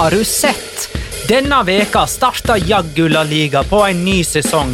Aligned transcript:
Har 0.00 0.10
du 0.10 0.24
sett? 0.24 0.96
Denne 1.28 1.58
veka 1.62 2.06
starta 2.06 2.54
jaggu 2.58 3.08
La 3.08 3.22
Liga 3.22 3.60
på 3.68 3.82
en 3.84 3.98
ny 4.04 4.22
sesong. 4.24 4.70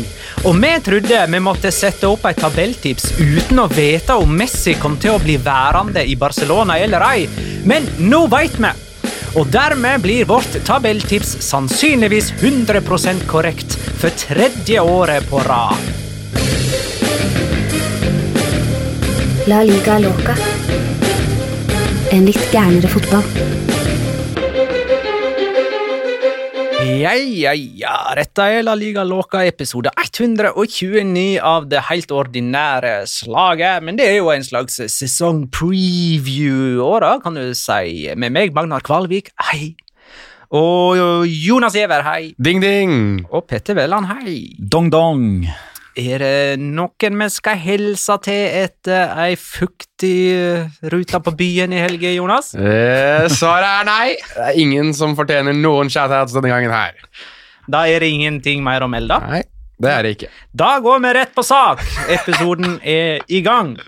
Og 0.47 0.55
vi 0.63 0.71
trodde 0.87 1.25
vi 1.33 1.41
måtte 1.43 1.73
sette 1.75 2.07
opp 2.07 2.29
et 2.31 2.39
tabelltips 2.39 3.09
uten 3.19 3.59
å 3.59 3.65
vite 3.67 4.15
om 4.23 4.37
Messi 4.39 4.77
kom 4.79 4.95
til 5.03 5.17
å 5.17 5.19
bli 5.25 5.35
værende 5.43 6.05
i 6.07 6.15
Barcelona 6.15 6.79
eller 6.79 7.03
ei, 7.09 7.27
men 7.67 7.91
nå 7.99 8.23
veit 8.31 8.55
vi! 8.55 8.71
Og 9.35 9.51
dermed 9.51 10.07
blir 10.07 10.31
vårt 10.31 10.61
tabelltips 10.69 11.35
sannsynligvis 11.49 12.31
100% 12.39 13.27
korrekt 13.27 13.75
for 13.99 14.15
tredje 14.15 14.79
året 14.79 15.27
på 15.27 15.43
rad. 15.43 15.95
La 19.51 19.65
liga 19.67 19.99
loca. 20.07 20.39
En 22.15 22.31
litt 22.31 22.47
gærnere 22.55 22.95
fotball. 22.95 23.75
Ja, 26.87 27.17
ja, 27.19 27.51
ja. 27.53 27.95
Dette 28.15 28.45
er 28.47 28.63
La 28.63 28.77
Liga 28.79 29.03
Loca 29.03 29.41
episode 29.43 29.91
129 29.99 31.41
av 31.43 31.67
det 31.67 31.81
helt 31.89 32.13
ordinære 32.15 32.93
slaget. 33.11 33.83
Men 33.83 33.99
det 33.99 34.07
er 34.07 34.21
jo 34.21 34.31
en 34.31 34.47
slags 34.47 34.79
sesongpreview 34.95 36.79
åra, 36.87 37.17
kan 37.25 37.35
du 37.35 37.51
si. 37.59 38.07
Med 38.15 38.31
meg, 38.37 38.55
Magnar 38.55 38.87
Kvalvik, 38.87 39.33
hei. 39.49 39.73
Og 40.55 41.27
Jonas 41.27 41.75
Giæver, 41.75 42.07
hei. 42.07 42.35
Ding, 42.39 42.63
ding! 42.63 43.25
Og 43.35 43.49
Petter 43.51 43.75
Velland, 43.75 44.07
hei. 44.13 44.39
Dong 44.63 44.93
dong. 44.95 45.27
Er 45.97 46.21
det 46.21 46.61
noen 46.61 47.15
vi 47.23 47.27
skal 47.33 47.57
hilse 47.57 48.19
til 48.27 48.43
etter 48.61 49.15
ei 49.17 49.33
fuktig 49.41 50.13
rute 50.93 51.21
på 51.25 51.33
byen 51.39 51.73
i 51.73 51.81
helga, 51.81 52.11
Jonas? 52.13 52.51
Eh, 52.53 53.25
svaret 53.33 53.71
er 53.81 53.89
nei. 53.89 54.11
Det 54.35 54.51
er 54.51 54.61
ingen 54.61 54.93
som 54.97 55.17
fortjener 55.17 55.57
noen 55.57 55.89
shoutouts 55.89 56.37
denne 56.37 56.53
gangen 56.53 56.75
her. 56.75 57.01
Da 57.65 57.87
er 57.89 58.05
det 58.05 58.13
ingenting 58.13 58.61
mer 58.67 58.85
å 58.85 58.91
melde. 58.93 59.17
Nei, 59.25 59.41
det 59.81 59.93
er 59.95 60.05
det 60.05 60.15
ikke. 60.19 60.33
Da 60.53 60.75
går 60.85 61.01
vi 61.07 61.15
rett 61.17 61.33
på 61.37 61.45
sak. 61.47 61.81
Episoden 62.13 62.77
er 62.85 63.25
i 63.33 63.41
gang. 63.47 63.79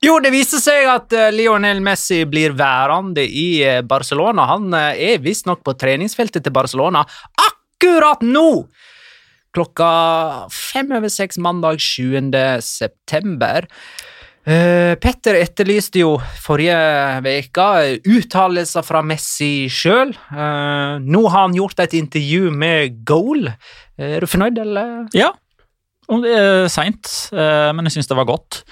Jo, 0.00 0.14
det 0.22 0.30
viser 0.32 0.62
seg 0.62 0.86
at 0.88 1.12
eh, 1.12 1.32
Lionel 1.34 1.82
Messi 1.84 2.22
blir 2.30 2.54
værende 2.56 3.26
i 3.26 3.60
eh, 3.66 3.82
Barcelona. 3.84 4.46
Han 4.54 4.70
eh, 4.72 5.02
er 5.10 5.20
visstnok 5.20 5.60
på 5.66 5.74
treningsfeltet 5.76 6.46
til 6.46 6.54
Barcelona 6.56 7.02
akkurat 7.42 8.22
nå! 8.24 8.64
Klokka 9.56 9.90
fem 10.54 10.92
over 10.94 11.10
seks 11.10 11.38
mandag 11.42 11.80
7. 11.82 12.30
september. 12.62 13.66
Eh, 14.46 14.94
Petter 15.02 15.36
etterlyste 15.36 16.00
jo 16.00 16.14
forrige 16.40 16.78
uke 17.26 17.66
uttalelser 18.08 18.86
fra 18.86 19.02
Messi 19.02 19.68
sjøl. 19.68 20.14
nå 21.02 21.22
har 21.28 21.40
han 21.48 21.54
gjort 21.54 21.80
et 21.80 21.98
intervju 21.98 22.50
med 22.50 23.04
Goal. 23.04 23.52
Er 23.98 24.20
du 24.20 24.26
fornøyd, 24.26 24.58
eller? 24.58 25.08
Ja. 25.12 25.32
Det 26.10 26.30
er 26.34 26.68
seint, 26.68 27.06
eh, 27.32 27.70
men 27.72 27.86
jeg 27.86 27.98
syns 27.98 28.08
det 28.10 28.16
var 28.16 28.26
godt. 28.26 28.64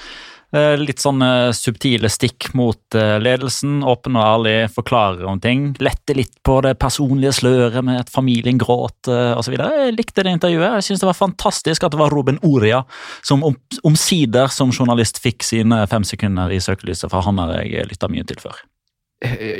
Eh, 0.48 0.78
Litt 0.80 1.02
sånn 1.02 1.20
eh, 1.20 1.50
subtile 1.52 2.08
stikk 2.08 2.48
mot 2.56 2.96
eh, 2.96 3.18
ledelsen. 3.20 3.82
Åpen 3.84 4.16
og 4.16 4.24
ærlig, 4.24 4.54
forklarer 4.72 5.26
om 5.28 5.40
ting. 5.44 5.66
Lette 5.84 6.16
litt 6.16 6.38
på 6.46 6.58
det 6.64 6.74
personlige 6.80 7.34
sløret 7.36 7.84
med 7.84 8.00
at 8.00 8.12
familien 8.12 8.60
gråt 8.60 9.10
osv. 9.10 9.58
Jeg 9.58 9.96
likte 9.96 10.24
det 10.24 10.32
intervjuet. 10.38 10.78
Jeg 10.78 10.88
syns 10.88 11.04
det 11.04 11.10
var 11.10 11.18
fantastisk 11.18 11.84
at 11.84 11.92
det 11.92 12.00
var 12.00 12.14
Ruben 12.14 12.40
Oria 12.46 12.80
som 13.26 13.44
omsider 13.44 14.48
som 14.52 14.72
journalist 14.72 15.20
fikk 15.20 15.44
sine 15.44 15.82
fem 15.90 16.06
sekunder 16.06 16.52
i 16.54 16.60
søkelyset, 16.62 17.10
for 17.12 17.24
han 17.26 17.40
har 17.42 17.58
jeg 17.60 17.90
lytta 17.90 18.08
mye 18.12 18.24
til 18.28 18.40
før. 18.40 18.62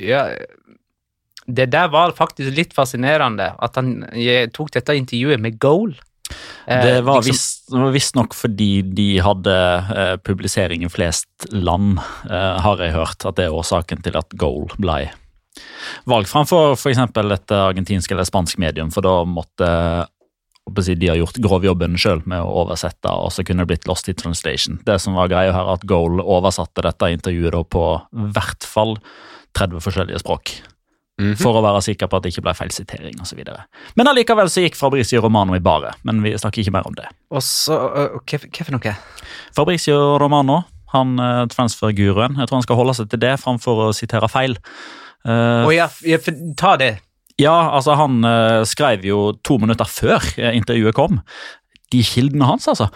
Ja, 0.05 0.25
det 1.49 1.69
der 1.75 1.89
var 1.93 2.15
faktisk 2.17 2.55
litt 2.57 2.77
fascinerende, 2.77 3.51
at 3.59 3.77
han 3.81 4.07
tok 4.55 4.73
dette 4.77 4.97
intervjuet 4.97 5.43
med 5.43 5.59
Goal. 5.61 5.97
Eh, 6.67 6.83
Det 6.83 7.05
var 7.05 7.23
liksom- 7.23 7.93
visstnok 7.93 8.35
fordi 8.35 8.83
de 8.83 9.19
hadde 9.19 9.55
eh, 9.97 10.17
publisering 10.17 10.85
i 10.85 10.89
flest 10.89 11.29
land, 11.51 11.99
eh, 12.31 12.61
har 12.61 12.77
jeg 12.79 12.93
hørt, 12.93 13.25
at 13.25 13.37
det 13.37 13.47
er 13.47 13.57
årsaken 13.57 14.03
til 14.03 14.17
at 14.17 14.37
Goal 14.37 14.69
ble 14.79 15.11
valgt 16.07 16.31
framfor 16.31 16.77
f.eks. 16.77 16.99
et 16.99 17.51
argentinsk 17.51 18.13
eller 18.13 18.25
spansk 18.25 18.59
medium, 18.59 18.93
for 18.95 19.03
da 19.03 19.25
måtte 19.25 20.07
de 20.69 21.09
har 21.09 21.17
gjort 21.17 21.41
grovjobben 21.41 21.97
sjøl 21.97 22.21
med 22.27 22.43
å 22.45 22.65
oversette, 22.65 23.09
og 23.09 23.33
så 23.33 23.45
kunne 23.47 23.65
det 23.65 23.71
blitt 23.71 23.89
lost 23.89 24.09
in 24.09 24.15
translation. 24.15 24.79
Det 24.85 25.01
som 25.01 25.15
var 25.15 25.29
greia 25.29 25.53
her, 25.53 25.73
at 25.73 25.87
Goal 25.87 26.21
oversatte 26.21 26.83
dette 26.85 27.09
intervjuet 27.09 27.71
på 27.71 27.85
hvert 28.13 28.65
fall 28.69 28.99
30 29.57 29.81
forskjellige 29.81 30.21
språk. 30.21 30.53
For 31.19 31.59
å 31.59 31.63
være 31.65 31.83
sikker 31.83 32.07
på 32.07 32.19
at 32.19 32.25
det 32.25 32.31
ikke 32.31 32.45
ble 32.47 32.55
feilsitering 32.55 33.19
osv. 33.25 33.41
Men 33.99 34.11
allikevel 34.11 34.51
så 34.53 34.63
gikk 34.63 34.79
Fabrizio 34.79 35.23
Romano 35.25 35.57
i 35.57 35.63
baret, 35.63 35.99
men 36.07 36.23
vi 36.23 36.31
snakker 36.39 36.63
ikke 36.63 36.75
mer 36.77 36.87
om 36.87 36.95
det. 36.95 37.09
Og 37.35 37.43
så 37.43 37.75
Hva 37.75 38.39
for 38.39 38.77
noe? 38.77 38.95
Fabrizio 39.57 39.99
Romano, 40.23 40.61
han 40.95 41.19
eh, 41.19 41.43
transferguruen, 41.51 42.39
jeg 42.39 42.49
tror 42.49 42.61
han 42.61 42.69
skal 42.69 42.79
holde 42.79 42.95
seg 43.01 43.11
til 43.11 43.23
det 43.27 43.35
framfor 43.43 43.89
å 43.89 43.91
sitere 43.97 44.31
feil. 44.31 44.55
Uh, 45.27 45.67
oh, 45.67 45.75
ja, 45.75 45.89
ja, 46.07 46.21
for, 46.23 46.39
ta 46.57 46.77
det. 46.81 46.95
Ja, 47.39 47.55
altså 47.75 47.95
han 47.99 48.23
uh, 48.27 48.63
skrev 48.67 49.05
jo 49.07 49.33
to 49.47 49.59
minutter 49.63 49.91
før 49.91 50.23
eh, 50.39 50.55
intervjuet 50.59 50.97
kom. 50.97 51.21
De 51.89 52.03
kildene 52.05 52.45
hans, 52.45 52.67
altså. 52.69 52.91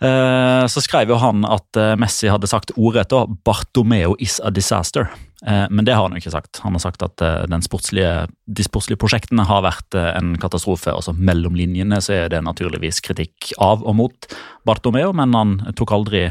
Eh, 0.00 0.62
så 0.72 0.80
skrev 0.80 1.10
jo 1.12 1.18
han 1.20 1.42
at 1.44 1.76
Messi 2.00 2.30
hadde 2.32 2.48
sagt 2.48 2.70
ordrett 2.80 3.10
da 3.12 3.26
'Bartomeo 3.28 4.14
is 4.16 4.38
a 4.40 4.48
disaster'. 4.48 5.10
Eh, 5.46 5.66
men 5.70 5.84
det 5.84 5.94
har 5.94 6.02
han 6.02 6.16
jo 6.16 6.22
ikke 6.22 6.34
sagt. 6.34 6.60
Han 6.64 6.74
har 6.74 6.82
sagt 6.82 7.04
at 7.06 7.22
eh, 7.22 7.44
den 7.50 7.62
sportslige, 7.62 8.26
de 8.46 8.66
sportslige 8.66 8.98
prosjektene 9.00 9.46
har 9.46 9.62
vært 9.66 9.98
eh, 9.98 10.10
en 10.18 10.34
katastrofe. 10.40 10.90
altså 10.90 11.14
Mellom 11.14 11.58
linjene 11.58 12.00
så 12.02 12.24
er 12.24 12.34
det 12.34 12.42
naturligvis 12.46 13.02
kritikk 13.04 13.52
av 13.62 13.86
og 13.86 13.98
mot 14.00 14.32
Bartomeo, 14.66 15.14
men 15.14 15.36
han 15.38 15.56
tok 15.78 15.94
aldri 15.94 16.26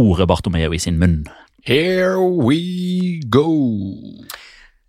ordet 0.00 0.28
Bartomeo 0.30 0.74
i 0.74 0.82
sin 0.82 0.98
munn. 0.98 1.22
Here 1.66 2.18
we 2.18 3.20
go. 3.30 3.46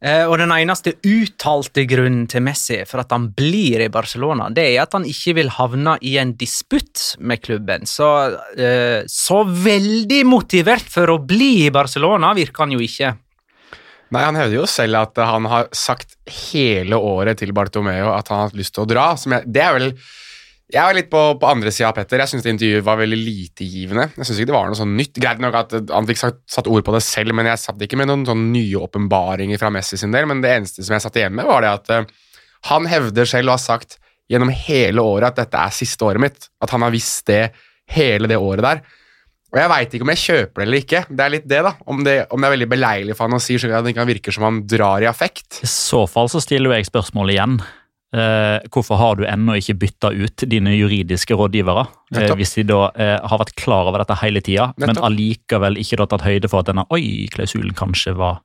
Eh, 0.02 0.26
og 0.26 0.40
den 0.42 0.50
eneste 0.56 0.96
uttalte 1.06 1.84
grunnen 1.86 2.26
til 2.32 2.42
Messi 2.42 2.80
for 2.90 3.04
at 3.04 3.12
han 3.14 3.28
blir 3.38 3.84
i 3.86 3.92
Barcelona, 3.94 4.48
det 4.50 4.72
er 4.72 4.88
at 4.88 4.96
han 4.98 5.06
ikke 5.06 5.36
vil 5.38 5.52
havne 5.54 6.00
i 6.02 6.16
en 6.18 6.34
disputt 6.40 7.12
med 7.22 7.44
klubben. 7.46 7.86
Så, 7.86 8.08
så 9.06 9.44
veldig 9.46 10.24
motivert 10.26 10.90
for 10.90 11.14
å 11.14 11.22
bli 11.22 11.68
i 11.68 11.74
Barcelona 11.76 12.34
virker 12.34 12.66
han 12.66 12.74
jo 12.74 12.82
ikke. 12.82 13.20
Nei, 14.12 14.26
Han 14.28 14.40
hevder 14.40 14.60
jo 14.60 14.68
selv 14.68 15.00
at 15.00 15.22
han 15.24 15.48
har 15.48 15.70
sagt 15.76 16.18
hele 16.52 17.00
året 17.00 17.40
til 17.40 17.54
Bartomeo 17.56 18.12
at 18.12 18.28
han 18.32 18.42
har 18.42 18.50
hatt 18.50 18.60
lyst 18.60 18.76
til 18.76 18.84
å 18.84 18.90
dra. 18.90 19.14
Jeg, 19.16 19.48
det 19.48 19.64
er 19.64 19.78
vel 19.78 19.88
Jeg 20.72 20.88
var 20.88 20.96
litt 20.96 21.10
på, 21.12 21.22
på 21.40 21.48
andre 21.48 21.72
sida 21.72 21.90
av 21.90 21.98
Petter. 21.98 22.22
Jeg 22.24 22.32
syns 22.32 22.46
intervjuet 22.48 22.86
var 22.88 23.00
veldig 23.00 23.18
litegivende. 23.20 24.06
Jeg 24.16 24.28
synes 24.28 24.38
ikke 24.40 24.52
det 24.52 24.56
var 24.56 24.70
noe 24.72 24.80
sånn 24.80 24.94
nytt. 24.96 25.18
Greit 25.20 25.42
nok 25.44 25.58
at 25.60 25.74
han 25.92 26.08
fikk 26.08 26.22
sagt, 26.22 26.40
satt 26.48 26.70
ord 26.72 26.86
på 26.88 26.94
det 26.96 27.02
selv, 27.04 27.36
men 27.36 27.50
jeg 27.50 27.60
satt 27.60 27.84
ikke 27.84 28.00
med 28.00 28.08
noen 28.08 28.24
sånn 28.28 28.46
nye 28.54 28.80
åpenbaringer 28.80 29.60
fra 29.60 29.72
Messi 29.74 30.00
sin 30.00 30.16
del. 30.16 30.30
Men 30.32 30.44
det 30.44 30.54
eneste 30.56 30.86
som 30.88 30.96
jeg 30.96 31.04
satt 31.04 31.20
igjen 31.20 31.36
med, 31.36 31.50
var 31.50 31.66
det 31.66 31.74
at 31.76 31.92
uh, 31.92 32.32
han 32.72 32.88
hevder 32.88 33.28
selv 33.28 33.52
og 33.52 33.58
har 33.58 33.64
sagt 33.66 34.00
gjennom 34.32 34.54
hele 34.56 35.04
året 35.04 35.34
at 35.34 35.44
dette 35.44 35.60
er 35.60 35.76
siste 35.76 36.08
året 36.08 36.24
mitt. 36.24 36.48
At 36.64 36.72
han 36.72 36.88
har 36.88 36.96
visst 36.96 37.28
det 37.28 37.44
hele 37.92 38.32
det 38.32 38.40
året 38.40 38.64
der. 38.64 38.84
Og 39.52 39.60
jeg 39.60 39.68
veit 39.68 39.94
ikke 39.96 40.06
om 40.06 40.14
jeg 40.14 40.22
kjøper 40.22 40.62
det 40.62 40.66
eller 40.68 40.82
ikke. 40.86 41.02
Det 41.12 41.24
er 41.26 41.34
litt 41.34 41.48
det, 41.52 41.60
da. 41.66 41.74
Om 41.92 42.06
det, 42.08 42.16
om 42.32 42.40
det 42.40 42.48
er 42.48 42.56
veldig 42.56 42.70
beleilig 42.72 43.18
for 43.18 43.28
han 43.28 43.36
å 43.36 43.44
si, 43.44 43.58
slik 43.60 43.76
at 43.76 43.84
det 43.88 43.96
kan 43.98 44.08
virke 44.08 44.32
som 44.32 44.48
han 44.48 44.62
drar 44.70 45.04
i 45.04 45.10
affekt. 45.12 45.60
I 45.66 45.70
så 45.70 46.06
fall 46.08 46.32
så 46.32 46.40
stiller 46.44 46.72
jo 46.72 46.78
jeg 46.78 46.88
spørsmålet 46.88 47.36
igjen. 47.36 47.58
Eh, 48.12 48.58
hvorfor 48.72 49.00
har 49.00 49.20
du 49.20 49.26
ennå 49.28 49.58
ikke 49.60 49.78
bytta 49.86 50.12
ut 50.12 50.44
dine 50.52 50.74
juridiske 50.76 51.36
rådgivere? 51.36 51.86
Eh, 52.16 52.32
hvis 52.40 52.58
de 52.60 52.66
da 52.72 52.80
eh, 52.96 53.18
har 53.20 53.40
vært 53.44 53.56
klar 53.60 53.88
over 53.92 54.04
dette 54.04 54.18
hele 54.24 54.44
tida, 54.44 54.72
men 54.80 55.00
allikevel 55.00 55.80
ikke 55.80 56.00
da 56.00 56.08
tatt 56.12 56.26
høyde 56.28 56.52
for 56.52 56.64
at 56.64 56.72
denne 56.72 56.88
oi-klausulen 56.92 57.76
kanskje 57.76 58.16
var 58.20 58.42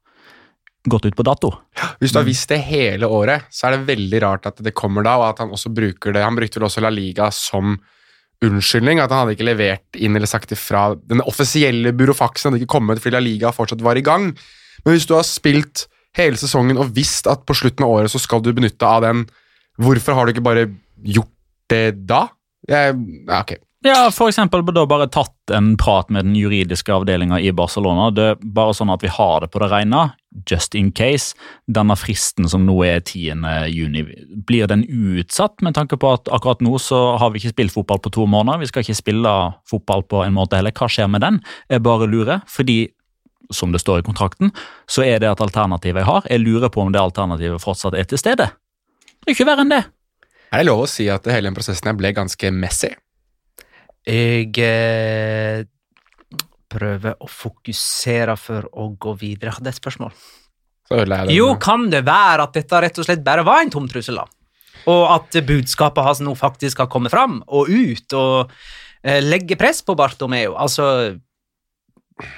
gått 0.86 1.06
ut 1.06 1.18
på 1.18 1.26
dato. 1.26 1.50
Hvis 1.98 2.14
du 2.14 2.20
har 2.20 2.26
visst 2.28 2.50
det 2.50 2.60
hele 2.68 3.08
året, 3.10 3.46
så 3.50 3.66
er 3.66 3.74
det 3.74 3.88
veldig 3.88 4.22
rart 4.22 4.46
at 4.50 4.62
det 4.62 4.74
kommer 4.74 5.06
da, 5.06 5.16
og 5.18 5.32
at 5.32 5.42
han 5.42 5.54
også 5.54 5.74
bruker 5.74 6.14
det. 6.14 6.22
Han 6.22 6.38
brukte 6.38 6.60
vel 6.60 6.68
også 6.68 6.82
La 6.82 6.92
Liga 6.94 7.30
som 7.34 7.74
unnskyldning, 8.44 9.00
at 9.00 9.12
han 9.12 9.24
hadde 9.24 9.36
ikke 9.36 9.48
levert 9.48 9.98
inn 9.98 10.16
eller 10.18 10.28
sagt 10.28 10.52
ifra 10.52 10.90
Den 11.08 11.22
offisielle 11.24 11.94
burofaksen 11.96 12.50
hadde 12.50 12.60
ikke 12.62 12.74
kommet 12.76 13.00
fordi 13.00 13.16
La 13.16 13.22
Liga 13.24 13.52
fortsatt 13.54 13.84
var 13.84 13.96
i 13.96 14.04
gang. 14.04 14.32
Men 14.84 14.96
hvis 14.96 15.08
du 15.08 15.14
har 15.16 15.26
spilt 15.26 15.86
hele 16.16 16.38
sesongen 16.40 16.80
og 16.80 16.92
visst 16.96 17.28
at 17.30 17.44
på 17.48 17.56
slutten 17.56 17.84
av 17.84 17.92
året 17.98 18.12
så 18.12 18.20
skal 18.20 18.42
du 18.44 18.52
benytte 18.56 18.88
av 18.88 19.04
den, 19.04 19.24
hvorfor 19.80 20.16
har 20.16 20.26
du 20.26 20.34
ikke 20.34 20.44
bare 20.44 20.68
gjort 21.04 21.32
det 21.72 22.06
da? 22.08 22.26
Jeg, 22.68 22.96
ja, 23.28 23.40
ok. 23.40 23.56
Ja, 23.86 24.10
da 24.10 24.82
bare 24.90 25.06
tatt 25.06 25.52
en 25.54 25.76
prat 25.78 26.08
med 26.10 26.24
den 26.26 26.34
juridiske 26.34 26.90
avdelinga 26.90 27.38
i 27.38 27.52
Barcelona. 27.54 28.08
Det 28.10 28.24
er 28.32 28.40
bare 28.42 28.74
sånn 28.74 28.90
at 28.90 29.04
vi 29.04 29.12
har 29.14 29.44
det 29.44 29.48
på 29.52 29.60
det 29.62 29.68
rene, 29.70 30.00
just 30.50 30.74
in 30.74 30.88
case. 30.90 31.36
Denne 31.70 31.94
fristen 31.94 32.48
som 32.50 32.64
nå 32.66 32.74
er 32.82 32.98
10. 33.04 33.46
juni, 33.70 34.02
blir 34.48 34.66
den 34.72 34.82
utsatt 34.88 35.62
med 35.62 35.76
tanke 35.78 36.00
på 36.02 36.10
at 36.16 36.26
akkurat 36.34 36.64
nå 36.66 36.80
så 36.82 37.14
har 37.20 37.30
vi 37.30 37.44
ikke 37.44 37.54
spilt 37.54 37.76
fotball 37.76 38.02
på 38.02 38.14
to 38.18 38.26
måneder? 38.26 38.64
Vi 38.64 38.72
skal 38.72 38.82
ikke 38.82 38.98
spille 38.98 39.36
fotball 39.70 40.02
på 40.02 40.24
en 40.26 40.34
måte 40.34 40.58
heller. 40.58 40.74
Hva 40.74 40.90
skjer 40.90 41.12
med 41.12 41.22
den? 41.22 41.38
Jeg 41.70 41.86
bare 41.86 42.10
lurer, 42.10 42.42
fordi 42.50 42.88
som 43.54 43.70
det 43.70 43.84
står 43.84 44.02
i 44.02 44.08
kontrakten, 44.10 44.50
så 44.90 45.06
er 45.06 45.22
det 45.22 45.30
et 45.30 45.46
alternativ 45.46 45.94
jeg 45.94 46.10
har. 46.10 46.26
Jeg 46.26 46.42
lurer 46.42 46.74
på 46.74 46.82
om 46.82 46.90
det 46.90 47.04
alternativet 47.06 47.62
fortsatt 47.62 47.94
er 47.94 48.10
til 48.10 48.18
stede. 48.18 48.50
Det 49.22 49.30
er 49.30 49.38
ikke 49.38 49.46
verre 49.46 49.62
enn 49.62 49.74
det. 49.78 49.84
Er 50.50 50.62
det 50.62 50.72
lov 50.72 50.88
å 50.88 50.90
si 50.90 51.06
at 51.06 51.26
hele 51.30 51.52
den 51.52 51.54
prosessen 51.54 51.94
ble 51.94 52.16
ganske 52.16 52.50
messy? 52.50 52.96
Jeg 54.06 54.52
eh, 54.62 55.66
prøver 56.70 57.16
å 57.18 57.28
fokusere 57.30 58.36
for 58.38 58.68
å 58.78 58.90
gå 58.94 59.14
videre. 59.18 59.50
Jeg 59.50 59.58
hadde 59.60 59.72
et 59.72 59.80
spørsmål. 59.80 60.14
Jo, 61.34 61.50
kan 61.58 61.88
det 61.90 62.04
være 62.06 62.46
at 62.46 62.54
dette 62.54 62.80
rett 62.84 62.98
og 63.02 63.06
slett 63.08 63.24
bare 63.26 63.42
var 63.46 63.64
en 63.64 63.72
tom 63.74 63.88
trussel, 63.90 64.20
da? 64.20 64.26
Og 64.86 65.02
at 65.10 65.38
budskapet 65.48 66.06
hans 66.06 66.20
nå 66.22 66.36
faktisk 66.38 66.84
har 66.84 66.90
kommet 66.92 67.10
fram 67.10 67.40
og 67.48 67.70
ut, 67.70 68.14
og 68.14 68.52
eh, 69.02 69.18
legger 69.24 69.58
press 69.58 69.82
på 69.82 69.96
Bartomeo? 69.98 70.54
Altså 70.54 71.16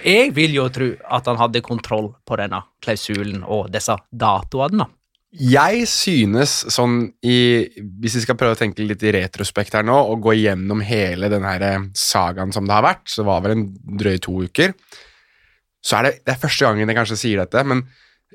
Jeg 0.02 0.32
vil 0.34 0.56
jo 0.56 0.64
tro 0.72 0.88
at 1.04 1.28
han 1.28 1.36
hadde 1.38 1.60
kontroll 1.66 2.14
på 2.24 2.38
denne 2.40 2.62
klausulen 2.80 3.44
og 3.44 3.68
disse 3.74 3.94
datoene. 4.08 4.86
da. 4.86 4.97
Jeg 5.28 5.84
synes 5.92 6.52
sånn 6.72 7.02
i 7.20 7.68
Hvis 8.00 8.14
vi 8.16 8.22
skal 8.24 8.38
prøve 8.40 8.56
å 8.56 8.58
tenke 8.58 8.80
litt 8.86 9.02
i 9.04 9.12
retrospekt 9.12 9.76
her 9.76 9.84
nå, 9.84 9.92
og 9.92 10.22
gå 10.24 10.38
igjennom 10.38 10.80
hele 10.80 11.28
den 11.28 11.44
her 11.44 11.64
eh, 11.66 11.88
sagaen 11.92 12.54
som 12.54 12.64
det 12.68 12.72
har 12.72 12.86
vært, 12.86 13.04
så 13.12 13.26
var 13.28 13.44
vel 13.44 13.56
en 13.56 13.66
drøy 14.00 14.16
to 14.24 14.38
uker, 14.48 14.72
så 15.84 15.98
er 15.98 16.08
det, 16.08 16.12
det 16.24 16.32
er 16.32 16.40
første 16.40 16.64
gangen 16.64 16.88
jeg 16.88 16.96
kanskje 16.96 17.20
sier 17.20 17.42
dette, 17.42 17.64
men 17.68 17.84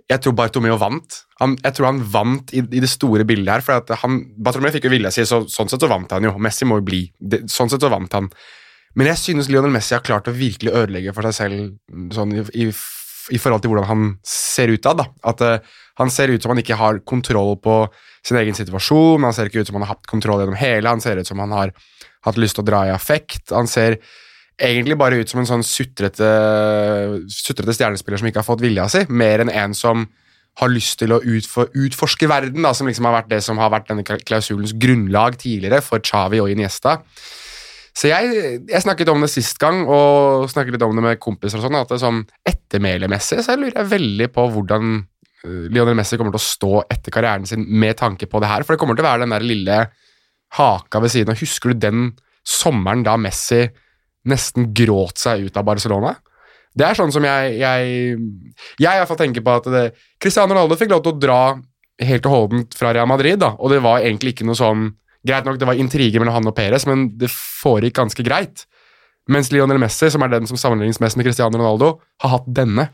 jeg 0.10 0.22
tror 0.24 0.36
Bartomeo 0.38 0.78
vant. 0.82 1.20
Han, 1.42 1.56
jeg 1.64 1.76
tror 1.78 1.90
han 1.90 2.02
vant 2.14 2.54
i, 2.54 2.62
i 2.62 2.82
det 2.84 2.90
store 2.92 3.26
bildet 3.28 3.52
her. 3.56 3.64
for 3.66 3.96
han, 4.04 4.20
Bartomeo 4.38 4.74
fikk 4.74 4.88
jo 4.88 4.94
vilja 4.94 5.12
si, 5.14 5.26
så 5.28 5.44
sånn 5.50 5.72
sett 5.72 5.84
så 5.84 5.90
vant 5.92 6.12
han 6.14 6.26
jo. 6.28 6.34
Messi 6.42 6.68
må 6.68 6.80
jo 6.82 6.88
bli. 6.88 7.04
Det, 7.20 7.44
sånn 7.52 7.72
sett 7.72 7.84
så 7.84 7.92
vant 7.94 8.14
han. 8.18 8.30
Men 9.00 9.10
jeg 9.10 9.22
synes 9.22 9.50
Lionel 9.50 9.74
Messi 9.74 9.96
har 9.96 10.04
klart 10.06 10.30
å 10.30 10.36
virkelig 10.36 10.74
ødelegge 10.76 11.14
for 11.16 11.26
seg 11.30 11.38
selv 11.38 12.14
sånn 12.14 12.36
i, 12.36 12.44
i, 12.66 12.68
i 13.34 13.42
forhold 13.42 13.64
til 13.64 13.74
hvordan 13.74 13.90
han 13.90 14.12
ser 14.28 14.74
ut 14.74 14.90
av. 14.92 15.00
da. 15.00 15.08
At 15.34 15.46
eh, 15.46 15.74
Han 16.02 16.12
ser 16.14 16.34
ut 16.34 16.42
som 16.42 16.54
han 16.54 16.62
ikke 16.62 16.78
har 16.80 17.00
kontroll 17.06 17.56
på 17.62 17.78
sin 18.26 18.40
egen 18.40 18.58
situasjon. 18.58 19.26
Han 19.28 19.36
ser 19.36 19.50
ikke 19.50 19.62
ut 19.62 19.70
som 19.70 19.78
han 19.78 19.86
har 19.86 19.96
hatt 19.96 20.10
kontroll 20.10 20.42
gjennom 20.42 20.58
hele. 20.58 20.90
Han 20.90 21.04
ser 21.04 21.22
ut 21.22 21.30
som 21.30 21.42
han 21.44 21.54
har 21.54 21.74
hatt 22.26 22.40
lyst 22.40 22.58
til 22.58 22.66
å 22.66 22.70
dra 22.72 22.86
i 22.88 22.94
affekt. 22.94 23.52
Han 23.54 23.70
ser 23.70 24.00
egentlig 24.62 24.98
bare 24.98 25.20
ut 25.22 25.30
som 25.30 25.42
en 25.42 25.50
sånn 25.50 25.66
sutrete, 25.66 26.30
sutrete 27.32 27.76
stjernespiller 27.76 28.22
som 28.22 28.30
ikke 28.30 28.42
har 28.42 28.48
fått 28.48 28.64
vilja 28.64 28.88
si, 28.92 29.04
mer 29.10 29.44
enn 29.44 29.52
en 29.54 29.78
som 29.78 30.08
har 30.62 30.70
lyst 30.70 31.00
til 31.02 31.16
å 31.16 31.22
utfor, 31.26 31.72
utforske 31.74 32.30
verden, 32.30 32.62
da, 32.62 32.74
som 32.78 32.90
liksom 32.90 33.08
har 33.10 33.16
vært 33.16 33.32
det 33.32 33.40
som 33.46 33.58
har 33.62 33.72
vært 33.74 33.88
denne 33.90 34.06
klausulens 34.06 34.76
grunnlag 34.78 35.40
tidligere 35.42 35.82
for 35.82 36.04
Xavi 36.06 36.44
og 36.44 36.52
Iniesta. 36.54 37.00
Så 37.94 38.10
jeg, 38.10 38.60
jeg 38.70 38.84
snakket 38.86 39.10
om 39.10 39.22
det 39.22 39.32
sist 39.34 39.58
gang, 39.62 39.84
og 39.86 40.46
snakket 40.50 40.78
litt 40.78 40.86
om 40.86 40.98
det 40.98 41.06
med 41.06 41.22
kompiser 41.22 41.60
og 41.60 41.66
sånn, 41.66 41.80
at 41.82 41.90
det 41.94 42.00
sånn 42.02 42.22
ettermælemessig 42.50 43.42
så 43.46 43.58
lurer 43.58 43.82
jeg 43.82 43.92
veldig 43.92 44.30
på 44.34 44.46
hvordan 44.54 45.02
Lionel 45.44 45.98
Messi 45.98 46.18
kommer 46.20 46.32
til 46.32 46.40
å 46.40 46.46
stå 46.46 46.74
etter 46.92 47.12
karrieren 47.12 47.48
sin 47.48 47.66
med 47.68 47.98
tanke 48.00 48.30
på 48.32 48.40
det 48.40 48.48
her, 48.48 48.64
for 48.64 48.76
det 48.76 48.82
kommer 48.82 48.96
til 48.96 49.04
å 49.04 49.10
være 49.10 49.26
den 49.26 49.36
der 49.36 49.44
lille 49.44 49.80
haka 50.56 51.02
ved 51.04 51.12
siden 51.12 51.34
av. 51.34 51.42
Husker 51.42 51.74
du 51.74 51.82
den 51.84 52.06
sommeren 52.48 53.04
da 53.04 53.18
Messi 53.20 53.66
nesten 54.30 54.72
gråt 54.76 55.20
seg 55.20 55.50
ut 55.50 55.60
av 55.60 55.68
Barcelona? 55.68 56.16
Det 56.74 56.88
er 56.88 56.98
sånn 56.98 57.12
som 57.14 57.26
jeg 57.28 57.58
Jeg, 57.60 58.16
jeg 58.82 58.90
i 58.90 59.00
hvert 59.02 59.10
fall 59.12 59.20
tenker 59.20 59.44
på 59.46 59.60
at 59.60 59.68
det, 59.70 59.84
Cristiano 60.22 60.56
Ronaldo 60.56 60.80
fikk 60.80 60.94
lov 60.96 61.04
til 61.06 61.14
å 61.14 61.22
dra 61.22 61.42
helt 62.02 62.26
og 62.26 62.34
holdent 62.34 62.74
fra 62.78 62.94
Real 62.96 63.10
Madrid, 63.10 63.38
da, 63.44 63.54
og 63.60 63.70
det 63.70 63.84
var 63.84 64.02
egentlig 64.02 64.34
ikke 64.34 64.48
noe 64.48 64.58
sånn 64.58 64.92
Greit 65.24 65.46
nok, 65.48 65.56
det 65.56 65.68
var 65.70 65.80
intriger 65.80 66.20
mellom 66.20 66.36
han 66.36 66.50
og 66.50 66.56
Perez, 66.58 66.84
men 66.84 67.06
det 67.16 67.30
foregikk 67.32 67.94
ganske 67.96 68.24
greit. 68.28 68.66
Mens 69.32 69.54
Lionel 69.54 69.80
Messi, 69.80 70.10
som 70.12 70.26
er 70.26 70.34
den 70.34 70.50
som 70.50 70.60
sammenlignes 70.60 71.00
med 71.00 71.24
Cristiano 71.24 71.56
Ronaldo, 71.56 71.94
har 72.20 72.34
hatt 72.34 72.50
denne. 72.52 72.90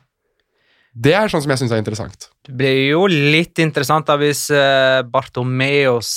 Det 0.94 1.14
er 1.14 1.30
sånn 1.32 1.44
som 1.44 1.54
jeg 1.54 1.62
syns 1.62 1.74
er 1.76 1.82
interessant. 1.84 2.30
Det 2.46 2.56
blir 2.58 2.80
jo 2.90 3.06
litt 3.10 3.62
interessant 3.62 4.08
da 4.10 4.18
hvis 4.20 4.48
eh, 4.54 5.02
Bartomeos 5.06 6.14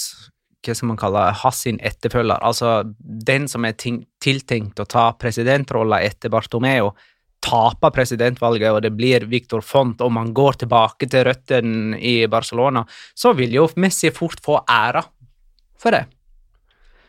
hva 0.63 0.77
skal 0.79 0.93
man 0.93 0.99
kalle 1.01 1.23
hans 1.41 1.65
sin 1.65 1.81
etterfølger, 1.83 2.39
altså 2.39 2.83
den 3.03 3.49
som 3.51 3.65
er 3.67 3.75
tiltenkt 3.75 4.79
å 4.79 4.87
ta 4.87 5.09
presidentrolla 5.19 5.99
etter 6.07 6.31
Bartomeo, 6.31 6.93
taper 7.43 7.91
presidentvalget, 7.91 8.71
og 8.71 8.85
det 8.85 8.93
blir 8.95 9.27
Victor 9.31 9.65
Font, 9.67 10.01
og 10.05 10.13
man 10.15 10.31
går 10.35 10.61
tilbake 10.63 11.09
til 11.11 11.27
røttene 11.27 11.99
i 11.99 12.21
Barcelona, 12.31 12.85
så 13.19 13.35
vil 13.35 13.57
jo 13.57 13.67
Messi 13.83 14.13
fort 14.15 14.39
få 14.45 14.61
æra 14.71 15.03
for 15.83 15.97
det. 15.97 16.05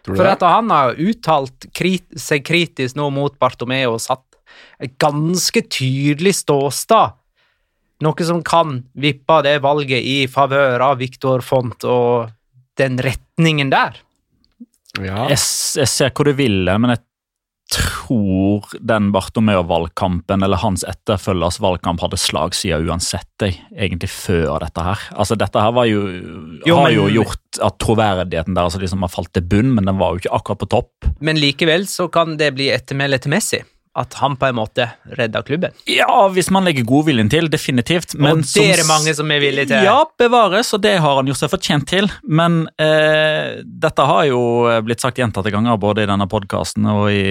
For 0.04 0.28
at 0.28 0.42
han 0.44 0.72
har 0.74 0.98
uttalt 1.00 1.70
krit 1.78 2.10
seg 2.20 2.44
kritisk 2.44 2.98
nå 3.00 3.08
mot 3.14 3.38
Bartomeo 3.40 3.94
og 3.96 4.02
satt 4.04 4.26
et 4.84 4.98
ganske 5.02 5.64
tydelig 5.72 6.34
ståstad, 6.42 7.14
noe 8.04 8.28
som 8.28 8.42
kan 8.46 8.82
vippe 9.00 9.40
det 9.46 9.58
valget 9.64 10.04
i 10.04 10.18
favør 10.32 10.84
av 10.92 11.00
Viktor 11.02 11.42
Font 11.46 11.86
og 11.88 12.30
den 12.80 13.00
retningen 13.02 13.72
der. 13.74 13.98
Ja. 15.00 15.26
Jeg, 15.32 15.40
jeg 15.80 15.90
ser 15.90 16.12
hvor 16.14 16.28
du 16.30 16.36
vil, 16.38 16.68
men 16.78 16.94
jeg 16.94 17.02
tror 17.74 18.68
den 18.86 19.08
Bartomeu-valgkampen 19.16 20.44
eller 20.46 20.60
hans 20.62 20.84
etterfølgers 20.86 21.58
valgkamp 21.64 22.04
hadde 22.04 22.20
slagsida 22.22 22.78
uansett, 22.86 23.30
jeg, 23.42 23.56
egentlig 23.74 24.10
før 24.14 24.60
dette 24.62 24.84
her. 24.86 25.02
Altså, 25.18 25.38
dette 25.40 25.62
her 25.64 25.74
var 25.74 25.88
jo, 25.90 26.04
Jo, 26.68 26.76
har 26.78 26.92
men- 26.92 26.98
jo 27.00 27.08
gjort 27.24 27.62
at 27.66 27.80
troverdigheten 27.82 28.54
deres 28.58 28.78
liksom 28.78 29.02
har 29.02 29.10
falt 29.10 29.34
til 29.34 29.42
bunn, 29.50 29.74
men 29.74 29.86
den 29.90 29.98
var 29.98 30.14
jo 30.14 30.22
ikke 30.22 30.36
akkurat 30.38 30.60
på 30.62 30.70
topp. 30.70 31.10
Men 31.22 31.38
likevel 31.42 31.88
så 31.90 32.10
kan 32.12 32.38
det 32.38 32.54
bli 32.54 32.70
ettermæle 32.70 33.20
til 33.20 33.32
Messi. 33.34 33.64
At 33.94 34.16
han 34.18 34.34
på 34.42 34.48
en 34.50 34.56
måte 34.58 34.88
redda 35.14 35.44
klubben. 35.46 35.76
Ja, 35.86 36.26
hvis 36.34 36.48
man 36.54 36.66
legger 36.66 36.86
godviljen 36.90 37.30
til, 37.30 37.46
definitivt. 37.54 38.16
Men 38.18 38.40
og 38.42 38.48
det 38.50 38.64
er 38.72 38.82
det 38.82 38.88
mange 38.90 39.14
som 39.14 39.30
er 39.30 39.44
villige 39.44 39.70
til. 39.70 39.86
Ja, 39.86 40.00
bevares, 40.18 40.72
og 40.74 40.82
det 40.82 40.96
har 41.04 41.20
han 41.20 41.30
jo 41.30 41.36
seg 41.38 41.52
fortjent 41.54 41.86
til. 41.92 42.10
Men 42.26 42.64
eh, 42.82 43.62
dette 43.62 44.08
har 44.10 44.26
jo 44.32 44.42
blitt 44.88 45.04
sagt 45.04 45.22
gjentatte 45.22 45.54
ganger, 45.54 45.78
både 45.78 46.08
i 46.08 46.10
denne 46.10 46.26
podkasten 46.32 46.90
og 46.90 47.12
i, 47.14 47.22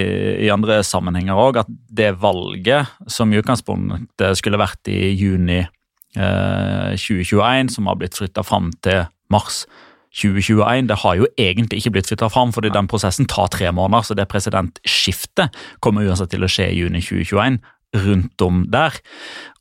i 0.47 0.53
andre 0.55 0.81
sammenhenger 0.87 1.41
òg, 1.49 1.65
at 1.65 1.73
det 1.91 2.13
valget 2.23 2.95
som 3.11 3.33
i 3.33 3.43
utgangspunktet 3.43 4.39
skulle 4.39 4.63
vært 4.63 4.93
i 4.93 5.17
juni 5.19 5.65
eh, 5.65 6.93
2021, 6.95 7.75
som 7.75 7.91
har 7.91 7.99
blitt 7.99 8.23
flytta 8.23 8.47
fram 8.47 8.71
til 8.87 9.09
mars 9.33 9.65
2021, 10.13 10.89
det 10.91 10.99
har 11.03 11.21
jo 11.21 11.29
egentlig 11.41 11.81
ikke 11.81 11.95
blitt 11.97 12.11
flytta 12.11 12.29
fram, 12.33 12.53
fordi 12.53 12.73
den 12.75 12.89
prosessen 12.91 13.29
tar 13.31 13.49
tre 13.53 13.71
måneder, 13.73 14.05
så 14.05 14.17
det 14.19 14.29
presidentskiftet 14.33 15.55
kommer 15.81 16.05
uansett 16.05 16.35
til 16.35 16.45
å 16.45 16.51
skje 16.53 16.69
i 16.69 16.83
juni 16.83 17.01
2021, 17.01 17.63
rundt 18.03 18.45
om 18.45 18.63
der. 18.73 18.97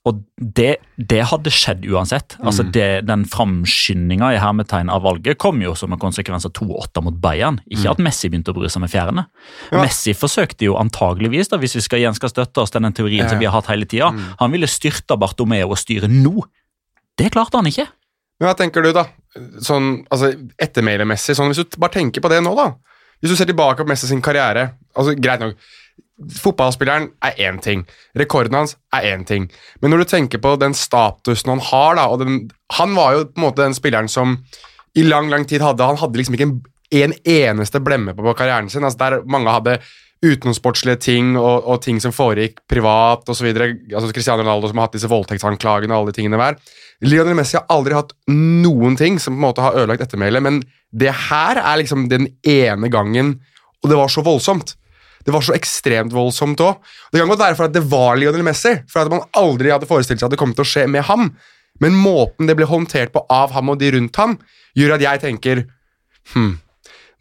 Og 0.08 0.18
det, 0.58 0.80
det 0.98 1.20
hadde 1.30 1.52
skjedd 1.54 1.84
uansett. 1.86 2.34
Altså 2.42 2.64
det, 2.66 3.04
Den 3.06 3.22
framskyndinga 3.30 4.32
i 4.34 4.40
hermetegn 4.42 4.90
av 4.90 5.04
valget 5.06 5.38
kom 5.42 5.60
jo 5.62 5.76
som 5.78 5.94
en 5.94 6.02
konsekvens 6.02 6.48
av 6.48 6.56
2-8 6.58 7.04
mot 7.06 7.20
Bayern. 7.22 7.60
Ikke 7.70 7.92
at 7.92 8.02
Messi 8.02 8.32
begynte 8.32 8.50
å 8.50 8.58
bry 8.58 8.72
seg 8.72 8.82
med 8.82 8.92
fjærene. 8.94 9.28
Messi 9.76 10.16
forsøkte 10.18 10.66
jo 10.66 10.80
antageligvis, 10.82 11.52
da, 11.52 11.60
hvis 11.62 11.78
vi 11.78 11.84
skal, 11.86 12.02
igjen 12.02 12.18
skal 12.18 12.34
støtte 12.34 12.64
oss 12.64 12.74
til 12.74 12.82
den 12.82 12.98
teorien 12.98 13.30
som 13.30 13.38
vi 13.38 13.46
har 13.46 13.54
hatt 13.60 13.70
hele 13.70 13.86
tida, 13.86 14.10
han 14.42 14.56
ville 14.56 14.70
styrte 14.72 15.20
Bartomeo 15.22 15.70
og 15.70 15.80
styre 15.80 16.10
nå. 16.10 16.48
Det 17.20 17.30
klarte 17.36 17.62
han 17.62 17.70
ikke. 17.70 17.86
Men 18.42 18.50
hva 18.50 18.56
tenker 18.58 18.82
du, 18.82 18.90
da? 18.96 19.06
Sånn, 19.62 20.00
altså, 20.10 20.32
Ettermælemessig, 20.58 21.36
sånn, 21.38 21.54
hvis 21.54 21.62
du 21.62 21.78
bare 21.78 21.94
tenker 22.00 22.24
på 22.26 22.32
det 22.32 22.40
nå, 22.42 22.56
da. 22.58 22.72
Hvis 23.22 23.36
du 23.36 23.38
ser 23.38 23.52
tilbake 23.52 23.84
på 23.84 23.92
Messi 23.92 24.10
sin 24.10 24.24
karriere 24.26 24.72
altså, 24.98 25.14
Greit 25.14 25.44
nok, 25.44 25.60
fotballspilleren 26.42 27.08
er 27.26 27.38
én 27.46 27.60
ting. 27.62 27.84
Rekorden 28.18 28.58
hans 28.58 28.76
er 28.98 29.06
én 29.14 29.28
ting. 29.30 29.46
Men 29.82 29.94
når 29.94 30.04
du 30.04 30.10
tenker 30.16 30.42
på 30.42 30.56
den 30.62 30.74
statusen 30.78 31.54
han 31.54 31.62
har, 31.70 31.96
da 31.98 32.08
og 32.10 32.22
den, 32.22 32.50
Han 32.78 32.96
var 32.98 33.14
jo 33.14 33.24
på 33.30 33.42
en 33.42 33.46
måte 33.46 33.62
den 33.64 33.78
spilleren 33.78 34.10
som 34.10 34.40
i 34.98 35.06
lang, 35.06 35.30
lang 35.30 35.46
tid 35.48 35.62
hadde 35.62 35.86
Han 35.86 36.02
hadde 36.02 36.18
liksom 36.20 36.36
ikke 36.36 36.50
en, 36.50 36.58
en 36.92 37.14
eneste 37.26 37.80
blemme 37.80 38.14
på, 38.16 38.26
på 38.26 38.36
karrieren 38.38 38.70
sin. 38.70 38.84
altså 38.84 39.00
Der 39.00 39.22
mange 39.26 39.54
hadde 39.54 39.80
utenomsportslige 40.22 41.00
ting 41.02 41.34
og, 41.40 41.66
og 41.66 41.82
ting 41.82 41.98
som 42.02 42.14
foregikk 42.14 42.60
privat 42.70 43.28
osv. 43.30 43.48
Altså 43.50 44.12
Cristiano 44.14 44.44
Ronaldo 44.44 44.70
som 44.70 44.82
har 44.82 44.90
hatt 44.90 44.98
disse 44.98 45.10
voldtektsanklagene 45.10 45.96
og 45.96 46.04
alle 46.04 46.14
de 46.14 46.20
tingene 46.20 46.42
der. 46.42 46.60
Lionel 47.02 47.38
Messi 47.38 47.58
har 47.58 47.66
aldri 47.74 47.98
hatt 47.98 48.14
noen 48.30 48.98
ting 49.00 49.18
som 49.22 49.34
på 49.34 49.42
en 49.42 49.48
måte 49.48 49.66
har 49.66 49.80
ødelagt 49.82 50.06
ettermælet, 50.06 50.46
men 50.46 50.62
det 50.92 51.14
her 51.30 51.58
er 51.58 51.82
liksom 51.82 52.06
den 52.12 52.30
ene 52.46 52.92
gangen, 52.94 53.40
og 53.82 53.90
det 53.90 53.98
var 53.98 54.14
så 54.14 54.22
voldsomt. 54.26 54.76
Det 55.26 55.34
var 55.34 55.46
så 55.46 55.56
ekstremt 55.58 56.14
voldsomt 56.14 56.62
òg. 56.66 56.78
Det 57.14 57.22
kan 57.22 57.30
godt 57.30 57.42
være 57.42 57.58
for 57.58 57.70
at 57.70 57.76
det 57.76 57.84
var 57.90 58.18
Lionel 58.20 58.46
Messi, 58.46 58.76
for 58.90 59.02
at 59.04 59.14
man 59.14 59.26
aldri 59.38 59.74
hadde 59.74 59.90
forestilt 59.90 60.22
seg 60.22 60.30
at 60.30 60.36
det 60.36 60.42
kom 60.42 60.54
til 60.54 60.66
å 60.66 60.72
skje 60.72 60.86
med 60.90 61.06
ham, 61.10 61.32
men 61.82 61.98
måten 61.98 62.50
det 62.50 62.58
ble 62.60 62.70
håndtert 62.70 63.14
på 63.14 63.24
av 63.34 63.54
ham 63.56 63.74
og 63.74 63.82
de 63.82 63.94
rundt 63.96 64.22
ham, 64.22 64.38
gjør 64.78 64.98
at 64.98 65.06
jeg 65.06 65.22
tenker 65.24 65.64
hm, 66.34 66.54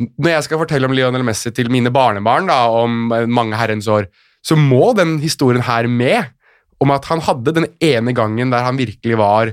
når 0.01 0.31
jeg 0.33 0.47
skal 0.47 0.61
fortelle 0.63 0.89
om 0.89 0.95
Lionel 0.97 1.25
Messi 1.27 1.53
til 1.53 1.69
mine 1.73 1.93
barnebarn 1.93 2.49
da, 2.49 2.63
om 2.73 3.13
eh, 3.13 3.27
mange 3.29 3.59
herrens 3.61 3.89
år, 3.91 4.07
så 4.43 4.57
må 4.57 4.95
den 4.97 5.19
historien 5.21 5.63
her 5.67 5.87
med, 5.93 6.31
om 6.81 6.91
at 6.95 7.05
han 7.11 7.21
hadde 7.21 7.53
den 7.59 7.67
ene 7.85 8.15
gangen 8.17 8.53
der 8.55 8.65
han 8.65 8.79
virkelig 8.81 9.19
var 9.21 9.51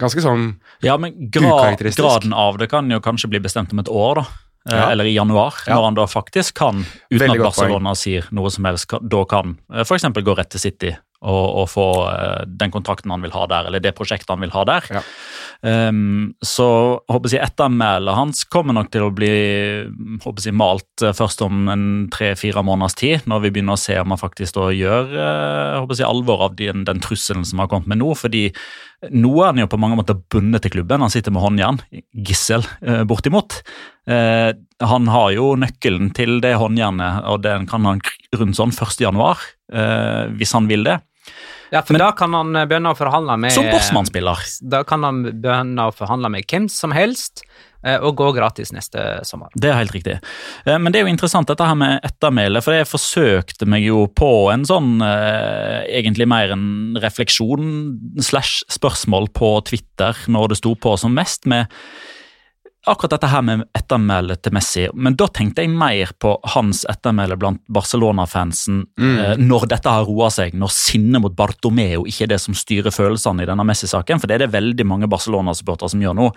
ganske 0.00 0.22
sånn 0.24 0.54
Ja, 0.80 0.94
men 0.96 1.12
gra 1.28 1.74
graden 1.76 2.32
av 2.32 2.56
det 2.56 2.70
kan 2.72 2.88
jo 2.88 3.02
kanskje 3.04 3.28
bli 3.28 3.42
bestemt 3.44 3.74
om 3.76 3.82
et 3.82 3.90
år, 3.92 4.22
da. 4.22 4.24
Eh, 4.70 4.76
Ja. 4.76 4.86
Eller 4.92 5.04
i 5.04 5.12
januar, 5.14 5.54
Ja. 5.66 5.74
når 5.76 5.84
han 5.84 5.94
da 5.98 6.06
faktisk 6.08 6.54
kan, 6.54 6.86
uten 7.10 7.18
Veldig 7.20 7.40
at. 7.40 7.44
Barcelona 7.50 7.94
sier 7.94 8.24
noe 8.32 8.48
som 8.50 8.64
helst, 8.64 8.88
da 8.88 9.24
kan 9.28 9.58
f.eks. 9.68 9.88
for 9.88 9.96
eksempel 9.98 10.24
gå 10.24 10.36
rett 10.36 10.48
til 10.50 10.60
City 10.60 10.96
og, 11.20 11.46
og 11.62 11.66
få 11.68 11.86
eh, 12.08 12.44
den 12.48 12.72
kontrakten 12.72 13.12
han 13.12 13.24
vil 13.24 13.34
ha 13.34 13.44
der, 13.50 13.68
eller 13.68 13.82
det 13.82 13.92
prosjektet 13.96 14.32
han 14.32 14.40
vil 14.40 14.54
ha 14.54 14.64
der. 14.68 14.88
Ja. 14.96 15.02
Um, 15.60 16.30
så 16.40 16.66
håper 17.12 17.34
jeg 17.34 17.44
ettermælet 17.44 18.16
hans 18.16 18.46
kommer 18.48 18.72
nok 18.72 18.88
til 18.94 19.04
å 19.04 19.10
bli 19.12 19.28
håper 20.24 20.46
jeg, 20.46 20.56
malt 20.56 21.04
eh, 21.04 21.12
først 21.16 21.44
om 21.44 21.68
en 21.68 21.84
tre-fire 22.12 22.64
måneders 22.64 22.96
tid, 22.96 23.28
når 23.28 23.44
vi 23.44 23.52
begynner 23.52 23.76
å 23.76 23.82
se 23.82 23.98
om 24.00 24.14
han 24.14 24.22
faktisk 24.22 24.56
da 24.56 24.70
gjør 24.72 25.12
eh, 25.12 25.76
håper 25.82 26.00
jeg, 26.00 26.08
alvor 26.08 26.46
av 26.48 26.56
den, 26.56 26.86
den 26.88 27.04
trusselen 27.04 27.44
som 27.44 27.60
har 27.60 27.68
kommet 27.68 27.92
med 27.92 28.00
nå. 28.00 28.14
fordi 28.16 28.48
nå 29.12 29.30
er 29.40 29.52
han 29.52 29.60
jo 29.62 29.68
på 29.72 29.78
mange 29.80 29.96
måter 29.96 30.18
bundet 30.32 30.60
til 30.64 30.74
klubben. 30.74 31.00
Han 31.00 31.12
sitter 31.12 31.32
med 31.32 31.40
håndjern, 31.40 31.78
gissel, 32.12 32.66
bortimot. 33.08 33.62
Eh, 34.10 34.50
han 34.80 35.08
har 35.12 35.30
jo 35.34 35.52
nøkkelen 35.60 36.10
til 36.16 36.38
det 36.42 36.54
håndjernet, 36.60 37.26
og 37.28 37.42
den 37.44 37.66
kan 37.70 37.86
han 37.86 38.00
rundt 38.36 38.58
sånn 38.58 38.72
1. 38.72 39.02
januar, 39.04 39.42
eh, 39.72 40.32
hvis 40.34 40.54
han 40.56 40.68
vil 40.70 40.86
det. 40.86 40.98
Ja, 41.70 41.82
for 41.86 41.98
da 42.00 42.10
kan 42.16 42.34
han 42.34 42.54
eh, 42.58 42.66
begynne 42.68 42.92
å 42.92 42.98
forhandle 42.98 43.36
med 43.40 43.54
Som 43.54 43.68
Bossmann-spiller. 43.70 44.42
Da 44.60 44.82
kan 44.86 45.06
han 45.06 45.22
begynne 45.28 45.86
å 45.88 45.94
forhandle 45.94 46.30
med 46.32 46.46
hvem 46.50 46.66
som 46.72 46.94
helst, 46.94 47.44
eh, 47.84 47.96
og 47.96 48.16
gå 48.18 48.32
gratis 48.36 48.72
neste 48.74 49.22
sommer. 49.26 49.52
Det 49.54 49.70
er 49.70 49.78
helt 49.78 49.94
riktig. 49.94 50.18
Eh, 50.66 50.78
Men 50.78 50.90
det 50.90 51.00
er 51.00 51.06
jo 51.06 51.14
interessant 51.14 51.50
dette 51.50 51.66
her 51.66 51.78
med 51.78 52.02
ettermæle, 52.06 52.62
for 52.64 52.74
jeg 52.74 52.90
forsøkte 52.90 53.70
meg 53.70 53.86
jo 53.86 54.04
på 54.10 54.50
en 54.52 54.66
sånn 54.66 54.98
eh, 55.06 55.86
egentlig 56.00 56.26
mer 56.30 56.56
en 56.56 56.98
refleksjon 57.00 58.18
slash 58.18 58.64
spørsmål 58.70 59.30
på 59.36 59.54
Twitter 59.70 60.18
når 60.26 60.54
det 60.54 60.62
sto 60.64 60.74
på 60.74 60.98
som 60.98 61.14
mest, 61.14 61.46
med 61.46 61.70
akkurat 62.88 63.12
dette 63.12 63.28
her 63.28 63.42
med 63.44 63.62
ettermælet 63.76 64.40
til 64.40 64.54
Messi. 64.56 64.84
Men 64.94 65.16
da 65.18 65.26
tenkte 65.28 65.64
jeg 65.64 65.72
mer 65.72 66.12
på 66.22 66.32
hans 66.54 66.82
ettermæle 66.88 67.36
blant 67.40 67.60
Barcelona-fansen 67.72 68.80
eh, 68.96 69.34
når 69.40 69.66
dette 69.74 69.92
har 69.92 70.06
roa 70.08 70.30
seg, 70.32 70.54
når 70.56 70.72
sinnet 70.72 71.20
mot 71.20 71.34
Bartomeo 71.36 72.06
ikke 72.08 72.24
er 72.24 72.32
det 72.32 72.40
som 72.40 72.56
styrer 72.56 72.94
følelsene 72.94 73.44
i 73.44 73.50
denne 73.50 73.66
Messi-saken, 73.68 74.22
for 74.22 74.30
det 74.30 74.38
er 74.38 74.44
det 74.46 74.54
veldig 74.54 74.86
mange 74.88 75.10
Barcelona-supportere 75.12 75.92
som 75.92 76.04
gjør 76.04 76.16
nå. 76.16 76.30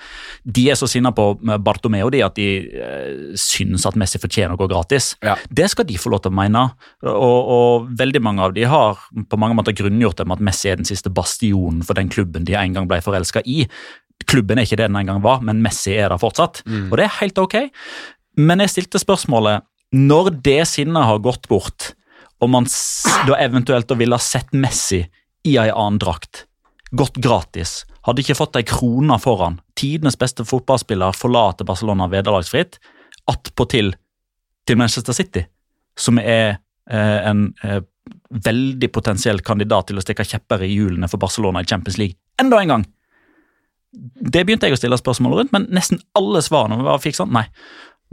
De 0.44 0.66
er 0.72 0.80
så 0.80 0.90
sinna 0.92 1.14
på 1.16 1.30
Bartomeo 1.64 2.12
de 2.14 2.24
at 2.28 2.36
de 2.40 2.50
eh, 2.68 3.40
syns 3.40 3.88
at 3.88 4.00
Messi 4.00 4.20
fortjener 4.22 4.58
å 4.58 4.60
gå 4.60 4.68
gratis. 4.72 5.14
Ja. 5.24 5.38
Det 5.48 5.70
skal 5.72 5.88
de 5.88 6.00
få 6.02 6.12
lov 6.12 6.26
til 6.26 6.34
å 6.34 6.40
mene, 6.42 6.66
og, 7.08 7.40
og 7.56 7.90
veldig 8.04 8.24
mange 8.24 8.50
av 8.50 8.58
de 8.58 8.68
har 8.68 9.00
på 9.32 9.40
mange 9.40 9.56
måter 9.58 9.76
grunngjort 9.80 10.20
det 10.20 10.28
med 10.28 10.42
at 10.42 10.48
Messi 10.52 10.74
er 10.74 10.82
den 10.82 10.88
siste 10.92 11.12
bastionen 11.14 11.86
for 11.88 11.96
den 11.96 12.12
klubben 12.12 12.44
de 12.44 12.60
en 12.60 12.76
gang 12.76 12.92
ble 12.92 13.00
forelska 13.06 13.46
i. 13.48 13.64
Klubben 14.34 14.58
er 14.58 14.66
ikke 14.68 14.80
det 14.82 14.90
den 14.90 14.98
en 14.98 15.12
gang 15.12 15.22
var, 15.24 15.44
men 15.46 15.62
Messi 15.62 15.94
er 15.94 16.10
der 16.10 16.22
fortsatt. 16.22 16.64
Og 16.90 16.98
det 16.98 17.06
er 17.06 17.20
helt 17.20 17.38
ok. 17.42 17.60
Men 18.42 18.64
jeg 18.64 18.74
stilte 18.74 19.02
spørsmålet 19.02 19.66
når 19.94 20.32
det 20.42 20.64
sinnet 20.72 21.06
har 21.06 21.22
gått 21.22 21.46
bort, 21.52 21.92
og 22.42 22.50
man 22.50 22.66
da 23.28 23.38
eventuelt 23.40 23.92
ville 24.00 24.18
ha 24.18 24.24
sett 24.24 24.50
Messi 24.58 25.04
i 25.46 25.58
ei 25.60 25.70
annen 25.70 26.00
drakt, 26.02 26.48
gått 26.92 27.20
gratis, 27.22 27.84
hadde 28.08 28.24
ikke 28.24 28.38
fått 28.38 28.58
ei 28.60 28.66
krone 28.68 29.20
foran, 29.22 29.60
tidenes 29.80 30.18
beste 30.20 30.46
fotballspiller 30.48 31.16
forlater 31.16 31.68
Barcelona 31.68 32.10
vederlagsfritt, 32.12 32.80
attpåtil 33.30 33.94
til 34.68 34.80
Manchester 34.80 35.16
City, 35.16 35.46
som 36.00 36.20
er 36.20 36.58
eh, 36.90 37.20
en 37.30 37.52
eh, 37.64 37.80
veldig 38.44 38.90
potensiell 38.92 39.40
kandidat 39.46 39.92
til 39.92 40.00
å 40.00 40.04
stikke 40.04 40.26
kjepper 40.28 40.66
i 40.66 40.74
hjulene 40.74 41.08
for 41.12 41.22
Barcelona 41.22 41.62
i 41.62 41.70
Champions 41.70 42.00
League 42.02 42.18
enda 42.42 42.60
en 42.60 42.74
gang. 42.76 42.86
Det 43.94 44.42
begynte 44.46 44.68
jeg 44.68 44.76
å 44.76 44.82
stille 44.82 44.98
spørsmål 45.00 45.38
rundt, 45.38 45.54
men 45.54 45.68
nesten 45.74 46.02
alle 46.18 46.42
svarene 46.42 46.82
var 46.86 47.02
fikk 47.04 47.20
sånn, 47.20 47.34
nei. 47.36 47.46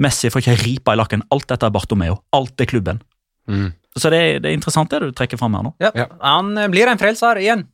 Messi 0.00 0.30
får 0.32 0.44
ikke 0.44 0.60
ripa 0.62 0.94
i 0.94 1.00
lakken. 1.00 1.24
Alt 1.32 1.48
dette 1.50 1.68
er 1.68 1.74
Bartomeo. 1.74 2.20
Alt 2.36 2.60
er 2.60 2.68
klubben. 2.70 3.02
Mm. 3.50 3.72
Så 3.98 4.12
det, 4.12 4.20
det 4.44 4.50
er 4.50 4.56
interessant 4.56 4.92
det 4.92 5.02
du 5.02 5.10
trekker 5.16 5.40
fram 5.40 5.56
her 5.58 5.66
nå. 5.66 5.74
Ja, 5.82 5.90
Ja. 5.96 6.06
Han 6.22 6.56
eh, 6.56 6.70
blir 6.72 6.88
en 6.88 7.00
frelser 7.00 7.40
igjen. 7.42 7.66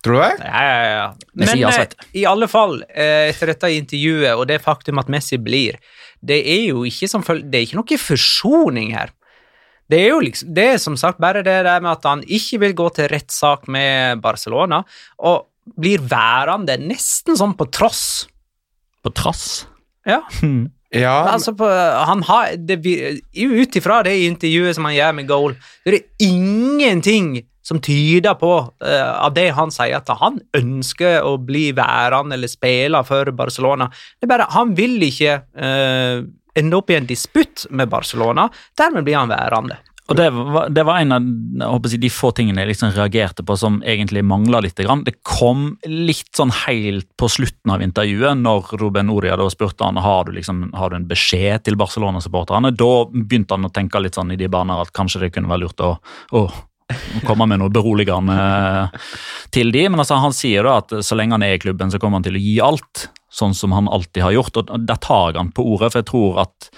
Tror 0.00 0.16
du 0.16 0.22
det? 0.22 0.48
Ja, 0.48 0.60
ja, 0.64 0.92
ja. 0.96 1.08
Men 1.36 1.50
har 1.66 1.82
eh, 1.82 2.06
i 2.16 2.24
alle 2.24 2.48
fall, 2.48 2.78
eh, 2.88 3.28
etter 3.28 3.52
dette 3.52 3.72
intervjuet 3.76 4.32
og 4.32 4.46
det 4.48 4.60
faktum 4.64 5.00
at 5.02 5.10
Messi 5.12 5.36
blir, 5.36 5.76
det 6.24 6.40
er 6.40 6.70
jo 6.70 6.86
ikke, 6.88 7.08
som 7.10 7.24
følge, 7.24 7.50
det 7.52 7.58
er 7.58 7.66
ikke 7.68 7.80
noe 7.82 8.00
forsoning 8.00 8.94
her. 8.96 9.12
Det 9.90 9.98
er 9.98 10.12
jo 10.12 10.20
liksom, 10.22 10.52
det 10.54 10.66
er 10.74 10.80
som 10.80 10.96
sagt 10.96 11.20
bare 11.20 11.42
det 11.44 11.58
der 11.66 11.82
med 11.82 11.90
at 11.92 12.06
han 12.06 12.22
ikke 12.22 12.60
vil 12.64 12.74
gå 12.78 12.88
til 12.96 13.10
rettssak 13.10 13.68
med 13.68 14.22
Barcelona, 14.24 14.84
og 15.18 15.49
blir 15.80 16.02
værende 16.10 16.76
nesten 16.80 17.38
sånn 17.38 17.56
på 17.58 17.68
tross. 17.72 18.28
På 19.04 19.12
trass. 19.14 19.64
Ja, 20.08 20.22
Ja, 20.90 21.28
altså 21.30 21.52
på, 21.54 21.66
han 21.70 22.24
har, 22.26 22.56
det, 22.66 22.80
ut 22.82 23.76
ifra 23.78 24.00
det 24.02 24.16
intervjuet 24.26 24.74
som 24.74 24.88
han 24.88 24.96
gjør 24.96 25.12
med 25.14 25.28
Goal, 25.28 25.52
det 25.86 26.00
er 26.00 26.26
ingenting 26.26 27.28
som 27.62 27.78
tyder 27.84 28.34
på 28.40 28.50
uh, 28.58 29.12
av 29.22 29.36
det 29.36 29.52
han 29.54 29.70
sier, 29.70 30.00
at 30.00 30.10
han 30.18 30.40
ønsker 30.58 31.20
å 31.22 31.36
bli 31.38 31.68
værende 31.78 32.34
eller 32.34 32.50
spille 32.50 33.04
for 33.06 33.30
Barcelona. 33.38 33.86
Det 34.18 34.26
er 34.26 34.32
bare, 34.32 34.48
Han 34.56 34.74
vil 34.74 34.98
ikke 35.06 35.36
uh, 35.46 36.26
ende 36.58 36.80
opp 36.80 36.90
i 36.90 36.98
en 36.98 37.06
disputt 37.06 37.68
med 37.70 37.92
Barcelona, 37.92 38.48
dermed 38.74 39.06
blir 39.06 39.20
han 39.20 39.30
værende. 39.30 39.78
Og 40.10 40.16
det 40.18 40.26
var, 40.34 40.68
det 40.74 40.82
var 40.82 40.98
en 40.98 41.12
av 41.14 41.86
jeg 41.86 42.00
de 42.02 42.08
få 42.10 42.32
tingene 42.34 42.64
jeg 42.64 42.72
liksom 42.72 42.90
reagerte 42.96 43.44
på 43.46 43.54
som 43.58 43.76
egentlig 43.86 44.24
mangla 44.26 44.58
litt. 44.64 44.80
Det 44.80 45.14
kom 45.22 45.76
litt 45.86 46.32
sånn 46.34 46.50
helt 46.64 47.06
på 47.20 47.28
slutten 47.30 47.70
av 47.70 47.84
intervjuet, 47.84 48.40
når 48.42 48.72
Ruben 48.80 49.12
Oria 49.14 49.38
da 49.38 49.46
spurte 49.52 49.86
han 49.86 50.00
har 50.02 50.26
du 50.26 50.34
liksom, 50.34 50.64
har 50.74 50.90
du 50.90 50.98
en 50.98 51.06
beskjed 51.06 51.62
til 51.68 51.78
Barcelona-supporterne. 51.78 52.74
Da 52.74 52.90
begynte 53.12 53.54
han 53.54 53.70
å 53.70 53.72
tenke 53.74 54.02
litt 54.02 54.18
sånn 54.18 54.34
i 54.34 54.40
de 54.40 54.50
baner 54.50 54.82
at 54.82 54.90
kanskje 54.96 55.22
det 55.24 55.32
kunne 55.36 55.52
være 55.52 55.68
lurt 55.68 55.86
å, 55.86 55.92
å 56.34 56.42
komme 57.28 57.46
med 57.46 57.62
noe 57.62 57.70
beroligende 57.70 58.36
til 59.54 59.70
de, 59.70 59.86
men 59.86 60.02
altså, 60.02 60.18
han 60.18 60.34
sier 60.34 60.66
da 60.66 60.80
at 60.82 60.94
så 61.06 61.18
lenge 61.18 61.38
han 61.38 61.46
er 61.46 61.54
i 61.54 61.62
klubben, 61.62 61.92
så 61.92 62.02
kommer 62.02 62.18
han 62.18 62.26
til 62.26 62.38
å 62.38 62.42
gi 62.42 62.56
alt, 62.66 63.06
sånn 63.30 63.54
som 63.54 63.78
han 63.78 63.86
alltid 63.86 64.24
har 64.26 64.34
gjort. 64.34 64.58
og 64.58 64.88
Der 64.90 64.98
tar 64.98 65.38
han 65.38 65.54
på 65.54 65.70
ordet, 65.76 65.92
for 65.92 66.02
jeg 66.02 66.10
tror 66.10 66.42
at 66.48 66.72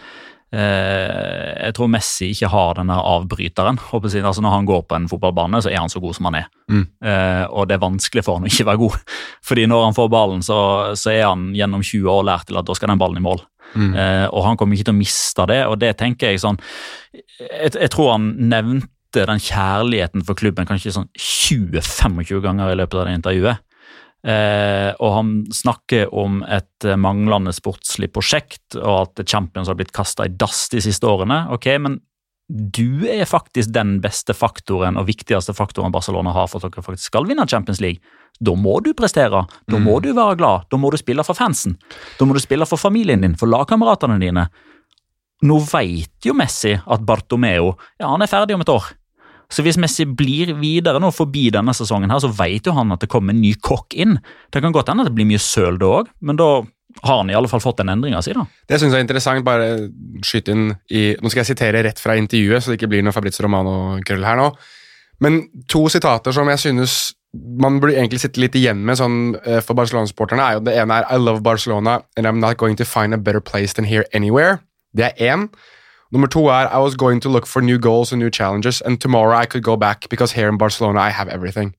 Eh, 0.53 1.53
jeg 1.65 1.73
tror 1.79 1.89
Messi 1.89 2.29
ikke 2.35 2.51
har 2.53 2.77
denne 2.77 2.97
avbryteren. 2.97 3.79
Altså 3.81 4.45
når 4.45 4.53
han 4.53 4.69
går 4.69 4.83
på 4.85 4.99
en 4.99 5.09
fotballbane, 5.09 5.63
så 5.65 5.71
er 5.73 5.81
han 5.81 5.93
så 5.93 6.03
god 6.03 6.19
som 6.19 6.29
han 6.29 6.43
er. 6.43 6.51
Mm. 6.69 6.85
Eh, 7.09 7.45
og 7.49 7.69
det 7.69 7.79
er 7.79 7.85
vanskelig 7.87 8.25
for 8.27 8.37
han 8.37 8.45
å 8.45 8.53
ikke 8.53 8.69
være 8.69 8.83
god. 8.83 8.99
Fordi 9.49 9.67
når 9.71 9.87
han 9.87 9.97
får 9.97 10.13
ballen, 10.13 10.45
så, 10.45 10.59
så, 10.99 11.13
er 11.15 11.25
han 11.31 11.51
gjennom 11.57 11.85
20 11.85 12.13
år 12.13 12.29
lært 12.29 12.51
til 12.51 12.61
at 12.61 12.69
da 12.69 12.77
skal 12.77 12.93
den 12.93 13.01
ballen 13.01 13.23
i 13.23 13.25
mål. 13.25 13.41
Mm. 13.73 13.93
Eh, 13.97 14.27
og 14.29 14.45
han 14.45 14.61
kommer 14.61 14.77
ikke 14.77 14.91
til 14.91 14.97
å 14.97 15.01
miste 15.01 15.49
det, 15.49 15.63
og 15.65 15.79
det 15.81 15.95
tenker 15.97 16.29
jeg 16.29 16.43
sånn 16.43 16.59
Jeg, 17.17 17.71
jeg 17.73 17.89
tror 17.95 18.11
han 18.13 18.27
nevnte 18.51 19.25
den 19.29 19.41
kjærligheten 19.41 20.25
for 20.29 20.37
klubben 20.37 20.69
kanskje 20.69 20.93
sånn 20.93 21.09
20-25 21.17 22.43
ganger 22.45 22.73
i 22.73 22.77
løpet 22.77 23.01
av 23.01 23.09
det 23.09 23.17
intervjuet. 23.17 23.65
Eh, 24.23 24.93
og 25.03 25.15
han 25.17 25.31
snakker 25.51 26.13
om 26.15 26.45
et 26.47 26.87
eh, 26.87 26.99
manglende 27.01 27.51
sportslig 27.55 28.13
prosjekt, 28.15 28.77
og 28.79 29.09
at 29.09 29.25
Champions 29.27 29.71
har 29.71 29.79
blitt 29.79 29.95
kasta 29.95 30.29
i 30.29 30.35
dass 30.39 30.69
de 30.71 30.83
siste 30.85 31.09
årene. 31.09 31.45
Ok, 31.55 31.67
men 31.83 31.99
du 32.53 33.07
er 33.09 33.25
faktisk 33.27 33.73
den 33.75 33.97
beste 34.05 34.35
faktoren 34.37 34.99
og 35.01 35.07
viktigste 35.09 35.55
faktoren 35.57 35.95
Barcelona 35.95 36.35
har 36.37 36.51
for 36.51 36.61
at 36.61 36.75
dere 36.75 36.85
faktisk 36.85 37.11
skal 37.11 37.27
vinne 37.27 37.47
Champions 37.49 37.81
League. 37.83 38.03
Da 38.43 38.55
må 38.59 38.79
du 38.85 38.93
prestere, 38.99 39.45
da 39.71 39.79
må 39.79 39.99
mm. 39.99 40.03
du 40.05 40.11
være 40.17 40.39
glad, 40.41 40.67
da 40.71 40.79
må 40.81 40.91
du 40.93 40.99
spille 41.01 41.25
for 41.27 41.39
fansen. 41.39 41.79
Da 42.19 42.27
må 42.29 42.37
du 42.37 42.43
spille 42.43 42.67
for 42.69 42.81
familien 42.81 43.25
din, 43.25 43.39
for 43.39 43.51
lagkameratene 43.51 44.19
dine. 44.23 44.47
Nå 45.43 45.59
veit 45.67 46.27
jo 46.27 46.35
Messi 46.39 46.75
at 46.77 47.07
Bartomeo 47.07 47.73
ja, 47.99 48.07
han 48.07 48.23
er 48.23 48.31
ferdig 48.31 48.55
om 48.55 48.63
et 48.63 48.71
år. 48.71 48.93
Så 49.53 49.65
hvis 49.65 49.79
Messi 49.81 50.07
blir 50.09 50.55
videre 50.57 51.01
nå 51.03 51.11
forbi 51.13 51.49
denne 51.53 51.75
sesongen, 51.77 52.13
her, 52.13 52.23
så 52.25 52.31
vet 52.33 52.69
jo 52.69 52.75
han 52.77 52.95
at 52.95 53.03
det 53.05 53.11
kommer 53.13 53.35
en 53.35 53.43
ny 53.43 53.53
kokk 53.61 53.97
inn. 54.01 54.17
Det 54.53 54.63
kan 54.65 54.73
godt 54.75 54.89
hende 54.89 55.05
at 55.05 55.11
det 55.11 55.17
blir 55.19 55.29
mye 55.29 55.43
søl 55.43 55.77
da 55.81 55.91
òg, 56.01 56.13
men 56.25 56.41
da 56.41 56.49
har 57.01 57.23
han 57.23 57.31
i 57.33 57.37
alle 57.37 57.49
fall 57.49 57.63
fått 57.65 57.81
den 57.81 57.93
endringa 57.93 58.21
si. 58.25 58.35
da. 58.37 58.45
Det 58.69 58.79
syns 58.81 58.93
jeg 58.93 59.01
er 59.01 59.07
interessant. 59.07 59.45
Bare 59.47 59.89
skyte 60.25 60.53
inn 60.53 60.71
i 60.93 61.13
Nå 61.21 61.33
skal 61.33 61.43
jeg 61.43 61.55
sitere 61.55 61.83
rett 61.87 62.01
fra 62.01 62.17
intervjuet, 62.21 62.63
så 62.63 62.73
det 62.73 62.81
ikke 62.81 62.91
blir 62.93 63.05
noe 63.05 63.17
Fabrizio 63.17 63.47
Romano-krøll 63.47 64.27
her 64.29 64.41
nå. 64.41 64.53
Men 65.23 65.45
to 65.71 65.87
sitater 65.93 66.35
som 66.35 66.49
jeg 66.51 66.61
synes 66.61 67.13
man 67.33 67.79
burde 67.81 67.97
egentlig 67.97 68.21
sitte 68.21 68.43
litt 68.43 68.57
igjen 68.59 68.83
med 68.85 68.99
sånn, 69.01 69.39
uh, 69.47 69.61
for 69.65 69.79
Barcelona-supporterne, 69.79 70.45
er 70.45 70.59
jo 70.59 70.65
det 70.67 70.75
ene 70.77 70.99
er 71.01 71.07
I 71.09 71.17
love 71.21 71.41
Barcelona 71.45 72.03
and 72.17 72.29
I'm 72.29 72.43
not 72.43 72.59
going 72.61 72.77
to 72.77 72.85
find 72.85 73.17
a 73.17 73.19
better 73.19 73.41
place 73.41 73.73
than 73.73 73.89
here 73.89 74.05
anywhere. 74.13 74.61
Det 74.93 75.09
er 75.09 75.33
én. 75.33 75.49
Nummer 76.13 76.29
to 76.29 76.49
er 76.49 76.69
I 76.69 76.79
was 76.79 76.95
going 76.95 77.21
to 77.21 77.29
look 77.29 77.47
for 77.47 77.63
new 77.63 77.79
goals 77.79 78.13
and 78.13 78.21
new 78.21 78.31
challenges, 78.31 78.83
and 78.83 79.01
tomorrow 79.01 79.37
I 79.37 79.47
could 79.47 79.65
go 79.65 79.77
back 79.77 80.09
because 80.11 80.33
here 80.33 80.49
in 80.49 80.59
Barcelona 80.59 81.01
I 81.01 81.11
have 81.11 81.29
everything. 81.29 81.75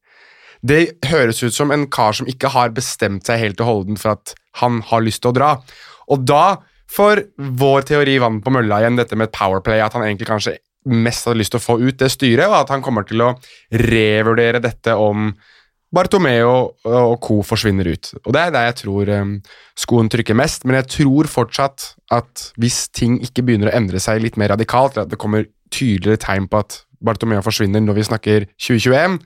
Det 0.66 0.96
høres 1.06 1.44
ut 1.44 1.54
som 1.54 1.72
en 1.72 1.88
kar 1.92 2.16
som 2.16 2.28
ikke 2.28 2.50
har 2.54 2.72
bestemt 2.74 3.28
seg 3.28 3.42
helt 3.42 3.62
og 3.62 3.68
holden 3.68 3.98
for 4.00 4.16
at 4.16 4.34
han 4.62 4.82
har 4.90 5.04
lyst 5.04 5.22
til 5.22 5.34
å 5.34 5.36
dra. 5.36 5.50
Og 6.10 6.24
da 6.26 6.64
får 6.94 7.26
vår 7.38 7.90
teori 7.90 8.18
vann 8.24 8.40
på 8.44 8.54
mølla 8.54 8.80
igjen, 8.82 8.98
dette 8.98 9.18
med 9.20 9.30
et 9.30 9.36
powerplay, 9.36 9.82
at 9.84 9.94
han 9.94 10.06
egentlig 10.06 10.30
kanskje 10.30 10.58
mest 10.90 11.28
hadde 11.28 11.40
lyst 11.40 11.54
til 11.56 11.62
å 11.62 11.64
få 11.64 11.78
ut 11.84 12.00
det 12.00 12.12
styret, 12.12 12.48
og 12.48 12.64
at 12.64 12.74
han 12.74 12.84
kommer 12.86 13.06
til 13.08 13.24
å 13.24 13.34
revurdere 13.84 14.64
dette 14.64 14.96
om 15.00 15.32
Bartomeo 15.94 16.54
og 16.90 17.16
co. 17.22 17.42
forsvinner 17.46 17.88
ut. 17.94 18.14
Og 18.26 18.34
Det 18.34 18.42
er 18.42 18.54
der 18.56 18.66
jeg 18.72 18.76
tror 18.82 19.12
skoen 19.78 20.10
trykker 20.10 20.38
mest, 20.38 20.66
men 20.66 20.76
jeg 20.80 20.90
tror 20.90 21.30
fortsatt 21.30 21.94
at 22.12 22.48
hvis 22.58 22.88
ting 22.90 23.20
ikke 23.22 23.46
begynner 23.46 23.70
å 23.70 23.76
endre 23.78 24.02
seg 24.02 24.22
litt 24.24 24.40
mer 24.42 24.50
radikalt, 24.56 24.98
eller 24.98 25.06
at 25.06 25.14
det 25.14 25.22
kommer 25.22 25.46
tydeligere 25.74 26.22
tegn 26.22 26.48
på 26.50 26.64
at 26.64 26.80
Bartomeo 27.04 27.44
forsvinner 27.46 27.84
når 27.84 28.00
vi 28.00 28.08
snakker 28.10 28.48
2021, 28.58 29.20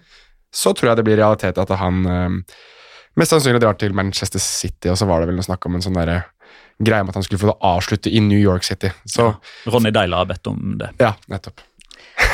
så 0.52 0.74
tror 0.76 0.91
jeg 0.91 1.00
det 1.00 1.06
blir 1.08 1.20
realitet 1.22 1.60
at 1.62 1.72
han 1.80 2.04
mest 3.18 3.34
sannsynlig 3.34 3.62
drar 3.63 3.78
til 3.80 3.96
Manchester 3.98 4.41
City, 4.44 4.89
og 4.91 4.98
så 5.00 5.08
var 5.10 5.22
det 5.22 5.32
vel 5.32 5.39
noe 5.39 5.48
snakk 5.48 5.65
om 5.70 5.78
en 5.78 5.84
sånn 5.86 5.98
derre 5.98 6.24
greie 6.84 7.02
om 7.02 7.10
at 7.10 7.15
han 7.18 7.26
skulle 7.26 7.41
få 7.41 7.50
det 7.50 7.58
avslutte 7.65 8.12
i 8.13 8.20
New 8.22 8.38
York 8.38 8.68
City. 8.68 8.91
Så, 9.10 9.32
Ronny 9.65 9.89
Deila 9.96 10.20
har 10.22 10.28
bedt 10.30 10.48
om 10.52 10.76
det. 10.78 10.91
Ja, 11.02 11.15
nettopp. 11.32 11.63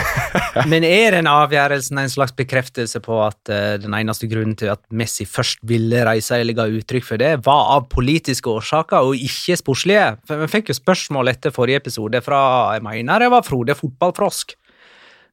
Men 0.71 0.85
er 0.85 1.17
den 1.17 1.29
avgjørelsen 1.29 1.99
en 2.01 2.11
slags 2.11 2.35
bekreftelse 2.37 3.01
på 3.03 3.19
at 3.25 3.51
uh, 3.51 3.75
den 3.81 3.95
eneste 3.97 4.29
grunnen 4.31 4.55
til 4.59 4.73
at 4.73 4.81
Messi 4.93 5.25
først 5.29 5.61
ville 5.67 6.03
reise, 6.07 6.39
eller 6.39 6.57
ga 6.57 6.67
uttrykk 6.69 7.07
for 7.07 7.21
det, 7.21 7.35
var 7.45 7.77
av 7.77 7.87
politiske 7.93 8.49
årsaker 8.49 9.09
og 9.09 9.19
ikke 9.19 9.59
sportslige? 9.59 10.09
For 10.29 10.43
Vi 10.43 10.51
fikk 10.57 10.73
jo 10.73 10.79
spørsmål 10.79 11.33
etter 11.33 11.55
forrige 11.55 11.83
episode 11.83 12.21
fra 12.25 12.43
jeg 12.75 12.85
mener 12.85 13.23
det 13.23 13.31
var 13.33 13.47
Frode 13.47 13.77
Fotballfrosk. 13.77 14.57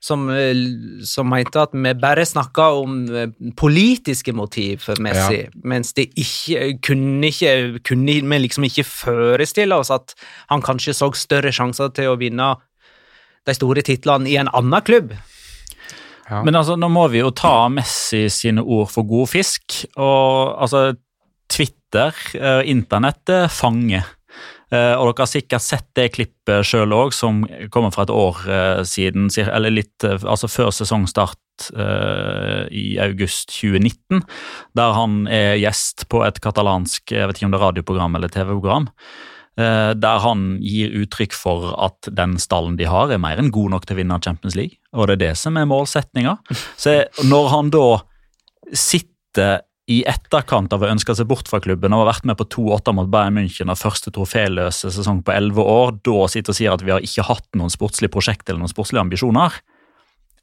Som, 0.00 0.30
eh, 0.32 0.56
som, 1.04 1.28
mente 1.28 1.60
at 1.60 1.74
vi 1.76 1.90
bare 1.92 2.22
snakka 2.24 2.70
om 2.80 2.94
eh, 3.12 3.34
politiske 3.52 4.32
motiv 4.32 4.80
for 4.86 4.96
Messi, 5.04 5.42
ja. 5.42 5.50
mens 5.60 5.92
det 5.92 6.06
ikke 6.16 6.70
kunne, 6.86 7.28
ikke 7.28 7.82
kunne 7.84 8.14
vi 8.24 8.38
liksom 8.40 8.64
ikke 8.64 8.86
forestille 8.88 9.76
oss 9.76 9.92
at 9.92 10.14
han 10.48 10.64
kanskje 10.64 10.96
så 10.96 11.10
større 11.12 11.52
sjanser 11.52 11.92
til 11.92 12.14
å 12.14 12.16
vinne 12.16 12.48
de 13.48 13.56
store 13.56 13.84
titlene 13.86 14.30
i 14.30 14.36
en 14.40 14.50
annen 14.52 14.86
klubb. 14.86 15.14
Ja. 16.30 16.44
Men 16.46 16.54
altså, 16.54 16.76
nå 16.78 16.90
må 16.92 17.08
vi 17.10 17.22
jo 17.24 17.32
ta 17.34 17.68
Messi 17.72 18.28
sine 18.30 18.62
ord 18.62 18.90
for 18.92 19.08
god 19.08 19.32
fisk. 19.32 19.82
Og 19.98 20.54
altså, 20.62 20.92
Twitter, 21.50 22.14
og 22.38 22.68
internettet, 22.70 23.50
fanger. 23.50 24.06
Uh, 24.70 24.94
og 24.94 25.08
dere 25.08 25.24
har 25.24 25.26
sikkert 25.32 25.64
sett 25.64 25.88
det 25.98 26.12
klippet 26.14 26.62
sjøl 26.68 26.94
òg, 26.94 27.10
som 27.16 27.42
kommer 27.74 27.90
fra 27.90 28.04
et 28.06 28.12
år 28.14 28.38
siden, 28.86 29.26
eller 29.42 29.74
litt 29.74 30.06
altså 30.06 30.46
før 30.46 30.70
sesongstart 30.74 31.38
i 32.70 32.84
august 33.02 33.50
2019, 33.52 34.22
der 34.78 34.94
han 34.96 35.26
er 35.28 35.58
gjest 35.60 36.06
på 36.08 36.22
et 36.24 36.38
katalansk 36.40 37.12
jeg 37.12 37.28
vet 37.28 37.36
ikke 37.36 37.50
om 37.50 37.52
det 37.52 37.58
er 37.58 37.66
radioprogram 37.66 38.16
eller 38.16 38.32
TV-program. 38.32 38.86
Eh, 39.60 39.92
der 39.98 40.20
han 40.24 40.44
gir 40.64 40.92
uttrykk 41.02 41.34
for 41.36 41.72
at 41.84 42.08
den 42.16 42.36
stallen 42.40 42.78
de 42.78 42.86
har, 42.88 43.10
er 43.10 43.20
mer 43.20 43.40
enn 43.40 43.50
god 43.52 43.74
nok 43.74 43.88
til 43.88 43.98
å 43.98 44.00
vinne 44.00 44.20
Champions 44.24 44.56
League. 44.56 44.78
Og 44.94 45.08
det 45.08 45.18
er 45.18 45.24
det 45.24 45.32
som 45.40 45.58
er 45.60 45.68
målsettinga. 45.68 46.38
Så 46.80 47.02
når 47.28 47.50
han 47.52 47.72
da 47.74 47.88
sitter 48.70 49.66
i 49.90 50.00
etterkant 50.06 50.72
av 50.72 50.84
å 50.84 50.90
ønske 50.92 51.16
seg 51.18 51.26
bort 51.28 51.50
fra 51.50 51.58
klubben 51.62 51.92
og 51.92 52.04
har 52.04 52.12
vært 52.12 52.28
med 52.30 52.38
på 52.38 52.46
2-8 52.54 52.94
mot 52.94 53.10
Bayern 53.10 53.36
München 53.40 53.72
og 53.72 53.80
første 53.80 54.12
troféløse 54.14 54.92
sesong 54.94 55.24
på 55.26 55.34
11 55.34 55.66
år, 55.66 55.96
da 56.06 56.28
sitter 56.30 56.54
og 56.54 56.58
sier 56.60 56.76
at 56.76 56.84
vi 56.86 56.94
har 56.94 57.04
ikke 57.04 57.26
hatt 57.26 57.48
noen 57.58 57.72
sportslig 57.74 58.12
prosjekt 58.14 58.46
eller 58.46 58.62
noen 58.62 58.72
sportslige 58.72 59.02
ambisjoner. 59.02 59.58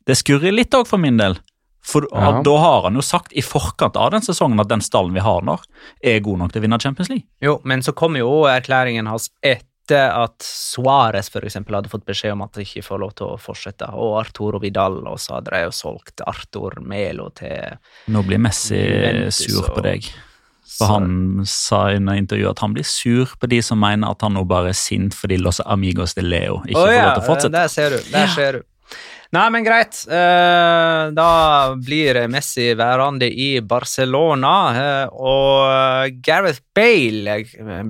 Det 0.07 0.19
skurrer 0.19 0.53
litt 0.53 0.75
òg 0.75 0.85
for 0.89 1.01
min 1.01 1.17
del. 1.19 1.39
For 1.87 2.07
ja. 2.11 2.41
Da 2.43 2.57
har 2.59 2.83
han 2.83 2.99
jo 2.99 3.05
sagt 3.05 3.31
i 3.31 3.43
forkant 3.45 3.95
av 3.95 4.11
den 4.11 4.25
sesongen 4.25 4.59
at 4.59 4.69
den 4.71 4.83
stallen 4.83 5.15
vi 5.15 5.23
har 5.23 5.45
nå, 5.47 5.55
er 6.03 6.19
god 6.25 6.43
nok 6.43 6.53
til 6.53 6.61
å 6.61 6.67
vinne 6.67 6.81
Champions 6.83 7.09
League. 7.13 7.27
Jo, 7.43 7.57
men 7.63 7.83
så 7.85 7.95
kom 7.95 8.19
jo 8.19 8.43
erklæringen 8.51 9.07
hans 9.07 9.29
etter 9.39 10.11
at 10.11 10.43
Suárez 10.43 11.31
f.eks. 11.31 11.61
hadde 11.63 11.91
fått 11.91 12.03
beskjed 12.09 12.35
om 12.35 12.43
at 12.43 12.57
de 12.57 12.65
ikke 12.67 12.83
får 12.83 12.99
lov 13.05 13.13
til 13.15 13.31
å 13.31 13.39
fortsette, 13.39 13.87
og 13.95 14.17
Arturo 14.19 14.59
Vidal, 14.59 14.99
og 15.07 15.15
så 15.23 15.37
hadde 15.37 15.53
de 15.55 15.63
jo 15.63 15.75
solgt 15.75 16.25
Artur 16.27 16.75
Melo 16.83 17.29
til 17.37 17.79
Nå 18.11 18.25
blir 18.27 18.41
Messi 18.43 18.81
Juventus, 18.81 19.45
sur 19.47 19.71
på 19.71 19.85
deg. 19.87 20.11
For 20.77 20.91
han 20.91 21.45
sa 21.47 21.85
i 21.93 21.97
en 22.01 22.11
intervju 22.11 22.49
at 22.51 22.59
han 22.59 22.75
blir 22.75 22.85
sur 22.85 23.31
på 23.39 23.47
de 23.47 23.61
som 23.63 23.79
mener 23.79 24.11
at 24.11 24.21
han 24.25 24.35
nå 24.35 24.43
bare 24.49 24.73
er 24.73 24.77
sint 24.77 25.15
fordi 25.15 25.39
Los 25.39 25.61
Amigos 25.63 26.17
de 26.17 26.25
Leo 26.25 26.59
ikke 26.67 26.81
oh, 26.81 26.83
får 26.83 26.97
lov 26.99 27.13
til 27.13 27.23
å 27.23 27.27
fortsette. 27.29 27.55
Der 27.55 27.71
ser 27.71 27.95
du. 27.95 28.11
Der 28.11 28.33
ser 28.35 28.59
du. 28.59 28.67
Nei, 29.35 29.47
men 29.51 29.65
greit. 29.65 29.97
Uh, 30.07 31.11
da 31.15 31.31
blir 31.83 32.21
Messi 32.31 32.69
værende 32.79 33.27
i 33.27 33.57
Barcelona. 33.59 34.53
Uh, 34.71 35.17
og 35.19 36.21
Gareth 36.23 36.63
Bale 36.75 37.41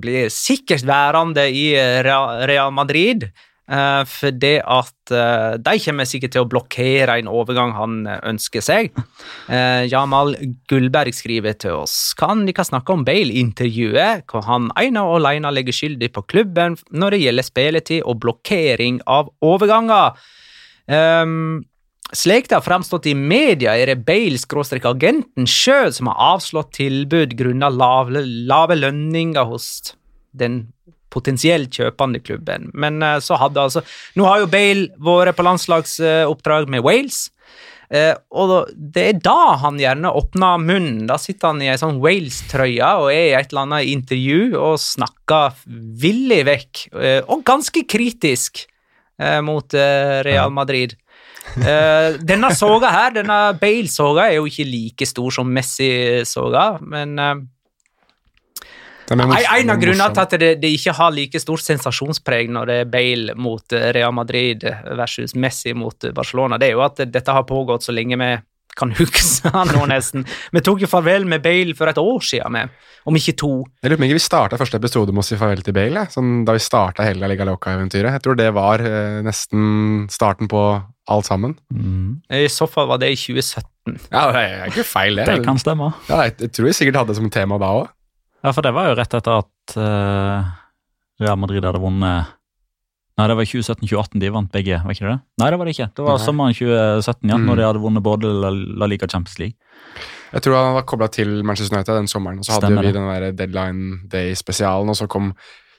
blir 0.02 0.32
sikkert 0.34 0.88
værende 0.88 1.46
i 1.52 1.70
Real 1.78 2.74
Madrid. 2.74 3.30
Fordi 3.68 4.54
at 4.64 5.12
de 5.60 5.72
kommer 5.84 6.08
sikkert 6.08 6.32
til 6.32 6.46
å 6.46 6.48
blokkere 6.48 7.18
en 7.20 7.28
overgang 7.28 7.74
han 7.76 7.98
ønsker 8.08 8.64
seg. 8.64 8.96
Jamal 9.92 10.38
Gullberg 10.72 11.12
skriver 11.12 11.58
til 11.60 11.76
oss 11.82 12.14
kan 12.16 12.46
de 12.48 12.56
kan 12.56 12.70
snakke 12.70 12.96
om 12.96 13.04
Bale-intervjuet, 13.04 14.24
hvor 14.32 14.48
han 14.48 14.70
ene 14.80 15.04
og 15.04 15.18
alene 15.18 15.52
legger 15.52 15.76
skyldig 15.76 16.14
på 16.16 16.24
klubben 16.32 16.80
når 16.96 17.18
det 17.18 17.22
gjelder 17.26 17.50
spilletid 17.50 18.08
og 18.08 18.22
blokkering 18.24 19.04
av 19.04 19.36
overganger. 19.44 20.16
Um, 20.88 21.66
slik 22.16 22.48
det 22.48 22.56
har 22.56 22.66
fremstått 22.66 23.10
i 23.12 23.16
media, 23.18 23.76
er 23.76 23.92
det 23.92 24.06
Bale-agenten 24.08 25.48
sjøl 25.50 25.92
som 25.94 26.12
har 26.12 26.36
avslått 26.38 26.76
tilbud 26.80 27.36
grunnet 27.40 27.76
lave, 27.76 28.24
lave 28.24 28.80
lønninger 28.80 29.48
hos 29.50 29.96
den 30.38 30.68
potensielt 31.14 31.74
kjøpende 31.74 32.22
klubben. 32.24 32.70
Men 32.74 33.02
eh, 33.04 33.20
så 33.24 33.40
hadde 33.40 33.64
altså 33.64 33.84
Nå 34.20 34.28
har 34.28 34.44
jo 34.44 34.52
Bale 34.52 34.92
vært 35.00 35.38
på 35.38 35.46
landslagsoppdrag 35.48 36.70
med 36.72 36.84
Wales. 36.86 37.28
Eh, 37.88 38.14
og 38.36 38.68
det 38.76 39.04
er 39.04 39.20
da 39.24 39.56
han 39.64 39.80
gjerne 39.80 40.12
åpner 40.20 40.62
munnen. 40.62 41.06
Da 41.10 41.20
sitter 41.22 41.54
han 41.54 41.64
i 41.64 41.70
ei 41.72 41.78
sånn 41.80 42.02
Wales-trøye 42.04 42.94
og 43.02 43.12
er 43.14 43.30
i 43.30 43.36
et 43.40 43.54
eller 43.54 43.68
annet 43.68 43.92
intervju 43.94 44.42
og 44.60 44.82
snakker 44.84 45.62
villig 46.04 46.42
vekk, 46.50 46.88
eh, 47.00 47.22
og 47.24 47.46
ganske 47.48 47.86
kritisk, 47.88 48.66
mot 49.42 49.74
eh, 49.74 50.22
Real 50.28 50.52
Madrid. 50.54 50.96
Eh, 51.56 52.18
denne 52.32 52.54
soga 52.56 52.92
her, 52.94 53.14
denne 53.20 53.38
Bale-soga, 53.60 54.28
er 54.28 54.40
jo 54.40 54.48
ikke 54.50 54.68
like 54.68 55.08
stor 55.10 55.34
som 55.40 55.54
Messi-soga, 55.54 56.68
men 56.82 57.16
eh, 57.22 57.46
er 59.08 59.62
en, 59.62 59.72
av 59.72 59.80
grunnene 59.80 60.10
til 60.12 60.24
at 60.26 60.34
det, 60.42 60.52
det 60.60 60.74
ikke 60.76 60.96
har 60.98 61.14
like 61.16 61.40
stort 61.40 61.64
sensasjonspreg 61.64 62.52
når 62.52 62.68
det 62.68 62.78
er 62.82 62.90
Bale 62.92 63.38
mot 63.40 63.76
eh, 63.76 63.90
Real 63.96 64.12
Madrid 64.16 64.66
versus 65.00 65.36
Messi 65.36 65.74
mot 65.78 66.04
eh, 66.04 66.14
Barcelona, 66.16 66.60
det 66.60 66.72
er 66.72 66.76
jo 66.76 66.84
at 66.86 67.06
dette 67.08 67.36
har 67.36 67.48
pågått 67.48 67.88
så 67.88 67.96
lenge 67.96 68.20
vi 68.20 68.32
kan 68.78 68.92
huske 68.98 69.52
nå, 69.74 69.86
nesten. 69.90 70.26
Vi 70.54 70.64
tok 70.66 70.84
jo 70.84 70.90
farvel 70.92 71.26
med 71.30 71.44
Bale 71.46 71.76
for 71.78 71.90
et 71.90 72.00
år 72.02 72.26
siden, 72.26 72.54
med, 72.54 72.76
om 73.08 73.18
ikke 73.18 73.36
to. 73.40 73.52
Jeg 73.82 73.92
lurer 73.92 74.02
på 74.02 74.08
om 74.08 74.14
vi 74.18 74.22
starta 74.24 74.60
første 74.60 74.80
episode 74.82 75.16
med 75.16 75.24
å 75.24 75.28
si 75.28 75.40
farvel 75.40 75.64
til 75.66 75.76
Bale, 75.78 76.06
sånn, 76.14 76.44
da 76.48 76.56
vi 76.58 76.64
starta 76.64 77.08
hele 77.08 77.30
Liga 77.32 77.48
Loca-eventyret. 77.48 78.18
Jeg 78.18 78.26
tror 78.26 78.38
det 78.40 78.52
var 78.58 78.84
eh, 78.86 79.20
nesten 79.26 80.06
starten 80.14 80.52
på 80.52 80.64
alt 81.08 81.28
sammen. 81.28 81.56
Mm. 81.72 82.20
I 82.36 82.48
så 82.52 82.68
fall 82.70 82.90
var 82.92 83.02
det 83.02 83.14
i 83.16 83.20
2017. 83.20 83.68
Ja, 84.12 84.28
Det 84.36 84.42
er 84.44 84.72
ikke 84.72 84.88
feil, 84.88 85.20
det. 85.20 85.28
Det 85.30 85.46
kan 85.46 85.60
stemme. 85.62 85.94
Ja, 86.10 86.26
jeg, 86.28 86.38
jeg 86.44 86.56
tror 86.56 86.68
vi 86.68 86.76
sikkert 86.76 87.02
hadde 87.02 87.14
det 87.14 87.22
som 87.22 87.32
tema 87.34 87.60
da 87.62 87.74
òg. 87.82 87.94
Ja, 88.44 88.54
for 88.54 88.64
det 88.64 88.74
var 88.76 88.92
jo 88.92 88.98
rett 89.00 89.16
etter 89.18 89.40
at 89.42 89.78
uh, 89.80 90.50
Real 91.24 91.40
Madrid 91.42 91.66
hadde 91.66 91.82
vunnet 91.82 92.37
Nei, 93.18 93.26
det 93.32 93.36
var 93.40 93.48
2017-2018 93.50 94.20
de 94.22 94.30
vant 94.30 94.52
begge, 94.54 94.78
var 94.86 94.94
ikke 94.94 95.08
det? 95.10 95.20
Nei, 95.42 95.48
det 95.50 95.58
var 95.58 95.66
det 95.66 95.72
ikke. 95.74 95.88
Det 95.98 96.04
var 96.06 96.18
Nei. 96.20 96.26
sommeren 96.28 96.54
2017, 96.54 97.30
ja, 97.32 97.38
Mm. 97.38 97.46
når 97.50 97.56
de 97.58 97.64
hadde 97.66 97.82
vunnet 97.82 98.04
både 98.06 98.30
La, 98.44 98.86
Liga 98.86 99.06
og 99.06 99.10
Champions 99.12 99.40
League. 99.40 99.56
Jeg 100.34 100.42
tror 100.46 100.54
han 100.60 100.74
var 100.76 100.84
kobla 100.84 101.08
til 101.10 101.44
Manchester 101.44 101.78
United 101.78 101.96
den 101.98 102.08
sommeren, 102.12 102.38
og 102.40 102.46
så 102.46 102.52
hadde 102.58 102.68
Stemmer 102.68 102.82
vi 102.86 102.92
det. 102.92 102.94
den 102.94 103.08
der 103.10 103.32
deadline 103.32 104.10
day-spesialen, 104.12 104.90
og 104.90 104.96
så 104.96 105.08
kom 105.10 105.34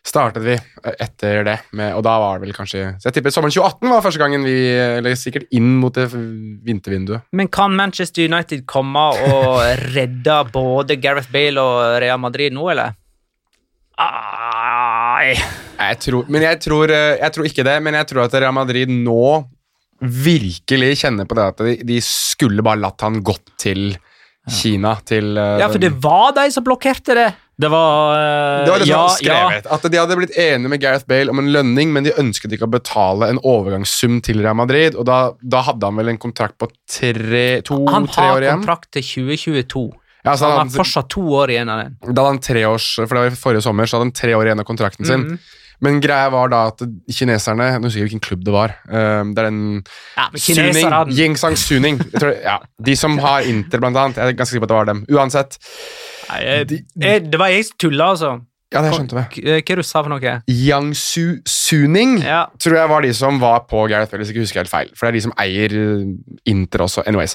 startet 0.08 0.42
vi 0.42 0.56
etter 0.98 1.44
det, 1.44 1.58
med, 1.72 1.92
og 1.94 2.02
da 2.02 2.18
var 2.18 2.38
det 2.38 2.46
vel 2.48 2.54
kanskje 2.56 2.96
Så 2.98 3.06
jeg 3.10 3.14
tipper 3.18 3.30
sommeren 3.30 3.52
2018 3.52 3.90
var 3.90 4.00
første 4.00 4.18
gangen 4.22 4.42
vi 4.46 4.54
Eller 4.72 5.14
sikkert 5.14 5.46
inn 5.52 5.76
mot 5.78 5.92
det 5.92 6.08
vintervinduet. 6.12 7.22
Men 7.32 7.46
kan 7.48 7.70
Manchester 7.76 8.24
United 8.24 8.64
komme 8.66 8.98
og 8.98 9.60
redde 9.94 10.38
både 10.50 10.96
Gareth 11.00 11.30
Bale 11.30 11.60
og 11.60 12.00
Real 12.00 12.18
Madrid 12.18 12.52
nå, 12.52 12.70
eller? 12.70 12.94
Ai. 13.98 15.34
Jeg 15.78 16.00
tror, 16.02 16.26
men 16.28 16.42
jeg 16.42 16.60
tror, 16.64 16.90
eh, 16.90 17.16
jeg 17.20 17.34
tror 17.34 17.48
ikke 17.48 17.64
det, 17.66 17.76
men 17.86 17.94
jeg 17.94 18.10
tror 18.10 18.24
at 18.26 18.34
Real 18.34 18.54
Madrid 18.56 18.90
nå 18.90 19.44
virkelig 20.02 20.92
kjenner 21.02 21.26
på 21.26 21.38
det 21.38 21.46
at 21.52 21.64
de, 21.66 21.74
de 21.86 21.98
skulle 22.04 22.62
bare 22.66 22.82
latt 22.82 23.02
han 23.02 23.22
gått 23.26 23.54
til 23.58 23.96
Kina, 24.48 24.94
til 25.04 25.36
eh, 25.36 25.58
Ja, 25.60 25.68
for 25.68 25.82
det 25.82 25.90
var 26.02 26.32
de 26.38 26.46
som 26.54 26.64
blokkerte 26.64 27.16
det. 27.18 27.28
Det 27.58 27.68
var, 27.72 28.14
uh, 28.14 28.64
Det 28.64 28.70
var 28.70 28.78
det 28.78 28.86
som 28.86 28.92
ja, 28.92 29.00
som 29.10 29.18
skrevet. 29.18 29.66
At 29.74 29.86
de 29.90 29.98
hadde 29.98 30.16
blitt 30.20 30.36
enige 30.38 30.70
med 30.70 30.80
Gareth 30.80 31.08
Bale 31.10 31.32
om 31.32 31.40
en 31.42 31.50
lønning, 31.52 31.90
men 31.92 32.06
de 32.06 32.12
ønsket 32.20 32.54
ikke 32.54 32.68
å 32.68 32.70
betale 32.70 33.32
en 33.32 33.40
overgangssum 33.42 34.20
til 34.24 34.44
Real 34.44 34.54
Madrid. 34.60 34.94
Og 34.94 35.08
da, 35.08 35.18
da 35.42 35.64
hadde 35.66 35.90
han 35.90 35.98
vel 35.98 36.12
en 36.14 36.20
kontrakt 36.22 36.54
på 36.62 36.70
tre, 36.86 37.46
to, 37.66 37.80
Han 37.90 38.06
har 38.14 38.36
år 38.36 38.46
igjen. 38.46 38.62
kontrakt 38.62 38.92
til 38.94 39.02
2022. 39.26 39.84
Ja, 40.22 40.36
så 40.36 40.46
han 40.46 40.54
han 40.54 40.70
har 40.70 40.76
fortsatt 40.76 41.10
to 41.10 41.24
år 41.40 41.50
igjen 41.54 41.72
av 41.72 41.82
den. 41.82 41.98
da 42.06 42.14
hadde 42.14 42.30
han 42.30 42.42
tre 42.46 42.64
års, 42.68 42.88
for 43.00 43.10
det 43.16 43.24
var 43.26 43.38
forrige 43.42 43.66
sommer, 43.66 43.90
så 43.90 43.98
hadde 43.98 44.06
han 44.06 44.16
tre 44.22 44.38
år 44.38 44.50
igjen 44.50 44.62
av 44.62 44.68
kontrakten 44.68 45.08
sin. 45.08 45.26
Mhm. 45.26 45.56
Men 45.80 46.00
greia 46.02 46.28
var 46.34 46.48
da 46.50 46.64
at 46.72 46.80
kineserne 47.14 47.68
Nå 47.78 47.86
husker 47.86 48.00
jeg 48.02 48.08
hvilken 48.08 48.22
klubb 48.24 48.42
det 48.44 48.52
var. 48.54 48.74
eh, 48.90 49.22
det 49.34 49.38
er 49.44 49.48
den 49.50 49.84
Ja, 50.16 50.28
Suning. 50.34 50.74
Ying 50.74 51.16
Yingsang 51.20 51.56
Suning. 51.56 51.98
Tror, 52.18 52.34
ja, 52.42 52.58
de 52.82 52.96
som 52.96 53.18
har 53.24 53.46
Inter, 53.46 53.78
blant 53.78 53.96
annet. 53.96 54.16
Jeg 54.18 54.26
er 54.34 54.38
ganske 54.40 54.52
sikker 54.56 54.66
på 54.66 54.70
at 54.70 54.74
det 54.74 54.80
var 54.80 54.90
dem. 54.92 55.04
Uansett. 55.10 55.58
Nei, 56.28 56.40
jeg- 56.44 56.84
jeg- 57.00 57.30
Det 57.30 57.38
var 57.38 57.48
jeg 57.54 57.64
som 57.64 57.76
tulla, 57.78 58.10
altså. 58.10 58.40
Ja, 58.70 58.82
det 58.84 58.92
skjønte 58.92 59.16
vi. 59.16 59.62
Hva 59.64 59.76
du 59.76 59.82
sa 59.82 60.02
for 60.02 60.10
noe? 60.12 60.42
Yangsu 60.46 61.38
Suning 61.46 62.18
Ja. 62.20 62.46
tror 62.58 62.74
jeg 62.76 62.88
var 62.90 63.00
de 63.00 63.12
som 63.14 63.38
var 63.40 63.60
på 63.60 63.88
Gareth 63.88 64.10
Bale, 64.10 64.20
hvis 64.24 64.28
jeg 64.28 64.36
ikke 64.36 64.44
husker 64.44 64.60
helt 64.60 64.68
feil. 64.68 64.90
For 64.94 65.06
det 65.06 65.14
er 65.14 65.16
de 65.16 65.22
som 65.24 65.32
eier 65.38 65.72
eh, 65.72 66.04
Inter 66.52 66.78
også. 66.84 67.06
Anyways. 67.06 67.34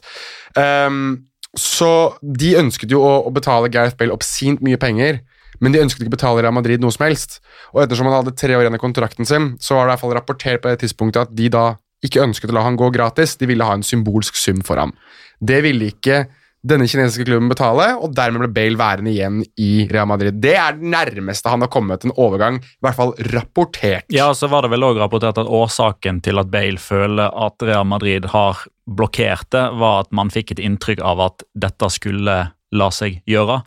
Um, 0.55 1.23
så 1.57 2.13
de 2.21 2.53
ønsket 2.57 2.91
jo 2.91 2.99
å, 3.01 3.25
å 3.27 3.33
betale 3.33 3.69
Gareth 3.73 3.95
Bale 3.97 4.13
oppsint 4.13 4.61
mye 4.61 4.77
penger, 4.77 5.21
men 5.63 5.73
de 5.73 5.79
ønsket 5.79 6.03
ikke 6.03 6.11
å 6.11 6.17
betale 6.17 6.43
Real 6.43 6.55
Madrid 6.55 6.83
noe 6.83 6.93
som 6.93 7.07
helst. 7.07 7.39
Og 7.71 7.85
ettersom 7.85 8.09
han 8.09 8.19
hadde 8.19 8.35
tre 8.35 8.57
år 8.57 8.65
igjen 8.65 8.77
i 8.77 8.83
kontrakten 8.83 9.29
sin, 9.29 9.53
så 9.63 9.77
var 9.77 9.85
det 9.85 9.93
i 9.93 9.93
hvert 9.93 10.03
fall 10.03 10.15
rapportert 10.19 10.63
på 10.63 10.73
det 10.73 10.83
tidspunktet 10.83 11.29
at 11.29 11.35
de 11.37 11.49
da 11.53 11.65
ikke 12.03 12.23
ønsket 12.25 12.51
å 12.51 12.57
la 12.57 12.65
han 12.65 12.79
gå 12.79 12.89
gratis, 12.91 13.37
de 13.39 13.47
ville 13.47 13.63
ha 13.63 13.75
en 13.77 13.85
symbolsk 13.85 14.35
sum 14.35 14.59
for 14.65 14.81
ham. 14.81 14.91
Det 15.39 15.61
ville 15.63 15.87
ikke 15.93 16.25
denne 16.63 16.87
kinesiske 16.87 17.25
klubben 17.27 17.49
betale, 17.51 17.89
og 17.99 18.13
dermed 18.15 18.45
ble 18.45 18.51
Bale 18.55 18.79
værende 18.79 19.11
igjen 19.11 19.41
i 19.59 19.85
Real 19.91 20.07
Madrid. 20.07 20.37
Det 20.43 20.53
er 20.55 20.77
det 20.77 20.91
nærmeste 20.93 21.51
han 21.51 21.63
har 21.65 21.71
kommet 21.71 22.05
en 22.07 22.15
overgang, 22.15 22.61
i 22.63 22.85
hvert 22.85 22.99
fall 22.99 23.11
rapportert. 23.33 24.07
Ja, 24.15 24.29
så 24.35 24.47
var 24.51 24.63
det 24.63 24.71
vel 24.71 24.87
også 24.87 25.03
rapportert 25.03 25.41
at 25.43 25.51
årsaken 25.59 26.21
til 26.23 26.39
at 26.39 26.51
Bale 26.53 26.79
føler 26.79 27.35
at 27.47 27.67
Real 27.67 27.87
Madrid 27.87 28.29
har 28.31 28.63
blokkert 28.87 29.49
det, 29.55 29.65
var 29.79 30.05
at 30.05 30.15
man 30.15 30.31
fikk 30.31 30.55
et 30.55 30.63
inntrykk 30.63 31.03
av 31.03 31.23
at 31.27 31.43
dette 31.67 31.91
skulle 31.91 32.37
la 32.73 32.89
seg 32.93 33.21
gjøre. 33.29 33.61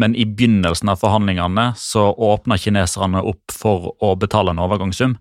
Men 0.00 0.14
i 0.16 0.26
begynnelsen 0.28 0.92
av 0.92 1.00
forhandlingene 1.02 1.72
så 1.78 2.08
åpna 2.12 2.58
kineserne 2.60 3.22
opp 3.26 3.52
for 3.54 3.92
å 4.02 4.14
betale 4.18 4.54
en 4.54 4.62
overgangssum. 4.62 5.16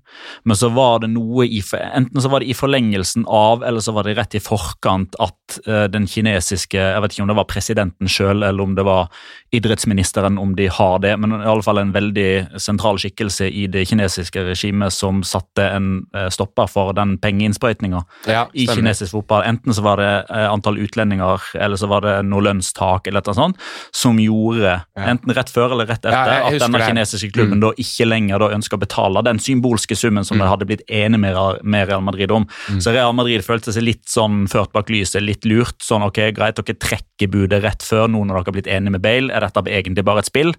Men 0.46 0.58
så 0.58 0.72
var 0.74 1.02
det 1.04 1.12
noe 1.16 1.48
i 1.48 1.62
Enten 1.72 2.22
så 2.22 2.30
var 2.30 2.42
det 2.42 2.50
i 2.52 2.56
forlengelsen 2.58 3.24
av, 3.30 3.64
eller 3.64 3.84
så 3.84 3.94
var 3.96 4.06
det 4.06 4.16
rett 4.18 4.36
i 4.36 4.42
forkant 4.44 5.16
at 5.22 5.60
eh, 5.68 5.86
den 5.92 6.08
kinesiske 6.10 6.78
Jeg 6.78 7.02
vet 7.04 7.14
ikke 7.14 7.24
om 7.24 7.30
det 7.32 7.38
var 7.38 7.48
presidenten 7.50 8.10
sjøl, 8.12 8.44
eller 8.44 8.64
om 8.64 8.74
det 8.76 8.86
var 8.88 9.12
idrettsministeren, 9.56 10.40
om 10.42 10.56
de 10.58 10.68
har 10.72 11.00
det, 11.04 11.14
men 11.22 11.36
i 11.38 11.48
alle 11.48 11.64
fall 11.64 11.82
en 11.82 11.94
veldig 11.96 12.60
sentral 12.62 13.00
skikkelse 13.02 13.48
i 13.48 13.68
det 13.72 13.86
kinesiske 13.90 14.44
regimet 14.48 14.94
som 14.96 15.22
satte 15.28 15.68
en 15.78 15.90
eh, 16.18 16.30
stopper 16.34 16.70
for 16.72 16.96
den 16.98 17.18
pengeinnsprøytninga 17.22 18.04
Ja, 18.30 18.46
i 18.54 18.68
kinesisk 18.68 19.16
fotball. 19.16 19.46
Enten 19.48 19.76
så 19.76 19.86
var 19.86 20.02
det 20.02 20.12
eh, 20.30 20.48
antall 20.50 20.80
utlendinger, 20.82 21.52
eller 21.56 21.80
så 21.80 21.90
var 21.92 22.06
det 22.06 22.18
noe 22.28 22.46
lønnstak, 22.48 23.08
eller 23.08 23.24
noe 23.32 23.40
sånn, 23.40 23.56
som 23.96 24.20
gjorde, 24.22 24.76
enten 24.98 25.34
rett 25.36 25.50
før 25.50 25.72
eller 25.76 25.88
rett 25.90 26.04
etter, 26.06 26.12
Ja, 26.12 26.48
at 26.48 26.60
denne 26.60 26.78
det. 26.80 26.88
kinesiske 26.92 27.32
klubben 27.34 27.58
Mm. 27.58 27.62
da 27.62 27.72
ikke 27.80 28.08
lenger 28.08 28.40
da 28.40 28.50
ønsker 28.56 28.78
å 28.78 28.84
betale 28.84 29.24
den 29.24 29.40
symbolske 29.40 29.96
summen 29.98 30.24
som 30.28 30.38
de 30.38 30.44
hadde 30.46 30.66
blitt 30.68 30.84
enige 30.90 31.20
med, 31.20 31.88
Real- 31.88 32.02
Madrid 32.02 32.32
om. 32.32 32.46
Så 32.80 32.92
Real 32.94 33.14
Madrid 33.14 33.42
følte 33.42 33.72
seg 33.74 33.84
litt 33.84 34.06
sånn 34.06 34.48
ført 34.50 34.72
bak 34.74 34.88
lyset, 34.90 35.22
litt 35.24 35.46
lurt. 35.46 35.80
Sånn 35.82 36.04
ok, 36.04 36.32
greit, 36.36 36.56
dere 36.56 36.76
trekker 36.78 37.30
budet 37.32 37.64
rett 37.64 37.80
før 37.82 38.08
nå 38.10 38.26
når 38.26 38.34
dere 38.34 38.44
har 38.46 38.54
blitt 38.54 38.68
enige 38.68 38.92
med 38.92 39.02
Bale. 39.02 39.32
Er 39.32 39.40
dette 39.42 39.64
egentlig 39.66 40.04
bare 40.06 40.20
et 40.20 40.26
spill? 40.26 40.54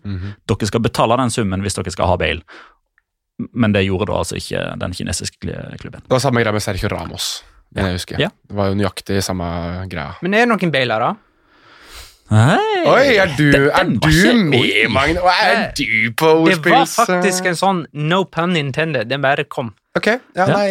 Dere 0.46 0.66
skal 0.66 0.80
betale 0.80 1.16
den 1.16 1.30
summen 1.30 1.60
hvis 1.62 1.74
dere 1.74 1.90
skal 1.92 2.06
ha 2.06 2.16
Bale. 2.16 2.42
Men 3.54 3.72
det 3.72 3.86
gjorde 3.86 4.06
da 4.06 4.18
altså 4.20 4.36
ikke 4.38 4.78
den 4.78 4.92
kinesiske 4.92 5.40
klubben. 5.80 6.02
Det 6.04 6.10
var 6.10 6.18
samme 6.22 6.42
greia 6.44 6.52
med 6.52 6.62
Sergio 6.62 6.88
Ramos. 6.92 7.42
Det 7.72 7.82
jeg. 8.06 8.18
Ja. 8.20 8.28
Det 8.46 8.54
var 8.54 8.68
jo 8.68 8.74
nøyaktig 8.76 9.22
samme 9.24 9.88
greia. 9.88 10.14
Men 10.22 10.34
er 10.34 10.44
det 10.46 10.48
noen 10.52 10.70
Bailere? 10.74 11.16
Hei. 12.32 12.82
Oi, 12.88 13.16
er 13.20 13.30
du, 13.36 13.44
Den- 13.52 13.68
er 13.68 13.84
den 13.84 13.98
du 14.00 14.08
med. 14.48 14.90
Magne? 14.90 15.20
Er 15.20 15.72
du 15.76 15.84
på 16.16 16.30
Det 16.48 16.58
var 16.64 16.86
faktisk 16.88 17.46
en 17.50 17.58
sånn 17.58 17.82
no 17.92 18.22
pun 18.24 18.56
intended. 18.56 19.08
Den 19.10 19.20
bare 19.22 19.44
kom. 19.44 19.74
Ok, 19.94 20.06
ja, 20.08 20.46
nei, 20.48 20.68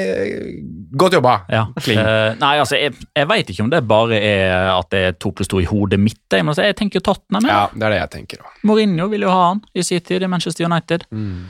godt 0.97 1.13
jobba. 1.13 1.35
Ja. 1.53 1.67
Eh, 1.77 2.33
nei, 2.41 2.55
altså, 2.57 2.73
jeg, 2.81 2.95
jeg 3.15 3.27
veit 3.29 3.51
ikke 3.53 3.61
om 3.61 3.69
det 3.69 3.83
bare 3.87 4.17
er 4.17 4.71
at 4.73 4.89
det 4.89 5.01
er 5.11 5.11
to 5.21 5.29
pluss 5.37 5.47
to 5.51 5.59
i 5.61 5.67
hodet 5.69 5.99
mitt. 6.01 6.17
Jeg, 6.33 6.43
må 6.47 6.55
si, 6.57 6.65
jeg 6.65 6.75
tenker 6.79 6.97
jo 6.97 7.05
Tottenham. 7.11 7.45
Ja, 7.45 7.59
Ja. 7.59 7.67
det 7.75 7.83
er 7.85 7.89
det 7.93 7.99
jeg 8.01 8.09
tenker 8.17 8.41
også. 8.41 8.65
Mourinho 8.65 9.07
vil 9.13 9.21
jo 9.27 9.29
ha 9.29 9.43
han 9.51 9.61
i 9.77 9.83
sin 9.85 10.01
tid 10.01 10.23
i 10.25 10.31
Manchester 10.31 10.65
United. 10.65 11.05
Mm. 11.13 11.43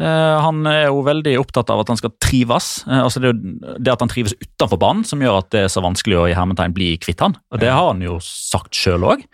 Eh, 0.00 0.38
han 0.40 0.64
er 0.66 0.86
jo 0.86 1.02
veldig 1.04 1.34
opptatt 1.42 1.68
av 1.68 1.82
at 1.82 1.88
han 1.92 1.98
skal 2.00 2.14
trives. 2.24 2.70
Eh, 2.88 3.02
altså 3.04 3.20
det 3.20 3.34
det 3.84 3.92
at 3.92 4.00
han 4.00 4.08
trives 4.08 4.32
utenfor 4.40 4.80
banen 4.80 5.04
som 5.04 5.20
gjør 5.20 5.42
at 5.42 5.50
det 5.52 5.66
er 5.66 5.68
så 5.68 5.84
vanskelig 5.84 6.16
å 6.16 6.24
i 6.30 6.32
hermetegn 6.38 6.72
bli 6.72 6.94
kvitt 7.04 7.20
han. 7.20 7.36
Og 7.52 7.60
det 7.60 7.68
har 7.68 7.90
han 7.92 8.00
jo 8.00 8.16
sagt 8.24 8.72
sjøl 8.72 9.04
òg. 9.12 9.26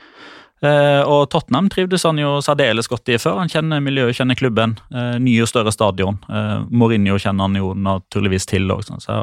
Og 1.06 1.28
Tottenham 1.32 1.68
trivdes 1.72 2.04
han 2.06 2.18
jo 2.20 2.36
særdeles 2.44 2.88
godt 2.90 3.08
i 3.12 3.18
før. 3.20 3.40
Han 3.42 3.52
kjenner 3.52 3.82
miljøet, 3.84 4.16
kjenner 4.18 4.38
klubben. 4.38 4.76
Uh, 4.90 5.16
ny 5.22 5.38
og 5.44 5.50
større 5.50 5.72
stadion. 5.74 6.18
Eh, 6.30 6.66
Mourinho 6.70 7.18
kjenner 7.20 7.48
han 7.48 7.58
jo 7.58 7.72
naturligvis 7.74 8.48
til 8.50 8.70
òg. 8.72 8.86
Så 9.02 9.22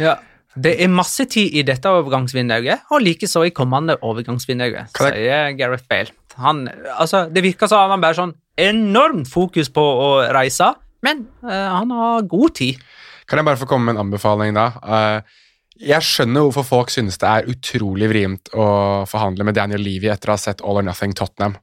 Ja. 0.00 0.16
Det 0.56 0.72
er 0.80 0.88
masse 0.88 1.26
tid 1.28 1.52
i 1.52 1.62
dette 1.68 1.84
overgangsvinduet, 1.84 2.86
og 2.88 3.02
likeså 3.04 3.42
i 3.44 3.52
kommende 3.52 3.98
overgangsvinduet, 4.00 4.88
sier 4.96 5.50
Gareth 5.52 5.84
Bale. 5.84 6.14
Han, 6.40 6.62
altså, 6.96 7.26
det 7.28 7.42
virker 7.44 7.68
som 7.68 7.90
han 7.90 8.00
bare 8.00 8.16
sånn 8.16 8.32
enormt 8.56 9.28
fokus 9.28 9.68
på 9.68 9.84
å 9.84 10.08
reise, 10.32 10.70
men 11.04 11.26
uh, 11.44 11.76
han 11.76 11.92
har 11.92 12.24
god 12.24 12.56
tid. 12.56 12.80
Kan 13.28 13.42
jeg 13.42 13.48
bare 13.50 13.60
få 13.60 13.68
komme 13.68 13.90
med 13.90 13.98
en 13.98 14.06
anbefaling 14.06 14.56
da? 14.56 14.70
Eh, 14.80 15.36
jeg 15.78 16.02
skjønner 16.02 16.46
hvorfor 16.46 16.64
folk 16.64 16.90
synes 16.92 17.18
det 17.20 17.28
er 17.28 17.48
utrolig 17.52 18.08
vrient 18.10 18.48
å 18.56 18.66
forhandle 19.08 19.44
med 19.44 19.56
Daniel 19.58 19.82
Levy 19.84 20.08
etter 20.12 20.30
å 20.32 20.36
ha 20.36 20.40
sett 20.40 20.62
All 20.64 20.80
or 20.80 20.86
Nothing 20.86 21.12
Tottenham. 21.16 21.56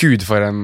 Gud, 0.00 0.24
for 0.26 0.42
en 0.42 0.62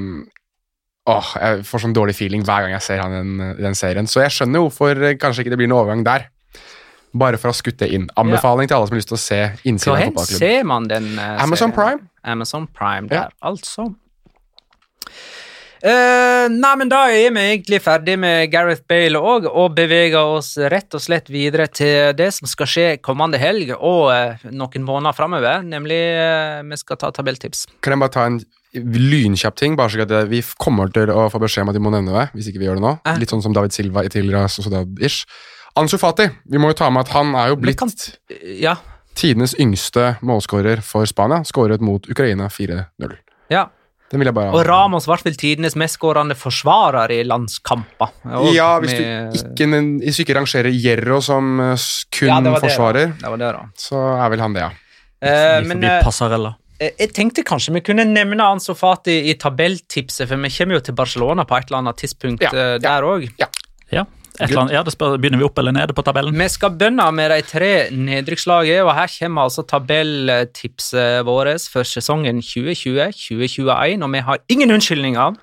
Åh, 1.05 1.27
Jeg 1.37 1.65
får 1.69 1.83
sånn 1.83 1.93
dårlig 1.93 2.15
feeling 2.17 2.41
hver 2.41 2.63
gang 2.65 2.71
jeg 2.73 2.81
ser 2.81 2.97
han 3.03 3.11
i 3.13 3.17
den, 3.19 3.57
den 3.61 3.75
serien. 3.77 4.07
Så 4.09 4.23
jeg 4.23 4.33
skjønner 4.33 4.63
hvorfor 4.63 4.97
eh, 5.05 5.13
kanskje 5.21 5.43
ikke 5.43 5.51
det 5.53 5.59
blir 5.61 5.69
noen 5.69 5.83
overgang 5.83 6.01
der. 6.07 6.23
Bare 7.13 7.37
for 7.37 7.51
å 7.51 7.53
ha 7.53 7.57
skutt 7.59 7.77
det 7.83 7.91
inn. 7.93 8.07
Anbefaling 8.17 8.65
til 8.65 8.79
alle 8.79 8.89
som 8.89 8.95
har 8.95 9.01
lyst 9.03 9.11
til 9.11 9.19
å 9.19 9.21
se 9.21 9.37
innsiden 9.69 9.93
av 9.93 10.07
fotballklubben. 10.07 10.41
ser 10.41 10.65
man 10.65 10.87
den? 10.89 11.11
uh, 11.19 11.43
Amazon 11.45 11.69
serien? 11.69 11.77
Prime. 11.77 12.09
Amazon 12.33 12.65
Prime 12.73 13.13
Ja. 13.13 13.27
altså. 13.45 13.85
Eh, 15.81 16.47
nei, 16.49 16.73
men 16.79 16.89
da 16.89 17.03
er 17.11 17.33
vi 17.35 17.43
egentlig 17.43 17.81
ferdig 17.83 18.15
med 18.21 18.49
Gareth 18.53 18.85
Bale 18.89 19.19
òg, 19.19 19.47
og 19.49 19.75
beveger 19.77 20.17
oss 20.37 20.55
rett 20.71 20.95
og 20.95 21.03
slett 21.03 21.29
videre 21.33 21.67
til 21.67 22.13
det 22.17 22.31
som 22.33 22.47
skal 22.49 22.69
skje 22.69 22.87
kommende 23.03 23.39
helg 23.41 23.73
og 23.75 24.09
uh, 24.09 24.45
noen 24.51 24.85
måneder 24.87 25.17
framover, 25.17 25.65
nemlig 25.65 25.99
uh, 26.15 26.63
vi 26.65 26.79
skal 26.79 26.99
ta 27.01 27.11
tabelltips. 27.13 27.65
Kan 27.85 27.95
jeg 27.95 28.03
bare 28.05 28.15
ta 28.15 28.25
en 28.29 28.39
lynkjapp 28.75 29.55
ting? 29.59 29.75
Bare 29.79 29.91
så 29.93 30.03
at 30.05 30.15
vi 30.31 30.41
kommer 30.61 30.91
til 30.93 31.11
å 31.13 31.27
få 31.31 31.39
beskjed 31.43 31.65
om 31.65 31.73
at 31.73 31.77
vi 31.77 31.83
må 31.83 31.93
nevne 31.93 32.15
det. 32.15 32.25
hvis 32.35 32.49
ikke 32.51 32.63
vi 32.63 32.69
gjør 32.69 32.79
det 32.79 32.85
nå. 32.87 32.95
Eh. 33.05 33.21
Litt 33.21 33.31
sånn 33.31 33.43
som 33.45 33.53
David 33.55 33.75
Silva 33.75 34.03
i 34.05 34.11
tidligere 34.11 34.49
Sociedad-ish. 34.51 35.23
Ansu 35.79 35.97
Fati, 35.99 36.29
vi 36.47 36.59
må 36.61 36.71
jo 36.71 36.79
ta 36.79 36.89
med 36.89 37.05
at 37.05 37.13
han 37.15 37.33
er 37.35 37.51
jo 37.51 37.59
blitt 37.59 37.79
kan- 37.79 37.91
Ja. 38.59 38.77
tidenes 39.15 39.55
yngste 39.59 40.17
målskårer 40.21 40.81
for 40.83 41.05
Spania. 41.05 41.43
Skåret 41.43 41.81
mot 41.81 42.07
Ukraina 42.09 42.47
4-0. 42.49 43.17
ja. 43.49 43.67
Den 44.11 44.21
vil 44.21 44.29
jeg 44.29 44.35
bare 44.37 44.51
Og 44.53 44.61
Ramos 44.67 45.07
ble 45.09 45.17
vel 45.25 45.35
tidenes 45.41 45.73
mestskårende 45.75 46.35
forsvarer 46.37 47.09
i 47.15 47.23
landskamper. 47.25 48.11
Ja, 48.53 48.79
hvis 48.79 48.93
du 48.93 49.01
med- 49.01 49.33
ikke, 49.33 50.03
hvis 50.03 50.15
du 50.17 50.23
ikke 50.23 50.35
rangerer 50.37 50.69
Gjerro 50.71 51.21
som 51.25 51.59
eh, 51.59 51.75
kun 52.13 52.27
Ja, 52.29 52.39
det 52.41 52.51
var 52.51 52.59
det, 52.59 52.61
da. 52.61 52.67
forsvarer, 52.67 53.07
Det 53.19 53.29
var 53.33 53.37
det, 53.37 53.51
da. 53.53 53.63
så 53.77 54.03
er 54.25 54.29
vel 54.29 54.39
han 54.45 54.53
det, 54.53 54.61
ja. 54.61 54.69
Eh, 55.25 55.61
men 55.65 55.83
eh, 55.83 56.53
Eh, 56.77 56.91
Jeg 56.99 57.13
tenkte 57.15 57.41
kanskje 57.43 57.73
vi 57.73 57.79
kunne 57.81 58.03
nevne 58.05 58.43
Ansu 58.43 58.73
Fati 58.75 59.29
i 59.31 59.33
tabelltipset, 59.39 60.27
for 60.27 60.35
vi 60.35 60.49
kommer 60.49 60.75
jo 60.75 60.81
til 60.81 60.93
Barcelona 60.93 61.45
på 61.47 61.55
et 61.57 61.65
eller 61.71 61.77
annet 61.79 61.97
tidspunkt 61.97 62.41
Ja, 62.43 62.51
der 62.77 63.01
òg. 63.07 63.29
Ja, 63.39 63.47
eller 63.91 64.03
annet, 64.41 64.73
ja 64.75 64.83
det 64.85 64.93
spør, 64.93 65.17
Begynner 65.21 65.41
vi 65.41 65.47
opp 65.47 65.59
eller 65.61 65.75
nede 65.75 65.95
på 65.95 66.03
tabellen? 66.05 66.35
Vi 66.35 66.47
skal 66.51 66.75
begynne 66.75 67.07
med 67.15 67.31
de 67.31 67.41
tre 67.47 67.71
nedrykkslagene, 67.91 68.83
og 68.85 68.93
her 68.97 69.11
kommer 69.19 69.47
altså 69.47 69.65
tabelltipset 69.67 71.25
vårt 71.27 71.67
for 71.71 71.87
sesongen 71.87 72.41
2020-2021, 72.43 74.03
og 74.03 74.11
vi 74.13 74.23
har 74.29 74.43
ingen 74.49 74.75
unnskyldninger. 74.75 75.37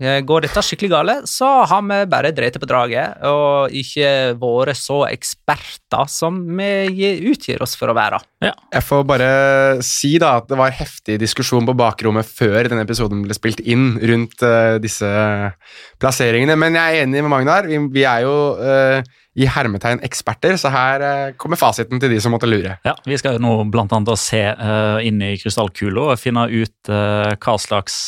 Eh, 0.00 0.22
Går 0.24 0.46
dette 0.46 0.62
skikkelig 0.64 0.90
gale, 0.94 1.14
så 1.28 1.48
har 1.68 1.82
vi 1.84 1.98
bare 2.08 2.32
drept 2.32 2.56
på 2.62 2.68
draget 2.68 3.20
og 3.28 3.74
ikke 3.76 4.32
vært 4.40 4.80
så 4.80 5.02
eksperter 5.10 6.08
som 6.08 6.38
vi 6.56 7.10
utgir 7.28 7.60
oss 7.60 7.76
for 7.76 7.92
å 7.92 7.96
være. 7.96 8.22
Jeg 8.40 8.84
får 8.86 9.04
bare 9.04 9.30
si 9.84 10.14
da 10.22 10.38
at 10.40 10.48
det 10.48 10.56
var 10.56 10.72
heftig 10.72 11.18
diskusjon 11.20 11.68
på 11.68 11.76
bakrommet 11.76 12.24
før 12.24 12.70
denne 12.70 12.86
episoden 12.86 13.26
ble 13.26 13.36
spilt 13.36 13.60
inn 13.60 13.98
rundt 14.00 14.40
uh, 14.46 14.78
disse 14.80 15.08
plasseringene, 16.00 16.56
men 16.56 16.78
jeg 16.80 16.96
er 16.96 17.04
enig 17.04 17.24
med 17.26 17.34
Magnar. 17.34 17.68
Vi, 17.68 17.82
vi 17.92 18.06
er 18.08 18.24
jo 18.24 18.36
uh, 18.56 19.04
i 19.36 19.46
hermetegn 19.46 20.00
eksperter, 20.06 20.56
så 20.60 20.72
her 20.72 21.04
uh, 21.04 21.36
kommer 21.40 21.60
fasiten 21.60 22.00
til 22.00 22.14
de 22.14 22.24
som 22.24 22.32
måtte 22.34 22.48
lure. 22.48 22.78
Ja, 22.88 22.96
Vi 23.04 23.20
skal 23.20 23.36
jo 23.36 23.44
nå 23.44 23.54
blant 23.70 23.92
annet 23.92 24.20
se 24.20 24.42
uh, 24.48 24.98
inn 25.04 25.20
i 25.22 25.36
krystallkula 25.40 26.14
og 26.14 26.20
finne 26.22 26.48
ut 26.48 26.92
uh, 26.92 27.36
hva 27.36 27.60
slags 27.60 28.00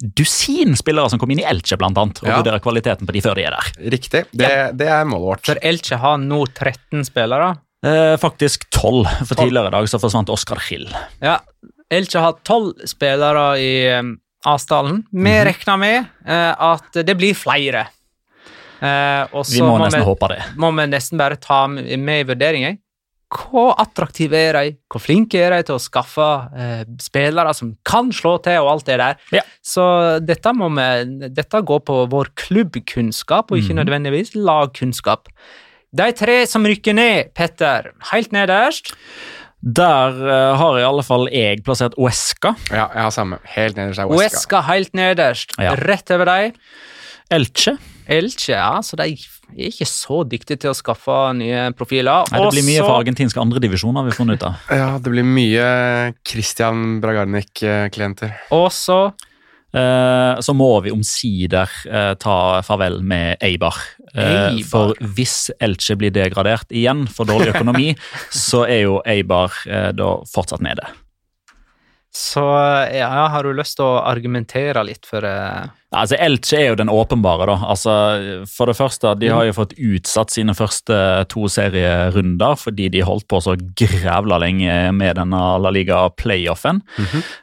dusin 0.00 0.76
spillere 0.76 1.10
som 1.10 1.18
kom 1.18 1.30
inn 1.34 1.40
i 1.40 1.46
Elche, 1.48 1.76
blant 1.80 1.98
annet, 1.98 2.22
og 2.22 2.28
Ja. 2.28 2.36
vurdere 2.40 2.60
kvaliteten 2.60 3.06
på 3.06 3.12
de 3.12 3.20
før 3.20 3.34
de 3.34 3.44
er 3.44 3.50
der. 3.56 3.90
Riktig. 3.90 4.24
Det, 4.32 4.50
det 4.78 4.88
er 4.88 5.04
målet 5.04 5.26
vårt. 5.28 5.46
For 5.46 5.58
Elche 5.62 5.96
har 5.98 6.16
nå 6.18 6.44
13 6.54 7.04
spillere. 7.04 7.56
Eh, 7.84 8.16
faktisk 8.16 8.64
tolv, 8.70 9.04
for 9.26 9.34
12. 9.34 9.44
tidligere 9.48 9.68
i 9.68 9.70
dag 9.76 9.88
så 9.92 9.98
forsvant 10.00 10.30
Oskar 10.32 10.60
Hill. 10.70 10.86
Ja, 11.20 11.38
Elche 11.92 12.18
har 12.20 12.38
tolv 12.44 12.72
spillere 12.88 13.58
i 13.60 13.72
um, 13.98 14.18
Asdalen. 14.46 15.04
Vi 15.12 15.18
Mhm. 15.20 15.44
regner 15.50 15.78
med 15.78 16.06
uh, 16.28 16.72
at 16.72 16.92
det 17.04 17.16
blir 17.16 17.34
flere. 17.36 17.86
Uh, 18.82 19.24
og 19.32 19.46
Vi 19.48 19.60
må 19.62 19.78
må, 19.78 19.84
nesten 19.86 20.00
vi, 20.02 20.04
håpe 20.08 20.28
det. 20.28 20.40
må 20.60 20.68
vi 20.76 20.86
nesten 20.90 21.16
bare 21.20 21.36
ta 21.40 21.66
med 21.68 22.20
i 22.20 22.24
vurderingen 22.28 22.78
hvor 23.34 23.72
attraktive 23.82 24.38
er 24.38 24.56
de, 24.58 24.72
hvor 24.92 25.02
flinke 25.02 25.40
er 25.42 25.50
de 25.56 25.62
til 25.66 25.74
å 25.76 25.82
skaffe 25.82 26.28
eh, 26.56 26.84
spillere 27.02 27.52
som 27.56 27.72
kan 27.86 28.12
slå 28.14 28.36
til, 28.44 28.60
og 28.62 28.70
alt 28.76 28.86
det 28.86 28.98
der. 29.02 29.16
Ja. 29.34 29.42
Så 29.64 29.84
dette, 30.22 30.52
må 30.54 30.68
vi, 30.76 31.28
dette 31.34 31.62
går 31.66 31.80
på 31.88 32.00
vår 32.12 32.30
klubbkunnskap, 32.38 33.50
og 33.50 33.58
ikke 33.58 33.74
Mhm. 33.74 33.80
nødvendigvis 33.82 34.34
lagkunnskap. 34.38 35.28
De 35.94 36.10
tre 36.12 36.44
som 36.46 36.64
rykker 36.66 36.94
ned, 36.94 37.34
Petter, 37.34 37.92
helt 38.12 38.32
nederst. 38.34 38.94
Der 39.64 40.10
uh, 40.12 40.56
har 40.60 40.76
i 40.78 40.82
alle 40.84 41.02
fall 41.06 41.28
jeg 41.32 41.62
plassert 41.64 41.94
Oesca. 41.96 42.50
Ja, 42.70 42.88
jeg 42.92 43.02
har 43.06 43.10
samme. 43.14 43.38
Helt 43.54 43.76
nederst 43.78 43.98
er 44.02 44.10
Oesca. 44.10 44.24
Uesca 44.36 44.60
helt 44.66 44.92
nederst. 44.92 45.54
Ja. 45.56 45.72
Rett 45.80 46.10
over 46.12 46.28
dem. 46.28 46.52
Elche. 47.32 47.78
Elche, 48.06 48.52
ja, 48.52 48.82
så 48.84 48.98
de 49.00 49.14
er 49.54 49.70
ikke 49.70 49.88
så 49.88 50.22
dyktige 50.28 50.60
til 50.64 50.72
å 50.72 50.78
skaffe 50.78 51.18
nye 51.38 51.68
profiler. 51.78 52.26
Nei, 52.30 52.40
det 52.42 52.54
blir 52.56 52.66
mye 52.66 52.80
argentinske 52.80 52.88
for 52.88 53.02
argentinsk 53.02 53.42
andredivisjon, 53.44 54.00
har 54.00 54.08
vi 54.08 54.16
funnet 54.16 54.42
ut 54.42 54.48
av. 54.50 54.64
Ja, 54.84 54.90
det 55.00 55.12
blir 55.14 55.26
mye 55.26 55.68
Christian 56.26 56.98
Bragarnik-klienter. 57.04 58.34
Og 58.54 58.68
så 58.74 58.98
Eh, 59.74 60.40
så 60.40 60.54
må 60.54 60.68
vi 60.84 60.92
omsider 60.94 61.70
eh, 61.90 62.12
ta 62.22 62.62
farvel 62.62 63.00
med 63.02 63.42
Eibar. 63.42 63.74
Eh, 64.14 64.52
Eibar. 64.52 64.68
For 64.70 65.14
hvis 65.16 65.48
Elche 65.58 65.96
blir 65.98 66.14
degradert 66.14 66.70
igjen 66.70 67.08
for 67.10 67.26
dårlig 67.26 67.56
økonomi, 67.56 67.88
så 68.46 68.64
er 68.68 68.84
jo 68.84 69.00
Eibar 69.02 69.56
eh, 69.66 69.90
da 69.96 70.12
fortsatt 70.30 70.62
nede. 70.64 70.86
Så 72.14 72.44
ja, 72.94 73.10
har 73.26 73.42
du 73.42 73.50
lyst 73.58 73.74
til 73.80 73.88
å 73.88 74.04
argumentere 74.06 74.84
litt 74.86 75.02
for 75.08 75.26
Altså, 75.94 76.18
Elche 76.20 76.58
er 76.58 76.68
jo 76.72 76.78
den 76.78 76.90
åpenbare, 76.92 77.46
da. 77.48 77.56
Altså, 77.72 77.94
for 78.50 78.70
det 78.70 78.76
første, 78.78 79.14
de 79.20 79.30
har 79.32 79.46
jo 79.48 79.56
fått 79.56 79.74
utsatt 79.78 80.34
sine 80.34 80.54
første 80.56 80.96
to 81.32 81.46
serierunder 81.50 82.58
fordi 82.60 82.88
de 82.92 83.04
holdt 83.06 83.26
på 83.30 83.40
så 83.44 83.56
grævla 83.78 84.38
lenge 84.42 84.74
med 84.96 85.18
denne 85.20 85.42
La 85.62 85.72
Liga-playoffen. 85.74 86.82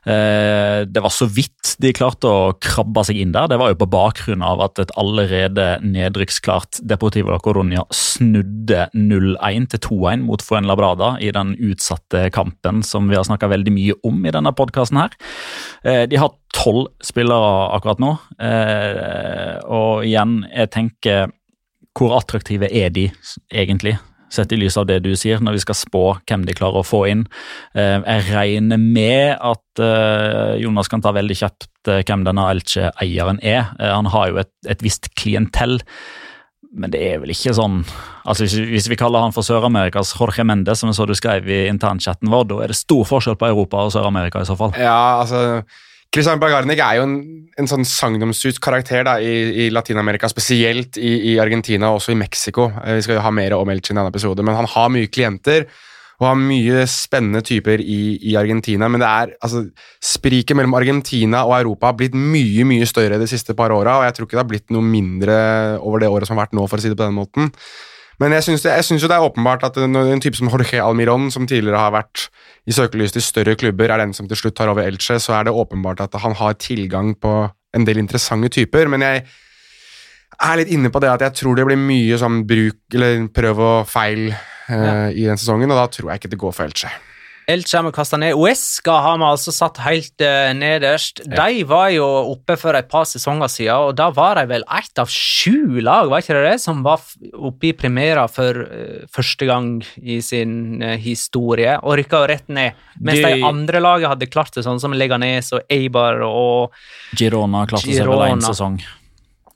eh, 0.05 0.83
det 0.85 1.03
var 1.03 1.13
så 1.13 1.27
vidt 1.29 1.75
de 1.81 1.93
klarte 1.95 2.29
å 2.29 2.53
krabbe 2.61 3.03
seg 3.07 3.21
inn 3.21 3.33
der. 3.35 3.49
Det 3.51 3.59
var 3.61 3.71
jo 3.71 3.79
på 3.81 3.89
bakgrunn 3.91 4.43
av 4.45 4.61
at 4.67 4.81
et 4.83 4.93
allerede 4.99 5.79
nedrykksklart 5.85 6.81
Deportivo 6.87 7.37
Coruña 7.43 7.85
snudde 7.95 8.87
0-1 8.93 9.69
til 9.71 9.83
2-1 9.87 10.25
mot 10.27 10.43
Fuenlabrada 10.43 11.15
i 11.23 11.31
den 11.33 11.55
utsatte 11.59 12.27
kampen 12.35 12.83
som 12.85 13.09
vi 13.09 13.17
har 13.17 13.27
snakka 13.27 13.49
veldig 13.51 13.73
mye 13.75 13.97
om 14.07 14.21
i 14.25 14.33
denne 14.33 14.53
podkasten 14.57 15.01
her. 15.01 15.15
Eh, 15.83 16.03
de 16.09 16.19
har 16.21 16.33
tolv 16.55 16.89
spillere 17.03 17.51
akkurat 17.75 18.01
nå. 18.01 18.13
Eh, 18.41 19.57
og 19.67 20.05
igjen, 20.07 20.41
jeg 20.51 20.71
tenker 20.73 21.31
Hvor 21.97 22.15
attraktive 22.15 22.69
er 22.71 22.89
de 22.95 23.09
egentlig? 23.51 23.97
Sett 24.31 24.53
i 24.55 24.59
lys 24.59 24.77
av 24.79 24.85
det 24.87 25.01
du 25.03 25.11
sier, 25.19 25.41
når 25.43 25.57
vi 25.57 25.63
skal 25.65 25.75
spå 25.75 26.03
hvem 26.23 26.45
de 26.47 26.55
klarer 26.55 26.79
å 26.79 26.87
få 26.87 27.01
inn. 27.11 27.25
Eh, 27.75 27.97
jeg 27.99 28.29
regner 28.31 28.79
med 28.79 29.35
at 29.35 29.81
eh, 29.83 30.55
Jonas 30.63 30.87
kan 30.87 31.03
ta 31.03 31.11
veldig 31.11 31.35
kjapt 31.35 31.91
eh, 31.91 31.99
hvem 32.07 32.23
denne 32.23 32.47
Elche-eieren 32.53 33.41
er. 33.43 33.73
Eh, 33.75 33.91
han 33.91 34.07
har 34.13 34.31
jo 34.31 34.39
et, 34.45 34.53
et 34.71 34.85
visst 34.85 35.11
klientell. 35.19 35.81
Men 36.71 36.93
det 36.93 37.01
er 37.03 37.19
vel 37.19 37.33
ikke 37.33 37.51
sånn 37.51 37.81
altså 38.23 38.45
Hvis, 38.47 38.87
vi 38.87 38.95
kaller 38.95 39.25
han 39.25 39.33
for 39.35 39.43
Sør-Amerikas 39.43 40.13
Jorge 40.15 40.45
Mendes, 40.47 40.79
som 40.79 40.87
jeg 40.87 40.95
så 40.95 41.07
du 41.09 41.15
skrev 41.17 41.49
i 41.51 41.65
internchatten 41.67 42.31
vår, 42.31 42.45
da 42.47 42.61
er 42.63 42.71
det 42.71 42.79
stor 42.79 43.03
forskjell 43.09 43.35
på 43.35 43.49
Europa 43.49 43.81
og 43.83 43.91
Sør-Amerika 43.91 44.39
i 44.39 44.47
så 44.47 44.55
fall. 44.55 44.71
Ja, 44.79 45.19
altså 45.19 45.65
Christian 46.11 46.41
Bagarnik 46.41 46.81
er 46.83 46.97
jo 46.99 47.05
en, 47.07 47.13
en 47.55 47.69
sånn 47.71 47.85
sagnomsust 47.87 48.59
karakter 48.63 49.05
da, 49.07 49.13
i, 49.23 49.65
i 49.65 49.69
Latin-Amerika, 49.71 50.27
spesielt 50.27 50.99
i, 50.99 51.13
i 51.31 51.37
Argentina 51.39 51.87
og 51.87 52.01
også 52.01 52.11
i 52.11 52.19
Mexico. 52.19 52.67
Eh, 52.81 52.97
Vi 52.99 53.05
skal 53.05 53.15
jo 53.15 53.23
ha 53.23 53.31
mer 53.31 53.55
om 53.55 53.71
Elche 53.71 53.93
i 53.93 53.95
en 53.95 54.01
annen 54.01 54.11
episode, 54.11 54.43
men 54.43 54.57
han 54.59 54.67
har 54.73 54.91
mye 54.91 55.07
klienter 55.07 55.69
og 56.21 56.27
har 56.27 56.35
mye 56.37 56.83
spennende 56.91 57.41
typer 57.47 57.81
i, 57.81 58.17
i 58.29 58.35
Argentina. 58.37 58.89
Men 58.91 59.01
det 59.01 59.07
er, 59.07 59.31
altså, 59.41 59.63
spriket 60.03 60.59
mellom 60.59 60.75
Argentina 60.77 61.45
og 61.47 61.55
Europa 61.61 61.89
har 61.89 61.97
blitt 61.97 62.17
mye 62.19 62.67
mye 62.67 62.89
større 62.89 63.17
de 63.17 63.29
siste 63.31 63.55
par 63.57 63.73
åra, 63.73 63.95
og 63.97 64.05
jeg 64.05 64.17
tror 64.17 64.27
ikke 64.27 64.37
det 64.37 64.43
har 64.43 64.51
blitt 64.51 64.75
noe 64.75 64.85
mindre 64.85 65.39
over 65.79 66.03
det 66.03 66.11
året 66.11 66.29
som 66.29 66.37
har 66.37 66.45
vært 66.45 66.59
nå, 66.59 66.67
for 66.67 66.77
å 66.77 66.83
si 66.83 66.91
det 66.91 66.99
på 66.99 67.07
den 67.07 67.17
måten. 67.17 67.49
Men 68.21 68.35
jeg 68.37 68.45
syns, 68.45 69.01
jo 69.01 69.09
det 69.09 69.15
er 69.17 69.25
åpenbart 69.25 69.63
at 69.65 69.79
en, 69.81 69.97
en 69.97 70.21
type 70.21 70.37
som 70.37 70.49
Jorge 70.51 70.77
Almiron, 70.83 71.31
som 71.33 71.47
tidligere 71.49 71.79
har 71.81 71.93
vært 71.95 72.27
i 72.69 72.75
søkelyset 72.75 73.17
i 73.17 73.23
større 73.25 73.55
klubber, 73.57 73.89
er 73.89 74.03
den 74.03 74.13
som 74.13 74.27
til 74.29 74.37
slutt 74.37 74.59
tar 74.59 74.69
over 74.69 74.85
Elche, 74.85 75.17
så 75.17 75.39
er 75.39 75.47
det 75.47 75.55
åpenbart 75.57 76.03
at 76.05 76.19
han 76.21 76.37
har 76.37 76.59
tilgang 76.61 77.15
på 77.17 77.33
en 77.73 77.87
del 77.87 78.01
interessante 78.03 78.51
typer. 78.53 78.91
Men 78.93 79.01
jeg 79.07 79.25
er 80.41 80.59
litt 80.61 80.73
inne 80.73 80.91
på 80.93 81.01
det 81.01 81.09
at 81.09 81.25
jeg 81.25 81.39
tror 81.41 81.57
det 81.57 81.65
blir 81.65 81.81
mye 81.81 82.19
sånn 82.21 82.43
bruk 82.49 82.97
eller 82.97 83.25
prøv 83.33 83.63
og 83.65 83.89
feil 83.89 84.27
eh, 84.29 85.07
i 85.17 85.25
den 85.25 85.41
sesongen, 85.41 85.73
og 85.73 85.81
da 85.81 85.87
tror 85.89 86.11
jeg 86.11 86.21
ikke 86.21 86.35
det 86.35 86.43
går 86.45 86.55
for 86.57 86.69
Elche. 86.69 86.93
Elche 87.49 87.81
med 87.83 87.93
kasta 87.95 88.17
ned. 88.21 88.35
Uesca 88.37 88.93
har 89.03 89.17
vi 89.17 89.25
altså 89.25 89.51
satt 89.51 89.79
helt 89.81 90.21
uh, 90.23 90.51
nederst. 90.55 91.23
De 91.25 91.63
var 91.67 91.89
jo 91.91 92.05
oppe 92.35 92.55
for 92.59 92.77
et 92.77 92.87
par 92.91 93.07
sesonger 93.09 93.49
siden, 93.51 93.89
og 93.89 93.95
da 93.97 94.09
var 94.13 94.37
de 94.39 94.45
vel 94.51 94.65
ett 94.77 95.01
av 95.01 95.09
sju 95.11 95.81
lag, 95.81 96.11
var 96.11 96.21
ikke 96.23 96.37
det 96.37 96.43
det, 96.51 96.61
som 96.63 96.83
var 96.85 97.01
oppe 97.33 97.71
i 97.71 97.73
Primera 97.77 98.27
for 98.31 98.61
uh, 98.67 99.01
første 99.11 99.49
gang 99.49 99.73
i 99.97 100.19
sin 100.25 100.83
uh, 100.83 100.93
historie, 101.01 101.73
og 101.81 101.97
rykka 101.99 102.23
rett 102.29 102.47
ned. 102.53 102.77
Mens 103.01 103.19
de, 103.19 103.33
De- 103.39 103.43
andre 103.49 103.81
laget 103.83 104.11
hadde 104.13 104.29
klart 104.31 104.53
det 104.55 104.63
sånn 104.67 104.79
som 104.83 104.93
Leganes 104.95 105.51
og 105.57 105.65
Eibar 105.71 106.21
og 106.27 106.77
Girona 107.17 107.65
klarte 107.69 107.89
seg 107.89 108.07
vel 108.07 108.27
én 108.29 108.45
sesong. 108.45 108.77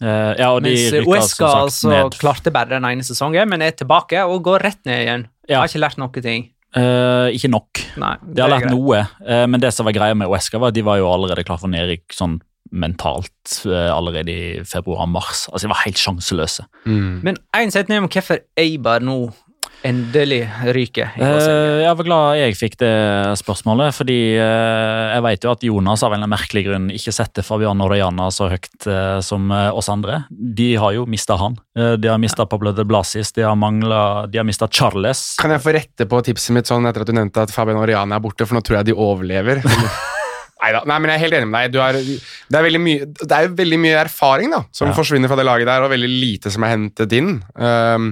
Uh, 0.01 0.33
ja, 0.35 0.49
Mens 0.59 0.91
Uesca 1.05 1.53
altså 1.61 1.93
ned. 1.93 2.17
klarte 2.19 2.51
bare 2.51 2.73
den 2.75 2.89
ene 2.89 3.05
sesongen, 3.07 3.47
men 3.47 3.63
er 3.63 3.77
tilbake 3.77 4.25
og 4.27 4.41
går 4.49 4.65
rett 4.67 4.81
ned 4.89 5.05
igjen. 5.05 5.29
Ja. 5.47 5.61
Har 5.61 5.69
ikke 5.69 5.79
lært 5.85 6.01
noen 6.01 6.25
ting. 6.25 6.49
Eh, 6.75 7.29
ikke 7.37 7.49
nok. 7.53 7.79
Nei, 8.01 8.15
De 8.19 8.25
har 8.27 8.33
det 8.35 8.43
er 8.43 8.51
lært 8.51 8.65
greit. 8.67 8.73
noe, 8.75 8.97
uh, 9.29 9.45
men 9.47 9.61
det 9.63 9.71
som 9.73 9.87
var 9.87 9.93
greia 9.95 10.15
med 10.17 10.27
Oesca, 10.27 10.59
var 10.59 10.73
at 10.73 10.75
de 10.75 10.83
var 10.83 10.97
jo 10.99 11.07
allerede 11.07 11.45
klar 11.47 11.57
for 11.61 11.71
nedrykk 11.71 12.11
sånn 12.11 12.41
mentalt 12.75 13.61
uh, 13.69 13.93
allerede 13.95 14.33
i 14.33 14.63
februar-mars. 14.67 15.45
Altså, 15.51 15.67
De 15.67 15.71
var 15.71 15.83
helt 15.85 16.01
sjanseløse. 16.01 16.65
Men 16.85 17.37
én 17.55 17.71
setning 17.71 18.01
om 18.03 18.09
hvorfor 18.11 18.41
Eibar 18.59 18.99
nå 19.05 19.29
endelig 19.85 20.39
ryker. 20.75 21.11
Eh, 21.15 21.83
jeg 21.85 21.97
var 21.99 22.07
glad 22.07 22.39
jeg 22.39 22.55
fikk 22.57 22.77
det 22.81 22.91
spørsmålet, 23.39 23.93
fordi 23.95 24.17
eh, 24.41 25.03
jeg 25.13 25.23
vet 25.27 25.45
jo 25.45 25.51
at 25.53 25.65
Jonas 25.67 26.03
av 26.05 26.15
en 26.15 26.19
eller 26.23 26.31
merkelig 26.33 26.63
grunn 26.67 26.87
ikke 26.95 27.13
setter 27.15 27.45
Fabian 27.45 27.83
Orellana 27.85 28.27
så 28.33 28.49
høyt 28.51 28.87
eh, 28.89 29.19
som 29.25 29.51
oss 29.53 29.89
andre. 29.93 30.23
De 30.31 30.71
har 30.81 30.95
jo 30.97 31.05
mista 31.09 31.37
han. 31.39 31.55
De 31.75 32.09
har 32.11 32.19
mista 32.21 32.47
Pablo 32.49 32.73
de 32.75 32.85
Blasis, 32.87 33.31
de 33.37 33.45
har, 33.45 33.55
manglet- 33.59 34.31
de 34.33 34.41
har 34.41 34.47
mista 34.47 34.67
Charles. 34.71 35.23
Kan 35.41 35.53
jeg 35.55 35.63
få 35.63 35.75
rette 35.77 36.09
på 36.09 36.21
tipset 36.25 36.55
mitt 36.57 36.69
sånn 36.71 36.87
etter 36.89 37.05
at 37.05 37.11
du 37.11 37.15
nevnte 37.15 37.45
at 37.45 37.53
Fabian 37.53 37.79
Orellana 37.81 38.17
er 38.19 38.23
borte, 38.25 38.47
for 38.49 38.57
nå 38.57 38.63
tror 38.65 38.81
jeg 38.81 38.91
de 38.91 38.97
overlever. 38.97 39.61
Neida. 40.65 40.81
Nei, 40.89 40.95
men 41.03 41.11
jeg 41.11 41.19
er 41.19 41.23
helt 41.25 41.35
enig 41.37 41.49
med 41.51 41.65
deg. 41.67 41.73
Du 41.75 41.81
er, 41.83 41.97
det, 41.99 42.57
er 42.57 42.63
veldig 42.65 42.79
mye, 42.81 43.05
det 43.21 43.35
er 43.37 43.51
veldig 43.53 43.77
mye 43.83 43.97
erfaring 44.05 44.53
da, 44.55 44.63
som 44.73 44.89
Ja. 44.89 44.95
forsvinner 44.97 45.29
fra 45.29 45.37
det 45.37 45.45
laget 45.45 45.69
der, 45.69 45.83
og 45.85 45.91
veldig 45.93 46.09
lite 46.09 46.49
som 46.53 46.65
er 46.65 46.73
hentet 46.73 47.13
inn. 47.13 47.35
Um, 47.53 48.07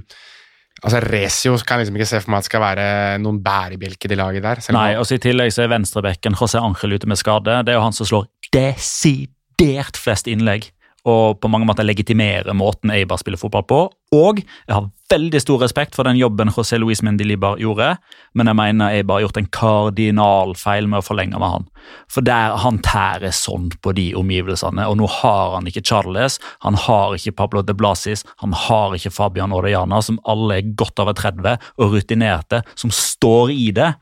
altså, 0.84 1.02
Recio 1.08 1.56
kan 1.68 1.82
liksom 1.82 1.98
ikke 1.98 2.10
se 2.12 2.22
for 2.24 2.34
meg 2.34 2.42
at 2.42 2.46
det 2.46 2.52
skal 2.52 2.64
være 2.64 2.86
noen 3.24 3.42
bærebjelke 3.44 4.12
i 4.12 4.20
laget 4.20 4.46
der. 4.46 4.62
Nei, 4.76 4.92
og 5.00 5.08
så 5.08 5.18
I 5.18 5.24
tillegg 5.24 5.56
så 5.56 5.66
er 5.66 5.74
venstrebekken 5.74 6.38
José 6.40 6.62
Angel 6.62 6.98
ute 6.98 7.10
med 7.10 7.20
skade. 7.20 7.58
Det 7.66 7.74
er 7.74 7.80
jo 7.80 7.86
han 7.86 7.96
som 7.96 8.10
slår 8.10 8.30
desidert 8.54 10.00
flest 10.00 10.30
innlegg. 10.32 10.70
Og 11.10 11.40
på 11.44 11.50
mange 11.52 11.68
måter 11.68 11.84
legitimerer 11.84 12.56
måten 12.56 12.92
Eibar 12.94 13.20
spiller 13.20 13.42
fotball 13.42 13.66
på. 13.68 13.80
Og 14.14 14.40
jeg 14.40 14.72
har 14.72 14.88
veldig 15.14 15.42
stor 15.42 15.62
respekt 15.62 15.98
for 15.98 16.08
den 16.08 16.18
jobben 16.18 16.52
José 16.54 16.78
Luis 16.80 17.02
Mendilibar 17.06 17.60
gjorde, 17.62 17.96
men 18.38 18.50
jeg 18.50 18.58
mener 18.58 18.96
Eibar 18.96 19.20
har 19.20 19.26
gjort 19.26 19.40
en 19.42 19.50
kardinalfeil 19.54 20.88
med 20.90 21.02
å 21.02 21.06
forlenge 21.06 21.40
med 21.42 21.54
han. 21.56 21.68
For 22.12 22.26
der 22.26 22.56
han 22.64 22.80
tærer 22.86 23.34
sånn 23.36 23.70
på 23.84 23.94
de 23.98 24.08
omgivelsene, 24.18 24.88
og 24.90 24.98
nå 25.02 25.10
har 25.20 25.58
han 25.58 25.70
ikke 25.70 25.86
Charles, 25.86 26.40
han 26.66 26.78
har 26.86 27.18
ikke 27.18 27.36
Pablo 27.42 27.66
de 27.66 27.76
Blasis, 27.78 28.26
han 28.42 28.56
har 28.66 28.96
ikke 28.98 29.14
Fabian 29.14 29.54
Orellana, 29.56 30.02
som 30.02 30.22
alle 30.30 30.62
er 30.62 30.76
godt 30.80 31.04
over 31.04 31.18
30 31.18 31.58
og 31.78 31.98
rutinerte, 31.98 32.64
som 32.80 32.94
står 32.94 33.54
i 33.54 33.72
det 33.76 33.94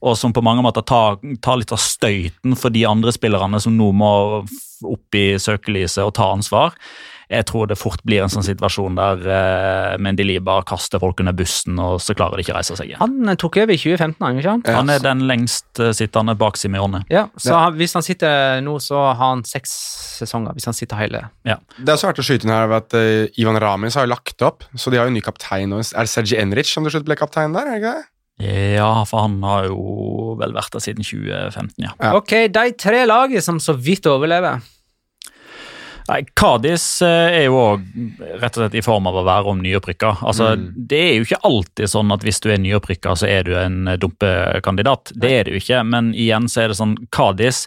og 0.00 0.16
som 0.18 0.32
på 0.34 0.44
mange 0.44 0.62
måter 0.64 0.84
tar, 0.86 1.18
tar 1.42 1.60
litt 1.60 1.74
av 1.74 1.82
støyten 1.82 2.56
for 2.58 2.74
de 2.74 2.86
andre 2.88 3.14
spillerne 3.14 3.60
som 3.62 3.76
nå 3.76 3.90
må 3.96 4.12
opp 4.86 5.18
i 5.18 5.30
søkelyset 5.42 6.04
og 6.04 6.14
ta 6.18 6.32
ansvar. 6.36 6.76
Jeg 7.28 7.44
tror 7.44 7.66
det 7.68 7.76
fort 7.76 8.00
blir 8.08 8.22
en 8.24 8.30
sånn 8.32 8.44
situasjon 8.46 8.96
der 8.96 9.26
eh, 9.28 9.96
Mendeli 10.00 10.38
bare 10.40 10.64
kaster 10.68 11.00
folk 11.02 11.18
under 11.20 11.34
bussen, 11.36 11.76
og 11.76 11.98
så 12.00 12.16
klarer 12.16 12.40
de 12.40 12.44
ikke 12.44 12.54
å 12.54 12.56
reise 12.56 12.76
seg 12.78 12.88
igjen. 12.88 13.00
Han 13.02 13.28
eh, 13.28 13.36
tok 13.36 13.58
over 13.60 13.74
i 13.74 13.76
2015, 13.76 14.16
han, 14.24 14.38
ikke 14.38 14.48
sant? 14.48 14.70
Han 14.78 14.92
er 14.94 15.04
den 15.04 15.26
lengst 15.28 15.82
eh, 15.82 15.92
sittende 15.96 16.32
bak 16.40 16.56
Simione. 16.56 17.02
Ja, 17.12 17.26
så 17.36 17.58
han, 17.60 17.76
hvis 17.76 17.98
han 17.98 18.06
sitter 18.06 18.64
nå, 18.64 18.78
så 18.80 19.10
har 19.10 19.20
han 19.20 19.44
seks 19.48 19.74
sesonger. 20.22 20.56
Hvis 20.56 20.70
han 20.70 20.76
sitter 20.76 21.00
hele. 21.02 21.26
Ja. 21.44 21.58
Det 21.76 21.84
er 21.84 21.98
også 21.98 22.08
verdt 22.08 22.22
å 22.24 22.28
skyte 22.30 22.48
inn 22.48 22.54
her 22.54 22.70
ved 22.70 22.86
at 22.86 22.96
uh, 22.96 23.40
Ivan 23.40 23.60
Ramis 23.60 23.98
har 23.98 24.08
jo 24.08 24.14
lagt 24.14 24.42
opp, 24.46 24.64
så 24.72 24.90
de 24.90 24.98
har 24.98 25.06
jo 25.06 25.12
en 25.12 25.18
ny 25.18 25.22
kaptein 25.24 25.68
nå. 25.70 25.82
Er 25.84 26.08
det 26.08 26.12
Sergi 26.14 26.38
Enrich 26.40 26.72
som 26.72 26.86
til 26.86 26.96
slutt 26.96 27.06
ble 27.06 27.18
kaptein 27.18 27.52
der? 27.54 27.68
er 27.68 27.76
det 27.76 27.82
ikke 27.82 27.98
det? 28.00 28.08
Ja, 28.38 29.04
for 29.08 29.24
han 29.26 29.40
har 29.42 29.66
jo 29.66 30.34
vel 30.38 30.52
vært 30.54 30.74
der 30.76 30.82
siden 30.84 31.02
2015, 31.02 31.72
ja. 31.82 31.94
Ja. 31.98 32.12
Ok, 32.18 32.34
de 32.54 32.66
tre 32.78 33.02
lagene 33.08 33.42
som 33.42 33.58
så 33.62 33.74
vidt 33.74 34.06
overlever. 34.06 34.60
Nei, 36.08 36.22
Cádiz 36.38 37.02
eh, 37.04 37.34
er 37.42 37.42
jo 37.50 37.58
òg 37.60 37.82
rett 38.40 38.54
og 38.54 38.62
slett 38.62 38.76
i 38.80 38.84
form 38.84 39.10
av 39.10 39.18
å 39.20 39.24
være 39.26 39.50
om 39.52 39.58
nyopprykka. 39.60 40.14
Altså, 40.24 40.54
Det 40.56 41.00
er 41.02 41.18
jo 41.18 41.26
ikke 41.26 41.42
alltid 41.44 41.92
sånn 41.92 42.14
at 42.14 42.24
hvis 42.24 42.40
du 42.40 42.48
er 42.54 42.62
nyopprykka, 42.62 43.12
så 43.20 43.28
er 43.28 43.44
du 43.44 43.52
en 43.60 43.82
eh, 43.90 43.98
dumpekandidat. 44.00 45.12
Det 45.12 45.34
er 45.34 45.44
det 45.44 45.56
jo 45.56 45.60
ikke, 45.60 45.82
men 45.84 46.14
igjen 46.16 46.48
så 46.48 46.64
er 46.64 46.72
det 46.72 46.78
sånn 46.80 46.96
Cádiz 47.12 47.66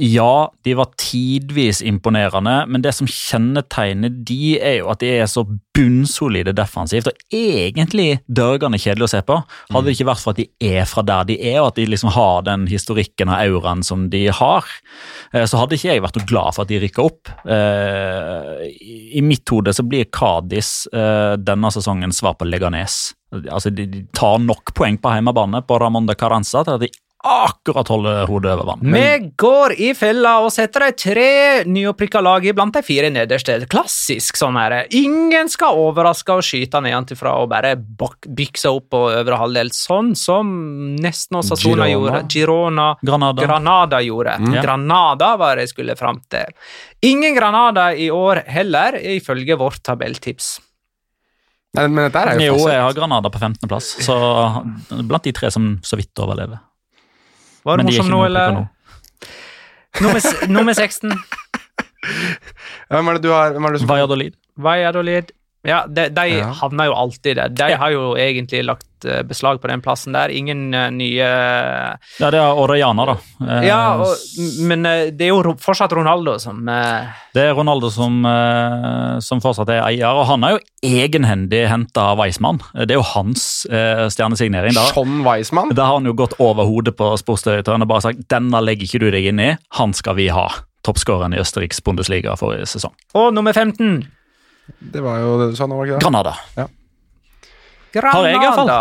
ja, 0.00 0.52
de 0.64 0.74
var 0.74 0.88
tidvis 0.96 1.82
imponerende, 1.84 2.54
men 2.72 2.80
det 2.80 2.94
som 2.96 3.08
kjennetegner 3.10 4.08
de, 4.08 4.54
er 4.56 4.78
jo 4.78 4.86
at 4.88 5.02
de 5.02 5.10
er 5.20 5.26
så 5.28 5.42
bunnsolide 5.76 6.54
defensivt, 6.56 7.10
og 7.10 7.36
egentlig 7.36 8.22
dørgende 8.24 8.80
kjedelig 8.80 9.06
å 9.06 9.10
se 9.12 9.20
på. 9.28 9.36
Hadde 9.68 9.90
det 9.90 9.94
ikke 9.98 10.08
vært 10.08 10.22
for 10.22 10.32
at 10.32 10.40
de 10.40 10.46
er 10.72 10.88
fra 10.88 11.04
der 11.04 11.28
de 11.28 11.36
er, 11.52 11.58
og 11.60 11.68
at 11.74 11.82
de 11.82 11.84
liksom 11.90 12.14
har 12.16 12.46
den 12.48 12.64
historikken 12.70 13.28
og 13.28 13.42
auraen 13.42 13.84
som 13.84 14.08
de 14.14 14.22
har, 14.40 14.72
eh, 15.34 15.44
så 15.44 15.60
hadde 15.60 15.76
ikke 15.76 15.92
jeg 15.92 16.04
vært 16.06 16.16
noe 16.16 16.30
glad 16.32 16.56
for 16.56 16.64
at 16.64 16.72
de 16.72 16.80
rykka 16.80 17.04
opp. 17.04 17.34
Eh, 17.44 18.64
I 19.20 19.24
mitt 19.26 19.52
hode 19.52 19.76
så 19.76 19.84
blir 19.84 20.08
Cádiz 20.08 20.88
eh, 20.96 21.36
denne 21.36 21.74
sesongen 21.76 22.16
svar 22.16 22.40
på 22.40 22.48
Leganes. 22.48 23.12
Altså, 23.44 23.68
de 23.68 24.06
tar 24.16 24.40
nok 24.42 24.72
poeng 24.74 24.96
på 24.96 25.12
hjemmebane 25.12 25.60
på 25.68 25.76
Ramón 25.78 26.08
de 26.08 26.16
Caranza 26.18 26.64
til 26.64 26.80
at 26.80 26.88
de 26.88 26.92
akkurat 27.20 27.88
holder 27.92 28.26
hodet 28.30 28.52
over 28.54 28.64
vann. 28.70 28.92
Vi 28.94 29.32
går 29.36 29.74
i 29.76 29.90
fella 29.96 30.38
og 30.40 30.48
setter 30.54 30.86
de 30.86 30.94
tre 30.96 31.32
nyopprykka 31.68 32.22
lagene 32.24 32.56
blant 32.56 32.76
de 32.78 32.82
fire 32.84 33.10
nederste. 33.12 33.58
Klassisk 33.70 34.38
sånn 34.40 34.56
her. 34.56 34.86
Ingen 34.96 35.50
skal 35.52 35.76
overraske 35.76 36.32
og 36.32 36.46
skyte 36.46 36.80
nedenfra 36.84 37.34
og 37.42 37.50
bare 37.52 37.74
bykse 37.76 38.72
opp 38.72 38.88
på 38.94 39.02
øvre 39.18 39.40
halvdel, 39.42 39.72
sånn 39.74 40.14
som 40.16 40.48
nesten 41.00 41.42
Osasuna 41.42 41.84
Girona. 41.84 41.90
gjorde. 41.92 42.22
Girona 42.32 42.88
Granada. 43.04 43.44
Granada 43.44 44.00
gjorde. 44.06 44.38
Mm. 44.40 44.56
Granada 44.62 45.34
var 45.40 45.56
det 45.60 45.68
jeg 45.68 45.74
skulle 45.74 45.98
fram 46.00 46.22
til. 46.32 46.56
Ingen 47.04 47.36
Granada 47.36 47.90
i 47.92 48.08
år 48.10 48.44
heller, 48.48 48.96
ifølge 48.96 49.60
vårt 49.60 49.82
tabelltips. 49.84 50.56
Nei, 51.76 51.84
men 51.86 52.08
dette 52.08 52.24
er 52.32 52.40
jo 52.42 52.56
Jo, 52.56 52.66
jeg 52.66 52.80
har 52.82 52.96
Granada 52.96 53.30
på 53.30 53.38
15.-plass, 53.38 53.92
så 54.02 54.16
blant 55.04 55.22
de 55.28 55.32
tre 55.36 55.52
som 55.54 55.76
så 55.86 56.00
vidt 56.00 56.18
overlever. 56.18 56.58
Var 57.64 57.76
det 57.76 57.84
Men 57.84 57.92
de 57.92 57.96
er 57.96 58.02
morsom 58.02 58.12
nå, 58.14 58.20
eller? 58.24 58.60
Nummer, 60.00 60.48
nummer 60.48 60.72
16. 60.72 61.12
Hvem 62.90 63.08
er 63.10 63.18
det 63.18 63.22
du 63.26 63.30
har? 63.34 63.52
Hvem 63.52 63.64
er 63.68 63.74
det 63.74 63.80
som 63.82 63.90
Valladolid. 63.90 64.36
Valladolid. 64.56 65.32
Ja, 65.66 65.82
de, 65.86 66.06
de 66.08 66.22
Ja. 66.38 66.46
havner 66.56 66.86
jo 66.88 66.94
alltid 66.96 67.36
der. 67.36 67.48
De 67.52 67.66
Ja. 67.68 67.76
har 67.76 67.90
jo 67.92 68.14
egentlig 68.16 68.62
lagt 68.64 68.86
eh, 69.04 69.20
beslag 69.28 69.60
på 69.60 69.68
den 69.68 69.82
plassen 69.84 70.12
der. 70.16 70.28
Ingen 70.32 70.72
uh, 70.74 70.86
nye 70.90 71.20
Ja, 71.20 72.30
det 72.32 72.38
er 72.40 72.56
Orellana, 72.56 73.04
da. 73.10 73.14
Uh, 73.40 73.60
Ja, 73.66 73.80
og, 74.00 74.14
men 74.64 74.86
uh, 74.88 75.10
det 75.12 75.26
er 75.26 75.34
jo 75.34 75.54
fortsatt 75.60 75.92
Ronaldo 75.92 76.38
som 76.40 76.64
Det 76.64 77.42
er 77.44 77.52
Ronaldo 77.54 77.90
som, 77.92 78.22
som 79.20 79.40
fortsatt 79.44 79.68
er 79.70 79.82
eier, 79.84 80.08
og 80.16 80.24
han 80.26 80.44
er 80.48 80.56
jo 80.56 80.62
egenhendig 80.82 81.66
henta 81.70 82.14
Weissmann. 82.18 82.58
Det 82.74 82.90
er 82.90 82.98
jo 82.98 83.04
hans 83.14 83.44
stjernesignering. 83.68 84.74
da. 84.74 84.86
Sean 84.94 85.20
Weismann? 85.24 85.74
Da 85.76 85.86
har 85.90 86.00
han 86.00 86.08
jo 86.08 86.14
gått 86.18 86.34
over 86.40 86.64
hodet 86.68 86.96
på 86.98 87.12
sportsdirektøren 87.20 87.84
og 87.84 87.88
bare 87.92 88.02
sagt 88.08 88.24
denne 88.32 88.60
legger 88.64 88.88
ikke 88.88 89.02
du 89.04 89.10
deg 89.14 89.28
inn 89.30 89.40
i, 89.44 89.50
han 89.78 89.92
skal 89.94 90.16
vi 90.18 90.28
ha. 90.34 90.48
Toppskåreren 90.82 91.34
i 91.36 91.40
Østerriks 91.42 91.82
Bundesliga 91.84 92.32
forrige 92.40 92.64
sesong. 92.66 92.94
Og 93.14 93.34
nummer 93.36 93.52
15. 93.52 94.06
Det 94.78 95.02
var 95.04 95.18
jo 95.22 95.32
det 95.42 95.48
du 95.52 95.56
sa 95.58 95.66
nå, 95.70 95.76
var 95.78 95.86
det 95.86 95.92
ikke 95.94 95.98
det? 96.00 96.04
Granada. 96.06 96.36
Har 98.14 98.26
jeg 98.28 98.36
i. 98.36 98.42
Granada. 98.44 98.78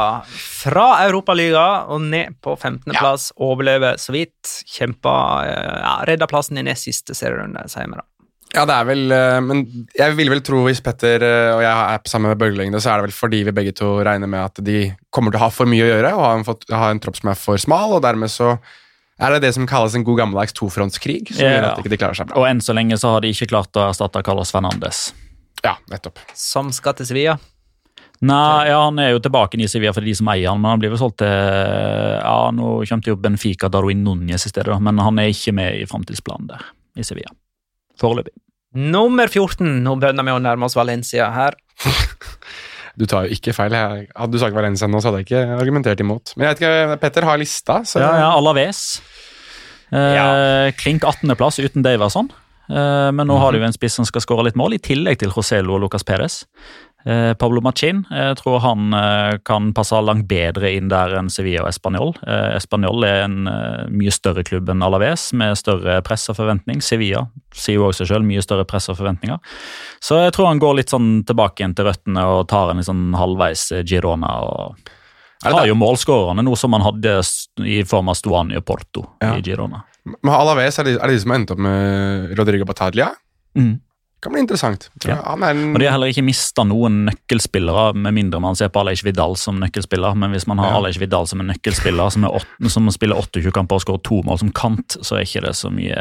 Fra 0.59 0.85
Europaliga 1.07 1.63
og 1.89 2.01
ned 2.05 2.35
på 2.45 2.53
15.-plass. 2.59 3.31
Overlever 3.41 3.97
så 3.97 4.13
vidt. 4.13 4.51
Kjempa 4.69 5.13
eh, 5.49 5.79
ja, 5.81 5.93
Redda 6.05 6.27
plassen 6.29 6.59
i 6.61 6.65
nest 6.67 6.85
siste 6.85 7.15
serierunde, 7.17 7.63
sier 7.71 7.89
vi 7.89 7.97
da. 7.97 8.05
Ja, 8.49 8.63
det 8.65 8.73
er 8.73 8.85
vel 8.89 9.11
eh, 9.13 9.35
Men 9.45 9.59
jeg 9.93 10.15
ville 10.17 10.31
vel 10.33 10.39
tro 10.45 10.63
hvis 10.65 10.79
Petter 10.81 11.21
eh, 11.25 11.51
og 11.53 11.59
jeg 11.61 11.69
er 11.95 11.99
på 12.05 12.09
samme 12.09 12.31
bølgelengde, 12.37 12.79
så 12.81 12.91
er 12.93 13.01
det 13.01 13.09
vel 13.09 13.17
fordi 13.17 13.41
vi 13.45 13.53
begge 13.59 13.73
to 13.77 13.91
regner 14.05 14.29
med 14.29 14.41
at 14.47 14.61
de 14.65 14.79
kommer 15.13 15.33
til 15.33 15.37
å 15.41 15.43
ha 15.43 15.49
for 15.53 15.69
mye 15.69 15.85
å 15.85 15.89
gjøre 15.91 16.13
og 16.17 16.23
ha 16.25 16.31
en, 16.39 16.45
fått- 16.47 16.65
ha 16.73 16.89
en 16.93 17.01
tropp 17.01 17.17
som 17.19 17.29
er 17.33 17.37
for 17.37 17.61
smal, 17.61 17.93
og 17.97 18.01
dermed 18.05 18.29
så 18.33 18.55
er 19.21 19.35
det 19.35 19.41
det 19.43 19.51
som 19.57 19.65
kalles 19.69 19.93
en 19.99 20.05
god 20.07 20.17
gammeldags 20.21 20.53
tofrontskrig, 20.57 21.27
som 21.33 21.43
gjør 21.45 21.65
at 21.73 21.81
de 21.81 21.89
ikke 21.91 21.97
klarer 22.01 22.17
seg 22.21 22.29
bra. 22.29 22.39
Og 22.41 22.45
enn 22.49 22.61
så 22.63 22.73
lenge 22.77 22.97
så 22.97 23.11
har 23.17 23.21
de 23.25 23.33
ikke 23.35 23.49
klart 23.51 23.77
å 23.77 23.85
erstatte 23.89 24.21
Carlos 24.25 24.53
Fernandes. 24.55 25.09
Ja, 25.65 25.77
nettopp. 25.91 26.21
Som 26.37 26.73
skal 26.75 26.95
til 26.97 27.09
Sevilla. 27.09 27.37
Nei, 28.19 28.67
ja, 28.67 28.81
han 28.83 28.99
er 28.99 29.13
jo 29.13 29.21
tilbake 29.23 29.55
i 29.55 29.67
Sevilla 29.71 29.93
for 29.95 30.03
de 30.03 30.13
som 30.17 30.27
eier 30.31 30.51
han, 30.51 30.59
men 30.59 30.73
han 30.73 30.81
blir 30.81 30.91
vel 30.91 30.99
solgt 30.99 31.21
til 31.21 31.29
Ja, 31.29 32.49
nå 32.51 32.73
kommer 32.83 33.05
det 33.05 33.13
jo 33.13 33.19
Benfica 33.19 33.69
Darwin 33.71 34.03
Núñez 34.03 34.43
i 34.47 34.51
stedet, 34.51 34.75
men 34.83 34.99
han 34.99 35.21
er 35.21 35.31
ikke 35.31 35.55
med 35.55 35.79
i 35.79 35.87
framtidsplanen 35.87 36.49
der 36.51 36.65
i 36.99 37.05
Sevilla. 37.07 37.31
Foreløpig. 37.99 38.35
Nummer 38.75 39.31
14. 39.31 39.79
Nå 39.85 39.95
begynner 40.01 40.27
vi 40.27 40.35
å 40.35 40.41
nærme 40.43 40.67
oss 40.67 40.77
Valencia 40.77 41.31
her. 41.35 41.57
Du 42.99 43.05
tar 43.07 43.29
jo 43.29 43.31
ikke 43.31 43.53
feil. 43.55 43.71
Jeg, 43.71 44.09
hadde 44.11 44.35
du 44.35 44.41
sagt 44.41 44.55
Valencia 44.57 44.87
nå, 44.91 44.99
så 44.99 45.07
hadde 45.07 45.21
jeg 45.21 45.29
ikke 45.29 45.55
argumentert 45.55 46.01
imot. 46.03 46.33
Men 46.35 46.49
jeg 46.49 46.57
vet 46.57 46.63
ikke, 46.65 46.97
Petter 46.99 47.27
har 47.29 47.39
lista, 47.39 47.77
så 47.87 48.01
Ja, 48.03 48.09
ja, 48.19 48.31
Alaves. 48.35 48.81
Eh, 49.95 50.67
Klink 50.75 51.05
18.-plass 51.07 51.61
uten 51.63 51.85
Daverson. 51.85 52.27
Eh, 52.69 53.11
men 53.11 53.27
nå 53.27 53.37
har 53.41 53.53
de 53.53 53.63
jo 53.63 53.69
en 53.69 53.75
spiss 53.75 53.97
som 53.99 54.05
skal 54.07 54.23
skåre 54.23 54.45
litt 54.49 54.59
mål, 54.59 54.77
i 54.77 54.83
tillegg 54.83 55.19
til 55.21 55.33
Joselo 55.33 55.75
og 55.75 55.83
Lucas 55.85 56.05
Perez. 56.05 56.43
Eh, 57.07 57.31
Pablo 57.39 57.61
Machin 57.63 58.01
jeg 58.11 58.35
tror 58.41 58.57
han 58.59 58.91
eh, 58.91 59.37
kan 59.47 59.69
passe 59.71 59.95
langt 60.03 60.25
bedre 60.27 60.73
inn 60.75 60.89
der 60.91 61.13
enn 61.15 61.29
Sevilla 61.31 61.63
og 61.63 61.69
Español. 61.71 62.11
Español 62.57 63.05
er 63.07 63.23
en 63.23 63.47
mye 63.93 64.11
større 64.11 64.43
klubb 64.43 64.69
enn 64.69 64.83
Alaves, 64.83 65.29
med 65.33 65.57
større 65.57 66.01
press 66.05 66.27
og 66.29 66.37
forventning. 66.41 66.83
Sevilla 66.83 67.25
sier 67.55 67.79
jo 67.79 67.87
også 67.87 68.09
selv, 68.09 68.27
mye 68.27 68.43
større 68.43 68.67
press 68.67 68.91
og 68.91 68.99
forventninger. 68.99 69.39
Så 70.03 70.19
jeg 70.25 70.35
tror 70.35 70.51
han 70.51 70.61
går 70.61 70.81
litt 70.81 70.93
sånn 70.93 71.23
tilbake 71.27 71.63
igjen 71.63 71.77
til 71.77 71.87
røttene 71.87 72.27
og 72.27 72.47
tar 72.51 72.75
en 72.75 72.85
sånn 72.85 73.13
halvveis 73.17 73.69
Girona. 73.87 74.35
og 74.43 74.89
har 75.47 75.67
jo 75.67 75.75
målskårerne, 75.79 76.43
noe 76.43 76.59
som 76.59 76.73
han 76.75 76.83
hadde 76.83 77.21
i 77.63 77.79
form 77.87 78.11
av 78.11 78.19
Stuani 78.19 78.59
og 78.59 78.65
Porto 78.67 79.05
Ja. 79.23 79.37
i 79.37 79.41
Girona. 79.41 79.85
Men 80.05 80.33
Alaves, 80.33 80.79
er 80.79 80.83
det, 80.87 80.95
er 81.01 81.07
det 81.11 81.17
de 81.17 81.21
som 81.21 81.31
har 81.33 81.39
endt 81.41 81.51
opp 81.53 81.59
med 81.61 82.33
Rodrigo 82.39 82.65
Bataglia? 82.65 83.11
Mm. 83.57 83.79
Kan 84.21 84.33
bli 84.33 84.41
interessant. 84.41 84.89
Ja. 85.07 85.15
En, 85.47 85.61
Og 85.75 85.79
De 85.79 85.85
har 85.87 85.93
heller 85.95 86.11
ikke 86.11 86.23
mista 86.27 86.65
noen 86.67 87.05
nøkkelspillere, 87.07 87.93
med 87.95 88.11
mindre 88.17 88.41
man 88.43 88.55
ser 88.59 88.67
på 88.67 88.81
Aleix 88.81 88.99
Vidal 89.07 89.37
som 89.39 89.59
nøkkelspiller. 89.61 90.15
Men 90.19 90.31
hvis 90.35 90.47
man 90.49 90.59
har 90.59 90.73
Ja. 90.73 90.77
Aleix 90.81 90.97
Vidal 90.99 91.27
som 91.27 91.39
en 91.39 91.47
nøkkelspiller, 91.47 92.09
som, 92.11 92.25
er 92.27 92.35
åt- 92.39 92.69
som 92.69 92.89
spiller 92.91 93.15
28 93.15 93.51
kamper 93.55 93.75
og 93.79 93.81
skårer 93.85 94.03
to 94.03 94.21
mål 94.27 94.39
som 94.39 94.51
kant, 94.51 94.97
så 95.01 95.15
er 95.15 95.23
ikke 95.23 95.45
det 95.47 95.55
så 95.55 95.71
mye 95.71 95.95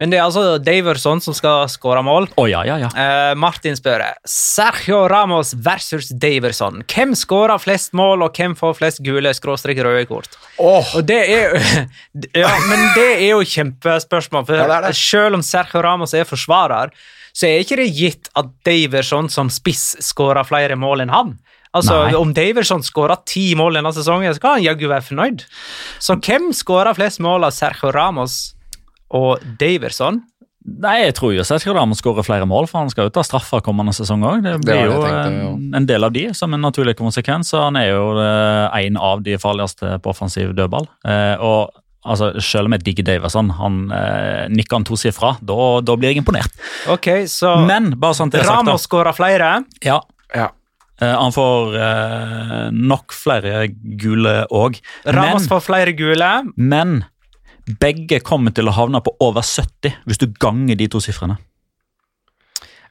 Men 0.00 0.12
det 0.12 0.16
er 0.16 0.24
altså 0.24 0.56
Daverson 0.64 1.20
som 1.20 1.34
skal 1.36 1.66
skåre 1.68 2.00
mål. 2.06 2.30
Å 2.40 2.46
ja, 2.48 2.62
ja, 2.64 2.78
ja. 2.80 2.88
Eh, 2.96 3.34
Martin 3.36 3.76
spør 3.76 4.00
Sergio 4.24 5.02
Ramos 5.12 5.52
versus 5.60 6.08
Daverson. 6.08 6.80
Hvem 6.88 7.12
skårer 7.18 7.60
flest 7.60 7.92
mål, 7.96 8.24
og 8.24 8.36
hvem 8.40 8.54
får 8.56 8.78
flest 8.78 9.02
gule 9.04 9.32
skråstrek 9.36 9.82
røde 9.84 10.06
kort? 10.08 10.38
Åh, 10.56 10.94
Og 10.96 11.04
det 11.04 11.20
er 11.28 11.56
Ja, 12.42 12.50
men 12.70 12.86
det 12.96 13.08
er 13.18 13.26
jo 13.34 13.44
kjempespørsmål. 13.44 14.46
For 14.48 14.56
Ja, 14.56 14.66
det 14.80 14.80
det. 14.88 14.96
selv 14.96 15.36
om 15.36 15.44
Sergio 15.44 15.82
Ramos 15.84 16.16
er 16.16 16.24
forsvarer, 16.28 16.94
så 17.36 17.46
er 17.46 17.60
ikke 17.62 17.76
det 17.78 17.90
gitt 17.94 18.30
at 18.40 18.48
Daverson 18.66 19.28
som 19.30 19.52
spiss 19.52 19.92
skårer 20.02 20.48
flere 20.48 20.76
mål 20.80 21.04
enn 21.04 21.12
han. 21.14 21.36
Altså, 21.76 22.00
Nei. 22.08 22.16
Om 22.18 22.32
Daverson 22.34 22.82
skårer 22.82 23.20
ti 23.30 23.52
mål 23.54 23.76
denne 23.78 23.92
sesongen, 23.94 24.32
så 24.34 24.42
kan 24.42 24.56
han 24.56 24.64
jaggu 24.64 24.88
være 24.90 25.06
fornøyd. 25.06 25.44
Så 26.02 26.16
hvem 26.18 26.48
skårer 26.56 26.96
flest 26.98 27.20
mål 27.22 27.46
av 27.46 27.54
Sergio 27.54 27.92
Ramos 27.94 28.40
og 29.16 29.42
Daverson? 29.60 30.22
Nei, 30.60 30.98
jeg 31.06 31.14
tror 31.16 31.32
jo 31.32 31.44
Sergio 31.46 31.72
Ramos 31.72 32.02
skårer 32.02 32.22
flere 32.26 32.46
mål, 32.46 32.66
for 32.68 32.82
han 32.82 32.90
skal 32.92 33.08
jo 33.08 33.12
ta 33.16 33.22
straffer 33.24 33.62
kommende 33.64 33.94
sesong 33.96 34.22
òg. 34.28 34.42
Det 34.44 34.58
blir 34.60 34.76
det 34.76 34.88
jo 34.90 34.98
tenkte, 35.00 35.30
en, 35.48 35.62
en 35.78 35.86
del 35.88 36.04
av 36.04 36.12
de 36.12 36.26
som 36.36 36.52
en 36.54 36.60
naturlig 36.60 36.94
konsekvens, 36.98 37.54
og 37.56 37.64
han 37.70 37.78
er 37.80 37.88
jo 37.94 38.02
eh, 38.20 38.82
en 38.84 38.98
av 39.00 39.22
de 39.24 39.38
farligste 39.40 39.96
på 40.04 40.12
offensiv 40.12 40.52
dødball. 40.58 40.84
Eh, 41.08 41.40
og 41.40 41.72
altså, 42.04 42.34
selv 42.44 42.68
om 42.68 42.76
jeg 42.76 42.84
digger 42.90 43.08
Daverson, 43.08 43.50
han 43.56 43.80
eh, 43.96 44.44
nikker 44.52 44.78
han 44.82 44.86
tosifra, 44.86 45.32
da, 45.40 45.58
da 45.80 45.96
blir 45.96 46.12
jeg 46.12 46.20
imponert. 46.22 46.52
Ok, 46.92 47.08
så 47.32 47.56
Men 47.64 47.94
bare 47.96 48.20
sånn 48.20 48.30
til 48.32 48.42
det 48.42 48.46
sagt, 48.50 48.60
da. 48.60 48.74
Ramos 48.74 48.84
skårer 48.86 49.16
flere. 49.16 49.52
Ja, 49.86 50.02
ja. 50.36 50.50
Eh, 51.00 51.14
han 51.16 51.32
får 51.32 51.78
eh, 51.80 52.68
nok 52.76 53.16
flere 53.16 53.64
gule 53.72 54.42
òg. 54.52 54.76
Ramos 55.08 55.46
Men, 55.46 55.50
får 55.56 55.64
flere 55.64 55.96
gule. 55.96 56.30
men 56.60 57.00
begge 57.80 58.20
kommer 58.24 58.54
til 58.56 58.68
å 58.70 58.74
havne 58.76 59.00
på 59.04 59.12
over 59.20 59.42
70 59.46 59.94
hvis 60.06 60.18
du 60.22 60.26
ganger 60.40 60.76
de 60.80 60.88
to 60.88 61.00
sifrene, 61.00 61.36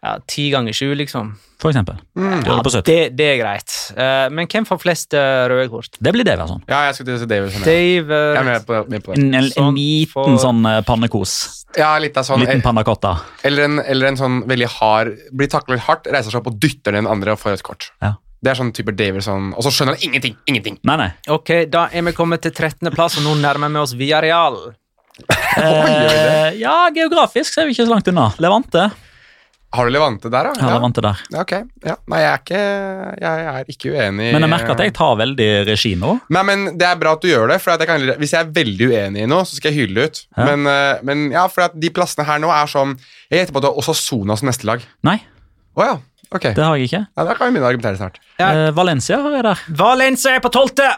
Ja, 0.01 0.13
Ti 0.32 0.45
ganger 0.53 0.72
sju, 0.72 0.93
liksom. 0.95 1.34
for 1.59 1.74
eksempel. 1.74 1.97
Mm. 2.15 2.45
70. 2.47 2.84
Det, 2.88 2.93
det 3.20 3.26
er 3.34 3.38
greit. 3.41 3.74
Eh, 3.99 4.30
men 4.32 4.47
hvem 4.47 4.63
får 4.70 4.80
flest 4.80 5.13
eh, 5.17 5.41
røde 5.51 5.65
kort? 5.74 5.97
Det 5.99 6.13
blir 6.15 6.24
Daverson. 6.24 6.61
ja, 6.70 6.86
jeg 6.88 6.95
skulle 6.95 7.09
til 7.09 7.17
å 7.17 7.20
si 7.26 7.28
Davidson. 7.28 7.65
Ja. 7.67 7.74
Jeg 7.74 8.05
er 8.39 8.47
med 8.47 8.63
på, 8.70 8.78
med 8.93 9.03
på. 9.03 9.17
En, 9.17 9.26
en, 9.34 9.43
en 9.43 9.49
Sånn 9.51 9.76
liten 9.76 10.13
for- 10.13 10.38
sånn 10.39 10.63
eh, 10.72 10.80
pannekos. 10.88 11.34
Ja, 11.76 11.91
litt 11.99 12.15
av 12.17 12.24
sånn 12.30 12.39
Liten 12.45 12.63
pannacotta. 12.63 13.11
eller, 13.43 13.67
en, 13.67 13.80
eller 13.84 14.07
en 14.13 14.17
sånn 14.17 14.39
veldig 14.49 14.70
hard 14.80 15.11
Blir 15.38 15.51
taklet 15.51 15.84
hardt, 15.86 16.07
reiser 16.09 16.32
seg 16.32 16.39
opp 16.39 16.47
og 16.49 16.55
dytter 16.63 16.95
den 16.95 17.05
andre 17.05 17.36
og 17.36 17.43
får 17.43 17.59
et 17.59 17.65
kort. 17.67 17.91
Ja. 18.01 18.13
Det 18.42 18.52
er 18.54 18.56
sånn 18.56 18.70
type 18.72 18.94
Davidson 18.96 19.50
Og 19.58 19.66
så 19.66 19.72
skjønner 19.76 19.98
han 19.98 20.04
ingenting! 20.08 20.38
Ingenting! 20.48 20.78
Nei, 20.88 20.96
nei. 21.02 21.10
Ok, 21.36 21.50
da 21.68 21.88
er 21.92 22.06
vi 22.08 22.14
kommet 22.16 22.42
til 22.46 22.54
13. 22.56 22.88
plass, 22.96 23.18
og 23.20 23.26
nå 23.28 23.34
nærmer 23.42 23.72
vi 23.74 23.82
oss 23.84 23.96
Villarreal. 24.00 24.62
Eh, 25.60 26.54
ja, 26.62 26.88
geografisk 26.96 27.52
så 27.52 27.62
er 27.64 27.68
vi 27.68 27.74
ikke 27.76 27.84
så 27.88 27.92
langt 27.92 28.08
unna. 28.08 28.30
Levante. 28.40 28.86
Har 29.76 29.86
du 29.86 29.92
Levante 29.94 30.30
der, 30.32 30.48
da? 30.48 30.54
Ja, 30.64 30.70
Levante 30.78 31.02
der. 31.04 31.20
Ja, 31.34 31.42
ok. 31.44 31.52
Ja. 31.86 31.96
Nei, 32.10 32.20
jeg 32.24 32.30
er 32.30 32.40
ikke, 32.40 32.62
jeg 33.22 33.50
er 33.52 33.68
ikke 33.74 33.92
uenig. 33.92 34.30
Men 34.34 34.46
jeg 34.46 34.52
merker 34.54 34.72
at 34.74 34.84
jeg 34.86 34.94
tar 34.98 35.18
veldig 35.20 35.48
regi 35.68 35.92
nå. 36.00 36.14
Nei, 36.34 36.44
men 36.48 36.64
Det 36.80 36.88
er 36.88 37.02
bra 37.02 37.14
at 37.18 37.26
du 37.26 37.28
gjør 37.30 37.52
det. 37.52 37.60
for 37.62 37.74
at 37.76 37.84
jeg 37.84 37.90
kan, 37.92 38.06
Hvis 38.22 38.34
jeg 38.34 38.40
er 38.46 38.54
veldig 38.56 38.88
uenig 38.94 39.26
i 39.26 39.30
noe, 39.30 39.44
så 39.46 39.60
skal 39.60 39.74
jeg 39.74 39.82
hylle 39.84 40.00
det 40.00 40.08
ut. 40.10 40.22
Ja. 40.38 40.46
Men, 40.50 40.66
eh, 40.72 41.04
men 41.06 41.28
ja, 41.36 41.44
for 41.52 41.68
at 41.68 41.76
de 41.78 41.92
plassene 41.94 42.26
her 42.30 42.40
nå 42.42 42.50
er 42.54 42.72
sånn 42.72 42.96
Jeg 43.30 43.42
gjetter 43.44 43.54
på 43.58 43.62
at 43.62 43.68
du 43.68 43.70
har 43.74 43.82
Osasona 43.84 44.38
som 44.40 44.48
neste 44.50 44.70
lag. 44.70 44.86
Nei, 45.04 45.20
Oh, 45.78 45.84
ja. 45.86 45.98
Ok. 46.32 46.42
det 46.54 46.64
har 46.64 46.76
jeg 46.78 46.90
ikke. 46.90 47.08
Ja, 47.18 47.24
Da 47.26 47.34
kan 47.34 47.48
jeg 47.48 47.54
begynne 47.56 47.66
å 47.68 47.72
argumentere 47.74 47.98
snart. 47.98 48.18
Ja. 48.40 48.50
Eh, 48.68 48.72
Valencia 48.72 49.18
har 49.22 49.32
jeg 49.32 49.44
der. 49.44 49.60
Valencia 49.70 50.36
er 50.36 50.40
på 50.40 50.52
12. 50.52 50.96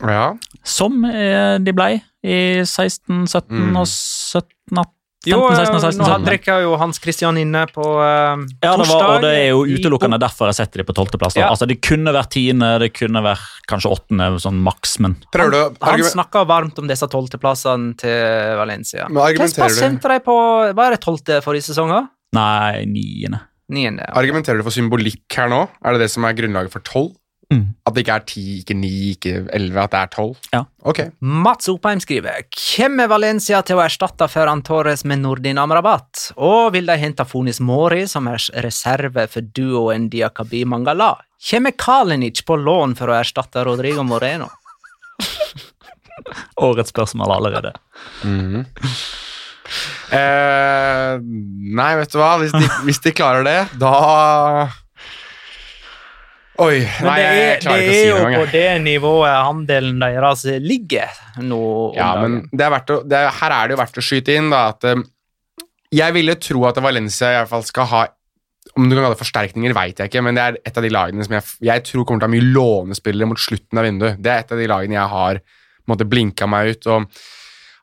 Ja. 0.00 0.34
Som 0.64 1.04
eh, 1.04 1.58
de 1.58 1.72
ble 1.74 2.00
i 2.22 2.38
16, 2.66 3.26
17 3.26 3.50
Mm. 3.50 3.76
og 3.80 3.86
17, 3.86 4.78
18, 4.78 4.94
Jo, 5.26 5.38
15, 5.48 5.50
eh, 5.50 5.58
16 5.58 5.74
og 5.74 5.82
16. 5.82 5.98
nå 5.98 6.06
17. 6.06 6.24
drikker 6.28 6.60
jo 6.62 6.76
Hans 6.78 6.98
Christian 7.02 7.36
inne 7.36 7.64
på 7.66 7.82
uh, 7.84 8.38
Ja, 8.62 8.76
det 8.78 8.86
var, 8.86 9.02
og 9.16 9.22
det 9.22 9.32
er 9.34 9.48
jo 9.50 9.64
i- 9.66 9.74
utelukkende 9.78 10.18
derfor 10.22 10.46
jeg 10.46 10.54
setter 10.60 10.78
de 10.78 10.84
på 10.84 10.94
tolvteplass. 10.94 11.34
da. 11.34 11.40
Ja. 11.40 11.48
Altså, 11.50 11.66
det 11.66 11.80
kunne 11.82 12.12
vært 12.14 12.30
tiende, 12.30 12.78
det 12.78 12.92
kunne 12.94 13.20
vært 13.22 13.42
kanskje 13.68 13.90
åttende, 13.90 14.28
sånn 14.38 14.62
maks, 14.62 14.98
men 15.00 15.16
Prøver 15.34 15.50
du 15.50 15.56
å 15.58 15.64
Han 15.82 15.94
argumen- 16.00 16.14
snakka 16.14 16.46
varmt 16.46 16.78
om 16.78 16.86
disse 16.86 17.06
tolvteplassene 17.10 17.96
til 17.98 18.56
Valencia. 18.56 19.08
Men 19.10 19.22
Hvilken 19.34 19.42
argumenterer 19.42 20.00
du- 20.02 20.08
de 20.08 20.20
på? 20.20 20.74
Var 20.74 20.90
det 20.90 21.00
tolvte 21.00 21.42
forrige 21.42 21.66
sesong? 21.74 21.90
da? 21.90 22.08
nei, 22.32 22.84
niende. 22.84 23.40
Niende. 23.68 24.04
ja. 24.06 24.14
Argumenterer 24.16 24.58
du 24.60 24.64
for 24.64 24.72
symbolikk 24.74 25.26
her 25.36 25.48
nå? 25.52 25.64
Er 25.84 25.92
det 25.96 26.06
det 26.06 26.10
som 26.12 26.24
er 26.24 26.36
grunnlaget 26.38 26.72
for 26.72 26.80
tolv? 26.86 27.16
Mm. 27.48 27.62
At 27.88 27.94
det 27.96 28.02
ikke 28.02 28.14
er 28.18 28.24
ti, 28.28 28.42
ikke 28.60 28.74
ni, 28.76 28.88
ikke 29.14 29.30
elleve, 29.56 29.80
at 29.80 29.92
det 29.94 30.00
er 30.02 30.10
tolv? 30.12 30.34
Ja. 30.52 30.58
Ok. 30.84 30.98
Mats 31.24 31.68
Opheim 31.72 32.00
skriver 32.04 32.44
Hvem 32.52 33.00
er 33.00 33.08
Valencia 33.08 33.62
til 33.64 33.78
å 33.78 33.84
erstatte 33.86 34.28
Ferran 34.28 34.60
Torres 34.66 35.04
med 35.08 35.22
Nordin 35.22 35.56
Amrabat? 35.60 36.26
Og 36.36 36.74
vil 36.76 36.84
de 36.90 36.96
hente 37.00 37.24
Fonis 37.24 37.60
Mori 37.64 38.02
som 38.08 38.28
er 38.28 38.44
reserve 38.66 39.24
for 39.32 39.40
duoen 39.56 40.10
Diakabi 40.12 40.66
Mangala? 40.68 41.14
Kommer 41.48 41.72
Kalinic 41.72 42.44
på 42.44 42.56
lån 42.60 42.92
for 42.98 43.08
å 43.08 43.16
erstatte 43.16 43.64
Rodrigo 43.64 44.04
Moreno? 44.04 44.50
Årets 46.60 46.92
spørsmål 46.92 47.32
allerede. 47.38 47.72
Mhm. 48.28 48.66
Eh, 50.16 51.14
nei, 51.78 51.92
vet 52.00 52.12
du 52.12 52.18
hva? 52.20 52.34
Hvis 52.42 52.54
de, 52.54 52.66
hvis 52.86 53.02
de 53.04 53.14
klarer 53.16 53.46
det, 53.46 53.58
da 53.80 54.68
Oi. 56.58 56.80
Men 56.82 57.06
Nei, 57.06 57.16
det 57.18 57.26
jeg 57.26 57.42
er, 57.48 57.60
klarer 57.62 57.82
ikke 57.84 57.90
å 57.90 57.92
er 57.92 57.94
si 57.94 58.08
jo 58.08 58.14
det 58.16 58.18
er 58.18 58.32
jo 58.32 58.38
på 58.40 58.50
det 58.50 58.68
nivået 58.82 59.34
handelen 59.46 60.00
deres 60.02 60.40
ligger 60.64 61.20
nå 61.46 61.60
Ja, 61.94 62.08
men 62.18 62.40
det 62.50 62.66
er 62.66 62.74
å, 62.74 62.96
det 63.06 63.20
er, 63.20 63.28
her 63.38 63.54
er 63.54 63.68
det 63.68 63.76
jo 63.76 63.80
verdt 63.84 64.00
å 64.00 64.04
skyte 64.08 64.34
inn 64.34 64.50
da, 64.50 64.64
at 64.72 64.88
eh, 64.90 65.04
jeg 65.94 66.16
ville 66.16 66.34
tro 66.42 66.64
at 66.66 66.80
Valencia 66.82 67.30
i 67.30 67.38
hvert 67.38 67.52
fall 67.52 67.66
skal 67.66 67.92
ha 67.92 68.02
om 68.78 68.86
du 68.86 68.94
kan 68.94 69.04
kalle 69.04 69.14
det 69.14 69.22
forsterkninger, 69.22 69.72
vet 69.74 70.02
jeg 70.02 70.10
ikke, 70.10 70.22
men 70.22 70.36
det 70.36 70.42
er 70.44 70.58
et 70.66 70.76
av 70.76 70.84
de 70.84 70.90
lagene 70.92 71.24
som 71.24 71.34
jeg, 71.38 71.46
jeg 71.66 71.84
tror 71.88 72.04
kommer 72.06 72.20
til 72.20 72.26
å 72.26 72.28
ha 72.28 72.34
mye 72.34 72.50
lånespillere 72.52 73.30
mot 73.30 73.40
slutten 73.40 73.80
av 73.80 73.86
vinduet. 73.88 74.20
Det 74.22 74.30
er 74.30 74.42
et 74.44 74.52
av 74.54 74.60
de 74.60 74.68
lagene 74.70 74.98
jeg 74.98 75.12
har 75.14 75.40
på 75.88 76.06
blinka 76.12 76.46
meg 76.50 76.74
ut. 76.74 76.90
og 76.92 77.22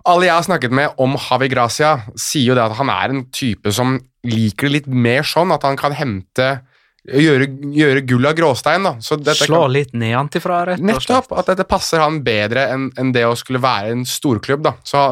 Alle 0.06 0.28
jeg 0.28 0.36
har 0.36 0.44
snakket 0.46 0.72
med 0.72 0.94
om 1.02 1.16
Javi 1.18 1.48
Gracia, 1.50 1.96
sier 2.16 2.52
jo 2.52 2.56
det 2.58 2.64
at 2.68 2.76
han 2.78 2.90
er 2.94 3.10
en 3.16 3.24
type 3.34 3.72
som 3.74 3.96
liker 4.26 4.68
det 4.70 4.74
litt 4.74 4.88
mer 4.88 5.26
sånn, 5.26 5.52
at 5.54 5.64
han 5.66 5.78
kan 5.78 5.96
hente 5.98 6.60
Gjøre, 7.06 7.46
gjøre 7.70 8.02
gull 8.10 8.26
av 8.26 8.34
gråstein. 8.34 8.82
da. 8.82 8.96
Slå 8.98 9.20
kan- 9.62 9.72
litt 9.72 9.92
nedenfra, 9.94 10.66
rett 10.66 10.80
og 10.82 10.88
slett. 10.90 11.06
Nettopp! 11.06 11.38
At 11.38 11.46
dette 11.52 11.64
passer 11.70 12.00
han 12.02 12.24
bedre 12.26 12.64
enn 12.74 12.88
en 12.98 13.12
det 13.14 13.22
å 13.30 13.36
skulle 13.38 13.62
være 13.62 13.92
en 13.92 14.02
storklubb. 14.10 14.64
da. 14.64 14.72
Så, 14.84 15.04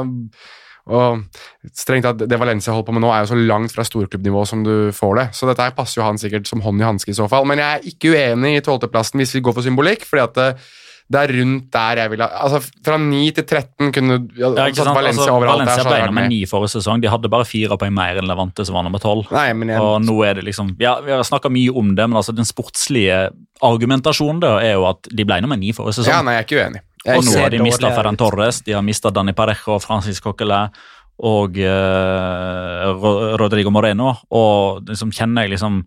og 0.89 1.21
strengt 1.71 2.01
tatt, 2.03 2.17
Det 2.27 2.39
Valencia 2.39 2.73
holder 2.73 2.87
på 2.89 2.93
med 2.97 3.03
nå, 3.03 3.11
er 3.13 3.27
jo 3.27 3.35
så 3.35 3.47
langt 3.47 3.71
fra 3.71 3.83
storklubbnivå 3.85 4.41
som 4.47 4.63
du 4.63 4.89
får 4.91 5.15
det. 5.19 5.27
Så 5.37 5.45
dette 5.45 5.61
her 5.61 5.69
passer 5.77 6.01
jo 6.01 6.07
han 6.07 6.17
sikkert 6.17 6.47
som 6.47 6.61
hånd 6.61 6.81
i 6.81 6.83
hanske 6.83 7.09
i 7.09 7.13
så 7.13 7.29
fall. 7.29 7.45
Men 7.45 7.59
jeg 7.59 7.77
er 7.77 7.87
ikke 7.93 8.15
uenig 8.17 8.57
i 8.57 8.65
tolvteplassen 8.65 9.21
hvis 9.21 9.33
vi 9.37 9.41
går 9.41 9.53
for 9.53 9.61
symbolikk. 9.61 10.01
fordi 10.03 10.23
at 10.23 10.57
det, 11.11 11.19
er 11.19 11.33
rundt 11.35 11.65
der 11.73 11.99
jeg 12.03 12.11
vil 12.13 12.21
ha 12.23 12.27
Altså, 12.45 12.59
Fra 12.85 12.97
9 12.97 13.19
til 13.37 13.43
13 13.45 13.91
kunne 13.93 14.15
ja, 14.37 14.49
Ja, 14.49 14.67
ikke 14.71 14.79
sant? 14.79 14.95
Valencia 14.95 15.25
Altså, 15.25 15.35
overalt 15.35 15.59
Valencia 15.63 15.83
der. 15.83 16.05
ble 16.07 16.15
med. 16.15 16.29
ni 16.29 16.39
forrige 16.49 16.73
sesong. 16.77 17.01
De 17.03 17.11
hadde 17.11 17.29
bare 17.29 17.45
fire 17.45 17.77
poeng 17.77 17.93
mer 17.93 18.21
enn 18.21 18.29
Levante, 18.29 18.65
som 18.65 18.77
var 18.77 18.87
nummer 18.87 19.03
tolv. 19.03 19.27
Nei, 19.35 19.49
men 19.53 19.73
jeg, 19.73 19.81
Og 19.83 20.01
nå 20.05 20.15
er 20.25 20.39
det 20.39 20.47
liksom 20.47 20.75
Ja, 20.79 20.95
vi 21.03 21.11
har 21.11 21.23
snakka 21.27 21.51
mye 21.53 21.73
om 21.75 21.93
det, 21.95 22.07
men 22.09 22.17
altså 22.17 22.33
den 22.35 22.47
sportslige 22.47 23.29
argumentasjonen 23.63 24.41
da 24.43 24.55
er 24.63 24.73
jo 24.77 24.87
at 24.89 25.07
de 25.11 25.25
ble 25.27 25.41
nummer 25.43 25.59
ni 25.59 25.71
forrige 25.75 25.99
sesong. 26.01 26.13
ja, 26.13 26.21
nei, 26.25 26.37
jeg 26.39 26.45
er 26.45 26.49
ikke 26.49 26.63
uenig. 26.63 26.83
Jeg 27.03 27.19
og 27.19 27.25
nå 27.27 27.37
har 27.41 27.49
de 27.51 27.59
mista 27.59 27.89
Ferran. 27.91 28.17
Torres, 28.17 28.61
de 28.63 28.71
har 28.71 28.83
mista 28.85 29.11
Dani 29.11 29.33
Parejo, 29.35 29.75
Francis 29.83 30.21
Coquelin 30.23 30.71
og 31.23 31.57
uh, 31.59 33.35
Rodrigo 33.39 33.69
Moreno. 33.75 34.13
Og 34.31 34.87
liksom 34.87 35.11
kjenner 35.13 35.45
jeg 35.45 35.57
liksom 35.57 35.83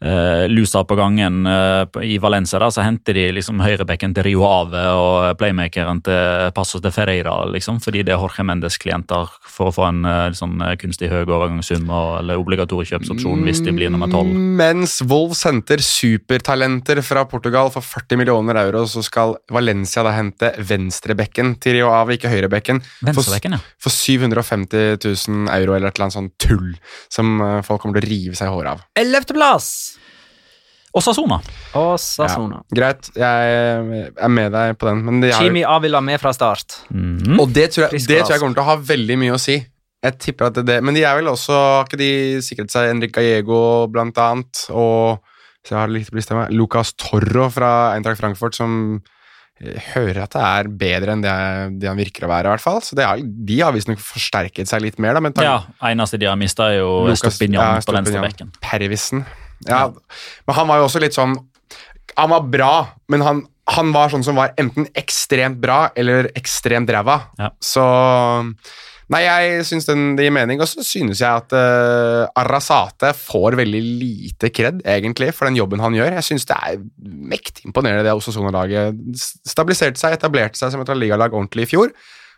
eh, 0.00 0.48
lusa 0.48 0.84
på 0.84 0.94
gangen 0.94 1.46
uh, 1.46 1.86
i 2.02 2.18
Valencia, 2.18 2.58
da, 2.58 2.70
så 2.70 2.84
henter 2.84 3.16
de 3.16 3.26
liksom 3.36 3.60
høyrebekken 3.62 4.14
til 4.14 4.26
Rio 4.28 4.44
Ave 4.48 4.82
og 4.98 5.38
playmakeren 5.40 6.02
til 6.04 6.50
Passos 6.56 6.82
de 6.84 6.92
Ferreira, 6.94 7.36
liksom, 7.50 7.80
fordi 7.82 8.04
det 8.06 8.14
er 8.14 8.22
Jorge 8.22 8.44
Mendes-klienter 8.46 9.32
for 9.48 9.70
å 9.70 9.74
få 9.74 9.86
en 9.88 10.02
uh, 10.06 10.34
sånn 10.36 10.60
kunstig 10.80 11.10
høy 11.12 11.22
overgangssum 11.24 11.88
og, 11.88 12.18
eller 12.20 12.40
obligatorisk 12.40 12.94
kjøpsopsjon 12.94 13.44
hvis 13.46 13.62
de 13.64 13.74
blir 13.76 13.92
nummer 13.92 14.10
tolv. 14.12 14.34
Mens 14.34 14.98
Wolves 15.08 15.44
henter 15.48 15.82
supertalenter 15.84 17.00
fra 17.04 17.24
Portugal 17.30 17.72
for 17.74 17.84
40 17.84 18.20
millioner 18.20 18.60
euro, 18.64 18.84
så 18.90 19.02
skal 19.04 19.36
Valencia 19.52 20.04
da 20.06 20.14
hente 20.16 20.52
venstrebekken 20.58 21.56
til 21.62 21.78
Rio 21.78 21.92
Ave, 21.94 22.18
ikke 22.18 22.32
høyrebekken, 22.32 22.82
for, 23.14 23.24
ja. 23.40 23.60
for 23.80 23.94
750 23.94 25.00
000 25.00 25.48
euro, 25.54 25.76
eller 25.76 25.90
et 25.90 25.96
eller 25.96 26.08
annet 26.08 26.18
sånn 26.18 26.32
tull 26.40 26.70
som 27.12 27.36
folk 27.64 27.82
kommer 27.82 28.00
til 28.00 28.08
å 28.08 28.12
rive 28.12 28.38
seg 28.38 28.50
i 28.50 28.54
håret 28.54 28.74
av. 28.74 28.86
Ellevteplass! 28.98 29.93
Og 30.94 31.02
Sasona. 31.02 31.40
Og 31.74 31.92
Sassona. 31.98 32.60
Greit, 32.74 33.08
jeg 33.18 33.54
er 34.14 34.30
med 34.30 34.52
deg 34.54 34.76
på 34.78 34.86
den, 34.86 35.00
men 35.08 35.22
har, 35.26 35.40
Chimi 35.42 35.64
Avila 35.66 36.00
med 36.04 36.20
fra 36.22 36.30
start. 36.36 36.78
Mhm. 36.94 37.38
Og 37.42 37.50
det 37.54 37.72
tror, 37.74 37.88
jeg, 37.88 38.04
det 38.06 38.20
tror 38.22 38.36
jeg 38.36 38.42
kommer 38.44 38.58
til 38.60 38.62
å 38.64 38.68
ha 38.70 38.76
veldig 38.94 39.16
mye 39.24 39.34
å 39.34 39.40
si. 39.42 39.58
Jeg 40.04 40.18
tipper 40.20 40.50
at 40.50 40.58
det, 40.58 40.62
er 40.62 40.68
det 40.68 40.84
Men 40.84 40.92
de 40.92 41.00
er 41.08 41.14
vel 41.16 41.30
også 41.30 41.54
Har 41.56 41.86
ikke 41.86 41.96
de 41.96 42.08
sikret 42.44 42.68
seg 42.68 42.90
Enric 42.92 43.14
Gallego, 43.16 43.86
blant 43.88 44.18
annet? 44.20 44.66
Og 44.68 45.16
så 45.64 45.72
jeg 45.72 45.78
har 45.80 45.88
litt 45.88 46.10
lista 46.12 46.36
med 46.36 46.52
Lucas 46.52 46.92
Torro 47.00 47.46
fra 47.48 47.70
Eintracht 47.94 48.20
Frankfurt, 48.20 48.52
som 48.52 49.00
hører 49.94 50.18
at 50.26 50.34
det 50.34 50.42
er 50.44 50.68
bedre 50.68 51.14
enn 51.14 51.22
det, 51.24 51.32
det 51.80 51.88
han 51.88 51.96
virker 51.96 52.26
å 52.26 52.28
være, 52.28 52.50
i 52.50 52.52
hvert 52.52 52.64
fall. 52.64 52.82
Så 52.84 52.98
det 52.98 53.06
har, 53.06 53.22
de 53.22 53.56
har 53.62 53.72
visstnok 53.72 54.02
forsterket 54.02 54.68
seg 54.68 54.82
litt 54.84 54.98
mer, 55.00 55.16
da. 55.16 55.22
Men 55.24 55.32
Ja, 55.40 55.54
eneste 55.88 56.20
de 56.20 56.28
har 56.28 56.36
mista, 56.36 56.68
er 56.68 56.82
jo 56.82 56.90
Lucas- 57.08 57.38
Stopinjan 57.38 57.78
ja, 57.78 57.80
på 57.80 57.96
venstrebekken. 57.96 58.52
Pervisen. 58.60 59.24
Ja, 59.68 59.88
men 60.46 60.56
han 60.58 60.70
var 60.70 60.80
jo 60.80 60.86
også 60.88 61.02
litt 61.02 61.16
sånn 61.16 61.36
Han 62.18 62.30
var 62.30 62.48
bra, 62.52 62.72
men 63.10 63.24
han, 63.24 63.44
han 63.74 63.92
var 63.94 64.12
sånn 64.12 64.24
som 64.26 64.38
var 64.38 64.52
enten 64.60 64.86
ekstremt 64.94 65.60
bra 65.62 65.88
eller 65.98 66.28
ekstremt 66.38 66.92
ræva. 66.92 67.20
Ja. 67.40 67.48
Så 67.64 67.84
Nei, 69.12 69.20
jeg 69.26 69.64
syns 69.68 69.84
den 69.84 70.14
det 70.16 70.24
gir 70.24 70.32
mening, 70.32 70.62
og 70.64 70.68
så 70.70 70.80
synes 70.86 71.20
jeg 71.20 71.28
at 71.28 71.52
uh, 71.52 72.24
Arrasate 72.40 73.10
får 73.18 73.58
veldig 73.60 73.82
lite 74.00 74.48
kred, 74.54 74.80
egentlig, 74.88 75.28
for 75.36 75.48
den 75.48 75.58
jobben 75.58 75.82
han 75.84 75.96
gjør. 75.96 76.16
Jeg 76.16 76.26
syns 76.30 76.48
det 76.48 76.56
er 76.56 76.80
mektig 77.04 77.66
imponerende, 77.68 78.06
det 78.06 78.14
Osasona-laget 78.16 79.20
Stabiliserte 79.20 80.00
seg, 80.00 80.16
etablerte 80.16 80.56
seg 80.60 80.72
som 80.72 80.84
et 80.84 80.94
ligalag 80.96 81.36
ordentlig 81.36 81.66
i 81.66 81.72
fjor, 81.74 81.92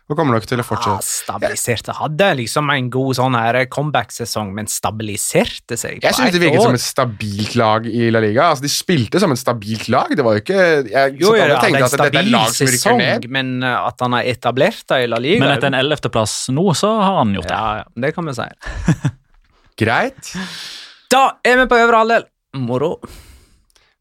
og 0.07 0.15
kommer 0.15 0.37
nok 0.37 0.45
til 0.47 0.55
å 0.57 0.63
Ja, 0.63 0.67
fortsette. 0.69 1.03
stabiliserte. 1.25 1.93
Hadde 1.97 2.29
liksom 2.39 2.69
en 2.71 2.89
god 2.93 3.15
sånn 3.17 3.35
her 3.35 3.57
comeback-sesong, 3.65 4.53
men 4.55 4.65
stabiliserte 4.71 5.75
seg 5.77 5.99
Jeg 6.01 6.15
synes 6.15 6.31
det 6.31 6.39
virket 6.41 6.63
som 6.63 6.73
et 6.77 6.83
stabilt 6.85 7.55
lag 7.59 7.85
i 7.91 8.09
La 8.13 8.21
Liga. 8.23 8.45
Altså, 8.53 8.63
De 8.63 8.71
spilte 8.71 9.19
som 9.19 9.31
et 9.35 9.41
stabilt 9.41 9.89
lag. 9.91 10.07
Det 10.15 10.23
var 10.23 10.37
jo 10.37 10.43
ikke 10.45 10.61
Jeg 10.89 11.19
Jo, 11.19 11.33
det 11.35 11.59
tenkte 11.59 11.83
at 11.89 11.97
dette 12.05 12.21
er 12.23 12.31
lag 12.31 12.47
som 12.55 12.67
rykker 12.67 12.77
sesong, 12.77 12.97
ned. 13.03 13.29
men 13.29 13.51
uh, 13.63 13.87
at 13.89 13.99
han 13.99 14.13
har 14.15 14.23
etablert 14.23 14.85
det 14.87 15.03
i 15.03 15.07
La 15.11 15.17
Liga 15.19 15.43
Men 15.43 15.57
etter 15.57 15.67
en 15.73 15.79
ellevteplass 15.81 16.37
nå, 16.55 16.67
så 16.73 16.93
har 17.01 17.19
han 17.19 17.35
gjort 17.35 17.51
det. 17.51 17.59
Ja, 17.59 17.75
ja, 17.83 17.83
det 18.07 18.13
kan 18.15 18.25
vi 18.31 18.33
si. 18.39 18.47
Greit. 19.83 20.33
Da 21.11 21.25
er 21.45 21.57
vi 21.61 21.67
på 21.67 21.77
øvre 21.83 21.99
halvdel. 22.05 22.25
Moro. 22.63 22.93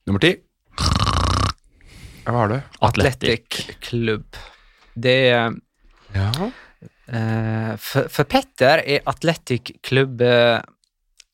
Nummer 0.07 0.22
ti. 0.22 0.36
Ja, 0.78 2.30
Hva 2.32 2.40
har 2.44 2.48
du? 2.50 2.57
Atletic. 2.82 3.61
Klubb. 3.84 4.38
Det 4.96 5.16
er 5.34 5.50
Ja. 6.17 6.31
Eh, 7.07 7.75
for, 7.79 8.09
for 8.11 8.27
Petter 8.29 8.83
er 8.83 9.05
atletikklubb 9.07 10.23
eh, 10.27 10.59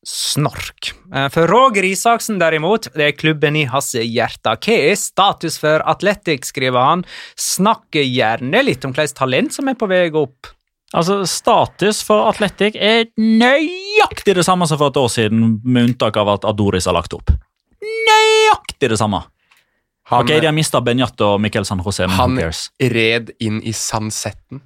snork. 0.05 0.91
Eh, 1.15 1.29
for 1.33 1.49
Roger 1.49 1.85
Isaksen 1.87 2.39
derimot, 2.41 2.89
det 2.93 3.07
er 3.07 3.17
klubben 3.17 3.57
i 3.57 3.65
hans 3.71 3.93
hjerte. 3.95 4.55
Hva 4.57 4.79
er 4.91 4.99
status 4.99 5.57
for 5.61 5.83
atletikk, 5.89 6.45
skriver 6.47 6.89
han. 6.91 7.05
Snakker 7.39 8.05
gjerne 8.05 8.65
litt 8.65 8.85
om 8.85 8.93
hvilket 8.93 9.17
talent 9.17 9.55
som 9.55 9.71
er 9.71 9.79
på 9.79 9.89
vei 9.89 10.05
opp. 10.11 10.51
Altså, 10.93 11.23
Status 11.25 12.03
for 12.05 12.27
atletikk 12.29 12.75
er 12.77 13.07
nøyaktig 13.17 14.35
det 14.37 14.43
samme 14.45 14.67
som 14.69 14.77
for 14.77 14.93
et 14.93 14.99
år 15.01 15.09
siden, 15.09 15.55
med 15.65 15.89
unntak 15.89 16.19
av 16.21 16.29
at 16.35 16.45
Adoris 16.45 16.85
har 16.85 16.93
lagt 16.93 17.15
opp. 17.17 17.33
Nøyaktig 17.81 18.91
det 18.91 18.99
samme. 19.01 19.23
Han, 20.11 20.21
ok, 20.21 20.35
De 20.35 20.45
har 20.45 20.53
mista 20.53 20.83
Benjato 20.85 21.31
og 21.33 21.41
Michael 21.41 21.65
San 21.65 21.81
José, 21.81 22.05
han 22.11 22.37
red 22.37 23.31
inn 23.41 23.57
i 23.65 23.73
Sansetten. 23.73 24.61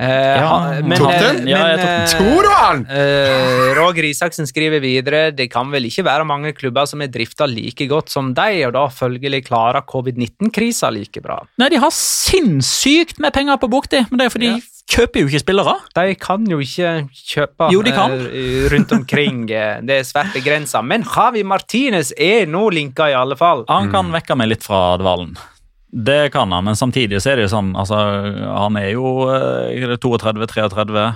Eh, 0.00 0.40
Ja, 0.40 0.80
men, 0.80 0.96
tok 0.96 1.10
den? 1.12 1.36
den? 1.42 1.48
Ja, 1.52 1.58
jeg 1.74 1.80
tok 1.80 1.84
den. 1.84 2.00
eh, 2.00 2.14
Tror 2.14 2.42
du 2.46 2.50
han? 2.54 2.86
Eh, 2.88 3.74
Roger 3.76 4.06
Isaksen 4.08 4.46
skriver 4.48 4.80
videre 4.80 5.30
det 5.36 5.50
kan 5.52 5.68
vel 5.70 5.84
ikke 5.90 6.04
være 6.06 6.24
mange 6.24 6.54
klubber 6.56 6.86
som 6.88 7.02
er 7.04 7.08
drifta 7.12 7.44
like 7.50 7.84
godt 7.90 8.08
som 8.08 8.32
deg, 8.32 8.62
og 8.68 8.72
da 8.78 8.86
følgelig 8.88 9.42
klarer 9.50 9.84
covid-19-krisa 9.84 10.88
like 10.94 11.20
bra. 11.20 11.42
Nei, 11.60 11.68
De 11.68 11.76
har 11.84 11.92
sinnssykt 11.92 13.18
med 13.20 13.34
penger 13.36 13.60
på 13.60 13.68
bok, 13.70 13.88
de, 13.92 14.04
men 14.10 14.18
det 14.22 14.26
er 14.30 14.34
fordi 14.34 14.46
Ja. 14.50 14.56
de 14.56 14.62
kjøper 14.90 15.20
jo 15.20 15.26
ikke 15.28 15.42
spillere. 15.44 15.76
De 15.94 16.14
kan 16.18 16.46
jo 16.50 16.58
ikke 16.58 17.08
kjøpe 17.14 17.70
Jo, 17.72 17.82
de 17.82 17.92
kan. 17.92 18.10
eh, 18.10 18.68
rundt 18.72 18.92
omkring. 18.92 19.50
eh, 19.50 19.80
Det 19.82 20.00
er 20.00 20.02
svært 20.08 20.32
begrensa. 20.34 20.82
Men 20.82 21.02
Javi 21.04 21.42
Martinez 21.44 22.12
er 22.18 22.46
nå 22.46 22.70
linka, 22.72 23.04
i 23.10 23.12
alle 23.14 23.36
fall. 23.36 23.64
Han 23.68 23.90
kan 23.92 24.10
vekke 24.10 24.36
meg 24.36 24.48
litt 24.48 24.62
fra 24.64 24.96
dvalen. 24.98 25.36
Det 25.90 26.30
kan 26.30 26.52
han, 26.54 26.64
men 26.64 26.78
samtidig 26.78 27.18
så 27.22 27.32
er 27.32 27.40
det 27.40 27.48
jo 27.48 27.54
sånn 27.56 27.72
altså, 27.74 27.96
Han 28.46 28.78
er 28.78 28.92
jo 28.92 29.26
eh, 29.26 29.74
er 29.74 29.90
det 29.90 29.98
32, 29.98 30.46
33, 30.46 31.06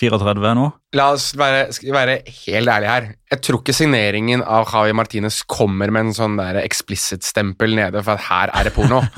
34 0.00 0.54
nå. 0.58 0.68
La 0.98 1.10
oss 1.14 1.28
være, 1.38 1.68
være 1.94 2.16
helt 2.26 2.70
ærlige 2.70 2.90
her. 2.90 3.10
Jeg 3.30 3.42
tror 3.46 3.60
ikke 3.62 3.76
signeringen 3.76 4.42
av 4.42 4.66
Javi 4.66 4.94
Martinez 4.96 5.42
kommer 5.46 5.92
med 5.94 6.08
en 6.08 6.16
sånn 6.16 6.38
der 6.40 6.58
explicit-stempel 6.64 7.76
nede 7.78 8.02
for 8.02 8.18
at 8.18 8.26
her 8.26 8.54
er 8.58 8.66
det 8.66 8.74
porno. 8.74 9.04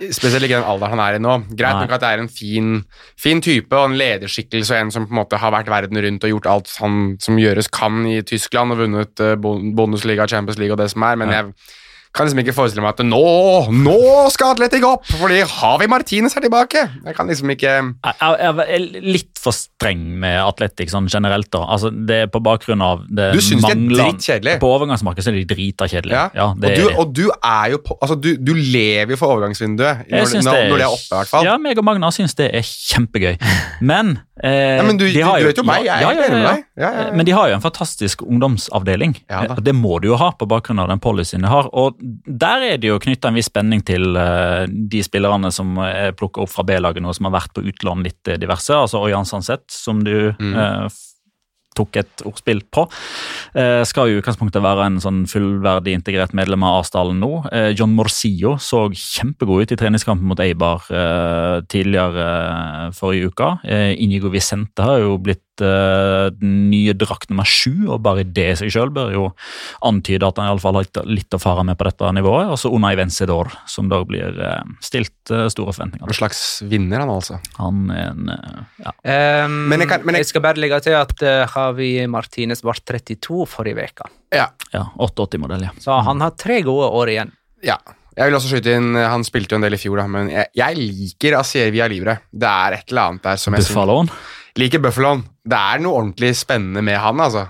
Spesielt 0.00 0.46
ikke 0.46 0.56
den 0.56 0.66
alderen 0.66 0.96
han 0.96 1.02
er 1.04 1.18
i 1.18 1.20
nå. 1.22 1.34
Greit 1.52 1.76
Nei. 1.76 1.84
nok 1.84 1.94
at 1.94 2.02
det 2.02 2.10
er 2.10 2.22
en 2.22 2.30
fin, 2.32 2.72
fin 3.20 3.42
type 3.44 3.76
og 3.76 3.90
en 3.90 3.98
lederskikkelse 4.00 4.72
og 4.72 4.80
en 4.80 4.92
som 4.94 5.06
på 5.06 5.12
en 5.12 5.20
måte 5.20 5.38
har 5.38 5.52
vært 5.54 5.70
verden 5.70 6.00
rundt 6.00 6.24
og 6.24 6.32
gjort 6.32 6.48
alt 6.48 6.72
han 6.80 6.96
som 7.22 7.38
gjøres 7.38 7.68
kan 7.70 8.02
i 8.08 8.18
Tyskland 8.26 8.74
og 8.74 8.82
vunnet 8.82 9.22
eh, 9.22 9.36
Bundesliga, 9.38 10.26
Champions 10.26 10.58
League 10.58 10.74
og 10.74 10.80
det 10.80 10.88
som 10.94 11.04
er, 11.06 11.20
men 11.20 11.34
jeg 11.36 11.52
kan 12.12 12.26
liksom 12.26 12.40
ikke 12.42 12.54
forestille 12.56 12.82
meg 12.82 12.96
at 12.98 13.04
nå, 13.06 13.20
nå 13.70 13.96
skal 14.34 14.56
Atletic 14.56 14.82
opp, 14.86 15.04
fordi 15.20 15.36
Javi 15.44 15.86
Martinez 15.86 16.34
er 16.36 16.42
tilbake. 16.42 16.80
Jeg 17.06 17.14
kan 17.14 17.28
liksom 17.30 17.52
ikke 17.54 17.70
Jeg, 17.70 18.14
jeg, 18.20 18.40
jeg 18.40 18.64
er 18.74 19.04
litt 19.14 19.38
for 19.40 19.54
streng 19.56 20.00
med 20.20 20.36
Atletic 20.42 20.90
sånn 20.92 21.06
generelt. 21.08 21.46
da. 21.54 21.62
Altså, 21.70 21.88
det 21.94 22.16
er 22.24 22.26
På 22.32 22.42
bakgrunn 22.44 22.82
av 22.84 23.04
det 23.08 23.30
Du 23.32 23.40
synes 23.40 23.62
de 23.64 23.70
er 23.70 23.78
dritkjedelige? 23.78 24.08
dritkjedelig? 24.10 24.56
På 24.60 24.72
overgangsmarkedet 24.74 25.24
så 25.24 25.30
er 25.32 25.38
de 25.38 25.44
drita 25.54 25.86
kjedelige. 25.88 26.24
Ja. 26.36 26.48
det 26.60 26.72
og, 26.72 26.76
du, 26.76 26.98
og 27.04 27.14
du 27.16 27.22
er 27.30 27.70
jo 27.76 27.78
på 27.86 27.96
Altså, 28.02 28.18
du, 28.20 28.34
du 28.36 28.52
lever 28.58 29.14
jo 29.14 29.20
for 29.20 29.36
overgangsvinduet 29.36 30.02
når, 30.10 30.26
når, 30.42 30.42
når 30.42 30.82
det 30.82 30.86
er 30.88 30.90
oppe, 30.90 31.06
i 31.06 31.14
hvert 31.14 31.30
fall. 31.30 31.46
Ja, 31.46 31.54
meg 31.62 31.78
og 31.80 31.86
Magna 31.88 32.10
syns 32.12 32.34
det 32.36 32.50
er 32.58 32.66
kjempegøy. 32.66 33.38
Men, 33.80 34.16
eh, 34.42 34.76
Ja, 34.80 34.82
men 34.84 34.98
du- 35.00 35.06
de 35.08 35.20
har 35.24 35.38
du 35.40 35.46
vet 35.48 35.56
jo 35.62 35.64
meg, 35.68 35.84
jeg 35.86 35.94
er 35.94 36.00
ja, 36.02 36.10
ja, 36.10 36.26
ja. 36.26 36.40
Ja, 36.50 36.56
ja, 36.80 36.90
ja. 37.06 37.10
Men 37.16 37.26
de 37.28 37.32
har 37.36 37.48
jo 37.48 37.54
en 37.56 37.64
fantastisk 37.64 38.22
ungdomsavdeling. 38.26 39.16
Ja. 39.30 39.42
Eh, 39.46 39.56
det 39.62 39.74
må 39.76 40.00
du 40.02 40.08
jo 40.10 40.16
ha 40.20 40.30
på 40.36 40.48
bakgrunn 40.50 40.80
av 40.82 40.88
den 40.92 41.00
policyen 41.02 41.42
de 41.46 41.48
har. 41.52 41.68
Og 41.72 41.99
der 42.00 42.64
er 42.72 42.78
det 42.80 42.88
jo 42.90 42.98
knytta 43.02 43.28
en 43.28 43.36
viss 43.38 43.50
spenning 43.50 43.84
til 43.86 44.16
eh, 44.16 44.64
de 44.66 45.02
spillerne 45.04 45.52
som 45.52 45.76
er 45.84 46.12
plukka 46.16 46.42
opp 46.46 46.50
fra 46.54 46.64
B-laget 46.66 47.02
nå, 47.04 47.12
som 47.16 47.28
har 47.28 47.36
vært 47.40 47.52
på 47.56 47.62
utlån 47.68 48.02
litt 48.06 48.28
eh, 48.32 48.38
diverse. 48.40 48.72
Altså 48.74 49.02
Ørjan 49.04 49.28
Sandseth, 49.28 49.68
som 49.74 50.02
du 50.04 50.32
Mm. 50.40 50.54
eh, 50.56 50.88
tok 51.78 51.96
et 52.00 52.22
ordspill 52.26 52.58
på. 52.74 52.82
Eh, 53.54 53.84
skal 53.86 54.08
jo 54.10 54.16
i 54.18 54.20
utgangspunktet 54.20 54.60
være 54.60 54.88
en 54.88 54.96
sånn 55.00 55.20
fullverdig 55.30 55.92
integrert 55.94 56.32
medlem 56.34 56.64
av 56.66 56.80
Arsdalen 56.80 57.20
nå. 57.22 57.44
Eh, 57.54 57.68
John 57.78 57.94
Morsillo 57.94 58.56
så 58.58 58.88
kjempegod 58.90 59.62
ut 59.62 59.72
i 59.72 59.78
treningskampen 59.78 60.26
mot 60.26 60.42
Eibar 60.42 60.82
eh, 60.90 61.60
tidligere 61.70 62.26
eh, 62.26 62.90
forrige 62.98 63.30
uke. 63.30 63.52
Eh, 63.70 63.94
Inigo 64.02 64.32
Vicente 64.34 64.82
har 64.82 64.98
jo 65.04 65.14
blitt 65.22 65.44
eh, 65.60 66.30
den 66.38 66.70
nye 66.70 66.94
drakt 66.94 67.28
nummer 67.32 67.44
sju, 67.48 67.88
og 67.90 68.00
bare 68.04 68.22
det 68.24 68.46
i 68.52 68.56
seg 68.60 68.70
sjøl 68.74 68.92
bør 68.94 69.10
jo 69.12 69.24
antyde 69.86 70.26
at 70.28 70.38
han 70.38 70.46
i 70.48 70.52
alle 70.54 70.62
fall 70.62 70.78
har 70.78 70.86
litt, 70.86 71.00
litt 71.10 71.36
å 71.36 71.40
fare 71.42 71.64
med 71.66 71.78
på 71.80 71.84
dette 71.88 72.10
nivået. 72.16 72.48
Og 72.54 72.58
så 72.62 72.70
Unai 72.72 72.94
Vencedor, 73.00 73.50
som 73.70 73.88
da 73.90 73.98
blir 74.06 74.38
uh, 74.38 74.62
stilt 74.84 75.12
uh, 75.34 75.48
store 75.52 75.74
forventninger 75.76 76.06
En 76.08 76.18
slags 76.20 76.40
vinner, 76.70 77.02
han 77.02 77.10
altså. 77.12 77.40
Han 77.58 77.90
er 77.90 78.10
en 78.12 78.32
ja. 78.32 78.94
Um, 79.44 79.58
Men 79.72 79.80
jeg 79.84 79.88
kan- 79.90 80.04
men 80.06 80.14
jeg- 80.14 80.20
jeg 80.26 80.30
skal 80.34 80.42
bare 80.46 80.60
legge 80.60 80.80
til 80.86 80.92
at 80.98 81.22
uh, 81.22 81.46
Javi 81.56 82.06
Martinez 82.06 82.62
ble 82.62 82.72
32 82.78 83.46
forrige 83.48 83.88
uke, 83.90 84.10
Ja. 84.36 84.48
ja 84.72 84.84
88-modell, 84.98 85.62
ja. 85.66 85.70
så 85.80 86.02
han 86.04 86.20
har 86.20 86.30
tre 86.38 86.62
gode 86.62 86.90
år 86.94 87.08
igjen. 87.16 87.32
ja. 87.62 87.78
Jeg 88.18 88.26
vil 88.26 88.34
også 88.36 88.48
skyte 88.50 88.72
inn 88.76 88.96
Han 88.98 89.22
spilte 89.24 89.54
jo 89.54 89.56
en 89.60 89.62
del 89.62 89.76
i 89.76 89.78
fjor, 89.80 89.96
da, 89.96 90.06
men 90.10 90.28
jeg, 90.28 90.48
jeg 90.58 90.76
liker 90.76 91.36
Asier 91.38 91.70
Via 91.72 91.86
Livre. 91.88 92.18
Det 92.34 92.48
er 92.50 92.74
et 92.76 92.90
eller 92.90 93.02
annet 93.12 93.22
der 93.22 93.36
som 93.40 93.54
jeg 93.54 93.62
synes- 93.62 93.70
Buffaloen. 93.78 94.10
Liker 94.58 94.82
Buffaloen. 94.82 95.22
Det 95.46 95.58
er 95.58 95.84
noe 95.84 96.00
ordentlig 96.00 96.32
spennende 96.38 96.82
med 96.86 96.98
han, 97.02 97.22
altså. 97.22 97.46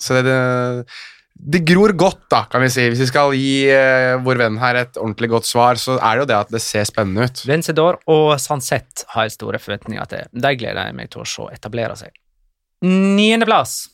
Så 0.00 0.18
det, 0.18 0.24
det, 0.28 0.86
det 1.34 1.62
gror 1.66 1.94
godt, 1.98 2.24
da, 2.30 2.44
kan 2.50 2.62
vi 2.62 2.70
si. 2.72 2.86
Hvis 2.90 3.02
vi 3.04 3.08
skal 3.10 3.34
gi 3.38 3.54
uh, 3.70 4.20
vår 4.24 4.42
venn 4.44 4.58
her 4.62 4.82
et 4.84 4.98
ordentlig 5.00 5.32
godt 5.32 5.48
svar, 5.48 5.80
så 5.80 5.96
er 5.98 6.16
det 6.16 6.24
jo 6.24 6.28
det 6.30 6.38
at 6.38 6.52
det 6.54 6.62
ser 6.64 6.86
spennende 6.88 7.26
ut. 7.26 7.44
Vencedor 7.48 7.98
og 8.10 8.34
Sanset 8.42 9.06
har 9.14 9.26
jeg 9.26 9.36
store 9.36 9.62
forventninger 9.62 10.10
til. 10.10 10.28
De 10.30 10.52
gleder 10.60 10.90
jeg 10.90 10.98
meg 10.98 11.10
til 11.12 11.24
å 11.24 11.28
se 11.28 11.48
etablere 11.54 11.96
seg. 11.98 12.14
Niendeplass. 12.84 13.84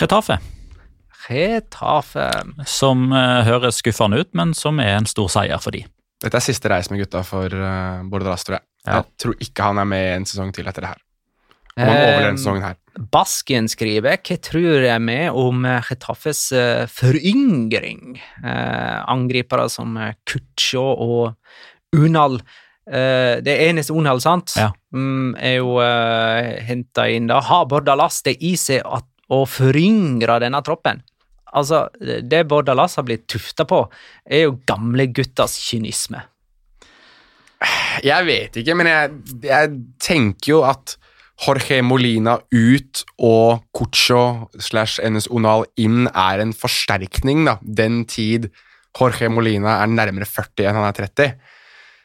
Retafe. 0.00 0.38
Retafe. 1.28 2.28
Som 2.68 3.10
uh, 3.14 3.42
høres 3.46 3.80
skuffende 3.82 4.22
ut, 4.22 4.32
men 4.38 4.54
som 4.56 4.80
er 4.82 4.96
en 4.98 5.08
stor 5.08 5.30
seier 5.32 5.62
for 5.62 5.76
de. 5.76 5.84
Dette 6.20 6.36
er 6.36 6.44
siste 6.44 6.68
reis 6.68 6.90
med 6.92 7.00
gutta 7.00 7.22
for 7.24 7.52
uh, 7.52 8.02
Bordalas, 8.08 8.44
tror 8.46 8.58
jeg. 8.58 8.66
Ja. 8.86 9.00
Jeg 9.00 9.20
tror 9.20 9.44
ikke 9.44 9.70
han 9.70 9.80
er 9.80 9.88
med 9.88 10.08
en 10.18 10.26
sesong 10.28 10.52
til 10.56 10.68
etter 10.68 10.84
det 10.84 10.92
her. 10.94 11.00
Om 11.76 11.82
han 11.86 11.96
overlever 11.96 12.28
Eh, 12.30 12.36
sesongen 12.36 12.64
her. 12.64 12.78
Basken 13.12 13.68
skriver 13.70 14.18
Hva 14.18 14.36
tror 14.42 14.84
jeg 14.84 15.02
med 15.02 15.36
om 15.38 15.64
eh, 15.64 15.84
Getaffes 15.86 16.40
eh, 16.52 16.86
foryngring? 16.90 18.18
Eh, 18.44 18.96
angripere 19.10 19.68
som 19.72 19.94
Kutsjå 20.28 20.82
og 20.82 21.36
Unal. 21.96 22.40
Eh, 22.90 23.38
det 23.44 23.54
er 23.54 23.68
eneste 23.70 23.94
Unal, 23.94 24.20
sant? 24.22 24.56
Ja. 24.58 24.72
Mm, 24.94 25.36
er 25.38 25.56
jo 25.60 25.78
eh, 25.84 26.58
henta 26.66 27.06
inn 27.10 27.30
da. 27.30 27.40
Har 27.46 27.68
Bordalas 27.70 28.22
det 28.26 28.36
i 28.42 28.56
seg 28.58 28.82
at, 28.84 29.06
å 29.30 29.44
foryngre 29.46 30.40
denne 30.42 30.62
troppen? 30.66 31.04
Altså, 31.50 31.88
det 31.98 32.44
Bordalas 32.50 32.96
har 32.98 33.06
blitt 33.06 33.26
tufta 33.30 33.66
på, 33.66 33.84
er 34.26 34.46
jo 34.46 34.58
gamle 34.70 35.08
gutters 35.10 35.56
kynisme. 35.58 36.22
Jeg 38.06 38.24
vet 38.24 38.56
ikke, 38.62 38.74
men 38.78 38.88
jeg, 38.88 39.16
jeg 39.44 39.72
tenker 40.00 40.52
jo 40.54 40.60
at 40.64 40.94
Jorge 41.40 41.80
Molina 41.80 42.36
ut 42.52 43.04
og 43.24 43.62
Cucho 43.76 44.50
slash 44.60 45.00
NS 45.00 45.30
Onal 45.32 45.64
inn 45.80 46.04
er 46.10 46.42
en 46.42 46.52
forsterkning, 46.56 47.46
da. 47.48 47.56
Den 47.62 48.04
tid 48.10 48.50
Jorge 48.96 49.30
Molina 49.32 49.78
er 49.80 49.92
nærmere 49.92 50.28
40 50.28 50.68
enn 50.68 50.80
han 50.80 50.88
er 50.90 50.98
30. 50.98 51.34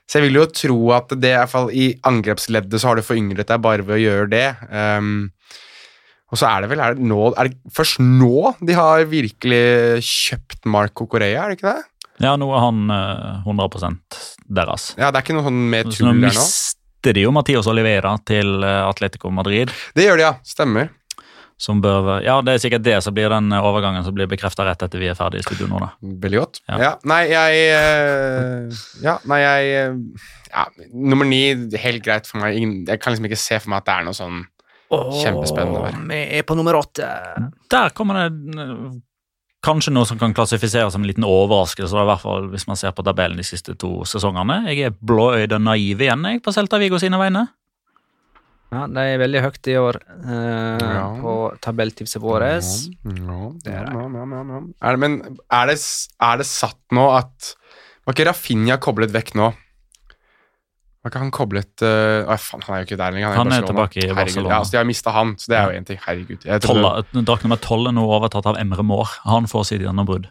Så 0.05 0.19
jeg 0.19 0.27
vil 0.27 0.39
jo 0.39 0.45
tro 0.53 0.79
at 0.95 1.15
det 1.17 1.31
i 1.33 1.37
hvert 1.39 1.51
fall 1.51 1.71
i 1.73 1.87
angrepsleddet 2.05 2.79
så 2.79 2.91
har 2.91 2.99
du 2.99 3.05
foryngret 3.05 3.49
deg 3.49 3.63
bare 3.63 3.85
ved 3.85 3.97
å 3.97 4.03
gjøre 4.03 4.29
det. 4.31 4.47
Um, 4.69 5.31
og 6.31 6.39
så 6.39 6.49
er 6.49 6.63
det 6.63 6.69
vel 6.71 6.81
er 6.83 6.95
det 6.97 7.05
nå, 7.05 7.19
er 7.33 7.49
det 7.49 7.73
først 7.73 7.99
nå 8.01 8.55
de 8.65 8.77
har 8.77 9.03
virkelig 9.09 9.65
kjøpt 10.05 10.65
Marco 10.69 11.07
Correa, 11.09 11.43
er 11.43 11.53
det 11.53 11.59
ikke 11.59 11.73
det? 11.73 11.83
Ja, 12.23 12.33
nå 12.39 12.47
er 12.55 12.63
han 12.63 12.91
eh, 12.95 13.43
100% 13.43 14.19
deres. 14.55 14.93
Ja, 14.95 15.09
det 15.11 15.19
er 15.19 15.25
ikke 15.25 15.35
noe 15.35 15.47
sånn 15.49 15.63
med 15.71 15.91
tull 15.91 16.13
der 16.13 16.37
nå? 16.37 16.45
Mister 17.05 17.13
de 17.13 17.21
jo 17.21 17.31
Matias 17.31 17.67
Oliveira 17.67 18.17
til 18.25 18.63
eh, 18.63 18.89
Atletico 18.89 19.29
Madrid. 19.29 19.69
Det 19.93 20.07
gjør 20.07 20.17
de, 20.17 20.23
ja. 20.25 20.33
Stemmer. 20.43 20.89
Som 21.57 21.79
bør, 21.79 22.19
ja, 22.25 22.41
Det 22.41 22.51
er 22.55 22.57
sikkert 22.59 22.83
det 22.83 22.97
som 23.03 23.13
blir 23.13 23.29
den 23.29 23.53
overgangen 23.53 24.03
som 24.03 24.13
blir 24.15 24.27
bekrefta 24.27 24.65
rett 24.65 24.81
etter 24.81 24.99
vi 24.99 25.07
er 25.07 25.15
ferdig 25.15 25.39
i 25.39 25.45
studio 25.45 25.69
nå. 25.69 25.79
da. 25.79 25.91
Veldig 26.01 26.39
godt. 26.41 26.59
Ja. 26.67 26.79
Ja. 26.81 26.89
nei, 27.05 27.21
jeg 27.29 27.61
eh, 27.75 28.81
Ja, 29.05 29.19
nei, 29.23 29.39
jeg 29.39 29.69
eh, 29.77 30.25
ja, 30.49 30.65
Nummer 30.91 31.29
ni, 31.29 31.43
helt 31.77 32.03
greit 32.03 32.27
for 32.27 32.41
meg. 32.41 32.57
Jeg 32.57 32.99
kan 32.99 33.13
liksom 33.13 33.29
ikke 33.29 33.39
se 33.39 33.61
for 33.61 33.71
meg 33.71 33.83
at 33.83 33.87
det 33.87 33.95
er 33.95 34.09
noe 34.09 34.17
sånn 34.17 34.43
Kjempespennende 34.95 35.79
der. 35.85 35.95
Vi 36.09 36.19
er 36.39 36.43
på 36.47 36.55
nummer 36.57 36.77
åtte. 36.77 37.07
Der 37.71 37.93
kommer 37.95 38.25
det 38.25 38.57
eh, 38.65 38.89
kanskje 39.65 39.91
noe 39.95 40.05
som 40.07 40.19
kan 40.21 40.33
klassifiseres 40.37 40.93
som 40.95 41.03
en 41.03 41.09
liten 41.09 41.25
overraskelse, 41.27 41.97
i 41.97 42.07
hvert 42.11 42.21
fall 42.23 42.47
hvis 42.53 42.67
man 42.69 42.77
ser 42.79 42.93
på 42.95 43.03
tabellen 43.05 43.39
de 43.41 43.45
siste 43.47 43.73
to 43.81 44.03
sesongene. 44.07 44.61
Jeg 44.71 44.91
er 44.91 44.95
blåøyd 45.01 45.55
og 45.57 45.63
naiv 45.65 46.01
igjen 46.05 46.25
jeg, 46.29 46.43
på 46.45 46.53
Celta 46.55 46.79
Vigo 46.81 46.99
sine 47.01 47.17
vegne. 47.21 47.47
Ja, 48.73 48.85
de 48.91 49.03
er 49.13 49.19
veldig 49.21 49.41
høyt 49.45 49.67
i 49.71 49.75
år 49.79 49.97
eh, 50.01 50.81
Ja. 50.83 51.03
på 51.21 51.33
tabelltipset 51.63 52.19
vårt. 52.21 52.41
Ja, 53.05 53.51
Det 53.63 53.71
ja, 53.75 53.83
ja, 53.85 54.07
ja, 54.09 54.41
ja. 54.49 54.61
Er 54.81 54.97
det, 54.97 54.99
men 55.03 55.19
er 55.53 55.69
det, 55.69 55.77
er 56.29 56.41
det 56.41 56.47
satt 56.49 56.79
nå 56.91 57.05
at 57.15 57.53
Var 58.05 58.13
ikke 58.13 58.25
Rafinha 58.27 58.75
koblet 58.81 59.13
vekk 59.13 59.31
nå? 59.39 59.51
Var 61.05 61.11
ikke 61.11 61.19
han 61.21 61.33
koblet 61.37 61.83
uh, 61.85 62.25
Å, 62.25 62.35
faen, 62.41 62.63
han 62.65 62.73
er 62.73 62.79
jo 62.81 62.85
ikke 62.87 62.97
der 62.97 63.13
lenger. 63.13 63.35
Han 63.37 63.51
er 63.53 63.59
er 63.61 63.67
tilbake 63.69 63.99
i 63.99 64.07
Herregud, 64.07 64.17
Barcelona. 64.17 64.49
Ja, 64.49 64.57
altså, 64.63 64.73
de 64.73 64.79
har 64.79 64.87
mista 64.89 65.11
han, 65.13 65.33
så 65.37 65.51
det 65.51 65.57
er 65.59 65.67
jo 65.69 65.77
én 65.77 65.85
ting. 65.85 65.99
Herregud. 66.01 66.47
Drakk 67.29 67.45
nummer 67.45 67.61
tolv 67.61 67.91
er 67.91 67.93
nå 67.93 68.05
overtatt 68.09 68.49
av 68.49 68.57
Emre 68.57 68.81
Moore. 68.81 69.11
Han 69.29 69.45
får 69.51 69.67
sitt 69.69 69.85
gjennombrudd. 69.85 70.25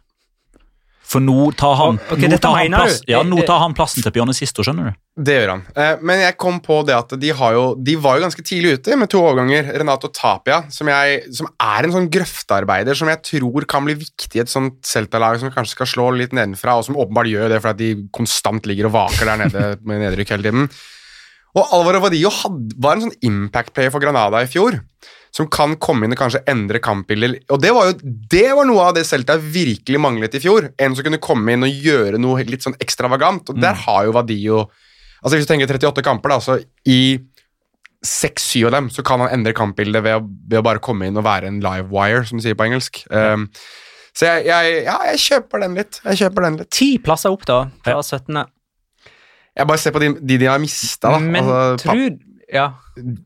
For 1.05 1.21
nå 1.21 1.51
tar 1.59 1.75
han, 1.77 1.99
okay, 2.09 2.29
nå 2.33 2.39
tar 2.41 2.57
han, 2.57 2.73
plass, 2.73 3.03
ja, 3.07 3.21
nå 3.27 3.43
tar 3.45 3.61
han 3.61 3.75
plassen 3.77 4.03
til 4.03 4.13
Bjørne 4.15 4.33
Sisto, 4.37 4.65
skjønner 4.65 4.89
du. 4.89 5.01
Det 5.29 5.35
gjør 5.37 5.51
han. 5.53 5.65
Eh, 5.77 6.01
men 6.03 6.23
jeg 6.25 6.37
kom 6.41 6.57
på 6.65 6.79
det 6.89 6.95
at 6.97 7.13
de, 7.21 7.31
har 7.37 7.53
jo, 7.55 7.65
de 7.77 7.95
var 8.01 8.17
jo 8.17 8.25
ganske 8.25 8.45
tidlig 8.47 8.79
ute 8.79 8.97
med 8.99 9.13
to 9.13 9.21
overganger. 9.21 9.69
Renato 9.77 10.09
Tapia, 10.09 10.63
som, 10.73 10.89
jeg, 10.91 11.21
som 11.37 11.51
er 11.53 11.87
en 11.87 11.95
sånn 11.95 12.09
grøftearbeider 12.15 12.99
som 12.99 13.13
jeg 13.13 13.21
tror 13.29 13.69
kan 13.71 13.85
bli 13.87 13.99
viktig 14.01 14.41
i 14.41 14.43
et 14.47 14.51
sånt 14.51 14.81
Celta-lag 14.89 15.39
som 15.43 15.53
kanskje 15.55 15.77
skal 15.77 15.93
slå 15.93 16.09
litt 16.17 16.35
nedenfra, 16.35 16.79
og 16.81 16.89
som 16.89 16.99
åpenbart 16.99 17.31
gjør 17.31 17.53
det 17.53 17.61
fordi 17.63 17.93
de 17.93 18.09
konstant 18.17 18.67
ligger 18.71 18.89
og 18.89 18.97
vaker 18.97 19.31
der 19.31 19.43
nede 19.45 19.67
med 19.87 20.07
nedrykk 20.07 20.35
hele 20.35 20.49
tiden. 20.49 20.73
Og 21.55 21.77
Alvaro 21.77 22.01
Vadillo 22.03 22.33
var 22.83 22.97
en 22.97 23.07
sånn 23.07 23.21
impact-player 23.29 23.93
for 23.95 24.03
Granada 24.03 24.41
i 24.43 24.51
fjor. 24.51 24.81
Som 25.35 25.49
kan 25.51 25.73
komme 25.83 26.07
inn 26.07 26.15
og 26.15 26.21
kanskje 26.21 26.45
endre 26.47 26.79
kampbilder. 26.79 27.33
Og 27.51 27.59
det 27.63 27.73
var 27.75 27.89
jo 27.91 27.95
det 28.31 28.45
var 28.55 28.69
noe 28.69 28.85
av 28.87 28.93
det 28.95 29.03
Celta 29.09 29.35
virkelig 29.43 29.99
manglet 29.99 30.37
i 30.39 30.41
fjor. 30.45 30.69
En 30.79 30.95
som 30.95 31.03
kunne 31.07 31.19
komme 31.19 31.57
inn 31.57 31.67
og 31.67 31.73
gjøre 31.89 32.21
noe 32.23 32.45
litt 32.47 32.63
sånn 32.63 32.77
ekstravagant. 32.79 33.51
Og 33.51 33.59
der 33.61 33.75
har 33.87 34.05
jo 34.07 34.13
Vadio 34.15 34.65
Altså 35.25 35.39
Hvis 35.39 35.47
du 35.47 35.55
tenker 35.55 35.71
38 35.73 36.03
kamper, 36.05 36.35
da, 36.35 36.37
så 36.45 36.59
i 36.87 37.19
6-7 38.05 38.67
av 38.69 38.75
dem 38.75 38.91
så 38.93 39.01
kan 39.07 39.23
han 39.25 39.31
endre 39.33 39.55
kampbildet 39.57 40.03
ved, 40.05 40.19
å- 40.21 40.29
ved 40.51 40.59
å 40.61 40.65
bare 40.67 40.83
komme 40.85 41.07
inn 41.09 41.17
og 41.17 41.25
være 41.25 41.49
en 41.49 41.61
live 41.65 41.89
wire, 41.89 42.27
som 42.29 42.37
de 42.37 42.45
sier 42.45 42.55
på 42.59 42.67
engelsk. 42.67 43.01
Um, 43.11 43.47
så 44.15 44.27
jeg, 44.29 44.45
jeg, 44.51 44.75
ja, 44.85 44.99
jeg 45.09 45.23
kjøper 45.25 45.65
den 45.65 45.79
litt. 45.81 46.01
Jeg 46.05 46.21
kjøper 46.21 46.45
den 46.47 46.59
litt. 46.61 46.71
Ti 46.77 46.91
plasser 47.03 47.33
opp, 47.33 47.47
da, 47.49 47.63
fra 47.87 48.03
17. 48.05 48.45
Jeg 49.57 49.67
bare 49.71 49.79
ser 49.81 49.95
på 49.97 50.03
de 50.05 50.13
de, 50.21 50.37
de 50.45 50.51
har 50.51 50.61
mista, 50.63 51.15
da. 51.15 51.19
Men 51.25 51.43
altså, 51.49 51.89
tror 51.89 52.21
Ja, 52.53 52.67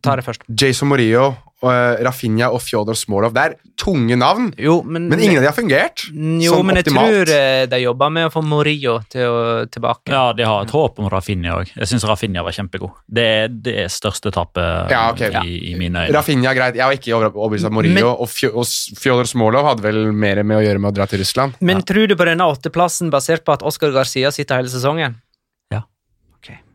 ta 0.00 0.14
det 0.16 0.24
først. 0.24 0.46
Jason 0.54 0.88
Morillo, 0.88 1.32
uh, 1.62 1.96
Rafinha 2.04 2.48
og 2.54 2.60
Fjodor 2.62 2.94
Smolov. 2.98 3.32
Det 3.34 3.42
er 3.44 3.54
tunge 3.78 4.16
navn, 4.18 4.48
Jo, 4.58 4.80
men, 4.82 5.08
men 5.10 5.20
ingen 5.22 5.38
av 5.38 5.44
de 5.44 5.48
har 5.50 5.56
fungert. 5.56 6.04
Jo, 6.12 6.52
sånn 6.56 6.66
men 6.66 6.76
jeg 6.80 6.86
optimalt. 6.86 7.12
tror 7.12 7.32
eh, 7.34 7.66
de 7.70 7.80
jobber 7.82 8.10
med 8.14 8.26
å 8.28 8.32
få 8.34 8.42
Morillo 8.46 8.96
til 9.12 9.26
å 9.30 9.42
tilbake. 9.70 10.12
Ja, 10.14 10.32
de 10.36 10.46
har 10.48 10.64
et 10.66 10.74
håp 10.74 10.98
om 11.02 11.08
Rafinha 11.12 11.56
òg. 11.60 11.70
Jeg 11.76 11.90
syns 11.92 12.06
Rafinha 12.08 12.42
var 12.46 12.56
kjempegod. 12.56 12.96
Det 13.06 13.26
er 13.44 13.48
det 13.52 13.86
største 13.94 14.32
tapet 14.34 14.90
Ja, 14.94 15.04
okay. 15.12 15.30
i, 15.46 15.72
i 15.72 15.76
mine 15.78 16.06
øyne. 16.06 16.14
Rafinha, 16.18 16.54
greit. 16.58 16.74
Jeg 16.78 16.84
var 16.90 16.98
ikke 16.98 17.14
over- 17.16 17.32
overbevist 17.36 17.70
av 17.70 17.76
Morillo, 17.78 17.94
Men- 17.94 18.10
og, 18.26 18.28
Fjo- 18.32 18.54
og 18.54 18.66
Fjodor 18.98 19.30
Smolov 19.30 19.70
hadde 19.72 19.86
vel 19.86 20.12
mer 20.12 20.42
med 20.42 20.58
å 20.58 20.64
gjøre 20.66 20.82
med 20.82 20.92
å 20.92 20.96
dra 21.00 21.06
til 21.10 21.22
Russland. 21.22 21.54
Men 21.60 21.82
tror 21.86 22.06
du 22.10 22.16
på 22.18 22.26
denne 22.28 22.46
åtteplassen 22.50 23.10
basert 23.14 23.44
på 23.46 23.52
at 23.58 23.62
Oscar 23.66 23.90
Garcia 23.94 24.30
sitter 24.34 24.62
hele 24.62 24.68
sesongen? 24.72 25.16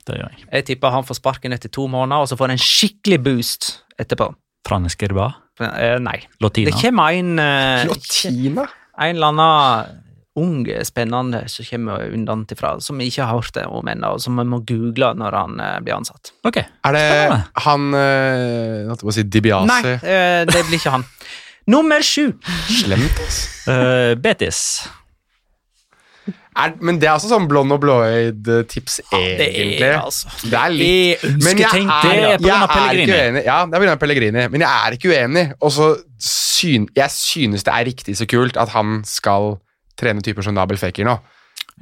Det 0.04 0.18
gjør 0.20 0.34
jeg. 0.36 0.42
Jeg 0.52 0.66
tipper 0.68 0.92
han 0.92 1.06
får 1.08 1.16
sparken 1.16 1.54
etter 1.56 1.72
to 1.72 1.86
måneder, 1.88 2.26
og 2.26 2.28
så 2.28 2.36
får 2.36 2.50
han 2.50 2.58
en 2.58 2.60
skikkelig 2.60 3.20
boost 3.24 3.68
etterpå. 3.96 4.34
Franes 4.68 4.96
Gerba, 5.00 5.32
Eh, 5.62 6.00
nei. 6.02 6.18
Lotina. 6.42 6.72
Det 6.72 6.80
kommer 6.82 7.14
en 7.14 7.40
eh, 7.40 7.84
Lotina? 7.86 8.64
En 8.98 9.16
eller 9.16 9.28
annen 9.28 10.00
ung, 10.36 10.64
spennende 10.82 11.44
som 11.48 11.66
kommer 11.68 12.08
undanfra, 12.10 12.80
som 12.82 12.98
vi 12.98 13.06
ikke 13.12 13.28
har 13.28 13.38
hørt 13.38 13.54
det 13.54 13.68
om 13.70 13.86
ennå, 13.88 14.16
og 14.16 14.22
som 14.24 14.40
vi 14.42 14.46
må 14.50 14.64
google 14.66 15.12
når 15.20 15.38
han 15.38 15.62
eh, 15.62 15.76
blir 15.86 15.94
ansatt. 16.00 16.34
Ok. 16.42 16.58
Er 16.58 16.98
det 16.98 17.04
Spennende. 17.06 17.40
han 17.68 17.86
uh, 17.94 18.02
Jeg 18.02 18.90
holdt 18.90 19.06
på 19.06 19.14
å 19.14 19.16
si 19.20 19.26
Dibiase. 19.30 19.70
Nei, 19.70 19.94
det 20.50 20.66
blir 20.66 20.80
ikke 20.80 20.96
han. 20.98 21.06
Nummer 21.70 22.02
sju. 22.04 22.32
Slemt, 22.82 23.22
ass. 23.28 23.44
Uh, 23.70 24.18
Betis. 24.20 24.64
Er, 26.54 26.74
men 26.86 27.00
det 27.02 27.08
er 27.10 27.16
også 27.16 27.32
sånn 27.32 27.48
blond 27.50 27.74
og 27.74 27.82
blåøyd 27.82 28.50
eh, 28.54 28.64
tips, 28.70 29.00
Det 29.10 29.48
egentlig. 29.48 29.88
er 29.90 30.00
altså 30.04 30.30
Det 30.44 30.60
er 30.60 30.74
litt 30.76 31.24
Det 31.24 31.32
Men 31.42 31.62
jeg 31.64 31.82
er. 31.82 32.06
Det 32.06 32.14
er 32.14 32.46
jeg 32.46 32.78
er 32.78 33.02
ikke 33.04 33.20
uenig. 33.20 33.44
Ja, 33.48 33.58
det 33.66 33.80
er 33.80 33.92
av 33.94 34.00
Pellegrini, 34.02 34.48
men 34.54 34.66
jeg 34.66 34.70
er 34.70 34.98
ikke 34.98 35.14
uenig. 35.14 35.46
Og 35.60 35.74
så 35.74 35.90
syn, 36.22 36.88
jeg 36.96 37.16
synes 37.16 37.66
det 37.66 37.74
er 37.74 37.88
riktig 37.90 38.18
så 38.20 38.30
kult 38.30 38.60
at 38.60 38.74
han 38.76 39.02
skal 39.08 39.58
trene 40.00 40.24
typer 40.26 40.46
som 40.46 40.56
Nabel 40.58 40.80
Faker 40.82 41.08
nå. 41.08 41.18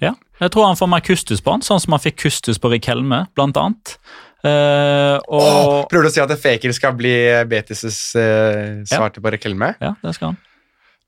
Ja. 0.02 0.16
Jeg 0.42 0.54
tror 0.56 0.72
han 0.72 0.80
får 0.80 0.90
mer 0.90 1.04
kustus 1.06 1.44
på 1.44 1.54
han, 1.54 1.64
sånn 1.66 1.82
som 1.84 1.94
han 1.94 2.02
fikk 2.02 2.24
kustus 2.24 2.58
på 2.62 2.72
Rik 2.72 2.88
Helme, 2.90 3.26
blant 3.38 3.60
annet. 3.60 3.98
Uh, 4.42 5.22
og 5.30 5.42
oh, 5.46 5.74
prøver 5.90 6.08
du 6.08 6.10
å 6.10 6.14
si 6.16 6.22
at 6.24 6.32
Faker 6.42 6.74
skal 6.74 6.96
bli 6.98 7.14
Betis' 7.50 8.16
uh, 8.18 8.80
svarte 8.90 9.22
på 9.22 9.34
Rekelme? 9.36 9.76
Ja, 9.84 9.94
det 10.02 10.16
skal 10.18 10.32
han. 10.32 10.40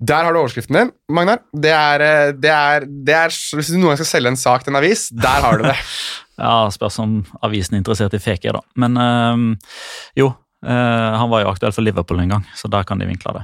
Der 0.03 0.25
har 0.25 0.33
du 0.33 0.41
overskriften 0.41 0.75
din, 0.75 0.91
Magnar. 1.13 1.43
Det 1.55 1.71
er, 1.71 2.03
eh, 2.03 2.33
det 2.35 2.51
er, 2.51 2.85
det 3.07 3.15
er, 3.15 3.33
Hvis 3.55 3.69
du 3.71 3.77
noen 3.77 3.93
gang 3.93 4.01
skal 4.01 4.09
selge 4.09 4.33
en 4.33 4.39
sak 4.39 4.65
til 4.65 4.73
en 4.73 4.79
avis, 4.81 5.07
der 5.15 5.47
har 5.47 5.57
du 5.61 5.69
det. 5.69 5.79
Ja, 6.33 6.65
Spørs 6.73 6.95
om 6.97 7.19
avisen 7.45 7.75
er 7.75 7.83
interessert 7.83 8.15
i 8.17 8.19
Feker, 8.19 8.55
da. 8.57 8.61
Men 8.81 8.97
øh, 8.97 9.75
jo. 10.17 10.31
Eh, 10.66 11.18
han 11.20 11.30
var 11.30 11.43
jo 11.43 11.49
aktuell 11.51 11.74
for 11.76 11.86
Liverpool 11.86 12.20
en 12.24 12.34
gang, 12.36 12.45
så 12.55 12.70
der 12.72 12.86
kan 12.88 13.01
de 13.01 13.07
vinkle 13.09 13.34
det. 13.38 13.43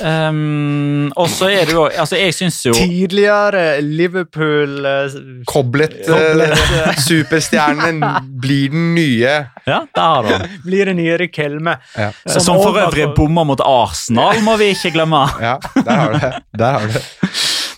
Um, 0.00 1.10
og 1.16 1.28
så 1.30 1.50
er 1.52 1.68
det 1.68 1.74
jo 1.74 1.82
Altså, 1.84 2.16
jeg 2.16 2.32
syns 2.32 2.56
jo 2.64 2.72
Tidligere 2.72 3.82
Liverpool 3.84 4.86
eh, 4.88 5.16
eh, 5.44 7.02
superstjernen 7.08 8.00
blir 8.40 8.72
den 8.72 8.94
nye 8.96 9.34
Ja, 9.66 9.82
der 9.94 10.00
har 10.00 10.24
du 10.24 10.48
blir 10.68 10.88
den 10.88 10.96
nye 11.02 11.18
Rikelme. 11.20 11.76
Ja, 11.96 12.10
Som 12.24 12.62
for 12.62 12.78
øvrig 12.80 13.10
bommer 13.16 13.44
mot 13.44 13.60
Arsenal, 13.60 14.40
må 14.46 14.56
vi 14.60 14.72
ikke 14.74 14.94
glemme. 14.96 15.26
ja 15.42 15.58
der 15.84 15.96
har 15.96 16.12
du 16.12 16.18
det. 16.18 16.32
Der 16.58 16.78
har 16.78 16.86
du 16.86 16.94
det. 16.96 17.04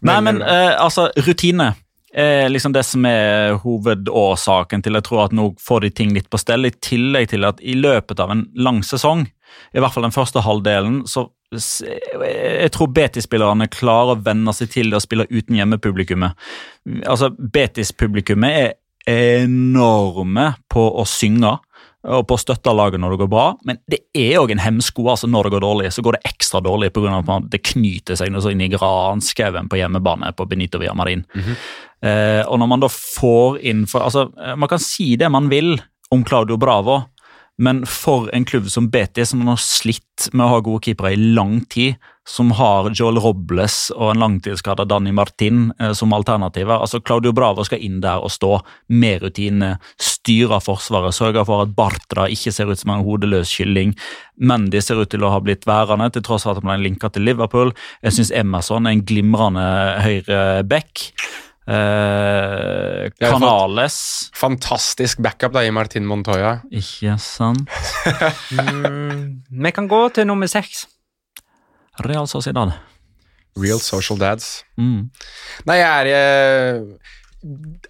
Nei, 0.02 0.20
men 0.20 0.42
altså, 0.42 1.10
rutine 1.26 1.72
er 2.12 2.48
liksom 2.48 2.74
det 2.74 2.82
som 2.84 3.04
er 3.08 3.56
hovedårsaken 3.62 4.82
til 4.84 4.98
jeg 4.98 5.06
tror 5.06 5.26
at 5.26 5.36
nå 5.36 5.52
får 5.60 5.86
de 5.86 5.90
ting 5.96 6.12
litt 6.16 6.28
på 6.30 6.40
stell, 6.40 6.68
i 6.68 6.74
tillegg 6.84 7.30
til 7.32 7.46
at 7.48 7.62
i 7.64 7.76
løpet 7.78 8.20
av 8.20 8.34
en 8.34 8.46
lang 8.54 8.82
sesong, 8.84 9.26
i 9.72 9.80
hvert 9.80 9.94
fall 9.94 10.06
den 10.08 10.14
første 10.14 10.44
halvdelen, 10.44 11.04
så 11.06 11.28
Jeg 11.52 12.70
tror 12.72 12.88
Betis-spillerne 12.96 13.66
klarer 13.68 14.14
å 14.14 14.22
venne 14.24 14.54
seg 14.56 14.70
til 14.72 14.88
det 14.88 14.96
å 14.96 15.02
spille 15.04 15.26
uten 15.28 15.58
hjemmepublikummet. 15.58 16.32
Altså, 17.04 17.28
Betis-publikummet 17.28 18.54
er 18.56 19.42
enorme 19.44 20.54
på 20.72 20.86
å 20.96 21.04
synge 21.04 21.58
og 22.02 22.24
på 22.26 22.34
å 22.34 22.40
støtte 22.40 22.72
laget 22.74 22.98
når 22.98 23.14
det 23.14 23.20
går 23.20 23.30
bra, 23.30 23.44
men 23.68 23.78
det 23.90 24.00
er 24.18 24.40
òg 24.40 24.50
en 24.50 24.62
hemsko. 24.62 25.04
altså 25.12 25.28
Når 25.30 25.46
det 25.46 25.52
går 25.54 25.62
dårlig, 25.62 25.92
så 25.94 26.02
går 26.02 26.16
det 26.16 26.32
ekstra 26.32 26.60
dårlig 26.64 26.90
pga. 26.92 27.22
at 27.22 27.50
det 27.50 27.62
knyter 27.62 28.18
seg 28.18 28.32
noe 28.32 28.42
så 28.42 28.50
inn 28.50 28.64
i 28.64 28.70
granskauen 28.72 29.70
på 29.70 29.78
hjemmebane 29.78 30.32
på 30.34 30.48
Benito 30.50 30.80
Villamarin. 30.82 31.24
Eh, 32.02 32.42
og 32.42 32.58
når 32.58 32.66
man 32.66 32.82
da 32.82 32.88
får 32.90 33.60
inn 33.62 33.86
for, 33.86 34.02
altså, 34.02 34.32
eh, 34.42 34.56
Man 34.56 34.68
kan 34.68 34.78
si 34.78 35.14
det 35.16 35.30
man 35.30 35.48
vil 35.48 35.80
om 36.10 36.24
Claudio 36.24 36.56
Bravo, 36.56 37.04
men 37.58 37.86
for 37.86 38.28
en 38.32 38.44
klubb 38.44 38.68
som 38.68 38.90
Betis, 38.90 39.30
som 39.30 39.46
har 39.46 39.56
slitt 39.56 40.28
med 40.32 40.46
å 40.46 40.48
ha 40.48 40.60
gode 40.60 40.82
keepere 40.82 41.12
i 41.12 41.34
lang 41.34 41.60
tid, 41.70 41.96
som 42.28 42.52
har 42.54 42.90
Joel 42.94 43.18
Robles 43.18 43.90
og 43.96 44.12
en 44.12 44.22
langtidsskada 44.22 44.84
Danny 44.86 45.10
Martin 45.14 45.72
eh, 45.80 45.90
som 45.96 46.14
alternativer 46.14 46.78
altså 46.78 47.00
Claudio 47.02 47.32
Bravo 47.34 47.64
skal 47.66 47.82
inn 47.82 48.00
der 48.04 48.22
og 48.22 48.30
stå 48.30 48.60
med 48.94 49.24
rutine, 49.24 49.74
styre 49.98 50.60
forsvaret, 50.62 51.16
sørge 51.16 51.42
for 51.48 51.64
at 51.64 51.74
Bartra 51.76 52.28
ikke 52.30 52.54
ser 52.54 52.70
ut 52.70 52.78
som 52.78 52.94
en 52.94 53.04
hodeløs 53.06 53.50
kylling. 53.56 53.96
Mendy 54.38 54.80
ser 54.84 55.02
ut 55.02 55.10
til 55.10 55.26
å 55.26 55.32
ha 55.34 55.40
blitt 55.42 55.66
værende, 55.66 56.12
til 56.14 56.22
tross 56.26 56.46
for 56.46 56.54
at 56.54 56.62
han 56.62 56.70
ble 56.70 56.78
linka 56.86 57.10
til 57.10 57.26
Liverpool. 57.26 57.74
Jeg 58.06 58.18
syns 58.18 58.34
Emerson 58.38 58.86
er 58.86 58.96
en 58.96 59.06
glimrende 59.06 59.66
høyre 60.06 60.42
back. 60.68 61.08
Eh, 61.62 63.10
Canales 63.22 64.30
Fantastisk 64.34 65.20
backup 65.22 65.54
da 65.54 65.62
i 65.62 65.70
Martin 65.74 66.06
Montoya. 66.06 66.60
Ikke 66.70 67.18
sant? 67.22 67.66
Mm, 68.52 69.42
vi 69.64 69.70
kan 69.72 69.86
gå 69.88 70.00
til 70.14 70.26
nummer 70.28 70.50
seks. 70.50 70.84
Real 72.00 72.26
Sociedad. 72.26 72.72
Real 73.60 73.78
social 73.84 74.16
dads. 74.18 74.62
Mm. 74.80 75.10
Nei, 75.68 75.76
jeg 75.76 75.90
er 75.92 76.06
eh, 76.16 76.82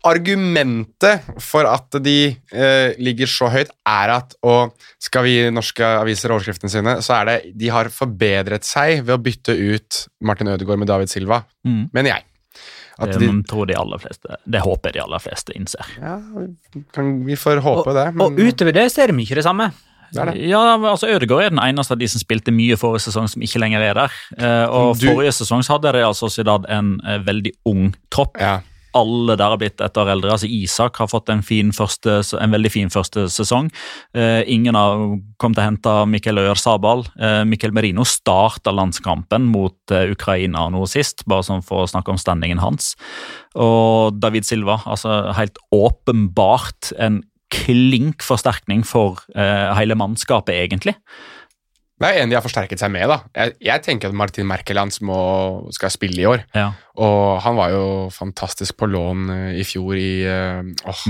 Argumentet 0.08 1.26
for 1.44 1.68
at 1.68 1.98
de 2.02 2.16
eh, 2.32 2.94
ligger 2.98 3.28
så 3.30 3.50
høyt, 3.52 3.70
er 3.86 4.12
at 4.16 4.34
Og 4.48 4.72
skal 5.02 5.26
vi 5.26 5.34
norske 5.54 5.84
aviser 6.00 6.32
overskriftene 6.34 6.72
sine, 6.72 6.94
så 7.04 7.20
er 7.20 7.28
det 7.28 7.36
de 7.60 7.68
har 7.70 7.90
forbedret 7.92 8.64
seg 8.66 9.02
ved 9.04 9.14
å 9.14 9.20
bytte 9.22 9.54
ut 9.54 10.00
Martin 10.24 10.50
Ødegaard 10.54 10.80
med 10.82 10.90
David 10.90 11.12
Silva, 11.12 11.42
Mm. 11.64 11.90
mener 11.94 12.16
jeg. 12.16 12.24
At 12.98 13.12
Det 13.12 13.20
de, 13.22 13.28
tror 13.48 13.66
de 13.66 13.74
aller 13.78 13.98
fleste 13.98 14.36
Det 14.44 14.60
håper 14.60 14.92
de 14.92 15.00
aller 15.00 15.18
fleste 15.22 15.54
innser. 15.56 15.86
ja, 15.96 16.18
kan, 16.92 17.24
vi 17.24 17.34
får 17.38 17.60
håpe 17.64 17.88
og, 17.88 17.94
det. 17.94 18.08
og 18.20 18.36
utover 18.38 18.72
det 18.76 18.90
ser 18.92 19.12
vi 19.12 19.22
ikke 19.24 19.38
det 19.38 19.44
samme. 19.46 19.70
Det 20.12 20.26
det. 20.32 20.48
Ja, 20.48 20.62
altså 20.76 21.08
Ødegaard 21.08 21.42
er 21.46 21.50
den 21.54 21.62
eneste 21.62 21.92
av 21.96 21.98
de 22.02 22.08
som 22.08 22.20
spilte 22.20 22.52
mye 22.54 22.76
forrige 22.80 23.06
sesong, 23.08 23.28
som 23.32 23.42
ikke 23.42 23.60
lenger 23.62 23.80
er 23.90 23.94
der. 23.94 24.18
Eh, 24.38 24.66
og 24.68 24.98
Du- 25.00 25.08
Forrige 25.08 25.32
sesong 25.32 25.62
hadde 25.68 25.92
Real 25.94 26.14
Sociedad 26.14 26.66
en 26.68 27.00
eh, 27.06 27.18
veldig 27.24 27.52
ung 27.66 27.94
tropp. 28.10 28.36
Ja. 28.40 28.60
Alle 28.94 29.38
der 29.40 29.48
har 29.48 29.56
blitt 29.56 29.80
et 29.80 29.96
år 29.96 30.10
eldre. 30.12 30.32
altså 30.34 30.44
Isak 30.52 30.98
har 31.00 31.06
fått 31.08 31.30
en, 31.32 31.40
fin 31.40 31.70
første, 31.72 32.18
en 32.36 32.50
veldig 32.52 32.70
fin 32.70 32.90
første 32.92 33.24
sesong. 33.32 33.70
Eh, 34.14 34.42
ingen 34.52 34.74
har 34.76 34.98
kommet 35.40 35.56
til 35.56 35.62
å 35.62 35.68
hente 35.70 35.94
Mikkel 36.12 36.36
Øyer 36.42 36.60
Sabal. 36.60 37.06
Eh, 37.18 37.38
Mikkel 37.48 37.72
Merino 37.72 38.04
starta 38.04 38.68
landskampen 38.70 39.46
mot 39.48 39.72
eh, 39.90 40.10
Ukraina 40.12 40.66
nå 40.68 40.84
sist, 40.86 41.24
bare 41.26 41.40
sånn 41.42 41.64
for 41.64 41.86
å 41.86 41.88
snakke 41.88 42.12
om 42.12 42.20
standingen 42.20 42.60
hans. 42.60 42.92
Og 43.56 44.20
David 44.20 44.44
Silva, 44.44 44.82
altså 44.84 45.32
helt 45.40 45.56
åpenbart 45.72 46.92
en 46.98 47.22
klink 47.52 48.24
forsterkning 48.24 48.82
for 48.88 49.20
uh, 49.36 49.70
hele 49.78 49.96
mannskapet, 49.98 50.56
egentlig. 50.64 50.96
Det 52.02 52.08
er 52.08 52.22
en 52.24 52.32
de 52.32 52.34
har 52.34 52.42
forsterket 52.42 52.80
seg 52.82 52.90
med. 52.90 53.04
da. 53.06 53.20
Jeg, 53.36 53.52
jeg 53.62 53.82
tenker 53.84 54.10
at 54.10 54.16
Martin 54.18 54.46
Merkeland 54.50 54.96
må, 55.06 55.18
skal 55.76 55.92
spille 55.94 56.18
i 56.18 56.26
år. 56.26 56.40
Ja. 56.56 56.72
Og 56.98 57.36
han 57.44 57.54
var 57.54 57.70
jo 57.70 57.82
fantastisk 58.10 58.74
på 58.80 58.88
lån 58.90 59.28
eh, 59.30 59.60
i 59.62 59.66
fjor 59.68 59.94
i 60.00 60.08
eh, 60.26 60.64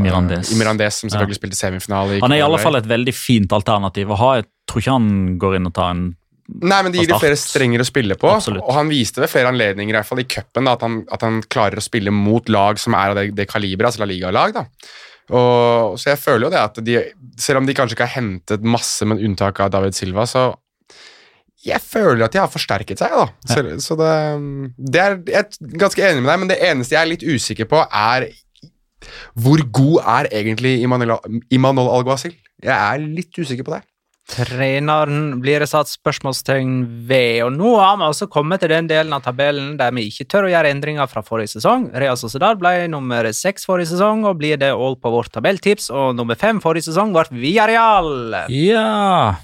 Mirandes. 0.04 0.50
I 0.52 0.58
Mirandes, 0.60 0.98
som 1.00 1.08
selvfølgelig 1.08 1.38
spilte 1.38 1.56
semifinale. 1.56 2.18
i 2.18 2.20
Han 2.20 2.34
er 2.36 2.42
i 2.42 2.44
alle 2.44 2.60
fall 2.60 2.76
et 2.76 2.90
veldig 2.90 3.14
fint 3.16 3.54
alternativ 3.56 4.12
å 4.12 4.18
ha. 4.20 4.32
Jeg 4.42 4.50
tror 4.68 4.84
ikke 4.84 4.98
han 4.98 5.08
går 5.40 5.56
inn 5.60 5.70
og 5.70 5.74
tar 5.80 5.94
en 5.94 6.10
Nei, 6.52 6.82
men 6.84 6.92
Det 6.92 7.00
gir 7.00 7.08
de 7.08 7.16
flere 7.22 7.36
strenger 7.40 7.80
å 7.80 7.84
spille 7.88 8.16
på. 8.20 8.28
Absolutt. 8.28 8.64
Og 8.66 8.74
han 8.76 8.90
viste 8.90 9.22
ved 9.22 9.30
flere 9.32 9.48
anledninger 9.48 9.94
i 9.94 9.96
hvert 9.96 10.08
fall 10.10 10.20
i 10.20 10.26
cupen 10.28 10.68
at, 10.68 10.82
han- 10.84 11.04
at 11.14 11.22
han 11.24 11.38
klarer 11.48 11.80
å 11.80 11.84
spille 11.86 12.12
mot 12.12 12.50
lag 12.52 12.76
som 12.82 12.92
er 12.98 13.14
av 13.14 13.16
det, 13.16 13.24
det 13.38 13.46
kaliberet, 13.48 13.88
altså 13.94 14.02
La 14.02 14.08
Liga-lag. 14.10 14.52
da. 14.58 14.66
Og, 15.30 15.94
så 16.00 16.12
jeg 16.12 16.20
føler 16.20 16.48
jo 16.48 16.52
det 16.52 16.60
at 16.60 16.80
de, 16.84 16.98
selv 17.40 17.60
om 17.60 17.68
de 17.68 17.76
kanskje 17.76 17.96
ikke 17.96 18.08
har 18.08 18.18
hentet 18.18 18.66
masse, 18.66 19.06
med 19.06 19.22
unntak 19.22 19.60
av 19.62 19.70
David 19.74 19.96
Silva, 19.96 20.26
så 20.28 20.50
jeg 21.62 21.78
føler 21.78 22.24
at 22.26 22.34
de 22.34 22.40
har 22.42 22.50
forsterket 22.50 22.98
seg. 22.98 23.12
da. 23.14 23.26
Så, 23.46 23.62
så 23.84 23.96
det, 24.00 24.14
det 24.82 25.02
er 25.02 25.18
jeg 25.30 25.44
er 25.44 25.76
ganske 25.78 26.08
enig 26.08 26.24
med 26.24 26.32
deg, 26.32 26.40
men 26.42 26.50
det 26.50 26.58
eneste 26.66 26.96
jeg 26.96 27.04
er 27.04 27.12
litt 27.12 27.22
usikker 27.22 27.70
på, 27.70 27.84
er 27.86 28.26
hvor 29.38 29.62
god 29.74 30.02
er 30.16 30.28
egentlig 30.42 30.76
Imanol 30.82 31.88
Alguacil? 31.90 32.34
Jeg 32.62 32.74
er 32.74 33.02
litt 33.02 33.38
usikker 33.38 33.66
på 33.66 33.74
det. 33.76 33.82
Treneren 34.30 35.40
blir 35.42 35.60
det 35.60 35.66
satt 35.68 35.90
spørsmålstegn 35.90 36.76
ved, 37.08 37.42
og 37.44 37.50
nå 37.56 37.72
har 37.76 37.96
vi 37.98 38.06
altså 38.06 38.28
kommet 38.30 38.62
til 38.62 38.70
den 38.72 38.86
delen 38.88 39.12
av 39.12 39.24
tabellen 39.24 39.74
der 39.80 39.90
vi 39.96 40.06
ikke 40.08 40.28
tør 40.30 40.46
å 40.46 40.52
gjøre 40.52 40.70
endringer 40.72 41.10
fra 41.10 41.24
forrige 41.26 41.56
sesong. 41.56 41.88
Real 41.98 42.16
Sociedad 42.16 42.60
ble 42.60 42.86
nummer 42.92 43.26
seks 43.36 43.66
forrige 43.68 43.90
sesong, 43.90 44.22
og 44.28 44.38
blir 44.40 44.60
det 44.62 44.70
òg 44.72 45.00
på 45.02 45.12
vårt 45.12 45.32
tabelltips, 45.34 45.90
og 45.90 46.14
nummer 46.16 46.38
fem 46.38 46.62
forrige 46.64 46.88
sesong 46.88 47.12
ble 47.12 47.26
Villarreal. 47.34 48.46
Ja 48.54 49.34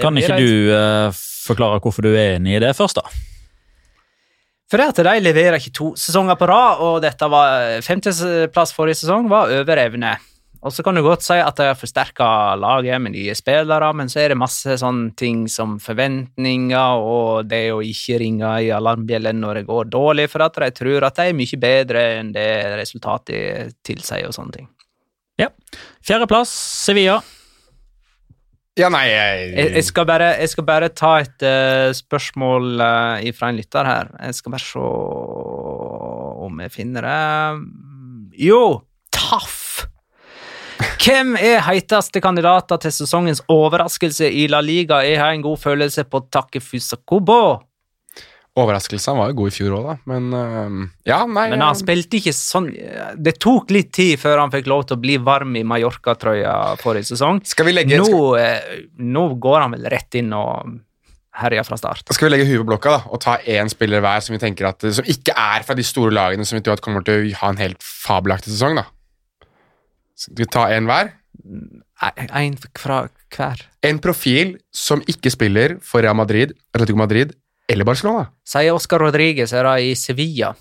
Kan 0.00 0.18
ikke 0.18 0.40
du 0.40 0.72
uh, 0.72 1.12
forklare 1.44 1.82
hvorfor 1.84 2.08
du 2.08 2.14
er 2.16 2.38
enig 2.38 2.56
i 2.56 2.64
det 2.64 2.72
først, 2.78 2.98
da? 2.98 3.06
For 4.72 4.80
det 4.80 4.90
at 4.94 5.04
de 5.04 5.16
leverer 5.20 5.60
ikke 5.60 5.74
to 5.76 5.92
sesonger 6.00 6.40
på 6.40 6.48
rad, 6.48 6.80
og 6.80 7.02
dette 7.04 7.28
var 7.28 7.84
femteplass 7.84 8.72
forrige 8.72 9.04
sesong, 9.04 9.28
var 9.30 9.52
over 9.52 9.84
evne. 9.84 10.16
Og 10.62 10.70
så 10.70 10.84
kan 10.86 10.94
du 10.94 11.02
godt 11.02 11.24
si 11.26 11.34
at 11.42 11.58
de 11.58 11.66
har 11.72 11.78
forsterka 11.78 12.26
laget 12.54 13.02
med 13.02 13.16
nye 13.16 13.34
spillere, 13.34 13.88
men 13.98 14.10
så 14.10 14.20
er 14.22 14.30
det 14.30 14.38
masse 14.38 14.76
sånne 14.78 15.10
ting 15.18 15.48
som 15.50 15.74
forventninger 15.82 17.02
og 17.02 17.48
det 17.50 17.64
å 17.74 17.80
ikke 17.82 18.20
ringe 18.22 18.52
i 18.62 18.70
alarmbjellen 18.70 19.42
når 19.42 19.58
det 19.58 19.64
går 19.70 19.90
dårlig, 19.90 20.28
for 20.30 20.46
at 20.46 20.60
de 20.62 20.70
tror 20.76 21.08
at 21.08 21.18
de 21.18 21.32
er 21.32 21.38
mye 21.38 21.58
bedre 21.66 22.04
enn 22.20 22.30
det 22.36 22.46
resultatet 22.78 23.74
tilsier 23.82 24.30
og 24.30 24.38
sånne 24.38 24.60
ting. 24.60 24.70
Fjerdeplass, 26.02 26.50
Sevilla. 26.86 27.20
Ja, 28.78 28.88
nei 28.88 29.04
jeg, 29.10 29.48
Jeg, 29.52 29.72
jeg, 29.76 29.84
skal, 29.84 30.06
bare, 30.08 30.30
jeg 30.40 30.48
skal 30.48 30.64
bare 30.64 30.88
ta 30.96 31.10
et 31.20 31.44
uh, 31.44 31.90
spørsmål 31.94 32.80
uh, 32.80 33.32
fra 33.36 33.50
en 33.52 33.58
lytter 33.60 33.88
her. 33.88 34.14
Jeg 34.30 34.38
skal 34.38 34.54
bare 34.54 34.64
se 34.64 34.86
om 36.46 36.62
jeg 36.64 36.72
finner 36.72 37.06
det. 37.06 37.18
Jo, 38.48 38.62
Taff! 39.12 39.61
Hvem 41.02 41.32
er 41.34 41.64
heiteste 41.66 42.20
kandidater 42.22 42.78
til 42.84 42.92
sesongens 42.94 43.40
overraskelse 43.50 44.28
i 44.38 44.44
La 44.46 44.60
Liga? 44.62 45.00
Jeg 45.02 45.18
har 45.18 45.32
en 45.34 45.42
god 45.42 45.58
følelse 45.58 46.04
på 46.06 46.20
Takefusa 46.30 47.00
Kobo. 47.02 47.56
Overraskelsen 48.54 49.18
var 49.18 49.32
jo 49.32 49.36
god 49.40 49.50
i 49.50 49.54
fjor 49.56 49.74
òg, 49.80 49.88
da. 49.88 49.96
Men 50.12 50.28
uh, 50.30 50.76
ja, 51.08 51.18
nei 51.26 51.48
Men 51.50 51.64
han 51.64 51.72
øh, 51.72 51.80
spilte 51.80 52.18
ikke 52.18 52.34
sånn 52.36 52.68
Det 53.16 53.32
tok 53.40 53.72
litt 53.72 53.90
tid 53.96 54.20
før 54.20 54.42
han 54.44 54.52
fikk 54.52 54.68
lov 54.70 54.84
til 54.86 54.98
å 54.98 55.02
bli 55.02 55.16
varm 55.24 55.56
i 55.58 55.64
Mallorca-trøya 55.66 56.54
forrige 56.84 57.10
sesong. 57.14 57.42
Skal 57.50 57.70
vi 57.70 57.74
legge 57.74 57.98
Nå, 57.98 58.22
eh, 58.38 58.86
nå 59.02 59.26
går 59.42 59.58
han 59.64 59.74
vel 59.74 59.90
rett 59.96 60.20
inn 60.20 60.30
og 60.38 60.78
herjer 61.42 61.66
fra 61.66 61.80
start. 61.80 62.12
skal 62.14 62.28
vi 62.28 62.36
legge 62.36 62.50
huet 62.52 62.60
på 62.60 62.70
blokka 62.74 62.94
da, 62.94 63.04
og 63.08 63.24
ta 63.24 63.40
én 63.40 63.72
spiller 63.72 64.04
hver 64.04 64.22
som 64.22 64.36
vi 64.36 64.42
tenker 64.44 64.68
at 64.68 64.84
Som 65.00 65.08
ikke 65.08 65.34
er 65.34 65.64
fra 65.66 65.74
de 65.74 65.82
store 65.82 66.14
lagene 66.14 66.46
som 66.46 66.60
vi 66.60 66.62
tror 66.62 66.76
at 66.76 66.84
kommer 66.84 67.02
til 67.08 67.24
å 67.24 67.38
ha 67.40 67.54
en 67.56 67.62
helt 67.64 67.82
fabelaktig 67.82 68.52
sesong, 68.52 68.78
da? 68.84 68.86
Skal 70.22 70.38
vi 70.38 70.48
ta 70.50 70.66
én 70.70 70.86
hver? 70.86 71.12
Én 72.38 72.58
fra 72.78 73.04
hver. 73.32 73.62
En 73.86 73.98
profil 74.02 74.56
som 74.74 75.02
ikke 75.10 75.32
spiller 75.32 75.78
for 75.82 76.04
Real 76.04 76.16
Madrid, 76.18 76.52
Atletico 76.74 77.00
Madrid 77.00 77.32
eller 77.70 77.86
Barcelona. 77.88 78.28
Sier 78.46 78.74
Oscar 78.74 79.02
Rodriguez 79.02 79.54
er 79.56 79.66
da 79.66 79.76
i 79.80 79.94
Sevilla. 79.98 80.52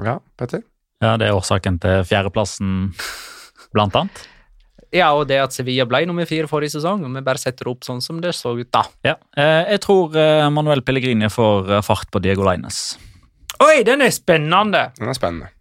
Ja, 0.00 0.18
Petter? 0.38 0.64
Ja, 1.00 1.16
Det 1.16 1.28
er 1.30 1.36
årsaken 1.36 1.78
til 1.80 2.04
fjerdeplassen, 2.04 2.92
blant 3.72 3.96
annet. 3.96 4.26
Ja, 4.92 5.12
og 5.14 5.28
det 5.30 5.38
at 5.38 5.54
Sevilla 5.54 5.86
ble 5.86 6.02
nummer 6.08 6.26
fire 6.26 6.48
forrige 6.50 6.74
sesong, 6.74 7.04
og 7.06 7.14
vi 7.14 7.22
bare 7.24 7.38
setter 7.38 7.68
det 7.68 7.70
opp 7.72 7.86
sånn 7.86 8.02
som 8.02 8.18
det 8.20 8.34
så 8.34 8.56
ut 8.58 8.68
da. 8.74 8.82
Ja. 9.06 9.14
Eh, 9.38 9.70
jeg 9.76 9.82
tror 9.86 10.16
eh, 10.18 10.48
Manuel 10.50 10.82
Pellegrini 10.82 11.30
får 11.30 11.70
eh, 11.76 11.82
fart 11.86 12.10
på 12.10 12.20
Diego 12.24 12.42
Leines. 12.44 12.98
Oi, 13.62 13.84
den 13.86 14.02
er 14.02 14.10
spennende! 14.12 14.88
Den 14.98 15.12
er 15.12 15.16
spennende. 15.16 15.52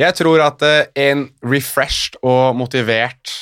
Jeg 0.00 0.16
tror 0.16 0.42
at 0.44 0.62
eh, 0.66 0.84
en 1.10 1.26
refreshed 1.44 2.18
og 2.24 2.56
motivert 2.56 3.32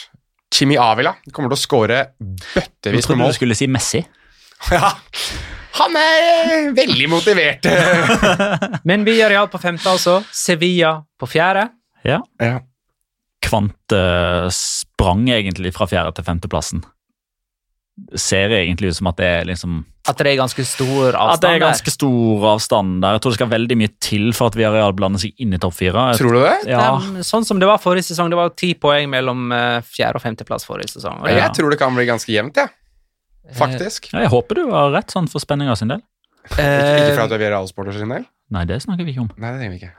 Chimi 0.50 0.74
Avila 0.80 1.14
kommer 1.30 1.52
til 1.52 1.58
å 1.58 1.60
skåre 1.60 2.00
bøttevis 2.18 3.04
med 3.04 3.06
trodde 3.06 3.20
mål. 3.22 3.34
du 3.34 3.38
skulle 3.38 3.58
si 3.58 3.70
Messi. 3.70 4.02
Ja, 4.74 4.90
han 5.78 5.94
er 5.96 6.24
eh, 6.26 6.66
veldig 6.76 7.06
motivert. 7.08 7.64
Men 8.88 9.06
Villarreal 9.06 9.48
på 9.48 9.60
femte, 9.62 9.88
altså. 9.88 10.18
Sevilla 10.36 10.98
på 11.16 11.28
fjerde. 11.30 11.70
Ja. 12.04 12.18
ja. 12.42 12.58
Kvante 13.40 14.02
sprang 14.52 15.30
egentlig 15.32 15.72
fra 15.76 15.88
fjerde 15.88 16.12
til 16.18 16.26
femteplassen. 16.26 16.84
Ser 18.16 18.50
egentlig 18.56 18.90
ut 18.90 18.96
som 18.96 19.06
at 19.10 19.16
det 19.20 19.26
er 19.26 19.44
liksom 19.48 19.84
At 20.08 20.16
det 20.18 20.26
er 20.32 20.36
ganske 20.40 20.64
stor 20.66 21.12
avstand 21.14 21.32
At 21.34 21.40
det 21.44 21.50
er 21.50 21.60
ganske 21.62 21.90
stor 21.92 22.46
avstand 22.54 23.02
der. 23.02 23.12
Jeg 23.16 23.20
tror 23.22 23.30
det 23.34 23.38
skal 23.38 23.50
veldig 23.52 23.76
mye 23.78 23.92
til 24.00 24.32
for 24.32 24.50
at 24.50 24.56
Villarreal 24.58 24.94
blander 24.96 25.20
seg 25.22 25.34
inn 25.38 25.52
i 25.54 25.58
topp 25.60 25.74
fire. 25.76 26.06
Tror 26.18 26.32
du 26.32 26.40
det? 26.40 26.56
Ja, 26.72 26.96
Det 26.98 27.20
er 27.20 27.28
Sånn 27.28 27.44
som 27.46 27.60
det 27.60 27.68
var 27.68 27.78
forrige 27.78 28.08
sesong. 28.08 28.30
Det 28.32 28.38
var 28.40 28.50
ti 28.56 28.72
poeng 28.74 29.10
mellom 29.12 29.52
eh, 29.52 29.80
fjerde- 29.86 30.16
og 30.16 30.24
femteplass 30.24 30.64
forrige 30.66 30.90
sesong. 30.96 31.20
Og 31.22 31.28
Jeg 31.28 31.52
tror 31.54 31.70
det 31.70 31.78
kan 31.78 31.94
bli 31.94 32.06
ganske 32.08 32.32
jevnt, 32.32 32.56
jeg. 32.56 32.70
Faktisk. 33.56 34.10
Ja, 34.12 34.20
jeg 34.26 34.30
håper 34.32 34.54
du 34.60 34.64
har 34.70 34.90
rett 34.94 35.10
sånn 35.12 35.28
for 35.30 35.42
spenninga 35.42 35.76
sin 35.78 35.88
del. 35.92 36.02
Ikke, 36.50 36.60
Eh, 36.64 36.96
ikke 37.04 37.14
for 37.16 37.24
at 37.26 37.30
du 37.30 37.34
er 37.36 37.50
realsporter 37.52 37.92
sin 37.98 38.08
del. 38.08 38.24
Nei, 38.50 38.64
det 38.66 38.80
snakker 38.82 39.04
vi 39.06 39.12
ikke 39.14 39.26
om. 39.26 39.30
Nei, 39.38 39.50
det 39.52 39.60
trenger 39.60 39.74
vi 39.76 39.80
ikke. 39.84 39.92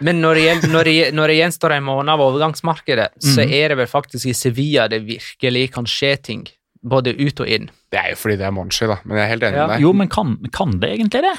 Men 0.00 0.20
når 0.22 0.34
det, 0.38 0.70
når, 0.70 0.84
det, 0.88 0.94
når 1.16 1.28
det 1.32 1.36
gjenstår 1.40 1.74
en 1.76 1.84
måned 1.84 2.08
av 2.12 2.20
overgangsmarkedet, 2.24 3.08
så 3.20 3.42
Mhm. 3.44 3.52
er 3.52 3.68
det 3.68 3.76
vel 3.78 3.86
faktisk 3.90 4.26
i 4.30 4.32
Sevilla 4.36 4.88
det 4.88 5.02
virkelig 5.04 5.72
kan 5.72 5.84
skje 5.84 6.12
ting. 6.22 6.46
Både 6.82 7.12
ut 7.12 7.40
og 7.40 7.48
inn. 7.48 7.70
Det 7.92 7.98
er 8.00 8.10
jo 8.14 8.16
fordi 8.16 8.36
det 8.40 8.46
er 8.48 8.52
Monchi, 8.56 8.86
da. 8.88 8.96
Men 9.04 9.18
jeg 9.18 9.24
er 9.26 9.32
helt 9.34 9.42
enig 9.42 9.56
Ja. 9.58 9.66
med 9.66 9.74
deg. 9.76 9.82
Jo, 9.84 9.92
men 9.92 10.08
kan, 10.08 10.36
kan 10.52 10.78
det 10.80 10.90
egentlig 10.98 11.22
det? 11.26 11.34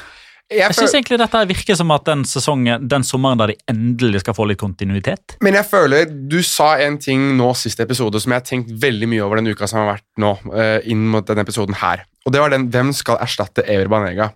jeg 0.51 0.59
Jeg 0.59 0.75
syns 0.75 0.93
egentlig 0.93 1.17
dette 1.17 1.41
virker 1.47 1.75
som 1.79 1.91
at 1.95 2.03
den 2.05 2.23
sesongen, 2.27 2.87
den 2.91 3.03
sommeren 3.07 3.39
der 3.39 3.53
de 3.53 3.55
endelig 3.71 4.19
skal 4.19 4.35
få 4.35 4.45
litt 4.49 4.59
kontinuitet. 4.59 5.37
men 5.41 5.53
jeg 5.53 5.63
føler 5.65 6.05
Du 6.27 6.41
sa 6.43 6.75
en 6.77 6.97
ting 6.97 7.37
nå 7.37 7.53
siste 7.55 7.81
episode 7.87 8.19
som 8.19 8.31
jeg 8.33 8.41
har 8.41 8.45
tenkt 8.45 8.69
veldig 8.81 9.07
mye 9.07 9.23
over 9.23 9.37
den 9.39 9.47
uka 9.47 9.65
som 9.67 9.79
har 9.79 9.95
vært 9.95 10.03
nå, 10.19 10.33
eh, 10.53 10.81
inn 10.91 11.07
mot 11.07 11.25
denne 11.25 11.41
episoden 11.45 11.73
her. 11.75 12.03
Og 12.25 12.33
det 12.33 12.41
var 12.41 12.49
den 12.49 12.69
hvem 12.69 12.91
skal 12.93 13.17
erstatte 13.17 13.63
Ever 13.65 13.87
Banega. 13.87 14.33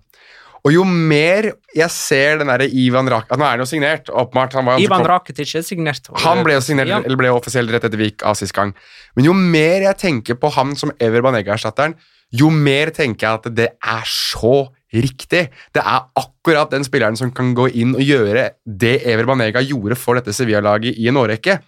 Og 0.66 0.74
jo 0.74 0.84
mer 0.88 1.52
jeg 1.76 1.92
ser 1.94 2.40
den 2.42 2.50
derre 2.50 2.66
Ivan 2.66 3.06
Rak... 3.12 3.30
Nå 3.30 3.46
er 3.46 3.52
han 3.54 3.62
jo 3.62 3.68
signert, 3.70 4.10
åpenbart. 4.10 4.56
Han, 4.58 4.66
var, 4.66 4.82
Ivan 4.82 5.06
Rakitic 5.06 5.52
er 5.60 5.66
signert. 5.66 6.10
han 6.24 6.42
ble 6.46 6.56
jo 6.58 6.64
signert, 6.66 6.90
Ja. 6.90 7.02
eller 7.06 7.20
ble 7.20 7.30
offisielt 7.36 7.70
rett 7.70 7.86
etter 7.86 8.02
Vik 8.02 8.26
av 8.26 8.34
sist 8.40 8.56
gang. 8.58 8.74
Men 9.16 9.28
jo 9.30 9.36
mer 9.38 9.86
jeg 9.86 10.00
tenker 10.02 10.40
på 10.42 10.50
han 10.56 10.74
som 10.80 10.92
Ever 11.00 11.22
Banega-erstatteren, 11.22 11.94
jo 12.34 12.50
mer 12.50 12.90
tenker 12.96 13.28
jeg 13.28 13.40
at 13.44 13.56
det 13.56 13.68
er 13.78 14.10
så 14.10 14.56
riktig. 14.96 15.44
Det 15.76 15.84
er 15.84 16.08
akkurat 16.18 16.72
den 16.74 16.86
spilleren 16.88 17.18
som 17.20 17.30
kan 17.36 17.54
gå 17.58 17.68
inn 17.78 17.94
og 17.98 18.02
gjøre 18.02 18.48
det 18.66 18.96
Ever 19.06 19.28
Banega 19.30 19.62
gjorde 19.62 19.98
for 20.00 20.18
dette 20.18 20.34
Sevilla-laget 20.34 20.98
i 20.98 21.10
en 21.12 21.20
årrekke. 21.22 21.60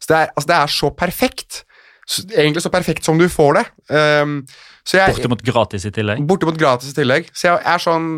Så 0.00 0.08
det 0.08 0.16
er, 0.22 0.32
altså, 0.32 0.48
det 0.48 0.56
er 0.62 0.72
så 0.78 0.90
perfekt. 0.96 1.60
Så, 2.06 2.22
egentlig 2.30 2.62
så 2.62 2.70
perfekt 2.72 3.04
som 3.04 3.18
du 3.18 3.26
får 3.28 3.58
det. 3.58 3.66
Um, 3.90 4.38
så 4.86 5.00
jeg, 5.02 5.16
Bortimot 5.18 5.42
gratis 5.44 5.84
i 5.88 5.92
tillegg. 5.92 6.22
Bortimot 6.30 6.56
gratis 6.60 6.94
i 6.94 6.96
tillegg. 6.96 7.28
Så 7.34 7.50
jeg 7.50 7.64
er 7.66 7.82
sånn 7.82 8.08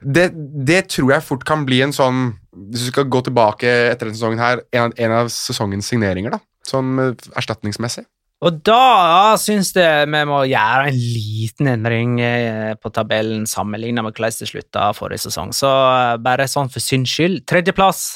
det, 0.00 0.30
det 0.66 0.82
tror 0.92 1.14
jeg 1.14 1.24
fort 1.24 1.46
kan 1.48 1.64
bli 1.68 1.80
en 1.84 1.94
sånn 1.94 2.34
Hvis 2.52 2.86
du 2.86 2.90
skal 2.90 3.08
gå 3.12 3.22
tilbake 3.26 3.70
etter 3.92 4.08
denne 4.08 4.18
sesongen 4.18 4.42
her, 4.42 4.62
en 4.74 4.88
av, 4.88 4.98
en 5.00 5.14
av 5.22 5.32
sesongens 5.32 5.88
signeringer, 5.92 6.36
da. 6.36 6.40
Sånn 6.66 6.96
eh, 7.02 7.26
erstatningsmessig. 7.38 8.06
Og 8.44 8.58
da 8.68 9.36
syns 9.40 9.70
jeg 9.72 10.08
vi 10.12 10.20
må 10.28 10.42
gjøre 10.44 10.90
en 10.90 10.96
liten 10.96 11.70
endring 11.72 12.18
eh, 12.20 12.74
på 12.76 12.92
tabellen 12.92 13.46
sammenlignet 13.48 14.04
med 14.04 14.12
hvordan 14.12 14.36
det 14.40 14.48
slutta 14.50 14.90
forrige 14.96 15.24
sesong. 15.24 15.54
Så 15.56 15.70
eh, 15.70 16.16
bare 16.22 16.48
sånn 16.50 16.72
for 16.72 16.84
syns 16.84 17.12
skyld. 17.12 17.44
Tredjeplass. 17.48 18.06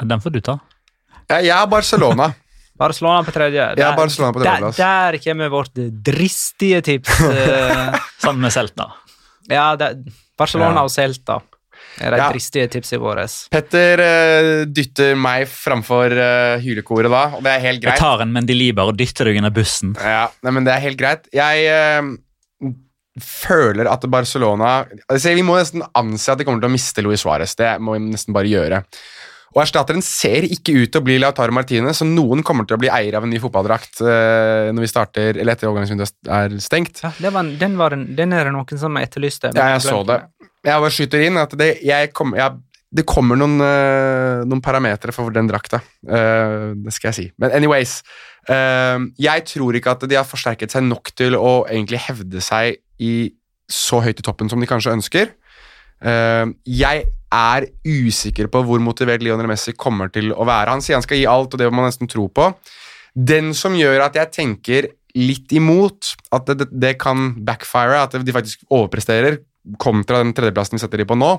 Den 0.00 0.22
får 0.22 0.34
du 0.34 0.40
ta. 0.42 0.56
Jeg, 1.28 1.50
jeg 1.50 1.54
er 1.58 1.68
Barcelona. 1.70 2.30
Barcelona 2.80 3.20
på 3.26 3.34
tredje. 3.34 3.66
Der, 3.76 3.84
er 3.90 3.98
Barcelona 3.98 4.32
på 4.32 4.40
der, 4.40 4.48
tredjeplass. 4.48 4.80
der 4.80 5.20
kommer 5.26 5.52
vårt 5.52 5.84
dristige 6.06 6.80
tips. 6.86 7.20
Sammen 8.24 8.46
med 8.46 8.54
Celta. 8.56 8.88
Ja, 9.48 9.76
det, 9.76 9.94
Barcelona 10.38 10.80
Ja. 10.80 10.84
og 10.84 10.90
Celta 10.90 11.40
er 12.00 12.10
de 12.12 12.16
Ja. 12.20 12.30
dristige 12.32 12.68
tipsene 12.70 13.00
våre. 13.00 13.24
Petter 13.50 14.00
uh, 14.00 14.64
dytter 14.66 15.16
meg 15.16 15.46
framfor 15.48 16.12
uh, 16.12 16.60
hylekoret 16.62 17.10
da, 17.10 17.22
og 17.36 17.42
det 17.42 17.54
er 17.56 17.60
helt 17.60 17.82
Jeg 17.82 17.88
greit. 17.90 17.98
tar 17.98 18.20
en 18.22 18.32
Mendeliber 18.32 18.88
og 18.92 18.96
dytter 18.96 19.24
deg 19.30 19.36
under 19.40 19.50
bussen. 19.50 19.96
Ja, 19.98 20.28
nei, 20.42 20.52
men 20.52 20.64
det 20.64 20.74
er 20.74 20.80
helt 20.84 20.98
greit. 21.00 21.26
Jeg 21.32 21.66
uh, 21.72 22.70
føler 23.20 23.88
at 23.90 24.04
Barcelona 24.08 24.84
altså, 25.10 25.34
Vi 25.34 25.42
må 25.42 25.56
nesten 25.58 25.82
anse 25.98 26.30
at 26.32 26.38
de 26.38 26.46
kommer 26.46 26.62
til 26.62 26.70
å 26.70 26.74
miste 26.76 27.02
Luis 27.04 27.24
Suárez. 27.24 27.56
Det 27.58 27.72
må 27.82 27.96
vi 27.98 28.04
nesten 28.12 28.36
bare 28.36 28.48
gjøre. 28.48 28.84
Og 29.50 29.64
Erstatteren 29.64 30.02
ser 30.04 30.46
ikke 30.46 30.76
ut 30.76 30.92
til 30.94 31.00
å 31.00 31.04
bli 31.04 31.16
Lautaro 31.18 31.54
Martinez, 31.54 31.98
så 31.98 32.06
noen 32.06 32.44
kommer 32.46 32.68
til 32.68 32.76
å 32.76 32.80
bli 32.82 32.90
eier 32.92 33.16
av 33.18 33.26
en 33.26 33.32
ny 33.32 33.40
fotballdrakt 33.42 33.98
uh, 34.04 34.70
når 34.70 34.84
vi 34.84 34.90
starter, 34.92 35.40
eller 35.40 35.56
etter 35.56 35.70
overgangsvinduet 35.70 36.30
er 36.38 36.54
stengt. 36.62 37.02
Ja, 37.02 37.10
det 37.18 37.32
var, 37.34 37.50
den, 37.62 37.74
var 37.80 37.96
en, 37.96 38.06
den 38.18 38.36
er 38.36 38.46
det 38.46 38.54
noen 38.54 38.80
som 38.80 39.00
etterlyste. 39.00 39.50
Ja, 39.56 39.72
jeg 39.74 39.82
så 39.88 40.00
det. 40.06 40.22
Jeg 40.62 40.84
bare 40.84 40.94
skyter 40.94 41.26
inn 41.26 41.40
at 41.40 41.56
det, 41.58 41.72
kom, 42.14 42.36
jeg, 42.38 42.60
det 42.94 43.06
kommer 43.10 43.40
noen, 43.40 43.58
uh, 43.58 44.46
noen 44.46 44.62
parametere 44.62 45.14
for 45.16 45.34
den 45.34 45.50
drakta. 45.50 45.82
Uh, 46.06 46.78
det 46.86 46.94
skal 46.94 47.10
jeg 47.10 47.18
si. 47.18 47.28
Men 47.42 47.56
anyways. 47.56 48.02
jeg 48.50 49.42
tror 49.46 49.76
ikke 49.76 49.92
at 49.92 50.04
de 50.10 50.16
har 50.16 50.26
forsterket 50.26 50.72
seg 50.72 50.82
nok 50.82 51.10
til 51.14 51.36
å 51.38 51.68
egentlig 51.68 52.00
hevde 52.06 52.40
seg 52.42 52.80
i 52.98 53.30
så 53.70 54.00
høyt 54.02 54.22
i 54.22 54.24
toppen 54.26 54.48
som 54.50 54.58
de 54.58 54.66
kanskje 54.66 54.94
ønsker. 54.96 55.28
Jeg 56.00 57.04
er 57.30 57.66
usikker 57.86 58.50
på 58.50 58.62
hvor 58.66 58.82
motivert 58.82 59.22
Lionel 59.22 59.48
Messi 59.50 59.74
kommer 59.78 60.10
til 60.12 60.32
å 60.34 60.46
være. 60.48 60.74
Han 60.74 60.82
sier 60.84 60.98
han 60.98 61.06
skal 61.06 61.20
gi 61.20 61.28
alt, 61.30 61.54
og 61.54 61.60
det 61.60 61.68
må 61.70 61.80
man 61.80 61.90
nesten 61.90 62.10
tro 62.10 62.26
på. 62.28 62.50
Den 63.14 63.52
som 63.56 63.76
gjør 63.78 64.06
at 64.06 64.18
jeg 64.18 64.34
tenker 64.34 64.90
litt 65.18 65.50
imot 65.54 66.12
at 66.34 66.50
det, 66.54 66.68
det, 66.70 66.94
kan 67.02 67.32
backfire, 67.46 68.04
at 68.04 68.14
de 68.14 68.34
faktisk 68.34 68.62
overpresterer, 68.70 69.40
kontra 69.82 70.22
den 70.22 70.32
tredjeplassen 70.34 70.78
vi 70.78 70.82
setter 70.82 71.02
de 71.02 71.08
på 71.08 71.18
nå, 71.18 71.34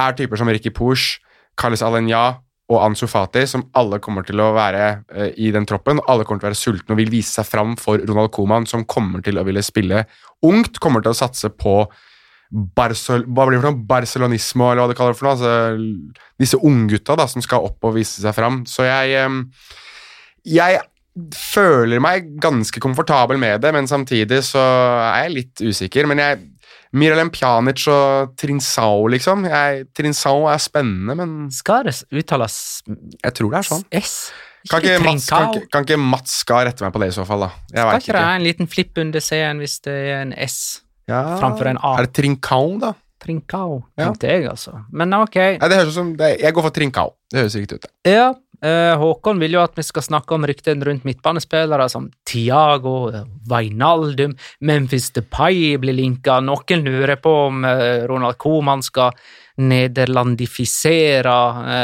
er 0.00 0.16
typer 0.16 0.40
som 0.40 0.48
Ricky 0.48 0.72
Push, 0.74 1.20
Carles 1.58 1.82
Alenya 1.84 2.38
og 2.72 2.78
Ansu 2.80 3.04
Fati, 3.10 3.42
som 3.50 3.66
alle 3.76 3.98
kommer 4.02 4.24
til 4.24 4.40
å 4.40 4.52
være 4.56 4.84
eh, 5.12 5.34
i 5.44 5.50
den 5.52 5.66
troppen. 5.68 6.00
Alle 6.08 6.24
kommer 6.24 6.40
til 6.40 6.48
å 6.48 6.52
være 6.52 6.60
sultne 6.60 6.94
og 6.94 7.02
vil 7.02 7.12
vise 7.12 7.34
seg 7.34 7.48
fram 7.48 7.74
for 7.80 8.00
Ronald 8.08 8.32
Koeman, 8.32 8.68
som 8.70 8.86
kommer 8.88 9.24
til 9.24 9.38
å 9.38 9.44
ville 9.46 9.64
spille 9.64 10.06
ungt, 10.46 10.80
kommer 10.82 11.04
til 11.04 11.12
å 11.12 11.18
satse 11.18 11.52
på 11.52 11.82
Barcel 12.52 13.24
hva 13.24 13.46
blir 13.48 13.56
det 13.56 13.62
for 13.62 13.72
noe? 13.72 13.86
Barcelonismo, 13.88 14.70
eller 14.70 14.84
hva 14.84 14.92
du 14.92 14.98
kaller 14.98 15.14
det 15.14 15.20
for 15.20 15.28
noe. 15.28 15.36
Altså, 15.38 16.22
disse 16.42 16.60
unggutta 16.60 17.16
som 17.30 17.44
skal 17.44 17.68
opp 17.68 17.88
og 17.88 17.96
vise 17.96 18.20
seg 18.20 18.36
fram. 18.36 18.62
Så 18.68 18.84
jeg 18.88 19.28
Jeg 20.44 20.80
føler 21.36 22.00
meg 22.00 22.30
ganske 22.40 22.80
komfortabel 22.80 23.36
med 23.40 23.60
det, 23.60 23.72
men 23.72 23.88
samtidig 23.88 24.40
så 24.48 24.60
er 25.12 25.26
jeg 25.26 25.34
litt 25.36 25.62
usikker. 25.64 26.08
Men 26.08 26.22
jeg 26.22 26.40
Miralem 26.92 27.30
Pjanic 27.32 27.86
og 27.88 28.34
Trinsao, 28.36 29.06
liksom. 29.08 29.46
Jeg, 29.48 29.86
Trinsao 29.96 30.44
er 30.52 30.60
spennende, 30.60 31.16
men 31.16 31.50
Skal 31.52 31.86
det 31.88 31.96
uttales 32.12 32.82
jeg 32.84 33.36
tror 33.38 33.52
det 33.52 33.60
er 33.62 33.68
sånn. 33.68 33.84
S? 33.96 34.16
Kan 34.68 34.84
ikke, 34.84 34.98
Mats, 35.02 35.26
kan, 35.26 35.56
kan 35.72 35.86
ikke 35.86 35.98
Mats 35.98 36.36
Skar 36.44 36.66
rette 36.68 36.84
meg 36.84 36.92
på 36.94 37.00
det 37.02 37.08
i 37.10 37.14
så 37.16 37.24
fall, 37.26 37.48
da? 37.48 37.50
Jeg 37.72 37.80
Skal 37.80 38.02
ikke 38.02 38.12
det 38.12 38.20
være 38.20 38.36
en 38.36 38.44
liten 38.46 38.68
flipp 38.70 39.00
under 39.02 39.24
C-en 39.24 39.62
hvis 39.62 39.80
det 39.82 39.96
er 40.12 40.20
en 40.20 40.34
S 40.44 40.58
Ja. 41.12 41.22
framfor 41.40 41.68
en 41.72 41.78
A? 41.84 41.94
Er 42.00 42.06
det 42.08 42.14
Trincao, 42.18 42.78
da? 42.80 42.94
Trincao, 43.22 43.82
Ja. 43.98 44.10
jeg, 44.18 44.48
altså. 44.50 44.72
Men 44.90 45.12
ok. 45.14 45.36
Nei, 45.60 45.68
det 45.70 45.76
høres 45.78 45.92
ut 45.92 45.98
som 46.00 46.16
det, 46.18 46.40
Jeg 46.40 46.52
går 46.56 46.62
for 46.66 46.70
Trincao. 46.74 47.12
Det 47.30 47.38
høres 47.44 47.54
riktig 47.54 47.76
ut. 47.78 47.86
Ja, 48.08 48.32
eh, 48.62 48.96
Håkon 48.98 49.38
vil 49.38 49.52
jo 49.54 49.60
at 49.62 49.76
vi 49.78 49.82
skal 49.86 50.02
snakke 50.02 50.34
om 50.34 50.42
ryktene 50.48 50.82
rundt 50.88 51.04
midtbanespillere 51.06 51.86
som 51.92 52.08
Tiago, 52.26 53.12
eh, 53.14 53.22
Wijnaldum, 53.48 54.34
Memphis 54.60 55.10
Depay 55.14 55.76
blir 55.78 55.94
linka. 55.94 56.40
Noen 56.42 56.82
lurer 56.82 57.14
på 57.22 57.30
om 57.46 57.64
eh, 57.64 58.02
Ronald 58.10 58.38
Koeman 58.42 58.82
skal 58.82 59.12
nederlandifisere 59.58 61.34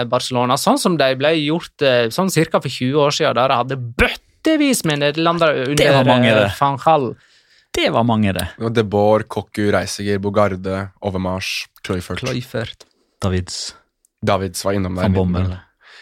eh, 0.00 0.04
Barcelona, 0.08 0.56
sånn 0.58 0.78
som 0.80 0.96
de 0.98 1.10
ble 1.18 1.34
gjort 1.44 1.82
eh, 1.84 2.08
sånn 2.14 2.30
ca. 2.32 2.60
for 2.60 2.68
20 2.68 2.94
år 3.04 3.14
siden, 3.14 3.34
der 3.38 3.48
de 3.52 3.58
hadde 3.62 3.78
bøttevis 3.98 4.84
med 4.88 5.02
nederlendere 5.04 5.74
Det 5.76 5.88
var 5.90 6.00
under 6.02 6.12
mange, 6.12 6.30
eh, 6.32 6.44
det. 6.46 6.52
van 6.60 6.78
Gaal. 6.82 7.08
Det 7.78 7.88
var 7.94 8.04
mange, 8.06 8.32
det. 8.34 8.46
det 8.58 8.72
De 8.80 8.84
Boer, 8.90 9.22
Kokku, 9.30 9.68
Reisiger, 9.74 10.18
Bogarde, 10.22 10.88
Overmars, 11.06 11.66
Kloifert. 11.86 12.18
Cloyfert. 12.24 12.86
Davids 13.22 13.74
Davids 14.24 14.64
var 14.66 14.74
innom 14.74 14.96
der. 14.98 15.06
van 15.06 15.14
Bommel. 15.14 15.50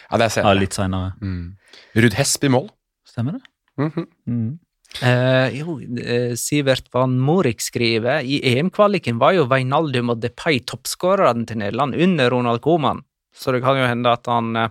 Ja, 0.09 0.17
det 0.17 0.23
er 0.25 0.29
Ja, 0.31 0.35
senere. 0.39 0.59
litt 0.59 0.73
seinere. 0.73 1.11
Mm. 1.21 1.57
Ruud 1.95 2.13
Hesp 2.17 2.43
i 2.47 2.49
mål. 2.49 2.69
Stemmer 3.05 3.37
det? 3.37 3.43
Mhm. 3.77 4.07
Mm. 4.27 4.59
Eh, 5.03 5.49
jo, 5.59 5.75
eh, 6.01 6.33
Sivert 6.39 6.87
van 6.93 7.17
Morik 7.19 7.59
skriver 7.61 8.23
i 8.25 8.39
EM-kvaliken 8.55 9.19
var 9.19 9.33
jo 9.35 9.45
Veinaldum 9.45 10.09
og 10.09 10.21
Depay 10.23 10.61
toppskårerne 10.65 11.45
til 11.45 11.57
Nederland 11.59 11.93
under 11.93 12.29
Ronald 12.31 12.61
Koeman, 12.63 13.03
så 13.35 13.51
det 13.53 13.61
kan 13.61 13.77
jo 13.77 13.85
hende 13.85 14.09
at 14.15 14.25
han 14.31 14.55
eh, 14.55 14.69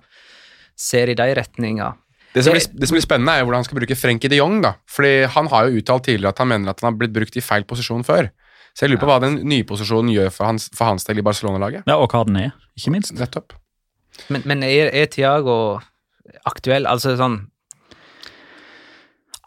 ser 0.75 1.13
i 1.13 1.15
de 1.15 1.35
retninga. 1.37 1.93
Det 2.37 2.43
som, 2.45 2.53
blir, 2.53 2.65
det 2.69 2.89
som 2.89 2.97
blir 2.99 3.05
spennende, 3.05 3.33
er 3.33 3.41
jo 3.41 3.47
hvordan 3.49 3.63
han 3.63 3.67
skal 3.69 3.79
bruke 3.79 3.97
Frenkie 3.97 4.29
de 4.29 4.37
Jong. 4.43 4.59
da. 4.61 4.75
Fordi 4.93 5.13
Han 5.33 5.47
har 5.49 5.69
jo 5.71 5.81
uttalt 5.81 6.05
tidligere 6.05 6.35
at 6.35 6.43
han 6.43 6.51
mener 6.51 6.75
at 6.75 6.83
han 6.83 6.91
har 6.91 6.99
blitt 7.01 7.15
brukt 7.15 7.39
i 7.41 7.45
feil 7.45 7.65
posisjon 7.65 8.05
før. 8.05 8.29
Så 8.77 8.85
jeg 8.85 8.93
lurer 8.93 9.01
på 9.07 9.09
hva 9.09 9.21
den 9.25 9.39
nye 9.49 9.65
posisjonen 9.65 10.13
gjør 10.13 10.29
for 10.35 10.51
hans, 10.51 10.69
for 10.77 10.91
hans 10.91 11.09
del 11.09 11.23
i 11.23 11.25
Barcelona-laget. 11.25 11.87
Ja, 11.89 11.97
og 11.97 12.13
hva 12.13 12.27
den 12.29 12.37
er, 12.43 12.53
ikke 12.77 12.93
minst. 12.93 13.15
Nettopp. 13.17 13.57
Men, 14.29 14.45
men 14.45 14.65
er, 14.67 14.91
er 14.93 15.09
Tiago 15.13 15.79
aktuell? 16.49 16.85
Altså 16.89 17.15
sånn 17.17 17.39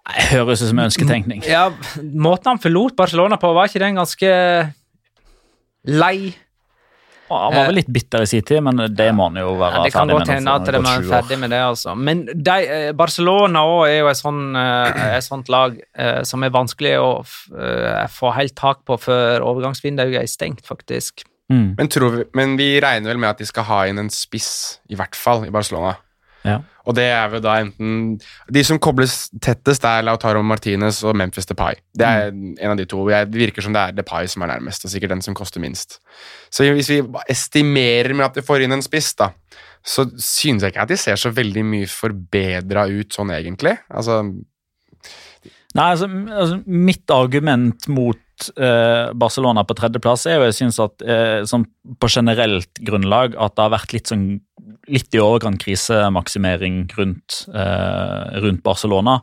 Det 0.09 0.25
høres 0.31 0.63
ut 0.63 0.71
som 0.71 0.81
ønsketenkning. 0.81 1.45
Ja, 1.45 1.67
måten 2.01 2.55
han 2.55 2.61
forlot 2.63 2.97
Barcelona 2.97 3.37
på, 3.37 3.53
var 3.53 3.69
ikke 3.69 3.83
den 3.85 4.01
ganske 4.01 4.33
lei? 5.85 6.33
Han 7.29 7.55
var 7.55 7.69
vel 7.69 7.77
litt 7.79 7.91
bitter 7.93 8.25
i 8.25 8.29
sin 8.29 8.45
tid, 8.45 8.63
men 8.65 8.81
det 8.95 9.07
må 9.15 9.29
han 9.29 9.39
jo 9.41 9.53
være 9.59 9.79
Ja, 9.79 9.83
det 9.85 9.93
kan 9.93 10.07
ferdig 10.07 10.17
godt 10.17 10.27
med. 10.27 10.35
hende 10.35 10.55
at 10.55 10.65
de 10.65 10.81
er 10.81 11.07
ferdig 11.11 11.39
med 11.43 11.53
det, 11.53 11.61
altså. 11.69 11.95
Men 11.95 12.25
de, 12.27 12.57
eh, 12.77 12.91
Barcelona 12.97 13.63
også 13.69 13.87
er 13.89 13.97
jo 13.99 14.11
et, 14.11 14.19
sånn, 14.19 14.43
eh, 14.57 15.01
et 15.17 15.25
sånt 15.25 15.51
lag 15.53 15.77
eh, 15.77 16.21
som 16.27 16.43
er 16.43 16.55
vanskelig 16.55 16.95
å 16.99 17.09
eh, 17.21 18.05
få 18.13 18.33
helt 18.37 18.55
tak 18.59 18.83
på 18.89 18.97
før 18.99 19.45
overgangsvinduet 19.45 20.19
er 20.23 20.29
stengt, 20.29 20.65
faktisk. 20.67 21.25
Mm. 21.49 21.73
Men, 21.77 21.87
tror 21.89 22.13
vi, 22.13 22.25
men 22.37 22.57
vi 22.59 22.69
regner 22.81 23.13
vel 23.13 23.21
med 23.21 23.31
at 23.31 23.41
de 23.41 23.47
skal 23.49 23.65
ha 23.69 23.79
inn 23.89 24.01
en 24.01 24.11
spiss, 24.13 24.79
i 24.89 24.97
hvert 24.99 25.17
fall, 25.17 25.47
i 25.47 25.53
Barcelona. 25.53 25.95
Ja. 26.49 26.59
Og 26.89 26.95
det 26.97 27.05
er 27.13 27.27
vel 27.29 27.41
da 27.43 27.55
enten 27.61 28.17
De 28.49 28.63
som 28.65 28.79
kobles 28.81 29.27
tettest, 29.43 29.85
er 29.85 30.05
Lautaro 30.07 30.41
Martinez 30.45 31.03
og 31.05 31.17
Memphis 31.19 31.49
Depay. 31.49 31.77
Det 31.93 32.07
er 32.07 32.31
en 32.33 32.71
av 32.71 32.77
de 32.79 32.87
to. 32.89 33.03
Jeg, 33.11 33.29
det 33.29 33.43
virker 33.43 33.65
som 33.65 33.75
det 33.75 33.83
er 33.83 33.97
Depay 33.99 34.29
som 34.31 34.45
er 34.45 34.53
nærmest, 34.55 34.85
og 34.85 34.93
sikkert 34.93 35.13
den 35.13 35.25
som 35.25 35.37
koster 35.37 35.61
minst. 35.61 35.99
Så 36.49 36.65
hvis 36.73 36.89
vi 36.89 37.01
estimerer 37.29 38.15
med 38.15 38.29
at 38.29 38.39
vi 38.39 38.45
får 38.45 38.65
inn 38.65 38.73
en 38.73 38.85
spiss, 38.85 39.11
da, 39.19 39.31
så 39.85 40.07
synes 40.17 40.63
jeg 40.63 40.73
ikke 40.73 40.87
at 40.87 40.91
de 40.91 40.99
ser 40.99 41.19
så 41.19 41.31
veldig 41.33 41.65
mye 41.67 41.89
forbedra 41.89 42.87
ut 42.89 43.15
sånn 43.15 43.35
egentlig. 43.35 43.77
Altså 43.89 44.23
Nei, 45.77 45.91
altså, 45.93 46.07
altså 46.09 46.55
Mitt 46.65 47.11
argument 47.13 47.85
mot 47.93 48.49
eh, 48.57 49.11
Barcelona 49.13 49.63
på 49.67 49.75
tredjeplass 49.77 50.25
er 50.25 50.39
jo 50.39 50.47
jeg 50.47 50.57
synes 50.57 50.79
at 50.81 51.05
eh, 51.05 51.41
sånn 51.49 51.67
på 52.01 52.09
generelt 52.09 52.81
grunnlag 52.85 53.37
at 53.37 53.53
det 53.53 53.65
har 53.67 53.75
vært 53.75 53.93
litt 53.93 54.09
sånn 54.09 54.25
litt 54.89 55.15
i 55.15 55.21
overkant 55.23 55.61
krisemaksimering 55.61 56.83
rundt, 56.97 57.45
eh, 57.53 58.39
rundt 58.43 58.63
Barcelona. 58.65 59.19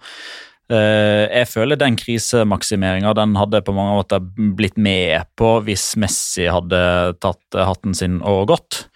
Eh, 0.66 1.26
jeg 1.30 1.46
føler 1.46 1.78
den 1.78 1.94
krisemaksimeringa 1.98 3.12
den 3.14 3.36
hadde 3.38 3.62
på 3.62 3.74
mange 3.74 3.94
måter 4.00 4.24
blitt 4.58 4.76
med 4.76 5.28
på 5.38 5.60
hvis 5.66 5.92
Messi 6.02 6.48
hadde 6.50 6.80
tatt 7.22 7.54
hatten 7.54 7.94
sin 7.94 8.18
og 8.26 8.48
gått. 8.50 8.86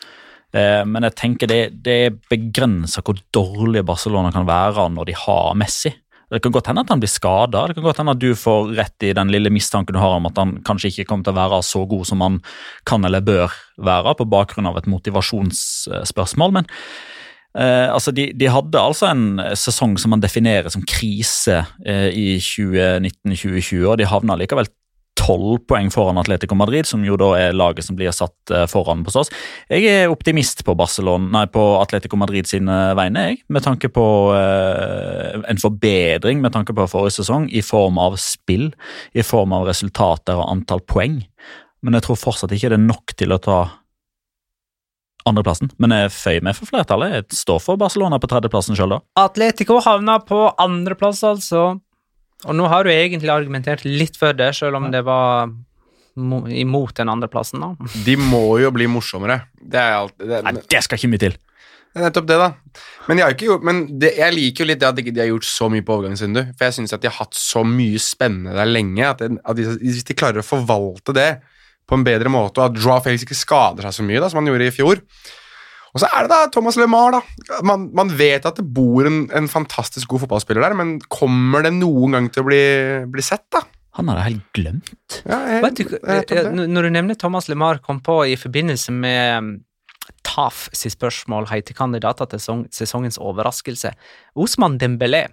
Eh, 0.53 0.83
men 0.85 1.07
jeg 1.07 1.14
tenker 1.21 1.51
det, 1.51 1.62
det 1.87 2.27
begrenser 2.31 3.07
hvor 3.07 3.21
dårlig 3.35 3.85
Barcelona 3.87 4.33
kan 4.35 4.49
være 4.49 4.89
når 4.91 5.12
de 5.12 5.18
har 5.27 5.55
Messi. 5.59 5.95
Det 6.31 6.41
kan 6.45 6.55
godt 6.55 6.70
hende 6.70 6.85
at 6.85 6.91
han 6.93 7.03
blir 7.03 7.11
skada. 7.11 7.66
Det 7.66 7.76
kan 7.76 7.87
godt 7.89 8.01
hende 8.03 8.14
at 8.14 8.22
du 8.22 8.31
får 8.39 8.72
rett 8.78 9.07
i 9.07 9.14
den 9.16 9.33
lille 9.35 9.51
mistanken 9.51 9.97
du 9.97 10.01
har 10.03 10.18
om 10.18 10.28
at 10.31 10.39
han 10.39 10.59
kanskje 10.66 10.93
ikke 10.93 11.09
kommer 11.11 11.26
til 11.26 11.35
å 11.35 11.41
være 11.41 11.62
så 11.66 11.85
god 11.91 12.07
som 12.07 12.22
han 12.22 12.39
kan 12.87 13.07
eller 13.07 13.24
bør 13.24 13.55
være, 13.81 14.14
på 14.18 14.28
bakgrunn 14.31 14.70
av 14.70 14.78
et 14.78 14.87
motivasjonsspørsmål. 14.91 16.55
Men 16.61 16.70
eh, 17.59 17.89
altså 17.91 18.14
de, 18.14 18.31
de 18.37 18.51
hadde 18.53 18.83
altså 18.83 19.11
en 19.11 19.43
sesong 19.59 19.99
som 19.99 20.14
man 20.14 20.22
definerer 20.22 20.70
som 20.70 20.87
krise 20.87 21.64
eh, 21.83 22.11
i 22.14 22.28
2019-2020, 22.39 23.89
og 23.91 23.99
de 23.99 24.11
havna 24.11 24.39
likevel 24.39 24.70
tolv 25.21 25.61
poeng 25.68 25.91
foran 25.93 26.18
Atletico 26.21 26.57
Madrid, 26.59 26.89
som 26.89 27.05
jo 27.05 27.18
da 27.21 27.31
er 27.39 27.57
laget 27.57 27.87
som 27.87 27.99
blir 27.99 28.12
satt 28.14 28.53
eh, 28.55 28.66
foran 28.71 29.05
hos 29.07 29.18
oss. 29.21 29.33
Jeg 29.71 29.87
er 29.89 30.12
optimist 30.12 30.64
på, 30.66 30.77
nei, 31.29 31.45
på 31.53 31.64
Atletico 31.81 32.18
Madrid 32.21 32.49
sine 32.51 32.79
vegne, 32.99 33.27
jeg, 33.29 33.43
med 33.49 33.66
tanke 33.66 33.91
på 33.93 34.07
eh, 34.37 35.41
en 35.51 35.61
forbedring 35.61 36.41
med 36.41 36.55
tanke 36.57 36.77
på 36.77 36.89
forrige 36.91 37.21
sesong, 37.21 37.51
i 37.53 37.62
form 37.64 38.01
av 38.01 38.16
spill, 38.21 38.71
i 39.12 39.27
form 39.27 39.55
av 39.57 39.68
resultater 39.68 40.41
og 40.41 40.49
antall 40.49 40.83
poeng. 40.89 41.21
Men 41.85 41.97
jeg 41.97 42.07
tror 42.07 42.21
fortsatt 42.21 42.53
ikke 42.57 42.73
det 42.73 42.81
er 42.81 42.89
nok 42.89 43.14
til 43.16 43.33
å 43.33 43.41
ta 43.41 43.61
andreplassen. 45.29 45.71
Men 45.81 45.95
jeg 45.95 46.12
føyer 46.14 46.45
meg 46.45 46.57
for 46.57 46.71
flertallet. 46.71 47.14
Jeg 47.18 47.41
står 47.43 47.61
for 47.62 47.81
Barcelona 47.81 48.21
på 48.21 48.31
tredjeplassen 48.31 48.79
sjøl, 48.79 48.97
da. 48.97 49.01
Atletico 49.21 49.81
havna 49.85 50.18
på 50.25 50.47
andreplass, 50.61 51.23
altså. 51.27 51.81
Og 52.49 52.57
nå 52.57 52.68
har 52.72 52.86
du 52.86 52.93
egentlig 52.93 53.32
argumentert 53.32 53.84
litt 53.84 54.16
for 54.16 54.36
det, 54.36 54.53
selv 54.57 54.78
om 54.78 54.88
det 54.93 55.03
var 55.07 55.51
imot 56.51 56.97
den 56.97 57.12
andreplassen, 57.12 57.62
da. 57.62 57.93
De 58.07 58.16
må 58.18 58.59
jo 58.61 58.72
bli 58.74 58.88
morsommere. 58.91 59.43
Det 59.61 59.80
er 59.80 59.97
alt 59.99 60.16
det, 60.18 60.41
Nei, 60.47 60.57
det 60.72 60.82
skal 60.84 61.01
ikke 61.01 61.12
mye 61.12 61.22
til. 61.22 61.36
Det 61.91 61.99
er 61.99 62.07
nettopp 62.07 62.26
det, 62.30 62.38
da. 62.38 62.49
Men, 63.09 63.18
de 63.18 63.22
har 63.24 63.34
ikke 63.34 63.49
gjort, 63.49 63.64
men 63.66 63.80
det, 63.99 64.12
jeg 64.20 64.34
liker 64.36 64.62
jo 64.62 64.68
litt 64.70 64.80
det 64.82 64.88
at 64.88 65.01
ikke 65.03 65.14
de 65.16 65.22
har 65.24 65.30
gjort 65.32 65.49
så 65.49 65.66
mye 65.72 65.84
på 65.86 65.97
overgangsvindu. 65.97 66.43
For 66.55 66.68
jeg 66.68 66.76
syns 66.76 66.95
at 66.95 67.03
de 67.03 67.11
har 67.11 67.16
hatt 67.18 67.38
så 67.38 67.64
mye 67.66 68.03
spennende 68.03 68.55
der 68.57 68.70
lenge. 68.70 69.09
At, 69.09 69.22
det, 69.22 69.41
at 69.43 69.59
de, 69.59 69.66
Hvis 69.82 70.07
de 70.07 70.16
klarer 70.18 70.43
å 70.43 70.47
forvalte 70.47 71.16
det 71.16 71.30
på 71.91 71.99
en 71.99 72.07
bedre 72.07 72.30
måte, 72.30 72.62
og 72.62 72.70
at 72.70 72.78
Draw 72.78 73.03
Felix 73.03 73.26
ikke 73.26 73.38
skader 73.38 73.88
seg 73.88 73.97
så 73.99 74.07
mye 74.07 74.22
da, 74.22 74.30
som 74.30 74.38
han 74.38 74.53
gjorde 74.53 74.68
i 74.70 74.74
fjor 74.74 75.03
Og 75.91 75.99
så 76.03 76.07
er 76.14 76.22
det 76.26 76.30
da 76.30 76.45
Thomas 76.55 76.76
LeMar, 76.78 77.16
da. 77.16 77.59
Man, 77.66 77.88
man 77.99 78.12
vet 78.14 78.45
at 78.47 78.61
det 78.61 78.66
bor 78.76 79.09
en, 79.09 79.24
en 79.34 79.49
fantastisk 79.51 80.12
god 80.12 80.22
fotballspiller 80.24 80.62
der, 80.62 80.76
men 80.78 80.93
kommer 81.11 81.64
det 81.66 81.72
noen 81.78 82.14
gang 82.14 82.28
til 82.30 82.45
å 82.45 82.47
bli, 82.47 82.61
bli 83.11 83.24
sett, 83.26 83.47
da? 83.51 83.64
Han 83.99 84.07
har 84.12 84.20
jeg 84.20 84.28
helt 84.28 84.53
glemt. 84.55 85.16
Ja, 85.26 85.41
jeg, 85.57 85.72
du, 85.80 85.97
jeg, 85.99 86.45
n- 86.55 86.70
når 86.70 86.86
du 86.86 86.91
nevner 86.95 87.18
Thomas 87.18 87.49
LeMar 87.51 87.80
kom 87.82 87.99
på 88.07 88.20
i 88.30 88.36
forbindelse 88.38 88.95
med 88.95 89.34
um, 89.43 89.51
TAF 90.22 90.68
sitt 90.78 90.95
spørsmål 90.95 91.49
heter 91.51 91.74
kandidater 91.74 92.30
til 92.30 92.38
sesong, 92.38 92.62
sesongens 92.70 93.18
overraskelse. 93.18 93.91
Osman 94.38 94.78
Dembélé 94.78 95.24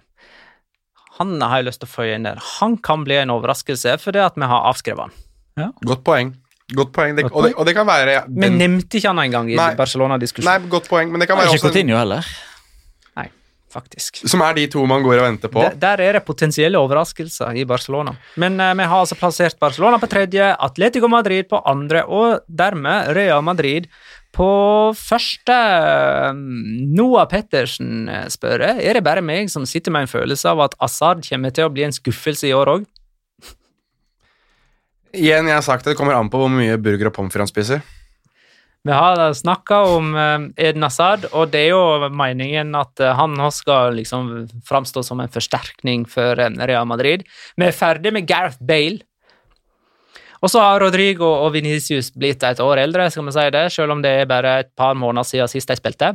han 1.18 1.32
har 1.42 1.60
jeg 1.62 1.66
lyst 1.68 1.80
til 1.82 1.88
å 1.88 1.94
føye 1.94 2.14
inn 2.18 2.26
der. 2.28 2.38
Han 2.60 2.76
kan 2.82 3.02
bli 3.06 3.16
en 3.18 3.32
overraskelse 3.34 3.96
fordi 4.02 4.20
at 4.22 4.36
vi 4.38 4.46
har 4.50 4.66
avskrevet 4.68 5.06
han. 5.08 5.16
Godt 5.86 6.04
poeng. 6.06 6.34
Godt 6.68 6.92
poeng. 6.92 7.16
Det, 7.16 7.24
Godt 7.28 7.32
og, 7.32 7.46
det, 7.46 7.54
og 7.56 7.64
det 7.64 7.72
kan 7.78 7.86
være 7.88 8.12
ja, 8.12 8.26
Vi 8.28 8.50
nevnte 8.52 8.98
ikke 8.98 9.08
han 9.08 9.22
engang 9.22 9.48
i 9.48 9.56
Barcelona-diskusjonen. 9.56 10.66
Nei, 10.66 10.70
godt 10.72 10.90
poeng, 10.90 11.08
men 11.14 11.22
det 11.22 11.30
kan 11.30 11.38
være 11.38 11.48
Nei, 11.48 11.56
ikke 11.56 11.64
også 11.64 11.72
Coutinho 11.72 11.96
heller. 11.96 12.28
faktisk. 13.72 14.22
Som 14.28 14.42
er 14.44 14.56
de 14.56 14.66
to 14.72 14.84
man 14.88 15.04
går 15.04 15.20
og 15.20 15.26
venter 15.26 15.52
på. 15.52 15.62
Der, 15.64 15.78
der 15.80 16.04
er 16.04 16.18
det 16.18 16.24
potensielle 16.26 16.80
overraskelser 16.80 17.56
i 17.58 17.64
Barcelona. 17.68 18.14
Men 18.40 18.58
uh, 18.60 18.72
vi 18.76 18.86
har 18.88 19.04
altså 19.04 19.18
plassert 19.18 19.58
Barcelona 19.60 20.00
på 20.00 20.10
tredje, 20.10 20.52
Atletico 20.58 21.10
Madrid 21.12 21.48
på 21.50 21.60
andre, 21.68 22.04
og 22.04 22.44
dermed 22.48 23.12
Real 23.16 23.44
Madrid 23.44 23.88
på 24.34 24.48
første. 24.96 25.56
Noah 26.98 27.26
Pettersen 27.30 28.08
eh, 28.12 28.26
spør 28.30 28.66
jeg, 28.66 28.82
er 28.84 28.98
det 28.98 29.04
bare 29.06 29.24
meg 29.24 29.48
som 29.50 29.64
sitter 29.66 29.94
med 29.94 30.04
en 30.04 30.12
følelse 30.12 30.52
av 30.52 30.66
at 30.68 30.76
Assad 30.84 31.24
kommer 31.26 31.54
til 31.54 31.66
å 31.66 31.72
bli 31.72 31.86
en 31.86 31.96
skuffelse 31.96 32.46
i 32.50 32.54
år 32.54 32.76
òg? 32.76 32.86
Igjen, 35.18 35.48
jeg 35.50 35.56
har 35.58 35.64
sagt 35.66 35.86
at 35.86 35.92
det 35.92 35.98
kommer 35.98 36.14
an 36.14 36.30
på 36.30 36.40
hvor 36.40 36.52
mye 36.52 36.78
burger 36.80 37.10
og 37.10 37.16
pommes 37.16 37.34
frites 37.34 37.48
han 37.48 37.50
spiser. 37.50 37.86
Vi 38.86 38.94
har 38.94 39.20
snakka 39.34 39.80
om 39.90 40.14
eh, 40.16 40.68
Eden 40.68 40.86
Asaad, 40.86 41.26
og 41.34 41.50
det 41.52 41.64
er 41.66 41.74
jo 41.74 42.08
meningen 42.14 42.70
at 42.78 43.02
eh, 43.02 43.16
han 43.18 43.34
skal 43.52 43.98
liksom 43.98 44.30
framstå 44.68 45.02
som 45.04 45.20
en 45.20 45.32
forsterkning 45.34 46.06
for 46.08 46.38
eh, 46.38 46.54
Real 46.70 46.86
Madrid. 46.88 47.26
Vi 47.58 47.66
er 47.66 47.76
ferdig 47.76 48.14
med 48.14 48.28
Gareth 48.30 48.62
Bale. 48.64 49.02
Og 50.38 50.52
så 50.52 50.62
har 50.62 50.78
Rodrigo 50.78 51.26
og 51.26 51.50
Venicius 51.56 52.12
blitt 52.14 52.44
et 52.46 52.62
år 52.62 52.84
eldre, 52.84 53.10
skal 53.10 53.26
vi 53.26 53.34
si 53.34 53.46
det, 53.58 53.64
selv 53.74 53.96
om 53.96 54.04
det 54.04 54.12
er 54.20 54.30
bare 54.30 54.60
et 54.62 54.70
par 54.78 54.94
måneder 54.94 55.26
siden 55.26 55.50
sist 55.50 55.68
de 55.68 55.76
spilte. 55.76 56.12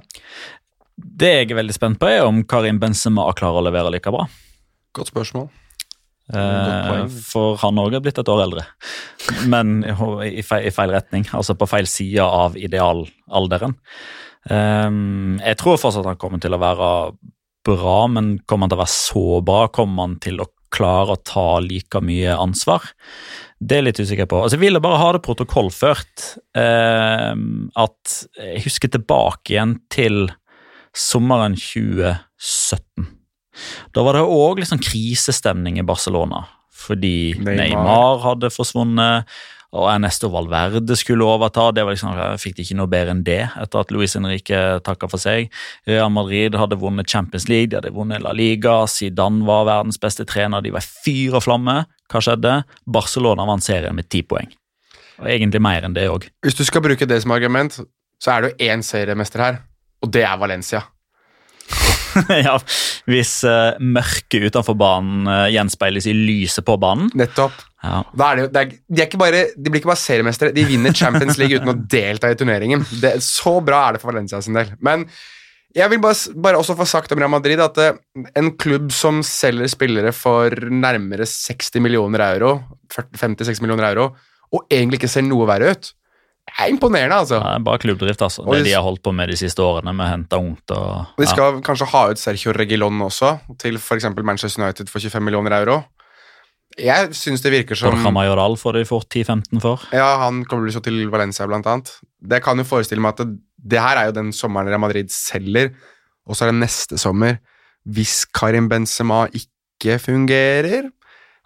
Det 0.95 1.33
jeg 1.33 1.49
er 1.51 1.59
veldig 1.59 1.75
spent 1.75 1.99
på, 1.99 2.07
er 2.07 2.23
om 2.23 2.45
Karim 2.47 2.79
Benzema 2.79 3.27
klarer 3.35 3.59
å 3.59 3.67
levere 3.67 3.91
like 3.91 4.13
bra. 4.13 4.29
Godt 4.95 5.11
spørsmål. 5.11 5.51
Eh, 6.33 7.05
for 7.29 7.59
han 7.61 7.79
òg 7.81 7.97
er 7.97 8.03
blitt 8.03 8.19
et 8.21 8.31
år 8.31 8.43
eldre, 8.47 8.65
men 9.51 9.83
i 9.85 10.43
feil, 10.45 10.67
i 10.67 10.73
feil 10.73 10.93
retning. 10.95 11.27
Altså 11.35 11.55
på 11.57 11.69
feil 11.69 11.89
side 11.89 12.25
av 12.25 12.57
idealalderen. 12.57 13.77
Eh, 14.49 14.89
jeg 15.43 15.61
tror 15.61 15.79
fortsatt 15.81 16.09
han 16.09 16.19
kommer 16.21 16.41
til 16.43 16.55
å 16.55 16.61
være 16.61 16.89
bra, 17.63 17.99
men 18.11 18.35
kommer 18.47 18.65
han 18.65 18.73
til 18.73 18.79
å 18.79 18.83
være 18.83 18.97
så 18.97 19.25
bra? 19.45 19.63
Kommer 19.73 20.07
han 20.07 20.19
til 20.23 20.41
å 20.43 20.49
klare 20.73 21.15
å 21.15 21.21
ta 21.21 21.47
like 21.63 22.01
mye 22.03 22.33
ansvar? 22.35 22.89
Det 23.61 23.77
er 23.77 23.83
jeg 23.83 23.89
litt 23.91 24.03
usikker 24.03 24.29
på. 24.29 24.41
Altså, 24.41 24.57
jeg 24.57 24.65
ville 24.65 24.83
bare 24.83 24.99
ha 24.99 25.11
det 25.15 25.23
protokollført 25.23 26.29
eh, 26.59 27.33
at 27.85 28.15
jeg 28.41 28.63
husker 28.65 28.91
tilbake 28.91 29.55
igjen 29.55 29.77
til 29.93 30.25
sommeren 30.93 31.55
2017. 31.57 33.07
Da 33.95 34.03
var 34.05 34.17
det 34.17 34.25
òg 34.25 34.61
liksom 34.63 34.81
krisestemning 34.83 35.79
i 35.79 35.87
Barcelona, 35.87 36.45
fordi 36.73 37.33
Neymar. 37.39 37.59
Neymar, 37.59 38.23
hadde 38.25 38.53
forsvunnet, 38.53 39.29
og 39.73 39.87
Ernesto 39.89 40.29
Valverde 40.29 40.95
skulle 40.97 41.25
overta. 41.25 41.71
Det 41.73 41.85
var 41.85 41.95
liksom, 41.95 42.17
Fikk 42.41 42.57
de 42.57 42.65
ikke 42.65 42.77
noe 42.77 42.91
bedre 42.91 43.15
enn 43.15 43.23
det 43.25 43.39
etter 43.49 43.81
at 43.81 43.93
Luis 43.93 44.13
Henrique 44.17 44.59
takka 44.85 45.09
for 45.09 45.21
seg. 45.21 45.49
Real 45.89 46.11
Madrid 46.13 46.53
hadde 46.59 46.77
vunnet 46.81 47.09
Champions 47.09 47.47
League, 47.49 47.71
de 47.71 47.79
hadde 47.79 47.93
vunnet 47.95 48.21
La 48.21 48.35
Liga, 48.37 48.83
Zidane 48.89 49.41
var 49.47 49.65
verdens 49.69 49.97
beste 50.01 50.27
trener, 50.29 50.61
de 50.61 50.73
var 50.75 50.85
fyr 50.85 51.39
og 51.39 51.45
flamme. 51.47 51.79
Hva 52.13 52.21
skjedde? 52.21 52.59
Barcelona 52.85 53.47
vant 53.49 53.65
serien 53.65 53.97
med 53.97 54.11
ti 54.13 54.21
poeng. 54.21 54.51
Og 55.21 55.29
egentlig 55.29 55.61
mer 55.63 55.85
enn 55.87 55.97
det 55.97 56.05
òg. 56.11 56.29
Hvis 56.45 56.57
du 56.57 56.65
skal 56.67 56.83
bruke 56.85 57.09
det 57.09 57.23
som 57.23 57.33
argument, 57.33 57.81
så 58.21 58.35
er 58.35 58.43
det 58.43 58.53
jo 58.53 58.69
én 58.69 58.85
seriemester 58.85 59.41
her, 59.41 59.61
og 60.05 60.13
det 60.13 60.21
er 60.27 60.37
Valencia. 60.37 60.85
ja, 62.45 62.55
hvis 63.09 63.35
uh, 63.47 63.75
mørket 63.81 64.49
utenfor 64.49 64.77
banen 64.79 65.29
uh, 65.29 65.45
gjenspeiles 65.53 66.07
i 66.09 66.15
lyset 66.15 66.65
på 66.67 66.77
banen. 66.81 67.11
Nettopp. 67.17 67.55
Ja. 67.83 67.99
Det, 68.15 68.47
det 68.53 68.61
er, 68.61 68.73
de, 68.87 69.03
er 69.03 69.19
bare, 69.19 69.45
de 69.57 69.69
blir 69.71 69.81
ikke 69.81 69.91
bare 69.91 69.99
seriemestere, 69.99 70.55
de 70.55 70.63
vinner 70.67 70.95
Champions 70.95 71.39
League 71.41 71.59
uten 71.59 71.73
å 71.73 71.79
delta 71.91 72.31
i 72.31 72.37
turneringen. 72.39 72.85
Det, 73.01 73.17
så 73.25 73.57
bra 73.65 73.87
er 73.87 73.95
det 73.97 74.03
for 74.03 74.13
Valencia 74.13 74.39
sin 74.43 74.55
del. 74.55 74.71
Men 74.83 75.07
jeg 75.73 75.89
vil 75.89 76.01
bare, 76.03 76.35
bare 76.45 76.59
også 76.61 76.75
få 76.77 76.85
sagt 76.87 77.11
om 77.13 77.21
Real 77.21 77.33
Madrid 77.33 77.61
at 77.63 77.79
uh, 77.81 77.97
en 78.39 78.53
klubb 78.61 78.91
som 78.95 79.23
selger 79.25 79.71
spillere 79.71 80.13
for 80.15 80.53
nærmere 80.69 81.27
60 81.29 81.83
millioner 81.83 82.23
euro, 82.29 82.55
50-60 82.93 83.65
millioner 83.65 83.89
euro, 83.89 84.11
og 84.53 84.67
egentlig 84.71 85.01
ikke 85.01 85.11
ser 85.11 85.25
noe 85.25 85.49
verre 85.49 85.73
ut, 85.73 85.93
er 86.59 86.69
imponerende, 86.69 87.15
altså. 87.23 87.39
Det 87.41 87.49
er 87.55 87.63
bare 87.65 87.79
klubbdrift, 87.81 88.21
altså. 88.21 88.43
Og 88.45 88.53
Det 88.53 88.63
de- 88.63 88.69
de 88.69 88.75
har 88.75 88.83
holdt 88.85 89.01
på 89.03 89.11
med 89.13 89.29
de 89.29 89.37
siste 89.37 89.59
årene, 89.63 89.93
med 89.95 90.05
å 90.05 90.09
hente 90.09 90.37
ungt 90.37 90.71
og 90.71 90.85
ja. 90.85 91.05
De 91.17 91.25
skal 91.27 91.61
kanskje 91.61 91.87
ha 91.91 92.03
ut 92.11 92.17
Sergio 92.21 92.53
Regilon 92.53 92.99
også, 93.01 93.39
til 93.59 93.75
f.eks. 93.77 94.05
Manchester 94.23 94.63
United 94.63 94.89
for 94.89 94.99
25 94.99 95.23
millioner 95.23 95.51
euro. 95.61 95.83
Jeg 96.77 97.09
syns 97.13 97.41
det 97.43 97.51
virker 97.53 97.75
ja. 97.77 97.81
som 97.83 97.91
Borja 97.93 98.11
Majoral 98.11 98.55
får 98.57 98.73
de 98.79 98.85
fort 98.85 99.05
10-15 99.13 99.61
for. 99.61 99.81
Ja, 99.93 100.17
han 100.23 100.43
kommer 100.45 100.71
så 100.73 100.81
til 100.81 101.07
Valencia, 101.13 101.45
blant 101.45 101.65
annet. 101.69 101.91
Det 102.21 102.41
kan 102.43 102.57
jo 102.57 102.63
forestille 102.65 103.01
meg 103.01 103.13
at 103.13 103.27
det, 103.27 103.37
det 103.73 103.79
her 103.79 103.97
er 103.97 104.05
jo 104.09 104.15
den 104.17 104.31
sommeren 104.33 104.67
Real 104.71 104.79
Madrid 104.81 105.11
selger, 105.13 105.69
og 106.27 106.35
så 106.35 106.45
er 106.47 106.51
det 106.51 106.61
neste 106.63 106.97
sommer. 106.97 107.37
Hvis 107.85 108.23
Karim 108.33 108.69
Benzema 108.69 109.25
ikke 109.35 109.99
fungerer, 110.01 110.89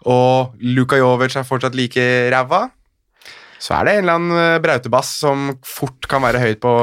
og 0.06 0.54
Luka 0.62 0.96
Jovic 0.96 1.34
er 1.36 1.42
fortsatt 1.44 1.74
like 1.74 2.00
ræva, 2.32 2.68
så 3.58 3.74
er 3.78 3.86
det 3.88 3.94
en 3.96 4.04
eller 4.04 4.18
annen 4.18 4.40
eh, 4.42 4.60
brautebass 4.62 5.10
som 5.24 5.50
fort 5.66 6.06
kan 6.10 6.22
være 6.22 6.42
høyt 6.42 6.60
på, 6.62 6.74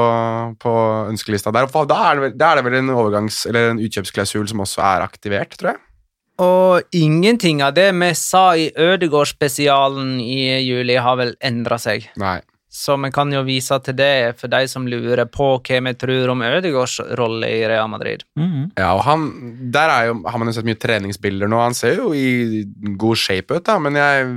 på 0.62 0.74
ønskelista 1.10 1.52
der. 1.54 1.68
Da 1.88 2.00
er, 2.10 2.18
det 2.18 2.24
vel, 2.26 2.34
da 2.36 2.50
er 2.50 2.60
det 2.60 2.66
vel 2.68 2.78
en 2.82 2.94
overgangs- 2.94 3.44
eller 3.48 3.72
en 3.72 3.82
utkjøpsklausul 3.82 4.48
som 4.52 4.64
også 4.64 4.84
er 4.84 5.06
aktivert, 5.06 5.56
tror 5.56 5.74
jeg. 5.74 5.82
Og 6.44 6.96
ingenting 6.96 7.62
av 7.64 7.72
det 7.78 7.88
vi 7.96 8.10
sa 8.18 8.50
i 8.60 8.68
Ødegård-spesialen 8.76 10.18
i 10.20 10.58
juli, 10.66 10.98
har 11.00 11.16
vel 11.16 11.32
endra 11.40 11.80
seg. 11.80 12.10
Nei. 12.20 12.42
Så 12.76 12.92
vi 13.00 13.08
kan 13.08 13.30
jo 13.32 13.40
vise 13.46 13.78
til 13.80 13.96
det 13.96 14.34
for 14.36 14.52
de 14.52 14.66
som 14.68 14.84
lurer 14.84 15.24
på 15.32 15.46
hva 15.64 15.78
vi 15.86 15.94
tror 15.96 16.34
om 16.34 16.44
Ødegårds 16.44 16.98
rolle 17.16 17.48
i 17.48 17.62
Real 17.64 17.88
Madrid. 17.88 18.26
Mhm. 18.36 18.74
Ja, 18.76 18.90
og 18.92 19.00
han, 19.06 19.24
der 19.72 19.94
er 19.94 20.10
jo, 20.10 20.18
har 20.28 20.38
man 20.42 20.52
jo 20.52 20.58
sett 20.58 20.68
mye 20.68 20.80
treningsbilder 20.82 21.48
nå. 21.48 21.62
Han 21.62 21.78
ser 21.78 22.02
jo 22.02 22.12
i 22.12 22.66
god 23.00 23.16
shape 23.16 23.56
ut, 23.56 23.64
da, 23.64 23.78
men 23.80 23.96
jeg 23.96 24.36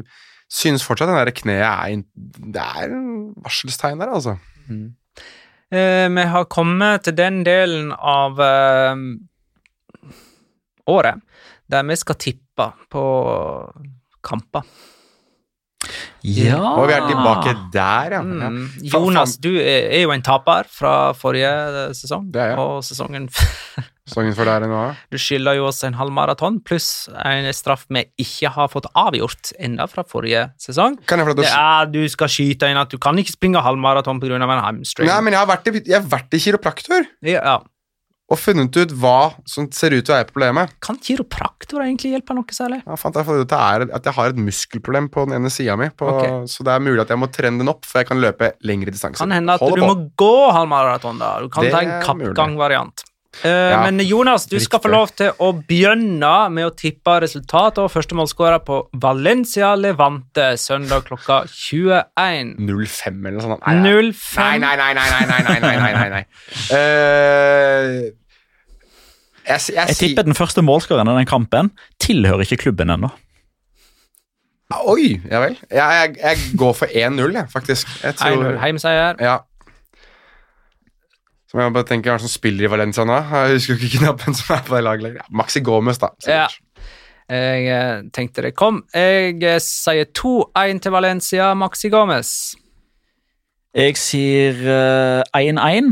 syns 0.50 0.84
fortsatt 0.86 1.12
den 1.12 1.20
der 1.20 1.32
kneet 1.36 1.66
er 1.66 2.04
Det 2.56 2.64
er 2.64 2.93
en 2.95 3.34
varselstegn 3.45 4.00
der, 4.02 4.14
altså. 4.18 4.38
Eh, 5.70 6.08
vi 6.10 6.24
har 6.34 6.45
kommet 6.50 7.04
til 7.06 7.14
den 7.18 7.43
delen 7.45 7.91
av 7.93 8.39
eh, 8.41 8.95
året 10.89 11.22
der 11.70 11.86
vi 11.86 11.97
skal 12.02 12.18
tippe 12.18 12.66
på 12.89 13.04
kamper. 14.26 14.66
Ja 16.26 16.58
Og 16.76 16.89
vi 16.89 16.95
er 16.97 17.06
tilbake 17.08 17.54
der, 17.72 18.18
ja. 18.18 18.22
Mm. 18.22 18.66
Jonas, 18.84 19.38
du 19.39 19.54
er 19.62 20.02
jo 20.02 20.12
en 20.12 20.26
taper 20.26 20.68
fra 20.68 21.14
forrige 21.16 21.93
sesong, 21.95 22.28
Det 22.34 22.41
er 22.41 22.50
jeg. 22.52 22.58
og 22.60 22.84
sesongen 22.84 23.30
Sesongen 24.10 24.36
for 24.38 24.49
der 24.49 24.66
nå. 24.70 24.82
Du 25.14 25.18
skylder 25.22 25.55
jo 25.60 25.68
oss 25.70 25.84
en 25.88 25.93
halv 25.99 26.12
maraton 26.16 26.60
pluss 26.66 27.07
en 27.24 27.47
straff 27.55 27.86
vi 27.89 28.05
ikke 28.22 28.51
har 28.55 28.68
fått 28.74 28.89
avgjort 28.97 29.53
enda 29.60 29.88
fra 29.89 30.03
forrige 30.03 30.47
sesong. 30.62 30.97
Kan 31.10 31.22
jeg 31.22 31.30
få 31.30 31.36
Det 31.39 31.49
er, 31.53 31.89
du 31.93 32.01
skal 32.12 32.28
skyte 32.34 32.70
inn 32.70 32.78
at 32.82 32.89
du 32.91 32.97
kan 33.01 33.18
ikke 33.22 33.36
springe 33.38 33.62
halvmaraton 33.64 34.20
pga. 34.20 34.36
en 34.39 34.64
hamstring. 34.66 35.07
Nei, 35.10 35.20
men 35.22 35.34
jeg 35.34 35.39
har 35.45 35.49
vært 35.49 35.68
i, 35.70 35.91
har 35.93 36.01
vært 36.10 36.34
i 36.34 36.39
kiropraktor 36.39 37.05
ja, 37.26 37.39
ja. 37.43 37.57
og 38.30 38.38
funnet 38.38 38.76
ut 38.78 38.91
hva 39.01 39.34
som 39.49 39.68
ser 39.74 39.95
ut 39.95 40.05
til 40.05 40.14
å 40.14 40.18
være 40.20 40.30
problemet. 40.30 40.74
Kan 40.86 40.99
kiropraktor 41.01 41.82
egentlig 41.82 42.12
hjelpe 42.14 42.36
noe 42.38 42.55
særlig? 42.55 42.82
Jeg 42.86 43.01
fant 43.01 43.16
jeg 43.18 43.26
fant 43.26 43.41
ut 43.41 43.55
at, 43.57 44.05
jeg 44.05 44.14
har 44.20 44.30
et 44.34 44.41
muskelproblem 44.41 45.10
på 45.10 45.26
den 45.28 45.38
ene 45.39 45.49
sida 45.53 45.76
mi, 45.78 45.89
på- 45.89 46.10
Ok. 46.14 46.47
så 46.49 46.64
det 46.64 46.74
er 46.76 46.80
mulig 46.86 47.01
at 47.01 47.10
jeg 47.10 47.18
må 47.22 47.30
trene 47.34 47.57
den 47.57 47.70
opp, 47.70 47.86
for 47.86 47.99
jeg 47.99 48.07
kan 48.07 48.22
løpe 48.22 48.53
lengre 48.62 48.91
distanser. 48.93 49.18
Kan 49.26 49.32
hende 49.32 49.53
at 49.53 49.60
Holder 49.60 49.76
du 49.76 49.82
på. 49.82 49.88
må 49.88 50.12
gå 50.18 50.51
halvmaraton, 50.53 51.18
da. 51.20 51.39
Du 51.41 51.49
kan 51.49 51.64
Det 51.64 51.72
ta 51.74 51.82
en 51.82 52.03
kappgangvariant. 52.05 53.03
Eh, 53.43 53.49
Ja, 53.49 53.84
men 53.86 53.99
Jonas, 54.01 54.47
du 54.49 54.57
skal 54.59 54.82
få 54.82 54.89
lov 54.89 55.11
til 55.15 55.30
å 55.38 55.51
begynne 55.67 56.32
med 56.49 56.65
å 56.65 56.71
tippe 56.75 57.13
resultat 57.21 57.77
og 57.77 57.91
første 57.93 58.17
målskårer 58.17 58.63
på 58.65 58.80
Valencia 58.99 59.75
Levante 59.77 60.57
søndag 60.57 61.05
klokka 61.05 61.43
21. 61.47 62.55
05 62.57 63.25
eller 63.30 63.38
noe 63.38 63.45
sånt. 63.45 63.67
Nei, 63.67 63.75
nei. 63.77 64.11
05. 64.11 64.59
Nei, 64.65 64.75
nei, 64.82 64.93
nei, 64.97 65.05
nei, 65.13 65.41
nei, 65.45 65.59
nei, 65.77 65.93
nei, 65.93 66.09
nei. 66.09 66.23
Eh, 66.73 68.11
jeg, 69.49 69.59
jeg, 69.73 69.88
Jeg 69.88 69.95
tipper 70.01 70.25
den 70.27 70.36
første 70.38 70.61
målskåreren 70.65 71.09
i 71.13 71.17
den 71.21 71.30
kampen 71.30 71.71
tilhører 72.01 72.43
ikke 72.45 72.57
klubben 72.65 72.89
ennå. 72.93 73.09
Oi, 74.86 75.15
ja 75.32 75.39
vel. 75.41 75.55
Jeg, 75.73 75.80
jeg, 75.82 76.17
jeg 76.21 76.57
går 76.57 76.73
for 76.77 76.91
1-0, 76.93 77.32
jeg, 77.34 77.45
faktisk. 77.49 77.88
Jeg 78.03 78.13
1-0 78.21 78.59
heimseier. 78.61 79.15
Ja. 79.23 79.38
Så 81.50 81.58
må 81.58 81.64
jeg 81.66 81.74
bare 81.74 81.88
tenker, 81.89 82.14
hvem 82.14 82.22
som 82.22 82.30
spiller 82.30 82.68
i 82.68 82.70
Valencia 82.70 83.04
nå. 83.10 83.16
Jeg 83.26 83.56
husker 83.58 83.80
ikke 83.82 84.04
knappen 84.04 84.36
som 84.38 84.52
er 84.54 84.60
på 84.68 84.76
det 84.76 84.84
laget 84.86 85.06
lenger. 85.08 85.24
Ja, 85.24 85.38
Maxi 85.41 85.64
Gomez, 85.66 85.97
da. 85.97 86.12
Ja. 86.30 86.45
Jeg 87.30 87.66
eh, 87.74 88.04
tenkte 88.14 88.45
det 88.45 88.54
kom. 88.58 88.84
Jeg 88.93 89.41
eh, 89.45 89.58
sier 89.62 90.10
2-1 90.14 90.84
til 90.86 90.93
Valencia, 90.93 91.50
Maxi 91.58 91.89
Gomez. 91.93 92.32
Jeg 93.78 93.97
sier 94.02 94.62
eh, 94.62 95.41
1-1, 95.41 95.91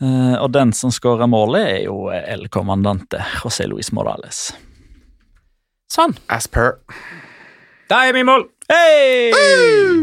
uh, 0.00 0.36
og 0.40 0.52
den 0.52 0.72
som 0.76 0.92
skårer 0.92 1.28
målet, 1.28 1.66
er 1.72 1.82
jo 1.86 2.06
El 2.12 2.48
Comandante 2.52 3.20
José 3.42 3.68
Luis 3.68 3.92
Morales. 3.96 4.50
Sånn. 5.92 6.16
As 6.32 6.48
per. 6.48 6.78
Da 7.88 8.06
er 8.08 8.16
vi 8.16 8.24
i 8.24 8.28
mål. 8.28 8.48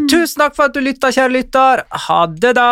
Tusen 0.09 0.45
takk 0.45 0.57
for 0.57 0.69
at 0.69 0.77
du 0.77 0.81
lytta, 0.85 1.13
kjære 1.13 1.33
lytter. 1.33 1.85
Ha 2.09 2.23
det, 2.33 2.57
da. 2.57 2.71